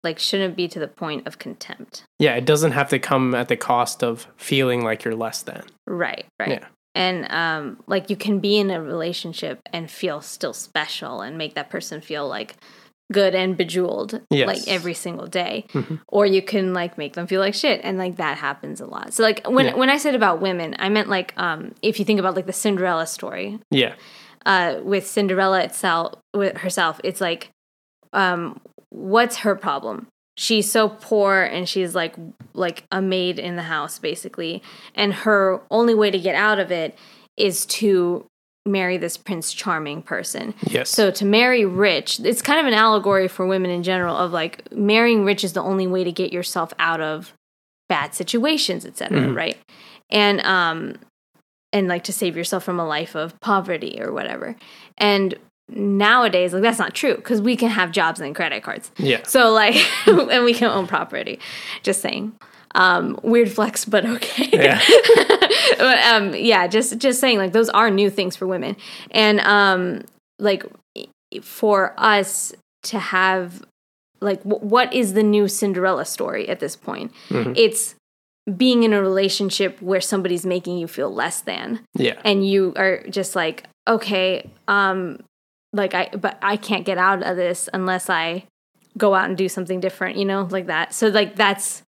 like 0.03 0.19
shouldn't 0.19 0.55
be 0.55 0.67
to 0.67 0.80
the 0.80 0.88
point 0.88 1.26
of 1.28 1.39
contempt. 1.39 2.03
Yeah, 2.19 2.36
it 2.36 2.45
doesn't 2.45 2.74
have 2.74 2.89
to 2.89 2.99
come 2.99 3.34
at 3.34 3.47
the 3.47 3.57
cost 3.57 4.03
of 4.03 4.28
feeling 4.38 4.84
like 4.84 5.03
you're 5.03 5.15
less 5.15 5.41
than. 5.41 5.63
Right. 5.88 6.26
Right. 6.39 6.49
Yeah. 6.49 6.67
And 6.94 7.32
um, 7.32 7.84
like 7.88 8.10
you 8.10 8.16
can 8.18 8.39
be 8.39 8.58
in 8.58 8.70
a 8.70 8.82
relationship 8.82 9.62
and 9.72 9.89
feel 9.89 10.22
still 10.22 10.54
special 10.54 11.22
and 11.22 11.38
make 11.38 11.56
that 11.56 11.70
person 11.70 12.02
feel 12.02 12.28
like 12.28 12.56
good 13.12 13.36
and 13.36 13.58
bejeweled 13.58 14.22
Yes. 14.30 14.48
like 14.48 14.62
every 14.68 14.94
single 14.94 15.28
day 15.28 15.66
Mhm. 15.74 16.00
or 16.08 16.26
you 16.26 16.42
can 16.42 16.74
like 16.74 16.98
make 16.98 17.14
them 17.14 17.28
feel 17.28 17.42
like 17.42 17.54
shit 17.54 17.82
and 17.84 17.98
like 17.98 18.16
that 18.18 18.38
happens 18.38 18.80
a 18.80 18.86
lot 18.86 19.14
so 19.14 19.22
like 19.22 19.46
when 19.50 19.66
Yeah. 19.66 19.76
when 19.76 19.89
i 19.89 19.98
said 19.98 20.16
about 20.16 20.39
women 20.42 20.78
i 20.80 20.88
meant 20.88 21.10
like 21.10 21.34
um 21.36 21.74
if 21.82 22.00
you 22.00 22.06
think 22.06 22.22
about 22.22 22.36
like 22.38 22.46
the 22.46 22.54
cinderella 22.54 23.06
story 23.06 23.60
Yeah, 23.70 23.96
uh 24.46 24.80
with 24.82 25.06
cinderella 25.06 25.60
itself 25.62 26.14
with 26.34 26.56
herself 26.60 27.02
it's 27.04 27.20
like 27.20 27.50
um 28.14 28.62
what's 28.92 29.38
her 29.39 29.56
problem 29.56 30.08
she's 30.42 30.72
so 30.72 30.89
poor 30.89 31.44
and 31.44 31.70
she's 31.70 31.94
like 31.94 32.16
like 32.54 32.84
a 32.92 33.00
maid 33.00 33.38
in 33.38 33.56
the 33.56 33.62
house 33.62 34.00
basically 34.00 34.64
and 34.96 35.14
her 35.14 35.62
only 35.70 35.94
way 35.94 36.10
to 36.10 36.18
get 36.18 36.34
out 36.34 36.58
of 36.58 36.72
it 36.72 36.98
is 37.38 37.64
to 37.68 38.26
marry 38.66 38.98
this 38.98 39.18
prince 39.18 39.54
charming 39.54 40.02
person 40.02 40.54
yes. 40.68 40.89
so 40.89 41.10
to 41.12 41.26
marry 41.26 41.64
rich, 41.66 42.20
it's 42.20 42.42
kind 42.42 42.60
of 42.60 42.66
an 42.66 42.74
allegory 42.74 43.28
for 43.28 43.46
women 43.46 43.72
in 43.72 43.84
general 43.84 44.16
of 44.16 44.32
like 44.32 44.72
marrying 44.72 45.26
rich 45.26 45.44
is 45.44 45.54
the 45.54 45.62
only 45.62 45.88
way 45.88 46.04
to 46.04 46.12
get 46.12 46.34
yourself 46.34 46.74
out 46.78 47.02
of 47.02 47.34
bad 47.89 48.14
situations, 48.16 48.86
etc. 48.86 49.20
Mhm. 49.20 49.36
Right? 49.36 49.58
And 50.10 50.42
um 50.42 50.96
and 51.74 51.88
like 51.88 52.04
to 52.06 52.14
save 52.14 52.38
yourself 52.38 52.64
from 52.64 52.80
a 52.80 52.88
life 52.88 53.16
of 53.16 53.39
poverty 53.42 54.00
or 54.02 54.12
whatever. 54.12 54.56
And 54.98 55.36
nowadays, 55.72 56.53
like 56.53 56.61
that's 56.61 56.80
not 56.80 56.93
true 56.93 57.15
because 57.15 57.41
we 57.41 57.55
can 57.55 57.69
have 57.69 57.91
jobs 57.91 58.19
and 58.19 58.36
credit 58.36 58.61
cards. 58.63 58.91
yeah, 58.97 59.24
So 59.24 59.51
like 59.51 59.76
and 60.07 60.43
we 60.43 60.53
can 60.53 60.69
own 60.69 60.88
property. 60.88 61.39
Just 61.84 62.01
saying. 62.01 62.34
Um 62.74 63.19
weird 63.24 63.51
flex 63.51 63.84
but 63.86 64.05
okay. 64.05 64.49
Yeah. 64.53 64.80
but 65.78 65.99
um 66.05 66.34
yeah, 66.36 66.67
just 66.67 66.97
just 66.99 67.19
saying 67.19 67.38
like 67.38 67.51
those 67.53 67.69
are 67.69 67.89
new 67.91 68.09
things 68.09 68.36
for 68.36 68.47
women. 68.47 68.76
And 69.11 69.39
um 69.41 70.03
like 70.39 70.63
for 71.41 71.93
us 71.97 72.53
to 72.84 72.99
have 72.99 73.63
like 74.22 74.43
w- 74.43 74.65
what 74.65 74.93
is 74.93 75.13
the 75.13 75.24
new 75.24 75.47
Cinderella 75.47 76.05
story 76.05 76.47
at 76.49 76.60
this 76.60 76.76
point? 76.76 77.11
Mhm. 77.30 77.53
It's 77.57 77.95
being 78.57 78.84
in 78.84 78.91
a 78.93 79.02
relationship 79.02 79.81
where 79.81 80.02
somebody's 80.02 80.45
making 80.45 80.77
you 80.77 80.88
feel 80.88 81.14
less 81.14 81.41
than 81.41 81.81
yeah, 81.95 82.19
and 82.26 82.48
you 82.48 82.73
are 82.76 83.03
just 83.10 83.35
like 83.35 83.64
okay 83.88 84.49
um 84.68 85.19
like 85.73 85.93
i 85.93 86.10
but 86.15 86.38
i 86.41 86.57
can't 86.57 86.85
get 86.85 86.98
out 86.98 87.23
of 87.23 87.35
this 87.35 87.69
unless 87.73 88.10
i 88.10 88.43
go 88.98 89.14
out 89.14 89.26
and 89.26 89.38
do 89.38 89.48
something 89.48 89.80
different 89.80 90.18
you 90.18 90.26
know 90.26 90.48
like 90.52 90.68
that 90.68 90.93
so 90.93 91.07
like 91.07 91.35
that's 91.35 91.84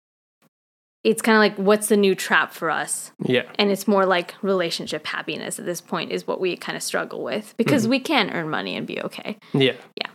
it's 1.04 1.22
kind 1.22 1.36
of 1.36 1.40
like 1.40 1.56
what's 1.64 1.86
the 1.88 1.96
new 1.96 2.14
trap 2.14 2.52
for 2.52 2.70
us 2.70 3.12
yeah, 3.24 3.42
and 3.56 3.70
it's 3.70 3.86
more 3.86 4.04
like 4.04 4.34
relationship 4.42 5.06
happiness 5.06 5.58
at 5.58 5.64
this 5.64 5.80
point 5.80 6.10
is 6.10 6.26
what 6.26 6.40
we 6.40 6.56
kind 6.56 6.76
of 6.76 6.82
struggle 6.82 7.22
with 7.22 7.54
because 7.56 7.82
mm-hmm. 7.82 7.90
we 7.90 8.00
can 8.00 8.30
earn 8.30 8.48
money 8.48 8.76
and 8.76 8.86
be 8.86 9.00
okay 9.00 9.36
Yeah. 9.52 9.74
yeah. 9.96 10.08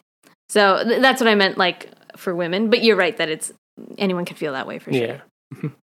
so 0.50 0.84
th- 0.84 1.02
that's 1.02 1.22
what 1.22 1.30
i 1.30 1.36
meant 1.36 1.58
like 1.58 1.90
for 2.18 2.36
women 2.36 2.70
but 2.70 2.84
you're 2.84 2.98
right 2.98 3.16
that 3.18 3.30
it's 3.30 3.54
anyone 3.98 4.26
can 4.26 4.36
feel 4.36 4.54
that 4.54 4.68
way 4.68 4.80
for 4.80 4.92
sure 4.92 5.22
Yeah. 5.64 5.70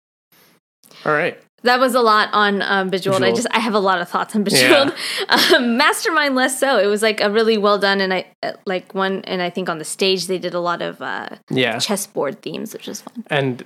All 1.05 1.11
right. 1.11 1.41
That 1.64 1.80
was 1.80 1.95
a 1.95 2.02
lot 2.02 2.30
on 2.34 2.61
um, 2.61 2.90
Bejeweled. 2.90 3.23
I 3.23 3.31
just 3.31 3.48
I 3.52 3.60
have 3.60 3.73
a 3.73 3.80
lot 3.80 4.02
of 4.02 4.10
thoughts 4.10 4.35
on 4.35 4.44
Bejeweled. 4.44 4.94
Um, 5.30 5.77
Mastermind 5.77 6.35
less 6.35 6.60
so. 6.60 6.77
It 6.77 6.88
was 6.88 7.02
like 7.02 7.22
a 7.22 7.30
really 7.31 7.57
well 7.57 7.77
done 7.80 8.02
and 8.02 8.14
I 8.14 8.26
uh, 8.44 8.52
like 8.65 8.94
one 8.94 9.22
and 9.26 9.41
I 9.41 9.49
think 9.49 9.69
on 9.69 9.77
the 9.80 9.85
stage 9.85 10.27
they 10.27 10.38
did 10.38 10.53
a 10.53 10.60
lot 10.60 10.81
of 10.81 11.02
uh, 11.02 11.30
Yeah. 11.49 11.80
chessboard 11.80 12.41
themes, 12.41 12.73
which 12.73 12.88
was 12.88 13.02
fun. 13.02 13.23
And 13.30 13.64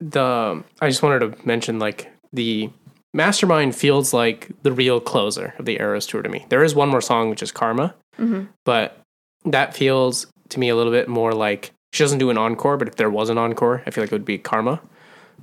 the 0.00 0.62
I 0.80 0.88
just 0.88 1.02
wanted 1.02 1.20
to 1.38 1.46
mention 1.46 1.78
like 1.78 2.10
the 2.32 2.70
Mastermind 3.14 3.74
feels 3.74 4.12
like 4.12 4.50
the 4.62 4.70
real 4.72 5.00
closer 5.00 5.54
of 5.58 5.64
the 5.64 5.80
Eras 5.80 6.06
tour 6.06 6.22
to 6.22 6.28
me. 6.28 6.46
There 6.50 6.62
is 6.62 6.74
one 6.74 6.88
more 6.88 7.00
song 7.00 7.30
which 7.30 7.42
is 7.42 7.50
Karma, 7.50 7.94
Mhm. 8.20 8.48
but 8.64 8.98
that 9.44 9.74
feels 9.74 10.26
to 10.50 10.60
me 10.60 10.68
a 10.68 10.76
little 10.76 10.92
bit 10.92 11.08
more 11.08 11.32
like 11.32 11.72
she 11.92 12.04
doesn't 12.04 12.18
do 12.18 12.30
an 12.30 12.38
encore. 12.38 12.76
But 12.76 12.86
if 12.88 12.96
there 12.96 13.10
was 13.10 13.28
an 13.30 13.38
encore, 13.38 13.82
I 13.86 13.90
feel 13.90 14.04
like 14.04 14.12
it 14.12 14.14
would 14.14 14.24
be 14.24 14.38
Karma. 14.38 14.80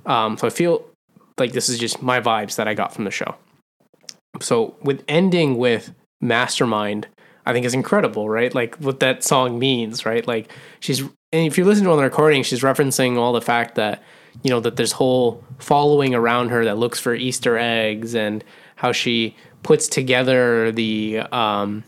Um, 0.06 0.38
so 0.38 0.46
I 0.46 0.50
feel 0.50 0.84
like 1.38 1.52
this 1.52 1.68
is 1.68 1.78
just 1.78 2.02
my 2.02 2.20
vibes 2.20 2.56
that 2.56 2.68
I 2.68 2.74
got 2.74 2.92
from 2.94 3.04
the 3.04 3.10
show. 3.10 3.34
So 4.40 4.76
with 4.82 5.04
ending 5.08 5.56
with 5.56 5.94
Mastermind, 6.20 7.08
I 7.44 7.52
think 7.52 7.64
is 7.64 7.74
incredible, 7.74 8.28
right? 8.28 8.54
Like 8.54 8.76
what 8.76 9.00
that 9.00 9.22
song 9.22 9.58
means, 9.58 10.04
right? 10.04 10.26
Like 10.26 10.50
she's 10.80 11.00
and 11.00 11.46
if 11.46 11.58
you 11.58 11.64
listen 11.64 11.84
to 11.84 11.90
on 11.90 11.98
the 11.98 12.04
recording, 12.04 12.42
she's 12.42 12.62
referencing 12.62 13.16
all 13.16 13.32
the 13.32 13.40
fact 13.40 13.74
that 13.76 14.02
you 14.42 14.50
know 14.50 14.60
that 14.60 14.76
there's 14.76 14.92
whole 14.92 15.42
following 15.58 16.14
around 16.14 16.50
her 16.50 16.64
that 16.64 16.78
looks 16.78 16.98
for 16.98 17.14
Easter 17.14 17.56
eggs 17.56 18.14
and 18.14 18.44
how 18.76 18.92
she 18.92 19.36
puts 19.62 19.88
together 19.88 20.70
the 20.70 21.20
um, 21.32 21.82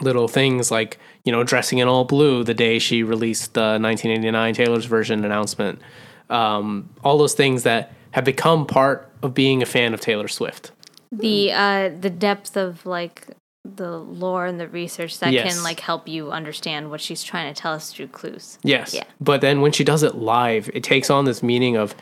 little 0.00 0.28
things 0.28 0.70
like 0.70 0.98
you 1.24 1.32
know, 1.32 1.42
dressing 1.42 1.78
in 1.78 1.88
all 1.88 2.04
blue 2.04 2.44
the 2.44 2.54
day 2.54 2.78
she 2.78 3.02
released 3.02 3.54
the 3.54 3.78
1989 3.80 4.54
Taylor's 4.54 4.84
version 4.84 5.24
announcement. 5.24 5.80
Um, 6.28 6.90
all 7.02 7.18
those 7.18 7.34
things 7.34 7.62
that 7.62 7.92
have 8.14 8.24
become 8.24 8.66
part 8.66 9.08
of 9.22 9.34
being 9.34 9.62
a 9.62 9.66
fan 9.66 9.92
of 9.94 10.00
Taylor 10.00 10.28
Swift. 10.28 10.70
the 11.12 11.52
uh 11.52 11.90
the 12.00 12.10
depth 12.10 12.56
of 12.56 12.84
like 12.86 13.26
the 13.64 13.98
lore 13.98 14.46
and 14.46 14.58
the 14.60 14.68
research 14.68 15.18
that 15.20 15.32
Yes. 15.32 15.54
can 15.54 15.62
like 15.64 15.80
help 15.80 16.06
you 16.08 16.30
understand 16.30 16.90
what 16.90 17.00
she's 17.00 17.22
trying 17.22 17.52
to 17.54 17.58
tell 17.60 17.72
us 17.72 17.92
through 17.92 18.08
clues. 18.08 18.58
Yes. 18.62 18.92
Yeah. 18.94 19.04
But 19.20 19.40
then 19.40 19.60
when 19.62 19.72
she 19.72 19.84
does 19.84 20.02
it 20.02 20.16
live, 20.16 20.68
it 20.74 20.82
takes 20.84 21.08
on 21.08 21.24
this 21.24 21.42
meaning 21.42 21.76
of 21.76 21.94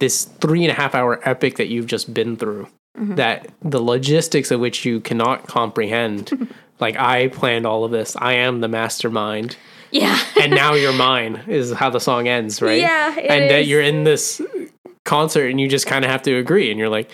this 0.00 0.24
three 0.24 0.64
and 0.64 0.72
a 0.72 0.74
half 0.74 0.92
hour 0.94 1.20
epic 1.28 1.56
that 1.58 1.68
you've 1.68 1.86
just 1.86 2.12
been 2.12 2.36
through. 2.36 2.66
Mm-hmm. 2.98 3.14
That 3.14 3.48
the 3.62 3.80
logistics 3.80 4.50
of 4.50 4.58
which 4.60 4.84
you 4.84 5.00
cannot 5.00 5.46
comprehend. 5.46 6.48
like 6.80 6.96
I 6.96 7.28
planned 7.28 7.64
all 7.66 7.84
of 7.84 7.92
this. 7.92 8.16
I 8.16 8.34
am 8.34 8.60
the 8.60 8.68
mastermind. 8.68 9.56
Yeah. 9.92 10.18
and 10.40 10.50
now 10.52 10.74
you're 10.80 10.92
mine 10.92 11.42
is 11.46 11.72
how 11.72 11.90
the 11.90 12.00
song 12.00 12.26
ends, 12.26 12.60
right? 12.60 12.80
Yeah, 12.80 13.16
and 13.16 13.48
that 13.50 13.66
you're 13.66 13.82
in 13.82 14.02
this 14.02 14.40
concert 15.04 15.46
and 15.50 15.60
you 15.60 15.68
just 15.68 15.86
kind 15.86 16.04
of 16.04 16.10
have 16.10 16.22
to 16.22 16.34
agree 16.36 16.70
and 16.70 16.78
you're 16.78 16.88
like, 16.88 17.10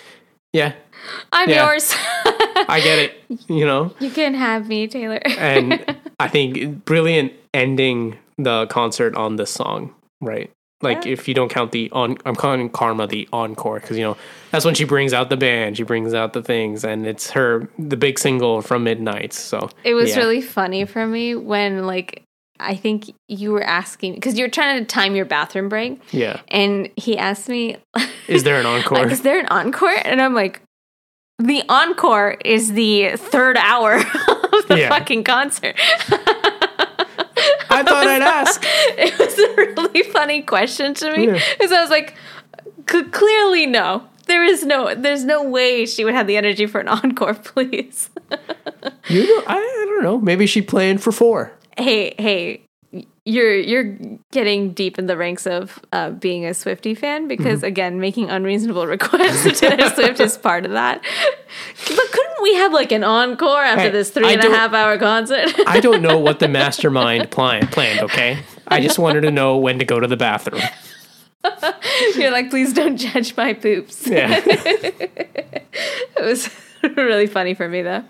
yeah, 0.53 0.73
I'm 1.33 1.49
Yeah. 1.49 1.67
yours. 1.67 1.93
I 2.69 2.81
get 2.83 2.99
it, 2.99 3.23
you 3.49 3.65
know? 3.67 3.95
you 4.01 4.11
can 4.11 4.35
have 4.35 4.69
me, 4.69 4.87
Taylor. 4.89 5.21
And 5.39 5.85
I 6.21 6.29
think 6.29 6.85
brilliant 6.85 7.33
ending 7.55 8.17
the 8.39 8.67
concert 8.67 9.15
on 9.17 9.37
this 9.37 9.51
song, 9.51 9.95
right? 10.21 10.51
Like 10.83 11.05
if 11.05 11.29
you 11.29 11.35
don't 11.35 11.51
count 11.51 11.73
the 11.73 11.91
on, 11.93 12.17
I'm 12.25 12.35
calling 12.35 12.71
Karma 12.71 13.07
the 13.07 13.29
encore 13.35 13.81
because 13.81 13.99
you 13.99 14.03
know 14.05 14.17
that's 14.51 14.65
when 14.65 14.75
she 14.75 14.85
brings 14.85 15.13
out 15.13 15.29
the 15.29 15.37
band, 15.37 15.77
she 15.77 15.83
brings 15.83 16.15
out 16.15 16.33
the 16.33 16.43
things, 16.43 16.85
and 16.85 17.07
it's 17.07 17.29
her 17.33 17.69
the 17.79 17.99
big 17.99 18.19
single 18.19 18.63
from 18.63 18.85
Midnight. 18.85 19.35
So 19.35 19.69
It 19.85 19.93
was 19.93 20.09
yeah. 20.11 20.17
really 20.17 20.41
funny 20.41 20.87
for 20.87 21.07
me 21.07 21.35
when 21.35 21.87
like 21.87 22.23
I 22.61 22.77
think 22.77 23.13
you 23.29 23.53
were 23.53 23.63
asking 23.63 24.15
because 24.15 24.37
you 24.39 24.45
were 24.45 24.51
trying 24.51 24.79
to 24.81 24.85
time 24.85 25.17
your 25.17 25.25
bathroom 25.25 25.69
break, 25.69 26.01
yeah. 26.13 26.41
and 26.49 26.89
he 26.97 27.17
asked 27.19 27.49
me, 27.49 27.77
Is 28.29 28.43
there 28.45 28.61
an 28.61 28.67
encore? 28.67 28.99
like, 28.99 29.11
"Is 29.13 29.23
there 29.23 29.39
an 29.39 29.47
encore?" 29.47 29.95
And 30.05 30.21
I'm 30.23 30.35
like, 30.35 30.63
"The 31.39 31.63
encore 31.69 32.37
is 32.45 32.73
the 32.75 33.17
third 33.17 33.57
hour 33.57 33.95
of 34.53 34.69
the 34.69 34.77
Yeah. 34.79 34.89
fucking 34.89 35.25
concert." 35.25 35.77
I 37.73 37.83
thought 37.85 38.07
I'd 38.07 38.23
ask. 38.41 38.63
it 38.65 39.19
was 39.19 39.39
a 39.39 39.55
really 39.57 40.03
funny 40.11 40.43
question 40.43 40.93
to 40.95 41.17
me 41.17 41.27
Yeah. 41.27 41.41
because 41.59 41.73
I 41.73 41.81
was 41.81 41.91
like, 41.91 42.15
clearly 42.87 43.67
no. 43.67 44.05
There 44.27 44.45
is 44.45 44.65
no, 44.65 44.95
there's 44.95 45.25
no 45.25 45.43
way 45.43 45.87
she 45.87 46.05
would 46.05 46.15
have 46.15 46.27
the 46.27 46.37
energy 46.37 46.67
for 46.67 46.81
an 46.81 46.89
encore, 46.89 47.35
please. 47.35 48.11
You 49.09 49.23
know, 49.27 49.43
I, 49.47 49.57
I 49.57 49.85
don't 49.89 50.03
know. 50.03 50.19
Maybe 50.21 50.47
she 50.47 50.63
planned 50.63 51.03
for 51.03 51.11
four. 51.13 51.53
Hey, 51.81 52.15
hey, 52.19 52.63
you're 53.25 53.55
you're 53.55 53.97
getting 54.33 54.73
deep 54.73 54.99
in 54.99 55.07
the 55.07 55.17
ranks 55.17 55.47
of 55.47 55.79
uh, 55.93 56.11
being 56.11 56.45
a 56.45 56.55
Swifty 56.55 56.95
fan 56.95 57.29
because 57.29 57.59
Mm-hmm. 57.59 57.67
again, 57.67 58.01
making 58.01 58.31
unreasonable 58.31 58.87
requests 58.97 59.45
to 59.45 59.53
Taylor 59.53 59.89
Swift 59.95 60.21
is 60.21 60.37
part 60.39 60.65
of 60.65 60.73
that. 60.73 61.01
But 61.03 62.13
couldn't 62.13 62.43
we 62.43 62.55
have 62.57 62.73
like 62.73 62.91
an 62.93 63.05
encore 63.05 63.63
after 63.63 63.83
Hey, 63.83 63.91
this 63.91 64.11
three 64.11 64.27
I 64.27 64.33
and 64.33 64.45
a 64.45 64.51
half 64.51 64.73
hour 64.73 64.99
concert? 64.99 65.49
I 65.67 65.81
don't 65.81 66.03
know 66.03 66.19
what 66.19 66.39
the 66.41 66.49
mastermind 66.61 67.31
plan, 67.31 67.67
planned, 67.69 68.01
okay? 68.01 68.39
I 68.67 68.81
just 68.81 68.99
wanted 68.99 69.21
to 69.23 69.31
know 69.31 69.57
when 69.59 69.79
to 69.79 69.85
go 69.85 70.01
to 70.01 70.07
the 70.07 70.17
bathroom. 70.17 70.63
you're 72.17 72.31
like, 72.31 72.51
please 72.51 72.73
don't 72.73 72.97
judge 72.97 73.37
my 73.37 73.53
poops. 73.55 74.07
Yeah. 74.07 74.41
It 74.45 76.25
was 76.25 76.51
really 76.97 77.27
funny 77.27 77.55
for 77.55 77.69
me 77.69 77.83
though. 77.83 78.03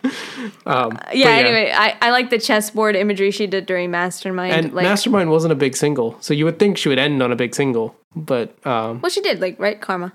Um, 0.66 0.90
but 0.90 1.14
Yeah, 1.14 1.28
anyway, 1.30 1.72
I, 1.74 1.96
I 2.00 2.10
like 2.10 2.30
the 2.30 2.38
chessboard 2.38 2.96
imagery 2.96 3.30
she 3.30 3.46
did 3.46 3.66
during 3.66 3.90
Mastermind. 3.90 4.52
And 4.52 4.72
like, 4.72 4.84
Mastermind 4.84 5.30
wasn't 5.30 5.52
a 5.52 5.56
big 5.56 5.76
single, 5.76 6.16
so 6.20 6.34
you 6.34 6.44
would 6.44 6.58
think 6.58 6.78
she 6.78 6.88
would 6.88 6.98
end 6.98 7.22
on 7.22 7.32
a 7.32 7.36
big 7.36 7.54
single, 7.54 7.96
but 8.14 8.54
um, 8.66 9.00
well, 9.00 9.10
she 9.10 9.20
did, 9.20 9.40
like, 9.40 9.58
right? 9.58 9.80
Karma. 9.80 10.12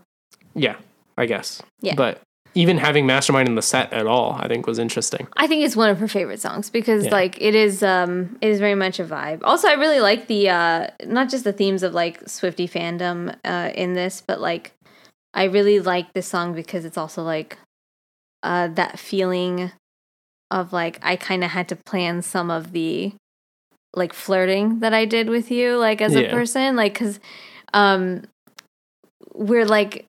yeah, 0.54 0.76
I 1.18 1.26
guess. 1.26 1.62
Yeah. 1.82 1.96
But 1.96 2.22
even 2.58 2.78
having 2.78 3.06
Mastermind 3.06 3.50
in 3.50 3.56
the 3.56 3.62
set 3.62 3.92
at 3.92 4.08
all, 4.08 4.34
I 4.40 4.48
think 4.48 4.66
was 4.66 4.80
interesting. 4.80 5.28
I 5.36 5.46
think 5.46 5.66
it's 5.66 5.76
one 5.76 5.90
of 5.90 6.00
her 6.00 6.08
favorite 6.08 6.40
songs 6.40 6.70
because 6.70 7.04
Yeah. 7.06 7.12
like 7.12 7.42
it 7.42 7.54
is 7.54 7.84
um 7.84 8.38
it 8.42 8.48
is 8.50 8.60
very 8.60 8.76
much 8.76 8.98
a 8.98 9.04
vibe. 9.04 9.42
Also, 9.44 9.68
I 9.68 9.74
really 9.74 10.00
like 10.00 10.28
the 10.28 10.50
uh 10.50 10.88
not 11.06 11.30
just 11.30 11.44
the 11.44 11.52
themes 11.52 11.84
of 11.84 11.94
like 11.94 12.22
Swifty 12.30 12.66
fandom 12.66 13.36
uh 13.44 13.72
in 13.76 13.94
this, 13.94 14.22
but 14.26 14.40
like 14.40 14.72
I 15.34 15.44
really 15.46 15.82
like 15.82 16.14
this 16.14 16.28
song 16.28 16.54
because 16.54 16.86
it's 16.86 16.98
also 16.98 17.24
like 17.24 17.58
uh 18.46 18.68
that 18.70 19.00
feeling 19.00 19.72
of 20.52 20.72
like 20.72 21.00
I 21.02 21.16
kind 21.16 21.44
of 21.44 21.50
had 21.52 21.68
to 21.70 21.76
plan 21.76 22.22
some 22.22 22.50
of 22.52 22.72
the 22.72 23.14
like 23.96 24.14
flirting 24.14 24.80
that 24.82 24.94
I 24.94 25.06
did 25.06 25.30
with 25.30 25.50
you 25.52 25.78
like 25.78 26.02
as 26.02 26.16
a 26.16 26.30
person 26.32 26.76
like 26.76 26.94
cuz 26.96 27.20
um 27.74 28.24
we're 29.34 29.66
like 29.66 30.06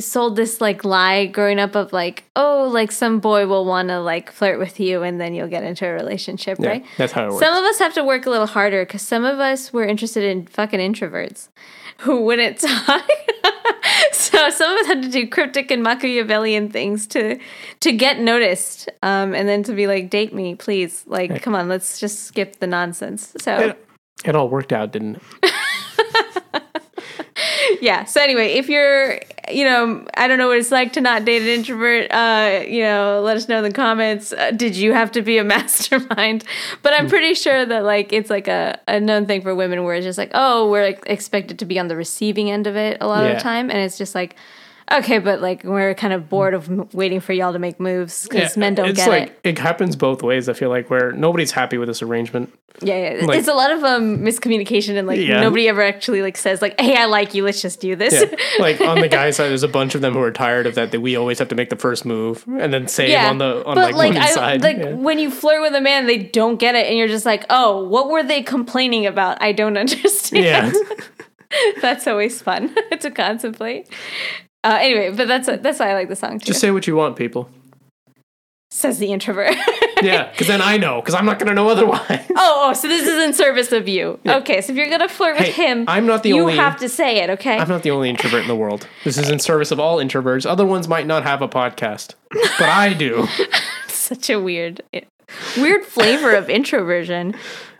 sold 0.00 0.34
this 0.36 0.60
like 0.60 0.84
lie 0.84 1.26
growing 1.26 1.60
up 1.60 1.76
of 1.76 1.92
like 1.92 2.24
oh 2.34 2.68
like 2.72 2.90
some 2.90 3.20
boy 3.20 3.46
will 3.46 3.64
want 3.64 3.88
to 3.88 4.00
like 4.00 4.32
flirt 4.32 4.58
with 4.58 4.80
you 4.80 5.02
and 5.02 5.20
then 5.20 5.34
you'll 5.34 5.48
get 5.48 5.62
into 5.62 5.86
a 5.86 5.92
relationship 5.92 6.58
Yeah, 6.58 6.68
right? 6.70 6.84
that's 6.96 7.12
how 7.12 7.24
it 7.26 7.28
works. 7.28 7.38
some 7.44 7.56
of 7.56 7.64
us 7.64 7.78
have 7.78 7.94
to 7.94 8.02
work 8.04 8.26
a 8.26 8.30
little 8.30 8.46
harder 8.48 8.84
because 8.84 9.02
some 9.02 9.24
of 9.24 9.38
us 9.38 9.72
were 9.72 9.84
interested 9.84 10.24
in 10.24 10.46
fucking 10.46 10.80
introverts 10.80 11.48
who 11.98 12.22
wouldn't 12.22 12.58
talk 12.60 13.08
so 14.12 14.50
some 14.50 14.72
of 14.72 14.78
us 14.80 14.86
had 14.86 15.02
to 15.02 15.08
do 15.08 15.28
cryptic 15.28 15.70
and 15.70 15.82
machiavellian 15.82 16.68
things 16.68 17.06
to 17.06 17.38
to 17.80 17.92
get 17.92 18.18
noticed 18.18 18.88
um 19.02 19.34
and 19.34 19.48
then 19.48 19.62
to 19.62 19.72
be 19.72 19.86
like 19.86 20.10
date 20.10 20.34
me 20.34 20.54
please 20.54 21.04
like 21.06 21.42
come 21.42 21.54
on 21.54 21.68
let's 21.68 22.00
just 22.00 22.24
skip 22.24 22.58
the 22.58 22.66
nonsense 22.66 23.34
so 23.38 23.58
it, 23.58 23.84
it 24.24 24.34
all 24.34 24.48
worked 24.48 24.72
out, 24.72 24.92
didn't 24.92 25.20
it? 25.42 25.52
yeah. 27.80 28.04
So 28.04 28.22
anyway, 28.22 28.54
if 28.54 28.68
you're, 28.68 29.20
you 29.50 29.64
know, 29.64 30.04
I 30.14 30.26
don't 30.26 30.38
know 30.38 30.48
what 30.48 30.58
it's 30.58 30.70
like 30.70 30.92
to 30.94 31.00
not 31.00 31.24
date 31.24 31.42
an 31.42 31.48
introvert. 31.48 32.10
Uh, 32.10 32.64
you 32.66 32.82
know, 32.82 33.20
let 33.24 33.36
us 33.36 33.48
know 33.48 33.58
in 33.58 33.64
the 33.64 33.72
comments. 33.72 34.32
Uh, 34.32 34.50
did 34.50 34.76
you 34.76 34.92
have 34.92 35.12
to 35.12 35.22
be 35.22 35.38
a 35.38 35.44
mastermind? 35.54 36.44
But. 36.82 36.94
I'm 36.94 37.08
pretty 37.08 37.34
sure 37.34 37.66
that 37.66 37.82
like 37.82 38.12
it's 38.12 38.30
like 38.30 38.46
a, 38.46 38.78
a 38.86 39.00
known 39.00 39.26
thing 39.26 39.42
for 39.42 39.54
women 39.54 39.82
where 39.82 39.96
it's 39.96 40.04
just 40.04 40.16
like, 40.16 40.30
oh, 40.32 40.70
we're 40.70 40.84
like 40.84 41.02
expected 41.06 41.58
to 41.58 41.64
be 41.64 41.78
on 41.78 41.88
the 41.88 41.96
receiving 41.96 42.50
end 42.50 42.66
of 42.66 42.76
it 42.76 42.98
a 43.00 43.06
lot 43.06 43.24
of 43.24 43.34
the 43.34 43.40
time, 43.40 43.70
and 43.70 43.78
it's 43.78 43.98
just 43.98 44.14
like. 44.14 44.36
Okay, 44.92 45.18
but 45.18 45.40
like 45.40 45.64
we're 45.64 45.94
kind 45.94 46.12
of 46.12 46.28
bored 46.28 46.52
of 46.52 46.92
waiting 46.94 47.20
for 47.20 47.32
y'all 47.32 47.52
to 47.54 47.58
make 47.58 47.80
moves 47.80 48.28
because 48.28 48.56
men 48.56 48.74
don't 48.74 48.90
it's 48.90 48.98
get 48.98 49.08
like 49.08 49.22
it. 49.28 49.40
it 49.44 49.58
happens 49.58 49.96
both 49.96 50.22
ways. 50.22 50.48
I 50.48 50.52
feel 50.52 50.68
like 50.68 50.90
where 50.90 51.10
nobody's 51.12 51.52
happy 51.52 51.78
with 51.78 51.88
this 51.88 52.02
arrangement. 52.02 52.52
Yeah, 52.82 53.14
yeah. 53.14 53.24
like- 53.24 53.38
it's 53.38 53.48
a 53.48 53.54
lot 53.54 53.70
of 53.70 53.82
um 53.82 54.18
miscommunication 54.18 54.98
and 54.98 55.06
like 55.08 55.20
Yeah. 55.20 55.40
nobody 55.40 55.68
ever 55.68 55.80
actually 55.82 56.20
like 56.20 56.36
says 56.36 56.60
like, 56.60 56.78
"Hey, 56.78 56.96
I 56.96 57.06
like 57.06 57.32
you. 57.34 57.44
Let's 57.44 57.62
just 57.62 57.80
do 57.80 57.96
this." 57.96 58.12
Yeah. 58.12 58.36
like 58.58 58.80
on 58.82 59.00
the 59.00 59.08
guy 59.08 59.30
side, 59.30 59.48
there's 59.48 59.62
a 59.62 59.68
bunch 59.68 59.94
of 59.94 60.02
them 60.02 60.12
who 60.12 60.20
are 60.20 60.30
tired 60.32 60.66
of 60.66 60.74
that. 60.74 60.90
That 60.92 61.00
we 61.00 61.16
always 61.16 61.38
have 61.38 61.48
to 61.48 61.54
make 61.54 61.70
the 61.70 61.76
first 61.76 62.04
move 62.04 62.44
and 62.46 62.74
then 62.74 62.86
save 62.86 63.16
on 63.18 63.38
the 63.38 63.64
on 63.64 63.76
but 63.76 63.94
like, 63.94 64.12
one 64.12 64.16
I, 64.18 64.30
side. 64.32 64.62
like 64.62 64.76
yeah. 64.76 64.90
when 64.92 65.18
you 65.18 65.30
flirt 65.30 65.62
with 65.62 65.74
a 65.74 65.80
man, 65.80 66.06
they 66.06 66.18
don't 66.18 66.56
get 66.56 66.74
it, 66.74 66.86
and 66.88 66.98
you're 66.98 67.08
just 67.08 67.24
like, 67.24 67.46
oh, 67.48 67.84
what 67.88 68.10
were 68.10 68.22
they 68.22 68.42
complaining 68.42 69.06
about? 69.06 69.38
I 69.40 69.52
don't 69.52 69.76
understand. 69.84 70.44
yeah. 70.44 70.72
that's 71.80 72.06
always 72.06 72.42
fun 72.42 72.74
to 73.00 73.10
contemplate. 73.10 73.88
Uh, 74.64 74.78
anyway, 74.80 75.10
but 75.14 75.28
that's 75.28 75.46
that's 75.46 75.78
why 75.78 75.90
I 75.90 75.94
like 75.94 76.08
the 76.08 76.16
song 76.16 76.38
too. 76.40 76.46
Just 76.46 76.60
say 76.60 76.70
what 76.72 76.86
you 76.86 76.96
want, 76.96 77.16
people. 77.16 77.48
Says 78.70 78.98
the 78.98 79.12
introvert. 79.12 79.54
Yeah, 80.02 80.28
because 80.30 80.48
then 80.48 80.60
I 80.60 80.76
know, 80.76 81.00
because 81.00 81.14
I'm 81.14 81.24
not 81.24 81.38
going 81.38 81.48
to 81.48 81.54
know 81.54 81.68
otherwise. 81.70 82.02
oh, 82.36 82.66
oh, 82.68 82.72
so 82.74 82.88
this 82.88 83.06
is 83.06 83.24
in 83.24 83.32
service 83.32 83.72
of 83.72 83.88
you. 83.88 84.18
Okay, 84.26 84.60
so 84.60 84.72
if 84.72 84.76
you're 84.76 84.90
gonna 84.90 85.08
flirt 85.08 85.38
with 85.38 85.46
Hey, 85.46 85.68
him, 85.68 85.86
I'm 85.88 86.04
not 86.04 86.22
the 86.22 86.30
you 86.30 86.40
only- 86.40 86.54
You 86.54 86.60
have 86.60 86.76
to 86.80 86.90
say 86.90 87.22
it. 87.22 87.30
Okay. 87.30 87.56
I'm 87.56 87.68
not 87.68 87.84
the 87.84 87.90
only 87.90 88.10
introvert 88.10 88.42
in 88.42 88.48
the 88.48 88.56
world. 88.56 88.86
This 89.04 89.16
is 89.16 89.30
in 89.30 89.38
service 89.38 89.70
of 89.70 89.80
all 89.80 89.96
introverts. 89.98 90.44
Other 90.44 90.66
ones 90.66 90.88
might 90.88 91.06
not 91.06 91.22
have 91.22 91.40
a 91.40 91.48
podcast, 91.48 92.16
but 92.30 92.68
I 92.68 92.92
do. 92.92 93.26
Such 93.88 94.28
a 94.28 94.38
weird, 94.38 94.82
weird 95.56 95.86
flavor 95.86 96.34
of 96.34 96.50
introversion. 96.50 97.34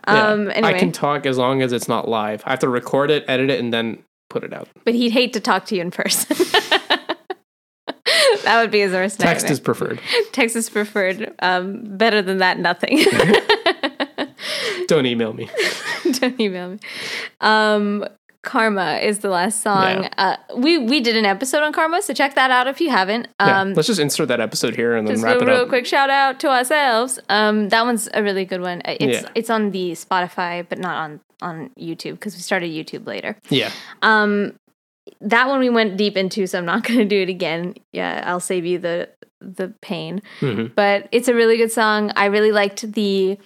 Yeah. 0.07 0.27
Um. 0.29 0.49
Anyway, 0.49 0.73
I 0.73 0.79
can 0.79 0.91
talk 0.91 1.27
as 1.27 1.37
long 1.37 1.61
as 1.61 1.73
it's 1.73 1.87
not 1.87 2.07
live. 2.09 2.41
I 2.47 2.51
have 2.51 2.59
to 2.59 2.69
record 2.69 3.11
it, 3.11 3.23
edit 3.27 3.51
it, 3.51 3.59
and 3.59 3.71
then 3.71 3.99
put 4.31 4.43
it 4.43 4.51
out. 4.53 4.67
but 4.83 4.95
he'd 4.95 5.11
hate 5.11 5.33
to 5.33 5.39
talk 5.39 5.65
to 5.67 5.75
you 5.75 5.81
in 5.81 5.91
person. 5.91 6.35
That 8.45 8.61
would 8.61 8.71
be 8.71 8.79
his 8.79 8.93
worst 8.93 9.19
Text 9.19 9.43
nightmare. 9.43 9.51
is 9.53 9.59
preferred. 9.59 9.99
Text 10.31 10.55
is 10.55 10.69
preferred. 10.69 11.33
Um, 11.39 11.81
better 11.97 12.21
than 12.21 12.37
that, 12.39 12.57
nothing. 12.59 12.99
Don't 14.87 15.05
email 15.05 15.33
me. 15.33 15.49
Don't 16.19 16.39
email 16.39 16.69
me. 16.71 16.79
Um, 17.41 18.05
Karma 18.43 18.97
is 19.01 19.19
the 19.19 19.29
last 19.29 19.61
song. 19.63 20.03
Yeah. 20.03 20.09
Uh, 20.19 20.37
we 20.55 20.77
we 20.77 21.01
did 21.01 21.15
an 21.17 21.25
episode 21.25 21.63
on 21.63 21.73
Karma, 21.73 22.01
so 22.03 22.13
check 22.13 22.35
that 22.35 22.51
out 22.51 22.67
if 22.67 22.79
you 22.79 22.91
haven't. 22.91 23.27
Yeah, 23.39 23.61
Um, 23.61 23.73
let's 23.73 23.87
just 23.87 23.99
insert 23.99 24.27
that 24.27 24.39
episode 24.39 24.75
here 24.75 24.95
and 24.95 25.07
then 25.07 25.19
wrap 25.21 25.41
it 25.41 25.45
real 25.47 25.61
up. 25.61 25.69
quick 25.69 25.87
shout 25.87 26.11
out 26.11 26.39
to 26.41 26.49
ourselves. 26.49 27.19
Um, 27.29 27.69
that 27.69 27.85
one's 27.85 28.07
a 28.13 28.21
really 28.21 28.45
good 28.45 28.61
one. 28.61 28.81
Uh, 28.85 28.95
It's 28.99 29.23
Yeah. 29.23 29.29
it's 29.33 29.49
on 29.49 29.71
the 29.71 29.93
Spotify, 29.93 30.63
but 30.67 30.77
not 30.77 30.95
on 30.95 31.19
on 31.41 31.71
YouTube 31.77 32.13
because 32.13 32.35
we 32.35 32.41
started 32.41 32.69
YouTube 32.69 33.07
later. 33.07 33.35
Yeah, 33.49 33.71
Um, 34.03 34.53
that 35.21 35.47
one 35.47 35.59
we 35.59 35.69
went 35.69 35.97
deep 35.97 36.17
into, 36.17 36.45
so 36.47 36.57
I'm 36.59 36.65
not 36.65 36.83
going 36.87 36.99
to 36.99 37.05
do 37.05 37.21
it 37.21 37.29
again. 37.29 37.75
Yeah, 37.93 38.23
I'll 38.25 38.39
save 38.39 38.65
you 38.65 38.79
the 38.79 39.09
the 39.41 39.73
pain. 39.81 40.21
Mhm. 40.39 40.73
But 40.75 41.07
it's 41.11 41.27
a 41.27 41.35
really 41.35 41.57
good 41.57 41.71
song. 41.71 42.11
I 42.15 42.25
really 42.25 42.51
liked 42.51 42.91
the 42.93 43.37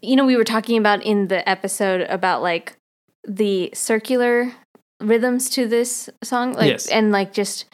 you 0.00 0.14
know, 0.16 0.24
we 0.24 0.36
were 0.36 0.44
talking 0.44 0.78
about 0.78 1.02
in 1.02 1.26
the 1.26 1.46
episode 1.48 2.02
about 2.02 2.40
like 2.40 2.76
the 3.26 3.70
circular 3.74 4.52
rhythms 5.00 5.50
to 5.50 5.66
this 5.66 6.08
song, 6.22 6.52
like, 6.52 6.70
Yes. 6.70 6.86
and 6.88 7.10
like 7.12 7.32
just 7.32 7.64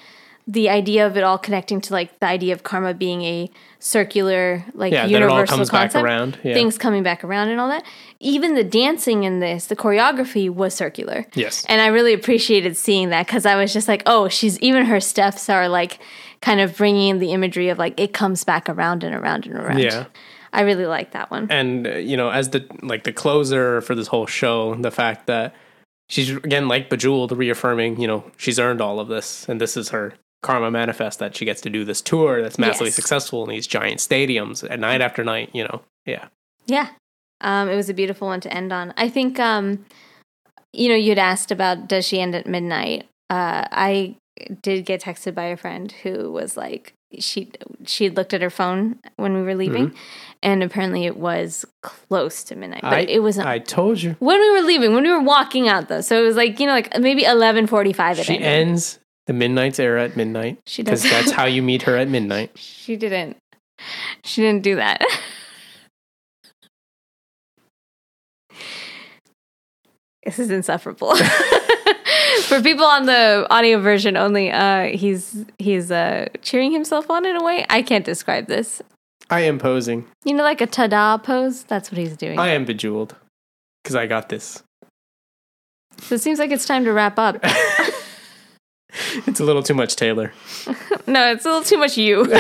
the 0.46 0.68
idea 0.68 1.06
of 1.06 1.16
it 1.16 1.24
all 1.24 1.38
connecting 1.38 1.80
to 1.80 1.92
like 1.92 2.18
the 2.20 2.26
idea 2.26 2.52
of 2.52 2.62
karma 2.62 2.92
being 2.94 3.22
a 3.22 3.50
circular, 3.78 4.64
like 4.74 4.92
Yeah, 4.92 5.06
that 5.06 5.12
it 5.12 5.22
all 5.22 5.30
universal 5.30 5.56
comes 5.56 5.70
back 5.70 5.80
concept. 5.92 6.04
around, 6.04 6.38
yeah. 6.42 6.54
Things 6.54 6.76
coming 6.78 7.02
back 7.02 7.22
around 7.24 7.48
and 7.48 7.60
all 7.60 7.68
that. 7.68 7.84
Even 8.20 8.54
the 8.54 8.64
dancing 8.64 9.24
in 9.24 9.40
this, 9.40 9.66
the 9.66 9.76
choreography 9.76 10.50
was 10.50 10.74
circular. 10.74 11.26
Yes. 11.34 11.64
And 11.68 11.80
I 11.80 11.86
really 11.88 12.12
appreciated 12.12 12.76
seeing 12.76 13.10
that 13.10 13.26
because 13.26 13.46
I 13.46 13.56
was 13.56 13.72
just 13.72 13.88
like, 13.88 14.02
oh, 14.06 14.28
she's 14.28 14.58
even 14.60 14.86
her 14.86 15.00
steps 15.00 15.48
are 15.48 15.68
like 15.68 15.98
kind 16.40 16.60
of 16.60 16.76
bringing 16.76 17.08
in 17.10 17.18
the 17.20 17.32
imagery 17.32 17.68
of 17.68 17.78
like 17.78 17.98
it 17.98 18.12
comes 18.12 18.44
back 18.44 18.68
around 18.68 19.04
and 19.04 19.14
around 19.14 19.46
and 19.46 19.54
around. 19.56 19.78
Yeah. 19.78 20.06
I 20.52 20.60
really 20.62 20.86
like 20.86 21.12
that 21.12 21.30
one. 21.30 21.48
and 21.50 21.86
uh, 21.86 21.90
you 21.96 22.16
know 22.16 22.30
as 22.30 22.50
the 22.50 22.64
like 22.80 23.02
the 23.04 23.12
closer 23.12 23.80
for 23.80 23.96
this 23.96 24.06
whole 24.06 24.26
show 24.26 24.76
the 24.76 24.92
fact 24.92 25.26
that 25.26 25.52
she's 26.08 26.30
again 26.30 26.68
like 26.68 26.88
bejeweled 26.88 27.32
reaffirming 27.32 27.98
you 28.00 28.06
know 28.06 28.30
she's 28.36 28.60
earned 28.60 28.80
all 28.80 29.00
of 29.00 29.08
this 29.08 29.48
and 29.48 29.60
this 29.60 29.76
is 29.76 29.88
her 29.88 30.14
karma 30.44 30.70
manifest 30.70 31.18
that 31.18 31.34
she 31.34 31.44
gets 31.44 31.60
to 31.62 31.70
do 31.70 31.84
this 31.84 32.00
tour 32.00 32.42
that's 32.42 32.58
massively 32.58 32.88
Yes. 32.88 32.94
successful 32.96 33.42
in 33.44 33.50
these 33.50 33.66
giant 33.66 33.98
stadiums 33.98 34.56
at 34.70 34.78
night 34.78 35.00
after 35.00 35.24
night 35.24 35.48
you 35.52 35.64
know 35.64 35.80
yeah 36.06 36.26
Yeah. 36.66 36.88
Um, 37.40 37.68
it 37.68 37.76
was 37.76 37.88
a 37.90 37.94
beautiful 37.94 38.28
one 38.28 38.40
to 38.40 38.50
end 38.54 38.72
on. 38.72 38.94
I 38.96 39.08
think, 39.10 39.38
um, 39.38 39.84
you 40.72 40.88
know, 40.88 40.94
you'd 40.94 41.18
asked 41.18 41.50
about 41.50 41.88
does 41.88 42.06
she 42.06 42.18
end 42.20 42.34
at 42.34 42.46
midnight? 42.46 43.04
Uh, 43.28 43.64
I 43.70 44.16
did 44.62 44.86
get 44.86 45.02
texted 45.02 45.34
by 45.34 45.44
a 45.44 45.56
friend 45.56 45.92
who 45.92 46.32
was 46.32 46.56
like, 46.56 46.94
she 47.18 47.50
she 47.86 48.04
had 48.04 48.16
looked 48.16 48.32
at 48.34 48.40
her 48.42 48.50
phone 48.50 48.98
when 49.16 49.34
we 49.34 49.42
were 49.42 49.54
leaving, 49.54 49.94
and 50.42 50.62
apparently 50.62 51.04
it 51.06 51.16
was 51.16 51.64
close 51.82 52.42
to 52.44 52.56
midnight, 52.56 52.82
but 52.82 52.92
I, 52.92 53.00
it 53.00 53.22
wasn't. 53.22 53.46
i 53.46 53.58
told 53.60 54.02
you 54.02 54.16
when 54.18 54.40
we 54.40 54.50
were 54.50 54.62
leaving, 54.66 54.94
when 54.94 55.04
we 55.04 55.10
were 55.10 55.20
walking 55.22 55.68
out, 55.68 55.88
though, 55.88 56.00
so 56.00 56.18
it 56.20 56.26
was 56.26 56.36
like 56.36 56.58
you 56.60 56.66
know, 56.66 56.72
like 56.72 56.98
maybe 56.98 57.24
eleven 57.24 57.66
forty-five. 57.66 58.18
she 58.18 58.38
ends 58.38 58.98
the 59.26 59.32
Midnights 59.32 59.78
era 59.80 60.04
at 60.04 60.16
midnight 60.16 60.58
She 60.66 60.82
does. 60.82 61.02
because 61.02 61.10
that's 61.24 61.30
how 61.32 61.44
you 61.46 61.62
meet 61.62 61.82
her 61.82 61.96
at 61.96 62.08
midnight 62.08 62.50
She 62.56 62.96
didn't. 62.96 63.36
She 64.22 64.42
didn't 64.42 64.62
do 64.62 64.76
that. 64.76 65.00
this 70.24 70.38
is 70.38 70.50
insufferable. 70.50 71.14
For 72.44 72.60
people 72.62 72.84
on 72.84 73.06
the 73.06 73.46
audio 73.50 73.80
version 73.80 74.16
only, 74.16 74.50
uh, 74.50 74.84
he's 74.96 75.44
he's 75.58 75.90
uh, 75.90 76.26
cheering 76.42 76.72
himself 76.72 77.10
on 77.10 77.24
in 77.24 77.36
a 77.36 77.42
way. 77.42 77.64
I 77.70 77.82
can't 77.82 78.04
describe 78.04 78.46
this. 78.46 78.82
i 79.30 79.40
am 79.40 79.58
posing 79.58 80.04
You 80.24 80.34
know, 80.34 80.42
like 80.42 80.60
a 80.60 80.66
ta-da 80.66 81.16
pose. 81.18 81.64
That's 81.64 81.90
what 81.90 81.98
he's 81.98 82.16
doing. 82.16 82.38
i 82.38 82.48
am 82.48 82.64
bejeweled 82.64 83.16
because 83.82 83.96
i 83.96 84.06
got 84.06 84.28
this 84.28 84.62
so 86.00 86.16
it 86.16 86.20
seems 86.20 86.38
like 86.40 86.50
it's 86.50 86.66
time 86.66 86.84
to 86.84 86.92
wrap 86.92 87.18
up. 87.20 87.38
it's 89.26 89.40
a 89.40 89.44
little 89.44 89.62
too 89.62 89.74
much 89.74 89.96
taylor 89.96 90.32
no, 91.06 91.30
it's 91.32 91.44
a 91.44 91.48
little 91.48 91.62
too 91.64 91.78
much 91.78 91.96
you. 91.98 92.26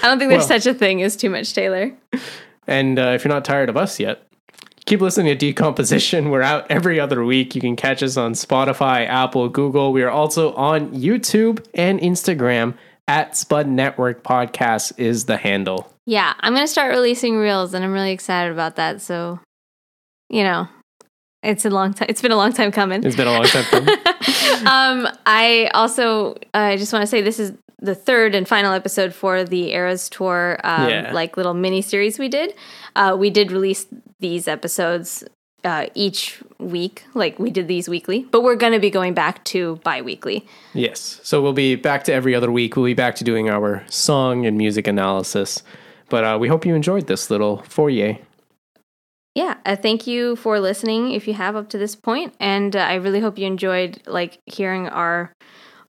don't 0.02 0.18
think 0.18 0.30
there's 0.30 0.40
Well. 0.48 0.60
such 0.60 0.66
a 0.66 0.74
thing 0.74 1.02
as 1.02 1.16
too 1.16 1.30
much 1.30 1.52
Taylor. 1.54 1.92
And 2.66 2.98
uh, 2.98 3.08
if 3.14 3.24
you're 3.24 3.32
not 3.32 3.44
tired 3.44 3.68
of 3.68 3.76
us 3.76 3.98
yet, 4.00 4.22
keep 4.86 5.00
listening 5.00 5.26
to 5.26 5.34
Decomposition. 5.34 6.30
We're 6.30 6.42
out 6.42 6.70
every 6.70 7.00
other 7.00 7.24
week. 7.24 7.54
You 7.54 7.60
can 7.60 7.76
catch 7.76 8.02
us 8.02 8.16
on 8.16 8.32
Spotify, 8.32 9.06
Apple, 9.06 9.48
Google. 9.48 9.92
We 9.92 10.02
are 10.02 10.10
also 10.10 10.52
on 10.54 10.90
YouTube 10.92 11.64
and 11.74 12.00
Instagram 12.00 12.74
at 13.06 13.36
Spud 13.36 13.66
Network 13.68 14.22
Podcast 14.22 14.98
is 14.98 15.24
the 15.24 15.36
handle. 15.36 15.92
Yeah, 16.06 16.34
I'm 16.40 16.54
gonna 16.54 16.66
start 16.66 16.90
releasing 16.94 17.36
reels, 17.36 17.74
and 17.74 17.84
I'm 17.84 17.92
really 17.92 18.12
excited 18.12 18.52
about 18.52 18.76
that. 18.76 19.00
So, 19.02 19.40
you 20.30 20.42
know, 20.42 20.68
it's 21.42 21.64
a 21.64 21.70
long 21.70 21.94
time. 21.94 22.06
It's 22.08 22.20
been 22.22 22.32
a 22.32 22.36
long 22.36 22.52
time 22.52 22.70
coming. 22.72 23.04
It's 23.04 23.16
been 23.16 23.28
a 23.28 23.32
long 23.32 23.44
time 23.44 23.64
coming. 23.64 23.88
um, 24.66 25.08
I 25.26 25.70
also 25.74 26.36
I 26.54 26.76
just 26.76 26.92
want 26.92 27.02
to 27.02 27.06
say 27.06 27.20
this 27.22 27.38
is 27.38 27.52
the 27.80 27.94
third 27.94 28.34
and 28.34 28.48
final 28.48 28.72
episode 28.72 29.14
for 29.14 29.44
the 29.44 29.72
Eras 29.72 30.08
tour, 30.08 30.58
um, 30.64 30.88
Yeah. 30.88 31.12
like 31.12 31.36
little 31.36 31.54
mini 31.54 31.80
series 31.80 32.18
we 32.18 32.28
did. 32.28 32.54
Uh, 32.96 33.16
we 33.18 33.30
did 33.30 33.52
release 33.52 33.86
these 34.18 34.48
episodes 34.48 35.22
uh, 35.64 35.86
each 35.94 36.42
week, 36.58 37.04
like 37.14 37.38
we 37.38 37.50
did 37.50 37.68
these 37.68 37.88
weekly, 37.88 38.26
but 38.32 38.42
we're 38.42 38.56
going 38.56 38.72
to 38.72 38.80
be 38.80 38.90
going 38.90 39.14
back 39.14 39.44
to 39.44 39.76
bi-weekly. 39.84 40.44
yes. 40.74 41.20
So 41.22 41.40
we'll 41.40 41.52
be 41.52 41.76
back 41.76 42.02
to 42.04 42.12
every 42.12 42.34
other 42.34 42.50
week. 42.50 42.74
We'll 42.76 42.84
be 42.86 42.94
back 42.94 43.14
to 43.16 43.24
doing 43.24 43.48
our 43.48 43.84
song 43.88 44.44
and 44.46 44.56
music 44.58 44.86
analysis. 44.88 45.62
But 46.08 46.24
uh, 46.24 46.36
we 46.40 46.48
hope 46.48 46.64
you 46.66 46.74
enjoyed 46.74 47.06
this 47.06 47.30
little 47.30 47.58
foyer. 47.62 48.18
Yeah 49.34 49.56
uh, 49.64 49.76
thank 49.76 50.06
you 50.06 50.36
for 50.36 50.58
listening 50.60 51.12
if 51.12 51.28
you 51.28 51.34
have 51.34 51.54
up 51.56 51.68
to 51.70 51.78
this 51.78 51.94
point 51.94 52.34
and 52.40 52.74
uh, 52.74 52.80
i 52.80 52.94
really 52.94 53.20
hope 53.20 53.38
you 53.38 53.46
enjoyed 53.46 54.02
like 54.06 54.38
hearing 54.46 54.88
our 54.88 55.32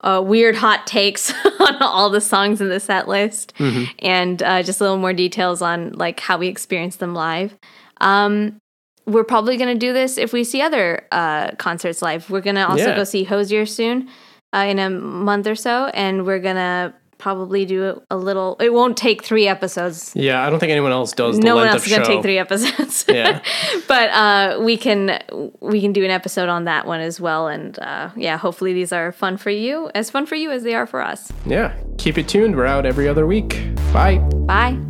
uh, 0.01 0.21
weird 0.25 0.55
hot 0.55 0.85
takes 0.87 1.33
on 1.59 1.75
all 1.81 2.09
the 2.09 2.21
songs 2.21 2.61
in 2.61 2.69
the 2.69 2.79
set 2.79 3.07
list 3.07 3.53
and 3.99 4.41
uh, 4.43 4.63
just 4.63 4.79
a 4.79 4.83
little 4.83 4.97
more 4.97 5.13
details 5.13 5.61
on 5.61 5.91
like 5.93 6.19
how 6.21 6.37
we 6.37 6.47
experienced 6.47 6.99
them 6.99 7.13
live. 7.13 7.57
Um, 7.99 8.59
we're 9.05 9.25
probably 9.25 9.57
going 9.57 9.73
to 9.73 9.79
do 9.79 9.91
this 9.91 10.17
if 10.17 10.31
we 10.31 10.45
see 10.45 10.61
other 10.61 11.05
uh, 11.11 11.51
concerts 11.55 12.01
live. 12.01 12.29
We're 12.29 12.39
going 12.39 12.55
to 12.55 12.65
also 12.69 12.89
Yeah. 12.91 12.95
go 12.95 13.03
see 13.03 13.25
Hozier 13.25 13.65
soon 13.65 14.07
uh, 14.53 14.59
in 14.69 14.79
a 14.79 14.89
month 14.89 15.47
or 15.47 15.55
so 15.55 15.87
and 15.87 16.25
we're 16.25 16.39
going 16.39 16.55
to 16.55 16.93
probably 17.19 17.65
do 17.65 18.01
a 18.09 18.17
little 18.17 18.55
it 18.59 18.73
won't 18.73 18.97
take 18.97 19.23
three 19.23 19.47
episodes 19.47 20.13
Yeah, 20.15 20.43
I 20.45 20.49
don't 20.49 20.59
think 20.59 20.71
anyone 20.71 20.91
else 20.91 21.13
does 21.13 21.37
the 21.37 21.43
no 21.43 21.55
one 21.55 21.67
else 21.67 21.85
is 21.85 21.91
going 21.91 22.01
to 22.01 22.07
take 22.07 22.21
three 22.23 22.39
episodes. 22.39 23.05
Yeah. 23.07 23.41
but 23.87 24.09
uh, 24.09 24.59
we 24.61 24.77
can 24.77 25.21
we 25.59 25.81
can 25.81 25.93
do 25.93 26.03
an 26.03 26.11
episode 26.11 26.49
on 26.49 26.63
that 26.65 26.87
one 26.87 27.01
as 27.01 27.19
well, 27.19 27.47
and 27.47 27.77
uh, 27.79 28.09
yeah, 28.15 28.37
hopefully 28.37 28.73
these 28.73 28.91
are 28.91 29.11
fun 29.11 29.37
for 29.37 29.49
you, 29.49 29.91
as 29.93 30.09
fun 30.09 30.25
for 30.25 30.35
you 30.35 30.49
as 30.51 30.63
they 30.63 30.73
are 30.73 30.87
for 30.87 31.01
us. 31.01 31.31
Yeah. 31.45 31.75
Keep 31.97 32.17
it 32.17 32.27
tuned. 32.27 32.55
We're 32.55 32.65
out 32.65 32.85
every 32.85 33.07
other 33.07 33.27
week. 33.27 33.61
Bye. 33.91 34.17
Bye. 34.17 34.88